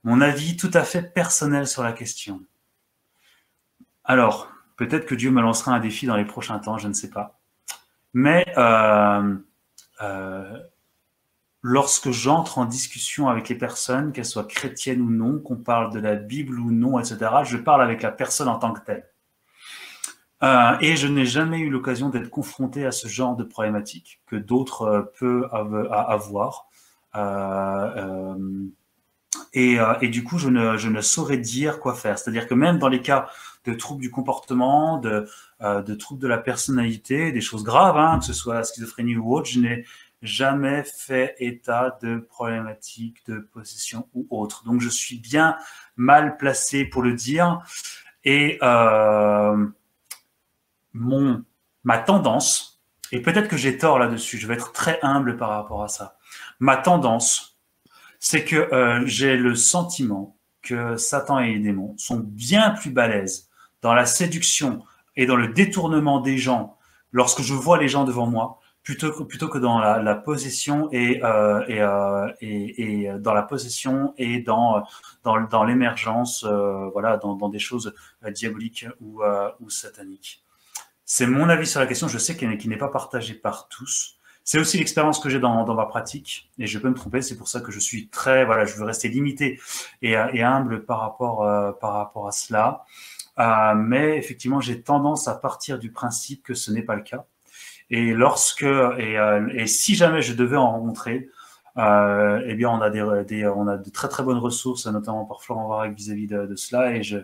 Mon 0.03 0.21
avis 0.21 0.55
tout 0.55 0.69
à 0.73 0.83
fait 0.83 1.01
personnel 1.01 1.65
sur 1.67 1.81
la 1.81 1.93
question. 1.93 2.41
Alors, 4.03 4.51
peut-être 4.77 5.07
que 5.07 5.15
Dieu 5.15 5.31
me 5.31 5.41
lancera 5.41 5.73
un 5.73 5.79
défi 5.79 6.05
dans 6.05 6.15
les 6.15 6.25
prochains 6.25 6.59
temps, 6.59 6.77
je 6.77 6.87
ne 6.87 6.93
sais 6.93 7.09
pas. 7.09 7.39
Mais 8.13 8.45
lorsque 11.61 12.11
j'entre 12.11 12.57
en 12.57 12.65
discussion 12.65 13.27
avec 13.27 13.49
les 13.49 13.55
personnes, 13.55 14.11
qu'elles 14.11 14.25
soient 14.25 14.45
chrétiennes 14.45 15.01
ou 15.01 15.09
non, 15.09 15.39
qu'on 15.39 15.57
parle 15.57 15.93
de 15.93 15.99
la 15.99 16.15
Bible 16.15 16.59
ou 16.59 16.71
non, 16.71 16.99
etc., 16.99 17.17
je 17.43 17.57
parle 17.57 17.81
avec 17.81 18.01
la 18.01 18.11
personne 18.11 18.47
en 18.47 18.57
tant 18.57 18.73
que 18.73 18.81
telle. 18.81 19.07
Euh, 20.43 20.75
et 20.81 20.95
je 20.95 21.07
n'ai 21.07 21.25
jamais 21.25 21.59
eu 21.59 21.69
l'occasion 21.69 22.09
d'être 22.09 22.29
confronté 22.29 22.85
à 22.85 22.91
ce 22.91 23.07
genre 23.07 23.35
de 23.35 23.43
problématique 23.43 24.21
que 24.25 24.35
d'autres 24.35 24.81
euh, 24.83 25.01
peuvent 25.19 25.87
avoir. 25.91 26.67
Euh, 27.15 28.35
et, 29.53 29.77
du 30.07 30.23
coup, 30.23 30.39
je 30.39 30.49
ne, 30.49 31.01
saurais 31.01 31.37
dire 31.37 31.79
quoi 31.79 31.93
faire. 31.93 32.17
C'est-à-dire 32.17 32.47
que 32.47 32.53
même 32.53 32.79
dans 32.79 32.87
les 32.87 33.01
cas 33.01 33.29
de 33.65 33.73
troubles 33.73 34.01
du 34.01 34.09
comportement, 34.09 34.97
de, 34.97 35.27
de 35.61 35.93
troubles 35.93 36.21
de 36.21 36.27
la 36.27 36.37
personnalité, 36.37 37.31
des 37.31 37.41
choses 37.41 37.63
graves, 37.63 37.97
hein, 37.97 38.19
que 38.19 38.25
ce 38.25 38.33
soit 38.33 38.55
la 38.55 38.63
schizophrénie 38.63 39.17
ou 39.17 39.35
autre, 39.35 39.49
je 39.49 39.59
n'ai 39.59 39.85
jamais 40.21 40.83
fait 40.83 41.35
état 41.39 41.97
de 42.01 42.17
problématiques 42.17 43.25
de 43.27 43.39
possession 43.39 44.07
ou 44.13 44.27
autre. 44.29 44.63
Donc 44.65 44.81
je 44.81 44.89
suis 44.89 45.17
bien 45.17 45.57
mal 45.95 46.37
placé 46.37 46.85
pour 46.85 47.01
le 47.01 47.13
dire. 47.13 47.59
Et 48.23 48.59
euh, 48.61 49.67
mon, 50.93 51.43
ma 51.83 51.97
tendance, 51.97 52.81
et 53.11 53.21
peut-être 53.21 53.47
que 53.47 53.57
j'ai 53.57 53.77
tort 53.77 53.99
là-dessus, 53.99 54.37
je 54.37 54.47
vais 54.47 54.53
être 54.53 54.71
très 54.71 54.99
humble 55.01 55.37
par 55.37 55.49
rapport 55.49 55.83
à 55.83 55.87
ça. 55.87 56.17
Ma 56.59 56.77
tendance, 56.77 57.59
c'est 58.19 58.45
que 58.45 58.55
euh, 58.55 59.05
j'ai 59.05 59.35
le 59.35 59.55
sentiment 59.55 60.37
que 60.61 60.95
Satan 60.95 61.39
et 61.39 61.53
les 61.53 61.59
démons 61.59 61.95
sont 61.97 62.19
bien 62.19 62.69
plus 62.71 62.91
balèzes 62.91 63.49
dans 63.81 63.95
la 63.95 64.05
séduction 64.05 64.83
et 65.15 65.25
dans 65.25 65.35
le 65.35 65.47
détournement 65.47 66.21
des 66.21 66.37
gens 66.37 66.77
lorsque 67.11 67.41
je 67.41 67.53
vois 67.53 67.79
les 67.79 67.89
gens 67.89 68.05
devant 68.05 68.27
moi 68.27 68.60
plutôt 68.83 69.11
que, 69.11 69.23
plutôt 69.23 69.47
que 69.47 69.57
dans 69.57 69.79
la, 69.79 70.01
la 70.01 70.15
possession 70.15 70.89
et, 70.91 71.23
euh, 71.23 71.63
et, 71.67 71.81
euh, 71.81 72.31
et, 72.41 73.03
et, 73.03 73.11
dans 73.19 73.33
la 73.33 73.43
possession 73.43 74.13
et 74.17 74.41
dans 74.41 74.83
dans, 75.23 75.63
l'émergence 75.63 76.43
euh, 76.43 76.89
voilà 76.89 77.17
dans, 77.17 77.35
dans, 77.35 77.49
des 77.49 77.59
choses 77.59 77.93
euh, 78.23 78.31
diaboliques 78.31 78.87
ou, 78.99 79.23
euh, 79.23 79.49
ou 79.59 79.69
sataniques. 79.69 80.43
C'est 81.05 81.27
mon 81.27 81.49
avis 81.49 81.67
sur 81.67 81.79
la 81.79 81.87
question. 81.87 82.07
Je 82.07 82.17
sais 82.17 82.37
qu'il 82.37 82.69
n'est 82.69 82.77
pas 82.77 82.87
partagé 82.87 83.33
par 83.33 83.67
tous. 83.67 84.17
C'est 84.43 84.59
aussi 84.59 84.77
l'expérience 84.77 85.19
que 85.19 85.29
j'ai 85.29 85.39
dans, 85.39 85.63
dans 85.65 85.75
ma 85.75 85.85
pratique 85.85 86.49
et 86.57 86.65
je 86.65 86.79
peux 86.79 86.89
me 86.89 86.95
tromper. 86.95 87.21
C'est 87.21 87.37
pour 87.37 87.47
ça 87.47 87.61
que 87.61 87.71
je 87.71 87.79
suis 87.79 88.07
très 88.07 88.45
voilà 88.45 88.65
je 88.65 88.75
veux 88.75 88.85
rester 88.85 89.09
limité 89.09 89.59
et 90.01 90.15
humble 90.15 90.85
par 90.85 91.01
rapport 91.01 91.77
par 91.79 91.93
rapport 91.93 92.27
à 92.27 92.31
cela. 92.31 92.85
Mais 93.75 94.17
effectivement 94.17 94.59
j'ai 94.59 94.81
tendance 94.81 95.27
à 95.27 95.35
partir 95.35 95.77
du 95.77 95.91
principe 95.91 96.41
que 96.41 96.55
ce 96.55 96.71
n'est 96.71 96.81
pas 96.81 96.95
le 96.95 97.03
cas 97.03 97.25
et 97.91 98.13
lorsque 98.13 98.63
et, 98.63 99.19
euh, 99.19 99.47
et 99.53 99.67
si 99.67 99.95
jamais 99.95 100.21
je 100.21 100.33
devais 100.33 100.55
en 100.55 100.71
rencontrer, 100.71 101.29
euh, 101.77 102.41
eh 102.45 102.55
bien 102.55 102.69
on 102.69 102.81
a 102.81 102.89
des, 102.89 103.23
des, 103.27 103.45
on 103.45 103.67
a 103.67 103.77
de 103.77 103.89
très 103.89 104.07
très 104.07 104.23
bonnes 104.23 104.37
ressources, 104.37 104.87
notamment 104.87 105.25
par 105.25 105.43
Florent 105.43 105.67
Varec 105.67 105.93
vis-à-vis 105.93 106.27
de, 106.27 106.45
de, 106.45 106.55
cela, 106.55 106.95
et 106.95 107.03
je 107.03 107.17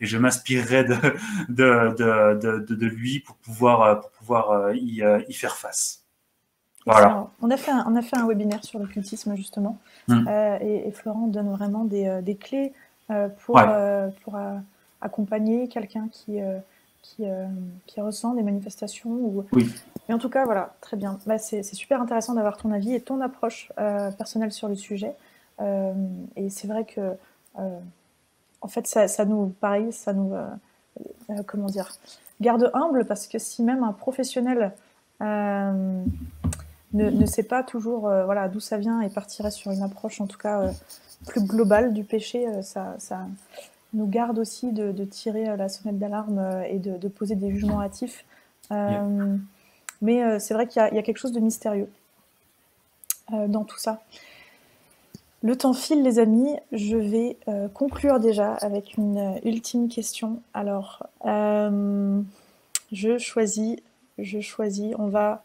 et 0.00 0.06
je 0.06 0.16
m'inspirerai 0.18 0.84
de 0.84 0.96
de, 1.48 1.94
de, 2.38 2.74
de, 2.74 2.86
lui 2.86 3.20
pour 3.20 3.36
pouvoir 3.36 4.00
pour 4.00 4.10
pouvoir 4.10 4.50
euh, 4.50 4.74
y, 4.74 5.02
euh, 5.02 5.22
y 5.28 5.34
faire 5.34 5.56
face. 5.56 6.02
Voilà. 6.86 7.28
On 7.40 7.50
a 7.50 7.56
fait 7.56 7.70
un, 7.70 7.84
on 7.86 7.96
a 7.96 8.02
fait 8.02 8.16
un 8.16 8.26
webinaire 8.26 8.62
sur 8.64 8.78
l'occultisme 8.78 9.36
justement, 9.36 9.78
mmh. 10.08 10.28
euh, 10.28 10.58
et, 10.60 10.88
et, 10.88 10.92
Florent 10.92 11.28
donne 11.28 11.50
vraiment 11.50 11.84
des, 11.84 12.20
des 12.22 12.36
clés 12.36 12.72
euh, 13.10 13.28
pour 13.44 13.56
ouais. 13.56 14.10
pour 14.22 14.38
accompagner 15.00 15.68
quelqu'un 15.68 16.08
qui 16.10 16.40
qui, 17.04 17.24
euh, 17.26 17.46
qui, 17.86 18.00
ressent 18.00 18.34
des 18.34 18.42
manifestations. 18.42 19.10
Ou... 19.10 19.44
Oui. 19.52 19.72
Mais 20.08 20.14
en 20.14 20.18
tout 20.18 20.30
cas, 20.30 20.44
voilà, 20.44 20.74
très 20.80 20.96
bien. 20.96 21.18
Bah, 21.26 21.38
c'est 21.38 21.62
super 21.62 22.00
intéressant 22.00 22.34
d'avoir 22.34 22.56
ton 22.56 22.72
avis 22.72 22.94
et 22.94 23.00
ton 23.00 23.20
approche 23.20 23.70
euh, 23.78 24.10
personnelle 24.10 24.52
sur 24.52 24.68
le 24.68 24.74
sujet. 24.74 25.14
Euh, 25.60 25.92
et 26.36 26.50
c'est 26.50 26.66
vrai 26.66 26.84
que, 26.84 27.14
en 28.60 28.68
fait, 28.68 28.86
ça, 28.86 29.06
ça, 29.06 29.24
nous, 29.24 29.54
pareil, 29.60 29.92
ça 29.92 30.12
nous, 30.12 30.34
comment 31.46 31.66
dire, 31.66 31.92
garde 32.40 32.70
humble 32.74 33.04
parce 33.04 33.28
que 33.28 33.38
si 33.38 33.62
même 33.62 33.84
un 33.84 33.92
professionnel 33.92 34.72
ne, 35.20 36.02
ne, 36.92 37.26
sait 37.26 37.44
pas 37.44 37.62
toujours 37.62 38.00
voilà, 38.00 38.48
d'où 38.48 38.60
ça 38.60 38.78
vient 38.78 39.00
et 39.02 39.10
partirait 39.10 39.52
sur 39.52 39.70
une 39.70 39.82
approche, 39.82 40.20
en 40.20 40.26
tout 40.26 40.38
cas, 40.38 40.70
plus 41.26 41.42
globale 41.42 41.92
du 41.92 42.02
péché, 42.02 42.46
ça, 42.62 42.96
ça, 42.98 43.26
nous 43.94 44.06
garde 44.06 44.38
aussi 44.38 44.72
de, 44.72 44.92
de 44.92 45.04
tirer 45.04 45.48
euh, 45.48 45.56
la 45.56 45.68
sonnette 45.68 45.98
d'alarme 45.98 46.38
euh, 46.38 46.62
et 46.64 46.78
de, 46.78 46.96
de, 46.96 47.08
poser 47.08 47.36
des 47.36 47.50
jugements 47.50 47.80
hâtifs. 47.80 48.24
Euh, 48.70 48.90
yeah. 48.90 49.06
Mais 50.02 50.38
c'est 50.38 50.52
vrai 50.52 50.66
qu'il 50.66 50.86
y, 50.92 50.96
y, 50.96 50.98
a 50.98 51.02
quelque 51.02 51.16
chose 51.18 51.32
de 51.32 51.40
mystérieux 51.40 51.88
dans 53.30 53.64
tout 53.64 53.78
ça. 53.78 54.02
Le 55.42 55.56
temps 55.56 55.72
file, 55.72 56.02
les 56.02 56.18
amis. 56.18 56.56
Je 56.72 56.96
vais 56.96 57.38
euh, 57.48 57.68
conclure 57.68 58.20
déjà 58.20 58.52
avec 58.54 58.98
une 58.98 59.40
ultime 59.44 59.88
question. 59.88 60.42
Alors, 60.52 61.06
je 61.24 63.18
choisis, 63.18 63.76
je 64.18 64.40
choisis. 64.40 64.94
On 64.98 65.08
va, 65.08 65.42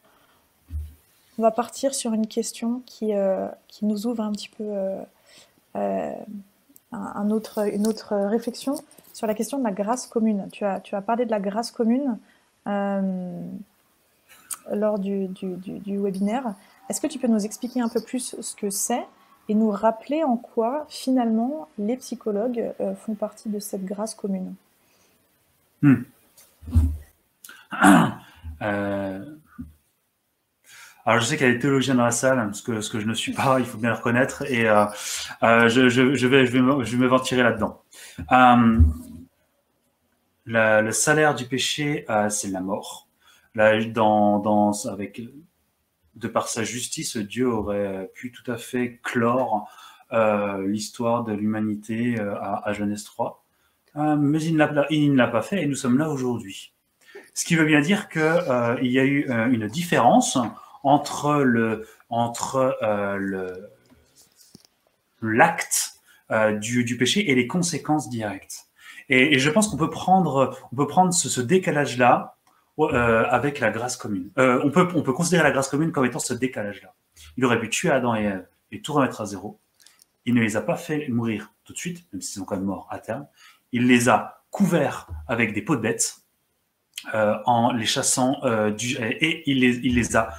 on 1.38 1.42
va 1.42 1.52
partir 1.52 1.94
sur 1.94 2.14
une 2.14 2.28
question 2.28 2.82
qui, 2.86 3.12
qui 3.70 3.86
nous 3.86 4.08
ouvre 4.08 4.24
un 4.24 4.34
petit 4.34 4.50
peu 4.50 4.66
une 6.92 7.88
autre 7.88 8.16
réflexion 8.28 8.76
sur 9.14 9.28
la 9.28 9.34
question 9.34 9.58
de 9.58 9.64
la 9.64 9.72
grâce 9.72 10.08
commune. 10.08 10.48
Tu 10.52 10.66
as, 10.66 11.02
parlé 11.06 11.26
de 11.26 11.32
la 11.32 11.40
grâce 11.40 11.72
commune 11.72 12.18
euh, 12.68 13.42
lors 14.72 15.00
du 15.00 15.30
webinaire. 15.86 16.56
Est-ce 16.90 17.00
que 17.00 17.08
tu 17.08 17.20
peux 17.20 17.28
nous 17.28 17.46
expliquer 17.46 17.82
un 17.82 17.90
peu 17.90 18.02
plus 18.02 18.36
ce 18.40 18.56
que 18.56 18.70
c'est 18.70 19.06
et 19.48 19.56
nous 19.56 19.70
rappeler 19.70 20.24
en 20.24 20.38
quoi 20.38 20.86
finalement 20.90 21.68
les 21.78 21.98
psychologues 21.98 22.72
euh, 22.80 22.96
font 22.96 23.14
partie 23.14 23.50
de 23.50 23.60
cette 23.60 23.86
grâce 23.86 24.16
commune? 24.16 24.54
Hmm. 25.82 26.04
euh, 28.62 29.36
alors, 31.06 31.22
je 31.22 31.26
sais 31.26 31.38
qu'il 31.38 31.48
y 31.48 31.50
a 31.50 31.54
des 31.54 31.60
théologiens 31.60 31.96
dans 31.96 32.04
la 32.04 32.12
salle, 32.12 32.54
ce 32.54 32.62
que, 32.62 32.82
ce 32.82 32.90
que 32.90 33.00
je 33.00 33.08
ne 33.08 33.14
suis 33.14 33.32
pas, 33.32 33.60
il 33.60 33.66
faut 33.66 33.78
bien 33.78 33.90
le 33.90 33.96
reconnaître, 33.96 34.44
et 34.52 34.68
euh, 34.68 34.86
euh, 35.44 35.70
je, 35.70 35.82
vais, 35.82 36.16
je, 36.16 36.28
vais 36.28 36.62
me, 36.62 36.84
je 36.84 36.92
vais 36.92 37.04
me 37.04 37.08
ventiler 37.08 37.42
là-dedans. 37.42 37.82
Euh, 38.32 38.80
le 40.46 40.92
salaire 40.92 41.36
du 41.36 41.46
péché, 41.46 42.06
c'est 42.30 42.50
la 42.50 42.62
mort. 42.62 43.08
Là, 43.56 43.84
dans, 43.86 44.40
dans, 44.40 44.72
avec, 44.88 45.22
de 46.16 46.28
par 46.28 46.48
sa 46.48 46.64
justice, 46.64 47.18
Dieu 47.18 47.48
aurait 47.48 48.10
pu 48.14 48.32
tout 48.32 48.52
à 48.52 48.58
fait 48.58 49.00
clore 49.04 49.70
l'histoire 50.66 51.24
de 51.24 51.34
l'humanité 51.34 52.20
à, 52.20 52.62
à, 52.66 52.74
Genèse 52.74 53.04
3. 53.04 53.46
mais 53.96 54.42
il 54.42 54.56
ne 54.56 55.16
l'a 55.16 55.28
pas 55.28 55.42
fait 55.42 55.64
et 55.64 55.68
nous 55.68 55.76
sommes 55.76 55.98
là 55.98 56.10
aujourd'hui. 56.10 56.74
Ce 57.36 57.46
qui 57.46 57.56
veut 57.56 57.66
bien 57.66 57.82
dire 57.82 58.10
qu'il 58.10 58.92
y 58.92 59.00
a 59.00 59.06
eu 59.06 59.28
une 59.52 59.68
différence 59.68 60.38
entre 60.84 61.42
le 61.42 61.88
entre 62.10 62.78
le 62.82 63.70
l'acte 65.22 65.96
du, 66.60 66.84
du, 66.84 66.98
péché 66.98 67.30
et 67.30 67.36
les 67.36 67.48
conséquences 67.48 68.10
directes. 68.10 68.70
Et, 69.10 69.40
je 69.40 69.50
pense 69.50 69.68
qu'on 69.68 69.78
peut 69.78 69.90
prendre 69.90 70.56
on 70.72 70.76
peut 70.76 70.88
prendre 70.88 71.14
ce, 71.14 71.42
décalage 71.42 71.98
là 71.98 72.38
euh, 72.80 73.26
avec 73.28 73.60
la 73.60 73.72
grâce 73.72 73.98
commune. 73.98 74.32
Euh, 74.38 74.62
on, 74.64 74.72
peut, 74.72 74.88
on 74.96 75.02
peut 75.02 75.12
considérer 75.12 75.44
la 75.44 75.52
grâce 75.52 75.68
commune 75.68 75.92
comme 75.92 76.06
étant 76.06 76.20
ce 76.20 76.34
décalage-là. 76.34 76.94
Il 77.36 77.44
aurait 77.44 77.60
pu 77.60 77.70
tuer 77.70 77.90
Adam 77.90 78.16
et 78.16 78.24
Ève 78.24 78.48
et 78.72 78.82
tout 78.82 78.94
remettre 78.94 79.20
à 79.20 79.26
zéro. 79.26 79.60
Il 80.26 80.34
ne 80.34 80.42
les 80.42 80.56
a 80.56 80.62
pas 80.62 80.78
fait 80.78 81.10
mourir 81.10 81.52
tout 81.66 81.74
de 81.74 81.78
suite, 81.78 82.06
même 82.14 82.22
s'ils 82.22 82.40
sont 82.40 82.46
quand 82.46 82.56
même 82.56 82.66
morts 82.66 82.88
à 82.90 83.00
terme. 83.00 83.28
Il 83.74 83.88
les 83.88 84.08
a 84.08 84.44
couverts 84.50 85.08
avec 85.28 85.54
des 85.54 85.62
peaux 85.62 85.76
de 85.76 85.82
bêtes 85.82 86.20
euh, 87.14 87.36
en 87.46 87.74
les 87.74 87.86
chassant 87.86 88.40
du, 88.78 88.96
et 88.98 89.44
il 89.50 89.60
les, 89.60 89.78
il 89.80 89.96
les 89.96 90.16
a 90.16 90.30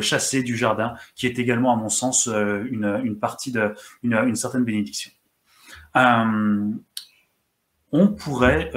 chassés 0.00 0.42
du 0.42 0.56
jardin, 0.56 0.94
qui 1.14 1.26
est 1.26 1.38
également, 1.38 1.72
à 1.72 1.76
mon 1.76 1.88
sens, 1.88 2.26
une, 2.26 3.00
une 3.04 3.18
partie 3.18 3.52
de 3.52 3.74
une, 4.02 4.14
une 4.14 4.36
certaine 4.36 4.64
bénédiction. 4.64 5.10
on 5.94 6.78
pourrait 8.16 8.70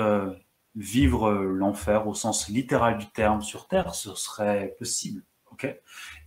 vivre 0.75 1.31
l'enfer 1.31 2.07
au 2.07 2.13
sens 2.13 2.49
littéral 2.49 2.97
du 2.97 3.07
terme 3.07 3.41
sur 3.41 3.67
Terre, 3.67 3.93
ce 3.93 4.15
serait 4.15 4.75
possible. 4.79 5.21
ok? 5.51 5.75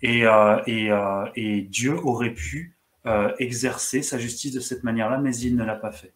Et, 0.03 0.27
euh, 0.27 0.63
et, 0.67 0.91
euh, 0.91 1.27
et, 1.35 1.63
Dieu 1.63 1.97
aurait 1.97 2.35
pu 2.35 2.77
euh, 3.07 3.33
exercer 3.39 4.03
sa 4.03 4.19
justice 4.19 4.53
de 4.53 4.61
cette 4.61 4.85
manière-là, 4.85 5.19
mais 5.19 5.37
il 5.37 5.57
ne 5.57 5.65
l'a 5.65 5.75
pas 5.75 5.93
fait. 5.93 6.15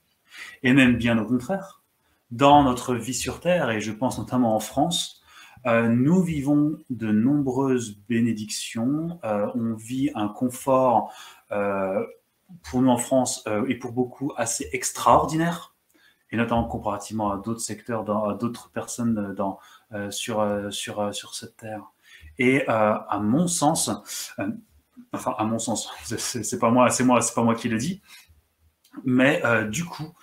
Et 0.63 0.73
même 0.73 0.97
bien 0.97 1.19
au 1.19 1.27
contraire, 1.27 1.83
dans 2.31 2.63
notre 2.63 2.95
vie 2.95 3.15
sur 3.15 3.41
Terre, 3.41 3.71
et 3.71 3.81
je 3.81 3.91
pense 3.91 4.19
notamment 4.19 4.55
en 4.55 4.61
France, 4.61 5.20
euh, 5.67 5.89
nous 5.89 6.23
vivons 6.23 6.79
de 6.91 7.11
nombreuses 7.11 7.99
bénédictions, 8.09 9.19
euh, 9.25 9.47
on 9.55 9.75
vit 9.75 10.11
un 10.15 10.29
confort 10.29 11.13
pour 12.63 12.83
nous 12.83 12.91
en 12.91 12.99
France 12.99 13.45
et 13.69 13.75
pour 13.75 13.93
beaucoup 13.93 14.33
assez 14.37 14.69
extraordinaire 14.73 15.75
et 16.33 16.37
notamment 16.37 16.65
comparativement 16.65 17.33
à 17.33 17.37
d'autres 17.37 17.61
secteurs, 17.61 18.09
à 18.29 18.35
d'autres 18.35 18.71
personnes 18.71 19.19
euh, 19.19 19.35
dans, 19.35 19.59
euh, 19.93 20.11
sur, 20.11 20.41
euh, 20.41 20.71
sur, 20.71 21.15
sur 21.15 21.35
cette 21.35 21.57
terre. 21.57 21.83
Et 22.39 22.67
à 22.69 23.19
mon 23.21 23.47
sens, 23.47 23.91
enfin 25.13 25.35
à 25.37 25.45
mon 25.45 25.59
sens, 25.59 25.91
c'est 26.17 26.59
pas 26.59 26.71
moi, 26.71 26.89
c'est 26.89 27.05
moi, 27.05 27.21
c'est 27.21 27.35
pas 27.35 27.43
moi 27.43 27.55
qui 27.55 27.69
le 27.69 27.77
dis, 27.77 28.01
mais 29.05 29.43
du 29.69 29.85
coup, 29.85 30.15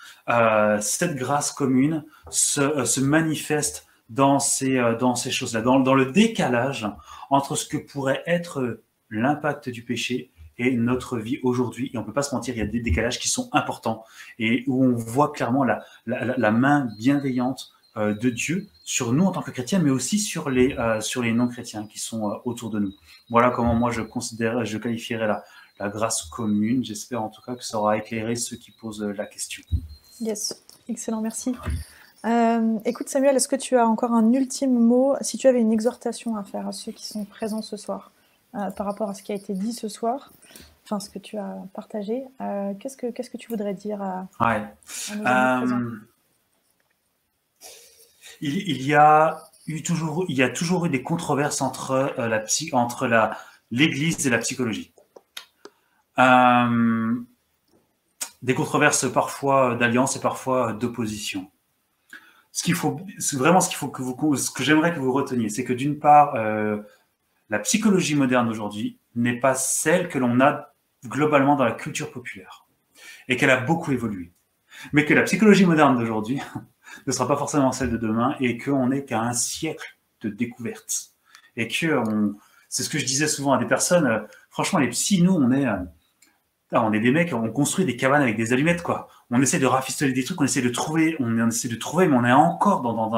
cette 0.80 1.16
grâce 1.16 1.52
commune 1.52 2.06
se, 2.32 2.86
se 2.86 3.02
manifeste 3.02 3.87
dans 4.10 4.40
ces, 4.40 4.80
dans 5.00 5.16
ces 5.16 5.32
choses-là, 5.32 5.62
dans, 5.62 5.80
dans, 5.80 5.94
le 5.94 6.12
décalage 6.12 6.88
entre 7.30 7.56
ce 7.56 7.66
que 7.66 7.78
pourrait 7.78 8.24
être 8.26 8.82
l'impact 9.10 9.70
du 9.70 9.84
péché 9.84 10.32
et 10.58 10.72
notre 10.76 11.18
vie 11.18 11.40
aujourd'hui. 11.44 11.92
Et 11.94 11.98
on 11.98 12.04
peut 12.04 12.14
pas 12.14 12.24
se 12.24 12.34
mentir, 12.34 12.56
il 12.56 12.60
y 12.60 12.62
a 12.62 12.68
des 12.68 12.80
décalages 12.80 13.20
qui 13.20 13.30
sont 13.30 13.50
importants 13.52 14.04
et 14.40 14.64
où 14.68 14.84
on 14.84 14.96
voit 14.96 15.32
clairement 15.32 15.64
la, 15.64 15.84
la, 16.06 16.52
main 16.52 16.90
bienveillante 16.98 17.72
euh, 17.98 18.14
de 18.14 18.30
Dieu 18.30 18.68
sur 18.84 19.14
nous 19.14 19.26
en 19.26 19.32
tant 19.32 19.42
que 19.42 19.52
chrétiens, 19.52 19.80
mais 19.80 19.90
aussi 19.90 20.20
sur 20.20 20.50
les, 20.50 20.74
euh, 20.74 21.02
sur 21.02 21.22
les 21.22 21.32
non-chrétiens 21.32 21.88
qui 21.88 22.00
sont 22.00 22.30
euh, 22.30 22.36
autour 22.46 22.70
de 22.70 22.80
nous. 22.80 22.94
Voilà 23.30 23.52
comment 23.52 23.76
moi 23.76 23.92
je 23.92 24.02
considère, 24.02 24.66
je 24.66 24.78
qualifierais 24.78 25.28
la, 25.28 25.44
la 25.80 25.90
grâce 25.90 26.24
commune. 26.24 26.84
J'espère 26.84 27.22
en 27.22 27.30
tout 27.30 27.42
cas 27.42 27.56
que 27.56 27.64
ça 27.64 27.78
aura 27.78 27.98
éclairé 27.98 28.36
ceux 28.36 28.58
qui 28.58 28.72
posent 28.72 29.04
la 29.04 29.26
question. 29.26 29.64
Yes, 30.20 30.64
excellent, 30.90 31.22
merci. 31.22 31.56
Écoute 32.86 33.10
Samuel, 33.10 33.36
est-ce 33.36 33.48
que 33.48 33.56
tu 33.56 33.78
as 33.78 33.88
encore 33.88 34.14
un 34.14 34.34
ultime 34.34 34.78
mot 34.78 35.16
Si 35.22 35.38
tu 35.38 35.48
avais 35.48 35.62
une 35.62 35.72
exhortation 35.72 36.36
à 36.36 36.44
faire 36.44 36.68
à 36.68 36.72
ceux 36.72 36.92
qui 36.92 37.08
sont 37.08 37.26
présents 37.26 37.62
ce 37.62 37.78
soir, 37.78 38.12
euh, 38.56 38.72
par 38.72 38.86
rapport 38.86 39.10
à 39.10 39.14
ce 39.14 39.22
qui 39.22 39.34
a 39.34 39.36
été 39.36 39.54
dit 39.54 39.74
ce 39.74 39.90
soir, 39.90 40.32
enfin 40.84 41.00
ce 41.00 41.10
que 41.10 41.20
tu 41.20 41.38
as 41.38 41.58
partagé. 41.74 42.24
Euh, 42.40 42.74
qu'est-ce, 42.80 42.96
que, 42.96 43.12
qu'est-ce 43.12 43.30
que 43.30 43.38
tu 43.38 43.50
voudrais 43.50 43.74
dire 43.74 44.02
à, 44.02 44.28
ouais. 44.40 44.64
Euh, 45.18 45.92
il, 48.40 48.82
y 48.82 48.96
a 48.96 49.44
eu 49.68 49.84
toujours, 49.84 50.24
il 50.30 50.38
y 50.38 50.44
a 50.44 50.50
toujours 50.50 50.86
eu 50.86 50.90
des 50.90 51.04
controverses 51.04 51.62
entre, 51.62 52.14
la, 52.18 52.40
psy, 52.40 52.70
entre 52.72 53.06
la, 53.06 53.38
l'Église 53.70 54.26
et 54.26 54.30
la 54.30 54.40
psychologie. 54.40 54.94
des 56.18 57.26
controverses 58.56 59.12
parfois 59.12 59.76
d'alliance 59.76 60.16
et 60.16 60.22
parfois 60.22 60.72
d'opposition. 60.72 61.52
Ce 62.58 62.64
qu'il 62.64 62.74
faut, 62.74 63.00
vraiment 63.34 63.62
ce 63.62 63.70
qu'il 63.70 63.78
faut 63.78 63.90
que 63.90 64.02
vous, 64.02 64.36
ce 64.36 64.50
que 64.50 64.64
j'aimerais 64.64 64.92
que 64.92 65.00
vous 65.00 65.14
reteniez, 65.14 65.48
c'est 65.48 65.64
que 65.64 65.74
d'une 65.74 66.00
part, 66.00 66.34
la 67.52 67.60
psychologie 67.60 68.16
moderne 68.16 68.50
aujourd'hui 68.50 68.98
n'est 69.14 69.40
pas 69.40 69.54
celle 69.54 70.10
que 70.10 70.18
l'on 70.18 70.40
a 70.40 70.74
globalement 71.06 71.56
dans 71.56 71.66
la 71.66 71.74
culture 71.74 72.12
populaire 72.12 72.66
et 73.28 73.38
qu'elle 73.38 73.52
a 73.52 73.58
beaucoup 73.58 73.92
évolué. 73.92 74.32
Mais 74.92 75.06
que 75.06 75.14
la 75.14 75.22
psychologie 75.22 75.68
moderne 75.68 76.00
d'aujourd'hui 76.00 76.42
ne 77.06 77.12
sera 77.12 77.28
pas 77.28 77.38
forcément 77.38 77.72
celle 77.72 77.92
de 77.92 77.98
demain 77.98 78.36
et 78.40 78.58
qu'on 78.58 78.88
n'est 78.88 79.06
qu'à 79.06 79.22
un 79.22 79.34
siècle 79.34 79.96
de 80.22 80.30
découvertes. 80.30 81.12
Et 81.58 81.68
que 81.68 82.04
c'est 82.70 82.82
ce 82.82 82.90
que 82.90 82.98
je 82.98 83.06
disais 83.06 83.28
souvent 83.28 83.54
à 83.54 83.60
des 83.60 83.68
personnes, 83.68 84.08
euh, 84.08 84.22
franchement, 84.50 84.80
les 84.80 84.90
psys, 84.90 85.22
nous, 85.22 85.36
on 85.36 85.52
est, 85.52 85.68
euh, 85.68 85.78
on 86.72 86.92
est 86.92 87.02
des 87.02 87.12
mecs, 87.12 87.34
on 87.34 87.52
construit 87.52 87.86
des 87.86 87.98
cabanes 87.98 88.24
avec 88.24 88.36
des 88.36 88.52
allumettes, 88.52 88.82
quoi. 88.82 89.10
On 89.30 89.42
essaie 89.42 89.60
de 89.60 89.66
rafistoler 89.66 90.14
des 90.14 90.24
trucs, 90.24 90.40
on 90.40 90.46
essaie 90.46 90.62
de 90.62 90.70
trouver, 90.70 91.18
on 91.20 91.50
essaie 91.50 91.68
de 91.68 91.76
trouver, 91.76 92.08
mais 92.08 92.16
on 92.16 92.24
est 92.24 92.32
encore 92.32 92.82
dans, 92.82 92.94
dans, 92.94 93.10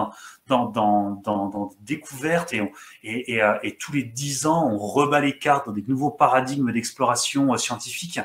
dans, 0.48 0.65
dans, 0.65 1.11
dans, 1.23 1.49
dans, 1.49 1.72
découverte 1.81 2.52
et, 2.53 2.72
et, 3.03 3.34
et, 3.34 3.44
euh, 3.44 3.60
et, 3.61 3.76
tous 3.76 3.94
les 3.94 4.03
dix 4.03 4.48
ans, 4.48 4.68
on 4.72 4.77
rebat 4.77 5.22
les 5.22 5.38
cartes 5.38 5.68
dans 5.68 5.72
des 5.72 5.84
nouveaux 5.88 6.10
paradigmes 6.10 6.72
d'exploration 6.72 7.53
euh, 7.53 7.57
scientifique. 7.57 8.19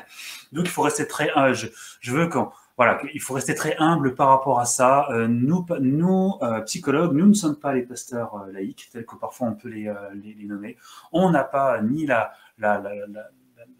Donc, 0.51 0.65
il 0.65 0.71
faut 0.71 0.81
rester 0.81 1.07
très, 1.07 1.29
euh, 1.37 1.53
je, 1.53 1.67
je 1.99 2.11
veux 2.11 2.27
qu'on, 2.27 2.49
voilà, 2.77 2.99
il 3.13 3.21
faut 3.21 3.35
rester 3.35 3.53
très 3.53 3.75
humble 3.77 4.15
par 4.15 4.29
rapport 4.29 4.59
à 4.59 4.65
ça. 4.65 5.07
nous, 5.29 5.65
nous 5.79 6.33
psychologues, 6.65 7.13
nous 7.13 7.27
ne 7.27 7.33
sommes 7.33 7.55
pas 7.55 7.73
les 7.73 7.83
pasteurs 7.83 8.47
laïcs, 8.51 8.89
tels 8.91 9.05
que 9.05 9.15
parfois 9.15 9.47
on 9.47 9.53
peut 9.53 9.69
les, 9.69 9.93
les, 10.15 10.33
les 10.33 10.45
nommer. 10.45 10.75
On 11.13 11.29
n'a 11.29 11.45
pas 11.45 11.81
ni 11.81 12.05
la, 12.05 12.33
la, 12.57 12.79
la, 12.79 12.93
la 13.07 13.29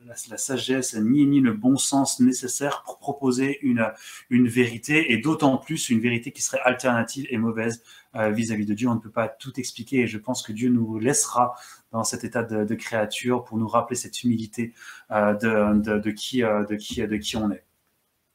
la, 0.05 0.37
sagesse 0.37 0.95
ni, 0.95 1.25
ni 1.25 1.39
le 1.39 1.53
bon 1.53 1.77
sens 1.77 2.19
nécessaire 2.19 2.83
pour 2.83 2.99
proposer 2.99 3.59
une, 3.61 3.91
une 4.29 4.47
vérité, 4.47 5.11
et 5.11 5.17
d'autant 5.17 5.57
plus 5.57 5.89
une 5.89 5.99
vérité 5.99 6.31
qui 6.31 6.41
serait 6.41 6.61
alternative 6.63 7.25
et 7.29 7.37
mauvaise 7.37 7.83
euh, 8.15 8.29
vis-à-vis 8.29 8.65
de 8.65 8.73
Dieu. 8.73 8.87
On 8.87 8.95
ne 8.95 8.99
peut 8.99 9.09
pas 9.09 9.27
tout 9.27 9.59
expliquer, 9.59 10.01
et 10.01 10.07
je 10.07 10.17
pense 10.17 10.43
que 10.43 10.51
Dieu 10.51 10.69
nous 10.69 10.99
laissera 10.99 11.55
dans 11.91 12.03
cet 12.03 12.23
état 12.23 12.43
de, 12.43 12.75
créature 12.75 13.43
pour 13.43 13.57
nous 13.57 13.67
rappeler 13.67 13.95
cette 13.95 14.23
humilité 14.23 14.73
euh, 15.11 15.33
de, 15.33 15.99
de, 15.99 16.11
qui, 16.11 16.43
euh, 16.43 16.65
de, 16.65 16.75
qui, 16.75 17.05
de 17.05 17.17
qui 17.17 17.37
on 17.37 17.51
est. 17.51 17.63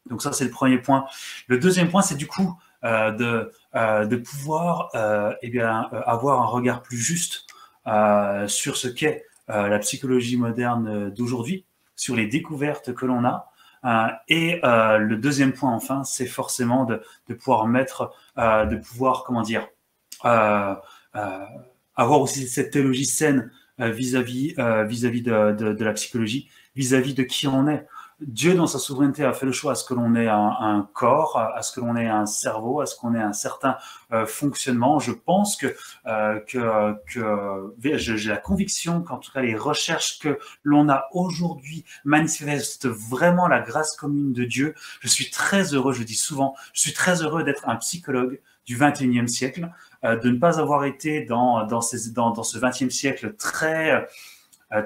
Donc 0.08 0.22
ça, 0.22 0.32
c'est 0.32 0.44
le 0.44 0.50
premier 0.50 0.78
point. 0.78 1.04
Le 1.46 1.58
deuxième 1.58 1.90
point, 1.90 2.02
c'est 2.02 2.16
du 2.16 2.26
coup 2.26 2.58
de, 2.82 3.52
de 3.74 4.16
pouvoir 4.16 4.90
eh 5.42 5.50
bien, 5.50 5.82
avoir 6.06 6.40
un 6.40 6.46
regard 6.46 6.82
plus 6.82 6.96
juste 6.96 7.46
sur 8.48 8.76
ce 8.78 8.88
qu'est 8.88 9.26
la 9.50 9.78
psychologie 9.80 10.36
moderne 10.36 11.10
d'aujourd'hui, 11.10 11.64
sur 11.96 12.16
les 12.16 12.26
découvertes 12.26 12.94
que 12.94 13.04
l'on 13.04 13.24
a. 13.24 13.50
Euh, 13.84 14.08
et 14.28 14.60
euh, 14.64 14.98
le 14.98 15.16
deuxième 15.16 15.52
point, 15.52 15.72
enfin, 15.72 16.04
c'est 16.04 16.26
forcément 16.26 16.84
de, 16.84 17.02
pouvoir 17.34 17.66
mettre, 17.66 18.12
de 18.36 18.76
pouvoir, 18.76 19.24
comment 19.24 19.42
dire, 19.42 19.68
avoir 20.22 22.20
aussi 22.20 22.48
cette 22.48 22.70
théologie 22.70 23.06
saine 23.06 23.50
vis-à-vis 23.78 24.54
vis-à-vis 24.86 25.22
de, 25.22 25.84
la 25.84 25.92
psychologie, 25.92 26.48
vis-à-dire 26.74 27.14
de 27.14 27.22
qui 27.22 27.46
on 27.46 27.68
est. 27.68 27.86
Dieu, 28.20 28.54
dans 28.54 28.66
sa 28.66 28.78
souveraineté, 28.78 29.24
a 29.24 29.32
fait 29.32 29.46
le 29.46 29.52
choix 29.52 29.72
à 29.72 29.74
ce 29.74 29.84
que 29.84 29.94
l'on 29.94 30.14
ait 30.14 30.28
un, 30.28 30.88
corps, 30.92 31.38
à 31.38 31.62
ce 31.62 31.72
que 31.72 31.80
l'on 31.80 31.96
ait 31.96 32.08
un 32.08 32.26
cerveau, 32.26 32.80
à 32.80 32.86
ce 32.86 32.96
qu'on 32.96 33.14
ait 33.14 33.22
un 33.22 33.32
certain 33.32 33.76
euh, 34.12 34.26
fonctionnement. 34.26 34.98
Je 34.98 35.12
pense 35.12 35.56
que, 35.56 35.74
euh, 36.06 36.38
que, 36.40 36.94
que 37.12 37.96
j'ai 37.96 38.30
la 38.30 38.36
conviction 38.36 39.02
qu'en 39.02 39.18
tout 39.18 39.32
cas 39.32 39.42
les 39.42 39.56
recherches 39.56 40.18
que 40.18 40.38
l'on 40.62 40.88
a 40.88 41.08
aujourd'hui 41.12 41.84
manifestent 42.04 42.86
vraiment 42.86 43.48
la 43.48 43.60
grâce 43.60 43.96
commune 43.96 44.32
de 44.32 44.44
Dieu. 44.44 44.74
Je 45.00 45.08
suis 45.08 45.30
très 45.30 45.74
heureux, 45.74 45.92
je 45.92 46.02
dis 46.02 46.14
souvent, 46.14 46.54
je 46.72 46.80
suis 46.80 46.92
très 46.92 47.22
heureux 47.22 47.42
d'être 47.42 47.68
un 47.68 47.76
psychologue 47.76 48.40
du 48.66 48.76
21e 48.76 49.26
siècle, 49.26 49.70
euh, 50.04 50.16
de 50.16 50.30
ne 50.30 50.38
pas 50.38 50.60
avoir 50.60 50.84
été 50.84 51.24
dans, 51.24 51.66
dans, 51.66 51.80
ces, 51.80 52.12
dans, 52.12 52.30
dans 52.30 52.42
ce 52.42 52.58
20e 52.58 52.90
siècle 52.90 53.34
très 53.34 53.92
euh, 53.92 54.00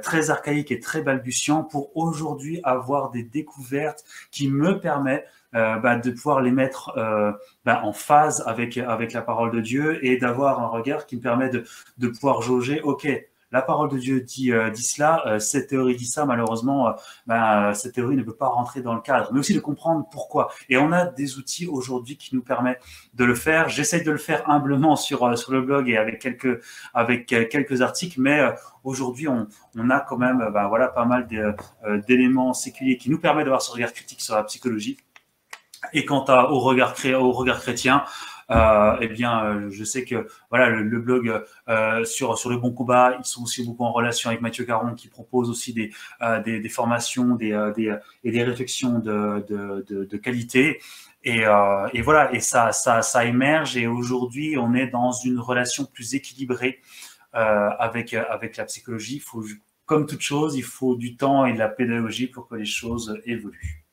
très 0.02 0.30
archaïque 0.30 0.70
et 0.70 0.80
très 0.80 1.02
balbutiant 1.02 1.62
pour 1.62 1.96
aujourd'hui 1.96 2.60
avoir 2.64 3.10
des 3.10 3.22
découvertes 3.22 4.04
qui 4.30 4.48
me 4.48 4.80
permettent 4.80 5.26
euh, 5.54 5.76
bah, 5.76 5.96
de 5.96 6.10
pouvoir 6.10 6.40
les 6.40 6.50
mettre 6.50 6.92
euh, 6.96 7.30
bah, 7.64 7.82
en 7.84 7.92
phase 7.92 8.42
avec, 8.44 8.76
avec 8.76 9.12
la 9.12 9.22
parole 9.22 9.52
de 9.52 9.60
Dieu 9.60 10.04
et 10.04 10.16
d'avoir 10.16 10.60
un 10.60 10.66
regard 10.66 11.06
qui 11.06 11.14
me 11.14 11.20
permet 11.20 11.48
de, 11.48 11.62
de 11.98 12.08
pouvoir 12.08 12.42
jauger, 12.42 12.80
OK, 12.80 13.06
la 13.54 13.62
parole 13.62 13.88
de 13.88 13.98
Dieu 13.98 14.20
dit, 14.20 14.50
dit 14.74 14.82
cela, 14.82 15.38
cette 15.38 15.68
théorie 15.68 15.94
dit 15.94 16.06
ça, 16.06 16.26
malheureusement, 16.26 16.92
ben, 17.28 17.72
cette 17.72 17.94
théorie 17.94 18.16
ne 18.16 18.24
peut 18.24 18.34
pas 18.34 18.48
rentrer 18.48 18.82
dans 18.82 18.94
le 18.94 19.00
cadre, 19.00 19.32
mais 19.32 19.38
aussi 19.38 19.54
de 19.54 19.60
comprendre 19.60 20.08
pourquoi. 20.10 20.50
Et 20.68 20.76
on 20.76 20.90
a 20.90 21.06
des 21.06 21.38
outils 21.38 21.68
aujourd'hui 21.68 22.16
qui 22.16 22.34
nous 22.34 22.42
permettent 22.42 22.82
de 23.14 23.24
le 23.24 23.36
faire. 23.36 23.68
J'essaye 23.68 24.02
de 24.02 24.10
le 24.10 24.18
faire 24.18 24.50
humblement 24.50 24.96
sur, 24.96 25.38
sur 25.38 25.52
le 25.52 25.62
blog 25.62 25.88
et 25.88 25.96
avec 25.96 26.18
quelques, 26.20 26.60
avec 26.94 27.26
quelques 27.26 27.80
articles, 27.80 28.20
mais 28.20 28.44
aujourd'hui, 28.82 29.28
on, 29.28 29.46
on, 29.78 29.88
a 29.88 30.00
quand 30.00 30.18
même 30.18 30.50
ben, 30.52 30.66
voilà, 30.66 30.88
pas 30.88 31.04
mal 31.04 31.28
d'éléments 32.08 32.54
séculiers 32.54 32.96
qui 32.96 33.08
nous 33.08 33.20
permettent 33.20 33.44
d'avoir 33.44 33.62
ce 33.62 33.70
regard 33.70 33.92
critique 33.92 34.20
sur 34.20 34.34
la 34.34 34.42
psychologie. 34.42 34.96
Et 35.92 36.04
quant 36.04 36.24
à, 36.24 36.50
au, 36.50 36.58
regard, 36.58 36.94
au 37.20 37.30
regard 37.30 37.60
chrétien, 37.60 38.04
euh, 38.50 38.96
eh 39.00 39.08
bien, 39.08 39.44
euh, 39.44 39.70
je 39.70 39.84
sais 39.84 40.04
que 40.04 40.26
voilà 40.50 40.68
le, 40.68 40.98
blog 41.00 41.42
euh, 41.68 42.04
sur 42.04 42.38
sur 42.38 42.50
le 42.50 42.56
bon 42.56 42.72
combat, 42.72 43.16
ils 43.18 43.24
sont 43.24 43.42
aussi 43.42 43.64
beaucoup 43.64 43.84
en 43.84 43.92
relation 43.92 44.30
avec 44.30 44.40
Mathieu 44.40 44.64
Caron 44.64 44.94
qui 44.94 45.08
propose 45.08 45.50
aussi 45.50 45.72
des 45.72 45.92
euh, 46.22 46.42
des, 46.42 46.68
formations, 46.68 47.34
des, 47.34 47.72
des, 47.76 47.96
et 48.22 48.30
des 48.30 48.42
réflexions 48.42 48.98
de, 48.98 49.44
de, 49.48 50.16
qualité. 50.16 50.80
Et, 51.26 51.44
et, 51.94 52.02
voilà, 52.02 52.34
et 52.34 52.40
ça, 52.40 52.72
ça, 52.72 53.00
ça 53.00 53.24
émerge. 53.24 53.78
Et 53.78 53.86
aujourd'hui, 53.86 54.56
on 54.58 54.74
est 54.74 54.88
dans 54.88 55.12
une 55.12 55.38
relation 55.38 55.86
plus 55.86 56.14
équilibrée 56.14 56.80
avec 57.32 58.14
avec 58.14 58.56
la 58.56 58.64
psychologie. 58.64 59.16
Il 59.16 59.22
faut, 59.22 59.42
comme 59.86 60.06
toute 60.06 60.20
chose, 60.20 60.56
il 60.56 60.64
faut 60.64 60.96
du 60.96 61.16
temps 61.16 61.46
et 61.46 61.54
de 61.54 61.58
la 61.58 61.68
pédagogie 61.68 62.26
pour 62.26 62.48
que 62.48 62.56
les 62.56 62.64
choses 62.66 63.18
évoluent. 63.24 63.84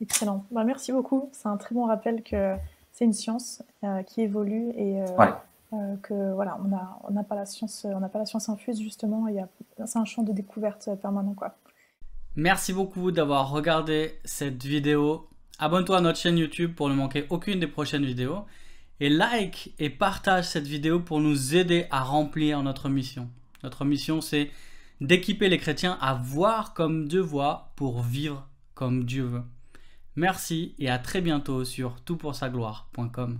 Excellent. 0.00 0.46
Bah, 0.50 0.64
merci 0.64 0.92
beaucoup. 0.92 1.28
C'est 1.32 1.48
un 1.48 1.56
très 1.56 1.74
bon 1.74 1.86
rappel 1.86 2.22
que 2.22 2.56
c'est 2.98 3.04
une 3.04 3.12
science 3.12 3.62
euh, 3.84 4.02
qui 4.02 4.22
évolue 4.22 4.70
et 4.74 5.00
euh, 5.00 5.06
euh, 5.72 5.96
que 6.02 6.32
voilà, 6.32 6.58
on 6.64 6.66
n'a 6.66 6.98
on 7.08 7.22
pas 7.22 7.36
la 7.36 7.46
science, 7.46 7.86
on 7.88 8.00
n'a 8.00 8.08
pas 8.08 8.18
la 8.18 8.26
science 8.26 8.48
infuse 8.48 8.80
justement. 8.80 9.28
Il 9.28 9.36
y 9.36 9.38
a, 9.38 9.48
c'est 9.86 10.00
un 10.00 10.04
champ 10.04 10.24
de 10.24 10.32
découverte 10.32 10.90
permanent 11.00 11.34
quoi. 11.34 11.54
Merci 12.34 12.72
beaucoup 12.72 13.12
d'avoir 13.12 13.50
regardé 13.50 14.18
cette 14.24 14.64
vidéo. 14.64 15.28
Abonne-toi 15.60 15.98
à 15.98 16.00
notre 16.00 16.18
chaîne 16.18 16.38
YouTube 16.38 16.74
pour 16.74 16.88
ne 16.88 16.94
manquer 16.94 17.26
aucune 17.30 17.60
des 17.60 17.68
prochaines 17.68 18.04
vidéos. 18.04 18.44
Et 18.98 19.10
like 19.10 19.72
et 19.78 19.90
partage 19.90 20.48
cette 20.48 20.66
vidéo 20.66 20.98
pour 20.98 21.20
nous 21.20 21.54
aider 21.54 21.86
à 21.92 22.02
remplir 22.02 22.64
notre 22.64 22.88
mission. 22.88 23.28
Notre 23.62 23.84
mission, 23.84 24.20
c'est 24.20 24.50
d'équiper 25.00 25.48
les 25.48 25.58
chrétiens 25.58 25.96
à 26.00 26.14
voir 26.14 26.74
comme 26.74 27.06
Dieu 27.06 27.20
voit 27.20 27.70
pour 27.76 28.02
vivre 28.02 28.48
comme 28.74 29.04
Dieu 29.04 29.22
veut. 29.22 29.44
Merci 30.18 30.74
et 30.80 30.90
à 30.90 30.98
très 30.98 31.20
bientôt 31.20 31.64
sur 31.64 32.00
toutpoursagloire.com. 32.00 33.38